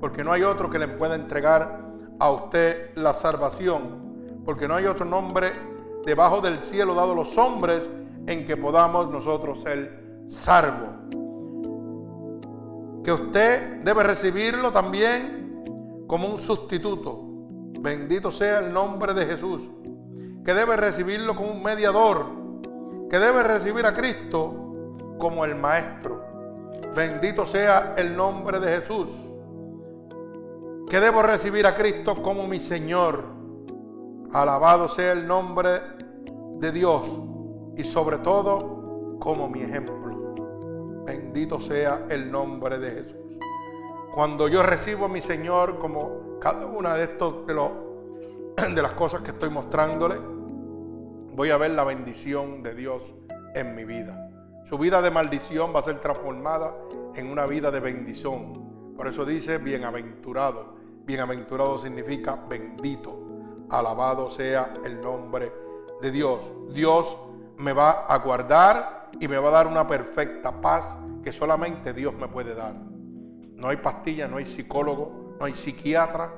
porque 0.00 0.22
no 0.22 0.32
hay 0.32 0.42
otro 0.42 0.70
que 0.70 0.78
le 0.78 0.88
pueda 0.88 1.14
entregar 1.14 1.80
a 2.18 2.30
usted 2.30 2.90
la 2.96 3.12
salvación, 3.12 4.42
porque 4.44 4.68
no 4.68 4.74
hay 4.74 4.86
otro 4.86 5.04
nombre 5.04 5.52
debajo 6.04 6.40
del 6.40 6.58
cielo 6.58 6.94
dado 6.94 7.12
a 7.12 7.16
los 7.16 7.36
hombres 7.36 7.88
en 8.26 8.44
que 8.44 8.56
podamos 8.56 9.10
nosotros 9.10 9.60
ser 9.62 10.24
salvos. 10.28 10.90
Que 13.04 13.12
usted 13.12 13.82
debe 13.84 14.02
recibirlo 14.02 14.72
también 14.72 15.62
como 16.06 16.28
un 16.28 16.38
sustituto. 16.40 17.24
Bendito 17.80 18.32
sea 18.32 18.58
el 18.58 18.72
nombre 18.72 19.14
de 19.14 19.26
Jesús. 19.26 19.62
Que 20.44 20.54
debe 20.54 20.76
recibirlo 20.76 21.36
como 21.36 21.52
un 21.52 21.62
mediador. 21.62 22.26
Que 23.10 23.18
debe 23.18 23.42
recibir 23.42 23.86
a 23.86 23.94
Cristo 23.94 24.94
como 25.18 25.44
el 25.44 25.54
Maestro. 25.54 26.24
Bendito 26.94 27.46
sea 27.46 27.94
el 27.96 28.16
nombre 28.16 28.58
de 28.58 28.80
Jesús. 28.80 29.08
Que 30.88 31.00
debo 31.00 31.22
recibir 31.22 31.66
a 31.66 31.74
Cristo 31.74 32.14
como 32.14 32.46
mi 32.48 32.60
Señor. 32.60 33.24
Alabado 34.32 34.88
sea 34.88 35.12
el 35.12 35.26
nombre 35.26 35.80
de 36.58 36.72
Dios. 36.72 37.08
Y 37.76 37.84
sobre 37.84 38.18
todo 38.18 39.18
como 39.20 39.48
mi 39.48 39.62
ejemplo. 39.62 40.07
Bendito 41.08 41.58
sea 41.58 42.04
el 42.10 42.30
nombre 42.30 42.78
de 42.78 42.90
Jesús. 42.90 43.16
Cuando 44.14 44.46
yo 44.46 44.62
recibo 44.62 45.06
a 45.06 45.08
mi 45.08 45.22
Señor 45.22 45.78
como 45.78 46.38
cada 46.38 46.66
una 46.66 46.92
de 46.92 47.04
estos 47.04 47.46
de, 47.46 48.82
las 48.82 48.92
cosas 48.92 49.22
que 49.22 49.30
estoy 49.30 49.48
mostrándole, 49.48 50.16
voy 51.34 51.48
a 51.48 51.56
ver 51.56 51.70
la 51.70 51.84
bendición 51.84 52.62
de 52.62 52.74
Dios 52.74 53.14
en 53.54 53.74
mi 53.74 53.86
vida. 53.86 54.28
Su 54.68 54.76
vida 54.76 55.00
de 55.00 55.10
maldición 55.10 55.74
va 55.74 55.78
a 55.78 55.82
ser 55.82 55.98
transformada 55.98 56.74
en 57.14 57.30
una 57.30 57.46
vida 57.46 57.70
de 57.70 57.80
bendición. 57.80 58.94
Por 58.94 59.08
eso 59.08 59.24
dice 59.24 59.56
bienaventurado. 59.56 60.76
Bienaventurado 61.06 61.80
significa 61.80 62.34
bendito. 62.34 63.24
Alabado 63.70 64.30
sea 64.30 64.74
el 64.84 65.00
nombre 65.00 65.50
de 66.02 66.10
Dios. 66.10 66.52
Dios 66.74 67.16
me 67.56 67.72
va 67.72 68.04
a 68.04 68.18
guardar 68.18 68.97
y 69.20 69.28
me 69.28 69.38
va 69.38 69.48
a 69.48 69.52
dar 69.52 69.66
una 69.66 69.86
perfecta 69.86 70.60
paz 70.60 70.98
que 71.22 71.32
solamente 71.32 71.92
Dios 71.92 72.14
me 72.14 72.28
puede 72.28 72.54
dar. 72.54 72.74
No 72.74 73.68
hay 73.68 73.76
pastilla, 73.78 74.28
no 74.28 74.36
hay 74.36 74.44
psicólogo, 74.44 75.36
no 75.38 75.44
hay 75.46 75.54
psiquiatra, 75.54 76.32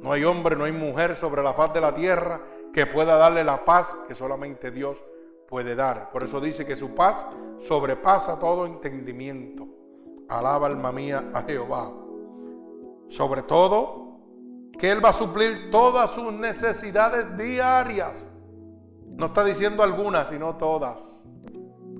no 0.00 0.12
hay 0.12 0.24
hombre, 0.24 0.56
no 0.56 0.64
hay 0.64 0.72
mujer 0.72 1.16
sobre 1.16 1.42
la 1.42 1.54
faz 1.54 1.72
de 1.72 1.80
la 1.80 1.94
tierra 1.94 2.40
que 2.72 2.86
pueda 2.86 3.16
darle 3.16 3.42
la 3.42 3.64
paz 3.64 3.96
que 4.06 4.14
solamente 4.14 4.70
Dios 4.70 5.02
puede 5.48 5.74
dar. 5.74 6.10
Por 6.10 6.22
eso 6.22 6.40
dice 6.40 6.66
que 6.66 6.76
su 6.76 6.94
paz 6.94 7.26
sobrepasa 7.66 8.38
todo 8.38 8.66
entendimiento. 8.66 9.66
Alaba 10.28 10.66
alma 10.66 10.92
mía 10.92 11.30
a 11.32 11.42
Jehová. 11.42 11.92
Sobre 13.08 13.42
todo, 13.42 14.18
que 14.78 14.90
Él 14.90 15.04
va 15.04 15.10
a 15.10 15.12
suplir 15.12 15.70
todas 15.70 16.10
sus 16.10 16.32
necesidades 16.32 17.36
diarias. 17.36 18.30
No 19.16 19.26
está 19.26 19.44
diciendo 19.44 19.82
algunas, 19.82 20.28
sino 20.28 20.56
todas. 20.56 21.23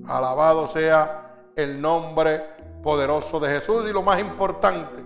Alabado 0.07 0.69
sea 0.69 1.35
el 1.57 1.81
nombre 1.81 2.43
poderoso 2.83 3.41
de 3.41 3.49
Jesús 3.49 3.89
y 3.89 3.93
lo 3.93 4.03
más 4.03 4.21
importante, 4.21 5.03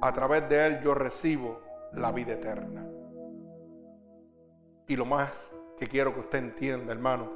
a 0.00 0.12
través 0.12 0.48
de 0.48 0.66
Él 0.66 0.80
yo 0.82 0.94
recibo 0.94 1.60
la 1.92 2.12
vida 2.12 2.34
eterna. 2.34 2.84
Y 4.86 4.96
lo 4.96 5.04
más 5.06 5.30
que 5.78 5.86
quiero 5.86 6.12
que 6.12 6.20
usted 6.20 6.38
entienda, 6.38 6.92
hermano, 6.92 7.30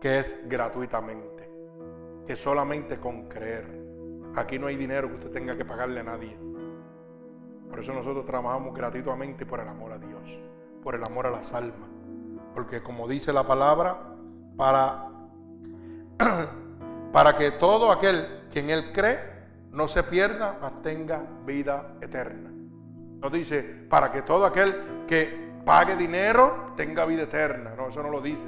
que 0.00 0.18
es 0.20 0.38
gratuitamente, 0.48 1.50
que 2.26 2.36
solamente 2.36 2.98
con 2.98 3.28
creer. 3.28 3.66
Aquí 4.36 4.58
no 4.58 4.68
hay 4.68 4.76
dinero 4.76 5.08
que 5.08 5.14
usted 5.14 5.32
tenga 5.32 5.56
que 5.56 5.64
pagarle 5.64 6.00
a 6.00 6.04
nadie. 6.04 6.38
Por 7.68 7.80
eso 7.80 7.92
nosotros 7.92 8.24
trabajamos 8.24 8.74
gratuitamente 8.74 9.44
por 9.44 9.60
el 9.60 9.68
amor 9.68 9.92
a 9.92 9.98
Dios, 9.98 10.22
por 10.82 10.94
el 10.94 11.02
amor 11.04 11.26
a 11.26 11.30
las 11.30 11.52
almas. 11.52 11.88
Porque 12.54 12.82
como 12.82 13.08
dice 13.08 13.32
la 13.32 13.46
palabra, 13.46 14.14
para, 14.56 15.10
para 17.12 17.36
que 17.36 17.52
todo 17.52 17.90
aquel 17.92 18.44
que 18.52 18.60
en 18.60 18.70
Él 18.70 18.92
cree 18.92 19.18
no 19.72 19.88
se 19.88 20.02
pierda, 20.02 20.58
mas 20.60 20.82
tenga 20.82 21.22
vida 21.44 21.94
eterna. 22.00 22.50
No 23.20 23.30
dice, 23.30 23.62
para 23.88 24.10
que 24.12 24.22
todo 24.22 24.46
aquel 24.46 25.04
que 25.06 25.48
pague 25.64 25.96
dinero 25.96 26.72
tenga 26.76 27.04
vida 27.04 27.22
eterna. 27.22 27.74
No, 27.76 27.88
eso 27.88 28.02
no 28.02 28.10
lo 28.10 28.20
dice. 28.20 28.46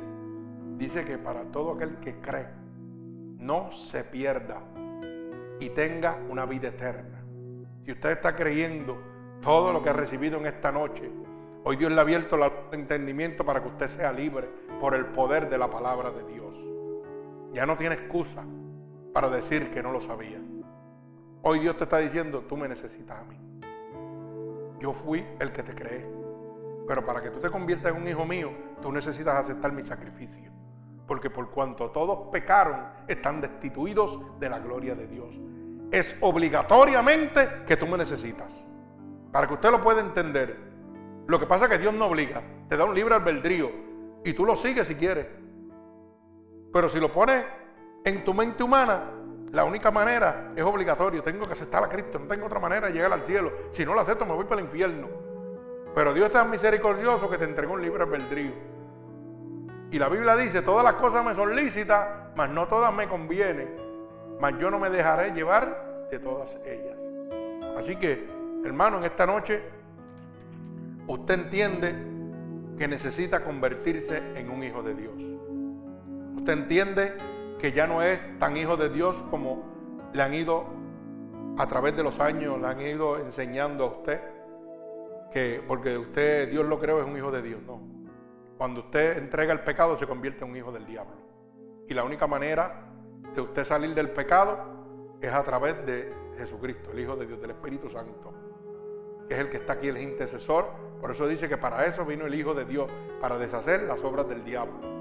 Dice 0.76 1.04
que 1.04 1.18
para 1.18 1.42
todo 1.42 1.72
aquel 1.72 1.96
que 1.96 2.20
cree 2.20 2.46
no 3.38 3.72
se 3.72 4.04
pierda 4.04 4.60
y 5.58 5.70
tenga 5.70 6.16
una 6.28 6.46
vida 6.46 6.68
eterna. 6.68 7.22
Si 7.84 7.92
usted 7.92 8.12
está 8.12 8.34
creyendo 8.34 8.98
todo 9.42 9.72
lo 9.72 9.82
que 9.82 9.90
ha 9.90 9.94
recibido 9.94 10.38
en 10.38 10.46
esta 10.46 10.72
noche, 10.72 11.10
hoy 11.64 11.76
Dios 11.76 11.92
le 11.92 11.98
ha 11.98 12.02
abierto 12.02 12.36
el 12.36 12.50
entendimiento 12.72 13.44
para 13.44 13.60
que 13.60 13.68
usted 13.68 13.88
sea 13.88 14.12
libre 14.12 14.48
por 14.80 14.94
el 14.94 15.06
poder 15.06 15.50
de 15.50 15.58
la 15.58 15.68
palabra 15.68 16.10
de 16.10 16.24
Dios. 16.24 16.69
Ya 17.52 17.66
no 17.66 17.76
tiene 17.76 17.96
excusa 17.96 18.44
para 19.12 19.28
decir 19.28 19.70
que 19.70 19.82
no 19.82 19.92
lo 19.92 20.00
sabía. 20.00 20.38
Hoy 21.42 21.58
Dios 21.58 21.76
te 21.76 21.84
está 21.84 21.98
diciendo, 21.98 22.44
tú 22.48 22.56
me 22.56 22.68
necesitas 22.68 23.18
a 23.18 23.24
mí. 23.24 23.36
Yo 24.78 24.92
fui 24.92 25.26
el 25.38 25.52
que 25.52 25.62
te 25.62 25.74
creé. 25.74 26.06
Pero 26.86 27.04
para 27.04 27.22
que 27.22 27.30
tú 27.30 27.40
te 27.40 27.50
conviertas 27.50 27.92
en 27.92 28.02
un 28.02 28.08
hijo 28.08 28.24
mío, 28.24 28.50
tú 28.82 28.92
necesitas 28.92 29.36
aceptar 29.36 29.72
mi 29.72 29.82
sacrificio. 29.82 30.50
Porque 31.06 31.30
por 31.30 31.50
cuanto 31.50 31.90
todos 31.90 32.28
pecaron, 32.30 32.84
están 33.08 33.40
destituidos 33.40 34.20
de 34.38 34.48
la 34.48 34.58
gloria 34.58 34.94
de 34.94 35.06
Dios. 35.06 35.34
Es 35.90 36.16
obligatoriamente 36.20 37.64
que 37.66 37.76
tú 37.76 37.86
me 37.86 37.98
necesitas. 37.98 38.64
Para 39.32 39.46
que 39.46 39.54
usted 39.54 39.70
lo 39.70 39.82
pueda 39.82 40.00
entender. 40.00 40.56
Lo 41.26 41.40
que 41.40 41.46
pasa 41.46 41.64
es 41.64 41.70
que 41.70 41.78
Dios 41.78 41.94
no 41.94 42.06
obliga. 42.06 42.42
Te 42.68 42.76
da 42.76 42.84
un 42.84 42.94
libre 42.94 43.14
albedrío. 43.14 43.70
Y 44.24 44.34
tú 44.34 44.44
lo 44.44 44.56
sigues 44.56 44.86
si 44.86 44.94
quieres. 44.94 45.26
Pero 46.72 46.88
si 46.88 47.00
lo 47.00 47.12
pones 47.12 47.44
en 48.04 48.24
tu 48.24 48.32
mente 48.34 48.62
humana, 48.62 49.10
la 49.52 49.64
única 49.64 49.90
manera 49.90 50.52
es 50.54 50.62
obligatorio. 50.62 51.22
Tengo 51.22 51.46
que 51.46 51.52
aceptar 51.52 51.82
a 51.82 51.88
Cristo. 51.88 52.18
No 52.18 52.26
tengo 52.26 52.46
otra 52.46 52.60
manera 52.60 52.86
de 52.86 52.92
llegar 52.92 53.12
al 53.12 53.22
cielo. 53.22 53.52
Si 53.72 53.84
no 53.84 53.94
lo 53.94 54.00
acepto, 54.00 54.24
me 54.24 54.34
voy 54.34 54.44
para 54.44 54.60
el 54.60 54.66
infierno. 54.66 55.08
Pero 55.94 56.14
Dios 56.14 56.26
es 56.26 56.32
tan 56.32 56.50
misericordioso 56.50 57.28
que 57.28 57.36
te 57.36 57.44
entregó 57.44 57.74
un 57.74 57.82
libre 57.82 58.04
albedrío. 58.04 58.52
Y 59.90 59.98
la 59.98 60.08
Biblia 60.08 60.36
dice, 60.36 60.62
todas 60.62 60.84
las 60.84 60.94
cosas 60.94 61.24
me 61.24 61.34
son 61.34 61.56
lícitas, 61.56 62.06
mas 62.36 62.48
no 62.48 62.68
todas 62.68 62.94
me 62.94 63.08
convienen. 63.08 63.76
Mas 64.40 64.56
yo 64.58 64.70
no 64.70 64.78
me 64.78 64.88
dejaré 64.88 65.32
llevar 65.32 66.08
de 66.10 66.18
todas 66.20 66.58
ellas. 66.64 66.96
Así 67.76 67.96
que, 67.96 68.28
hermano, 68.64 68.98
en 68.98 69.04
esta 69.04 69.26
noche, 69.26 69.62
usted 71.08 71.34
entiende 71.34 71.94
que 72.78 72.86
necesita 72.86 73.42
convertirse 73.42 74.18
en 74.36 74.48
un 74.48 74.62
hijo 74.62 74.82
de 74.82 74.94
Dios. 74.94 75.29
Usted 76.40 76.54
entiende 76.54 77.12
que 77.58 77.72
ya 77.72 77.86
no 77.86 78.00
es 78.02 78.18
tan 78.38 78.56
hijo 78.56 78.78
de 78.78 78.88
Dios 78.88 79.22
como 79.30 80.08
le 80.14 80.22
han 80.22 80.32
ido 80.32 80.64
a 81.58 81.66
través 81.68 81.94
de 81.94 82.02
los 82.02 82.18
años, 82.18 82.58
le 82.58 82.66
han 82.66 82.80
ido 82.80 83.18
enseñando 83.18 83.84
a 83.84 83.86
usted, 83.88 84.20
que 85.30 85.62
porque 85.68 85.98
usted, 85.98 86.50
Dios 86.50 86.64
lo 86.64 86.78
creó, 86.78 86.98
es 86.98 87.06
un 87.06 87.14
hijo 87.14 87.30
de 87.30 87.42
Dios. 87.42 87.60
No. 87.66 87.82
Cuando 88.56 88.80
usted 88.80 89.18
entrega 89.18 89.52
el 89.52 89.60
pecado, 89.60 89.98
se 89.98 90.06
convierte 90.06 90.42
en 90.42 90.52
un 90.52 90.56
hijo 90.56 90.72
del 90.72 90.86
diablo. 90.86 91.12
Y 91.86 91.92
la 91.92 92.04
única 92.04 92.26
manera 92.26 92.86
de 93.34 93.42
usted 93.42 93.62
salir 93.62 93.94
del 93.94 94.08
pecado 94.08 95.18
es 95.20 95.30
a 95.30 95.42
través 95.42 95.84
de 95.84 96.10
Jesucristo, 96.38 96.90
el 96.92 97.00
Hijo 97.00 97.16
de 97.16 97.26
Dios, 97.26 97.38
del 97.38 97.50
Espíritu 97.50 97.90
Santo, 97.90 98.32
que 99.28 99.34
es 99.34 99.40
el 99.40 99.50
que 99.50 99.58
está 99.58 99.74
aquí, 99.74 99.88
el 99.88 99.98
intercesor. 99.98 100.70
Por 101.02 101.10
eso 101.10 101.28
dice 101.28 101.50
que 101.50 101.58
para 101.58 101.84
eso 101.84 102.06
vino 102.06 102.24
el 102.24 102.34
Hijo 102.34 102.54
de 102.54 102.64
Dios, 102.64 102.90
para 103.20 103.36
deshacer 103.36 103.82
las 103.82 104.02
obras 104.02 104.26
del 104.26 104.42
diablo 104.42 104.99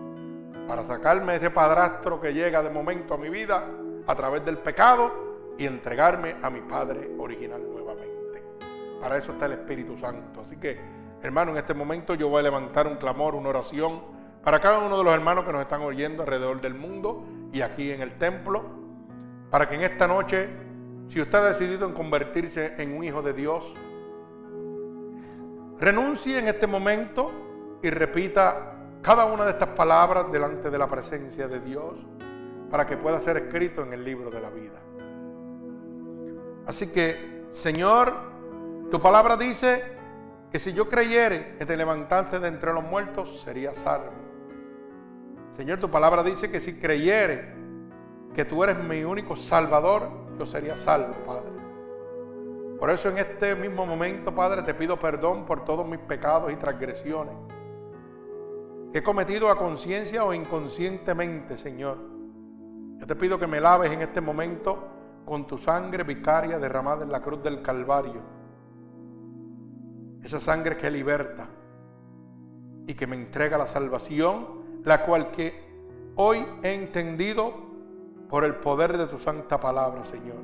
para 0.70 0.86
sacarme 0.86 1.36
ese 1.36 1.50
padrastro 1.50 2.22
que 2.22 2.32
llega 2.32 2.62
de 2.62 2.70
momento 2.70 3.16
a 3.16 3.18
mi 3.18 3.32
vida 3.32 3.66
a 4.06 4.14
través 4.14 4.46
del 4.46 4.60
pecado 4.60 5.56
y 5.58 5.66
entregarme 5.66 6.36
a 6.44 6.52
mi 6.52 6.62
Padre 6.62 7.10
original 7.18 7.60
nuevamente. 7.68 8.44
Para 9.02 9.18
eso 9.18 9.32
está 9.32 9.48
el 9.48 9.54
Espíritu 9.54 9.98
Santo. 9.98 10.42
Así 10.42 10.58
que, 10.58 10.80
hermano, 11.24 11.54
en 11.54 11.58
este 11.58 11.74
momento 11.74 12.14
yo 12.14 12.30
voy 12.30 12.42
a 12.42 12.44
levantar 12.44 12.86
un 12.86 12.98
clamor, 12.98 13.34
una 13.34 13.50
oración 13.50 14.00
para 14.44 14.62
cada 14.62 14.78
uno 14.78 14.96
de 14.96 15.04
los 15.04 15.12
hermanos 15.12 15.44
que 15.44 15.52
nos 15.52 15.62
están 15.64 15.82
oyendo 15.82 16.22
alrededor 16.22 16.62
del 16.62 16.76
mundo 16.76 17.26
y 17.52 17.62
aquí 17.62 17.92
en 17.92 18.04
el 18.04 18.20
templo, 18.20 18.64
para 19.50 19.68
que 19.68 19.74
en 19.74 19.82
esta 19.82 20.08
noche, 20.08 20.50
si 21.08 21.20
usted 21.20 21.40
ha 21.40 21.48
decidido 21.48 21.88
en 21.88 21.96
convertirse 21.96 22.76
en 22.78 22.96
un 22.96 23.04
hijo 23.04 23.24
de 23.24 23.34
Dios, 23.34 23.76
renuncie 25.80 26.38
en 26.38 26.48
este 26.48 26.68
momento 26.68 27.32
y 27.82 27.90
repita 27.90 28.76
cada 29.02 29.26
una 29.26 29.46
de 29.46 29.52
estas 29.52 29.70
palabras 29.70 30.32
delante 30.32 30.70
de 30.70 30.78
la 30.78 30.88
presencia 30.88 31.48
de 31.48 31.60
Dios 31.60 31.96
para 32.70 32.86
que 32.86 32.98
pueda 32.98 33.20
ser 33.22 33.38
escrito 33.38 33.84
en 33.84 33.94
el 33.94 34.04
libro 34.04 34.30
de 34.30 34.42
la 34.42 34.50
vida. 34.50 34.80
Así 36.68 36.92
que, 36.92 37.46
Señor, 37.52 38.14
tu 38.92 39.02
palabra 39.02 39.38
dice 39.38 39.84
que 40.52 40.60
si 40.60 40.74
yo 40.74 40.90
creyere 40.90 41.56
que 41.58 41.66
te 41.66 41.78
levantaste 41.78 42.40
de 42.40 42.48
entre 42.48 42.74
los 42.74 42.84
muertos, 42.84 43.42
sería 43.42 43.74
salvo. 43.74 44.12
Señor, 45.56 45.80
tu 45.80 45.90
palabra 45.90 46.24
dice 46.24 46.52
que 46.52 46.60
si 46.60 46.80
creyere 46.80 47.54
que 48.34 48.46
tú 48.46 48.64
eres 48.64 48.78
mi 48.78 49.04
único 49.04 49.36
salvador, 49.36 50.10
yo 50.38 50.46
sería 50.46 50.78
salvo, 50.78 51.14
Padre. 51.26 51.50
Por 52.80 52.90
eso 52.90 53.10
en 53.10 53.18
este 53.18 53.56
mismo 53.56 53.86
momento, 53.86 54.34
Padre, 54.34 54.62
te 54.62 54.74
pido 54.74 55.00
perdón 55.00 55.46
por 55.46 55.66
todos 55.66 55.86
mis 55.86 56.00
pecados 56.00 56.52
y 56.52 56.56
transgresiones. 56.56 57.36
He 58.94 59.04
cometido 59.04 59.50
a 59.50 59.58
conciencia 59.58 60.24
o 60.24 60.34
inconscientemente, 60.34 61.58
Señor. 61.58 61.98
Yo 62.98 63.06
te 63.06 63.16
pido 63.16 63.40
que 63.40 63.48
me 63.48 63.60
laves 63.60 63.92
en 63.92 64.02
este 64.02 64.20
momento 64.20 64.88
con 65.26 65.46
tu 65.46 65.58
sangre 65.58 66.04
vicaria 66.04 66.58
derramada 66.58 67.04
en 67.04 67.12
la 67.12 67.22
cruz 67.22 67.44
del 67.44 67.62
Calvario. 67.62 68.22
Esa 70.24 70.40
sangre 70.42 70.76
que 70.76 70.90
liberta 70.90 71.48
y 72.88 72.94
que 72.96 73.08
me 73.08 73.16
entrega 73.16 73.58
la 73.58 73.68
salvación, 73.68 74.82
la 74.84 75.06
cual 75.06 75.30
que 75.32 75.70
hoy 76.16 76.46
he 76.64 76.74
entendido 76.74 77.54
por 78.28 78.44
el 78.44 78.56
poder 78.56 78.98
de 78.98 79.08
tu 79.08 79.18
santa 79.18 79.60
palabra, 79.60 80.04
Señor. 80.04 80.38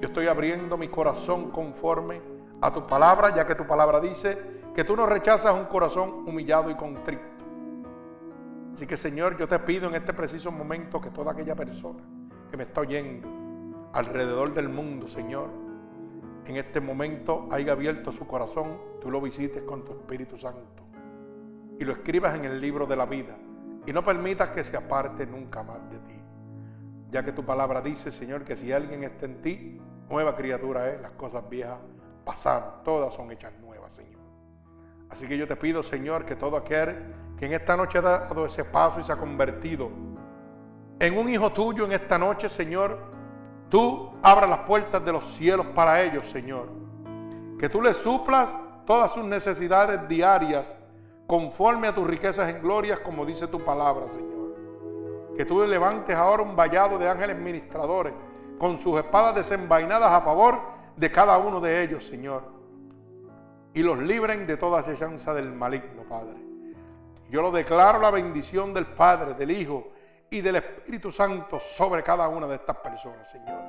Yo 0.00 0.08
estoy 0.08 0.26
abriendo 0.26 0.76
mi 0.76 0.88
corazón 0.88 1.50
conforme 1.50 2.20
a 2.60 2.72
tu 2.72 2.86
palabra, 2.86 3.34
ya 3.34 3.46
que 3.46 3.54
tu 3.54 3.66
palabra 3.66 4.00
dice 4.00 4.38
que 4.74 4.84
tú 4.84 4.96
no 4.96 5.06
rechazas 5.06 5.54
un 5.54 5.64
corazón 5.66 6.24
humillado 6.26 6.70
y 6.70 6.74
contrito. 6.74 7.33
Así 8.74 8.86
que 8.86 8.96
Señor, 8.96 9.38
yo 9.38 9.46
te 9.46 9.58
pido 9.60 9.88
en 9.88 9.94
este 9.94 10.12
preciso 10.12 10.50
momento 10.50 11.00
que 11.00 11.10
toda 11.10 11.32
aquella 11.32 11.54
persona 11.54 12.02
que 12.50 12.56
me 12.56 12.64
está 12.64 12.80
oyendo 12.80 13.28
alrededor 13.92 14.52
del 14.52 14.68
mundo, 14.68 15.06
Señor, 15.06 15.48
en 16.44 16.56
este 16.56 16.80
momento 16.80 17.48
haya 17.52 17.72
abierto 17.72 18.10
su 18.10 18.26
corazón, 18.26 18.78
tú 19.00 19.10
lo 19.10 19.20
visites 19.20 19.62
con 19.62 19.84
tu 19.84 19.92
Espíritu 19.92 20.36
Santo 20.36 20.82
y 21.78 21.84
lo 21.84 21.92
escribas 21.92 22.34
en 22.34 22.44
el 22.46 22.60
libro 22.60 22.86
de 22.86 22.96
la 22.96 23.06
vida 23.06 23.36
y 23.86 23.92
no 23.92 24.04
permitas 24.04 24.48
que 24.50 24.64
se 24.64 24.76
aparte 24.76 25.24
nunca 25.24 25.62
más 25.62 25.88
de 25.90 25.98
ti. 26.00 26.20
Ya 27.10 27.24
que 27.24 27.32
tu 27.32 27.44
palabra 27.44 27.80
dice, 27.80 28.10
Señor, 28.10 28.44
que 28.44 28.56
si 28.56 28.72
alguien 28.72 29.04
está 29.04 29.26
en 29.26 29.40
ti, 29.40 29.80
nueva 30.10 30.34
criatura 30.34 30.90
es, 30.90 31.00
las 31.00 31.12
cosas 31.12 31.48
viejas 31.48 31.78
pasaron, 32.24 32.82
todas 32.82 33.14
son 33.14 33.30
hechas 33.30 33.52
nuevas, 33.60 33.94
Señor. 33.94 34.20
Así 35.10 35.28
que 35.28 35.38
yo 35.38 35.46
te 35.46 35.54
pido, 35.54 35.84
Señor, 35.84 36.24
que 36.24 36.34
todo 36.34 36.56
aquel 36.56 37.14
en 37.46 37.52
esta 37.52 37.76
noche 37.76 37.98
ha 37.98 38.02
dado 38.02 38.46
ese 38.46 38.64
paso 38.64 39.00
y 39.00 39.02
se 39.02 39.12
ha 39.12 39.16
convertido 39.16 39.90
en 40.98 41.18
un 41.18 41.28
hijo 41.28 41.52
tuyo 41.52 41.84
en 41.84 41.92
esta 41.92 42.18
noche, 42.18 42.48
Señor, 42.48 42.98
tú 43.68 44.12
abras 44.22 44.48
las 44.48 44.60
puertas 44.60 45.04
de 45.04 45.12
los 45.12 45.24
cielos 45.34 45.66
para 45.74 46.02
ellos, 46.02 46.28
Señor. 46.28 46.68
Que 47.58 47.68
tú 47.68 47.82
les 47.82 47.96
suplas 47.96 48.56
todas 48.86 49.12
sus 49.12 49.24
necesidades 49.24 50.08
diarias 50.08 50.74
conforme 51.26 51.88
a 51.88 51.94
tus 51.94 52.06
riquezas 52.06 52.48
en 52.48 52.62
glorias, 52.62 53.00
como 53.00 53.26
dice 53.26 53.46
tu 53.48 53.60
palabra, 53.64 54.06
Señor. 54.08 54.54
Que 55.36 55.44
tú 55.44 55.66
levantes 55.66 56.14
ahora 56.14 56.42
un 56.42 56.54
vallado 56.54 56.98
de 56.98 57.08
ángeles 57.08 57.36
ministradores 57.36 58.12
con 58.58 58.78
sus 58.78 58.96
espadas 58.98 59.34
desenvainadas 59.34 60.12
a 60.12 60.20
favor 60.20 60.60
de 60.96 61.10
cada 61.10 61.36
uno 61.38 61.60
de 61.60 61.82
ellos, 61.82 62.06
Señor. 62.06 62.44
Y 63.72 63.82
los 63.82 63.98
libren 63.98 64.46
de 64.46 64.56
toda 64.56 64.80
acechanza 64.80 65.34
del 65.34 65.52
maligno, 65.52 66.04
Padre. 66.08 66.53
Yo 67.30 67.42
lo 67.42 67.50
declaro 67.50 67.98
la 67.98 68.10
bendición 68.10 68.72
del 68.72 68.86
Padre, 68.86 69.34
del 69.34 69.50
Hijo 69.50 69.92
y 70.30 70.40
del 70.40 70.56
Espíritu 70.56 71.10
Santo 71.10 71.58
sobre 71.60 72.02
cada 72.02 72.28
una 72.28 72.46
de 72.46 72.56
estas 72.56 72.76
personas, 72.76 73.30
Señor. 73.30 73.60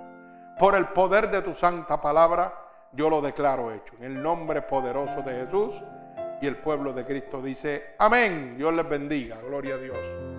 Por 0.59 0.75
el 0.75 0.87
poder 0.89 1.29
de 1.29 1.41
tu 1.41 1.53
santa 1.53 1.99
palabra, 1.99 2.53
yo 2.93 3.09
lo 3.09 3.21
declaro 3.21 3.71
hecho. 3.71 3.93
En 3.97 4.03
el 4.03 4.23
nombre 4.23 4.61
poderoso 4.61 5.21
de 5.21 5.45
Jesús. 5.45 5.83
Y 6.41 6.47
el 6.47 6.57
pueblo 6.57 6.93
de 6.93 7.05
Cristo 7.05 7.41
dice, 7.41 7.95
amén. 7.97 8.55
Dios 8.57 8.73
les 8.73 8.87
bendiga. 8.87 9.37
Gloria 9.41 9.75
a 9.75 9.77
Dios. 9.77 10.34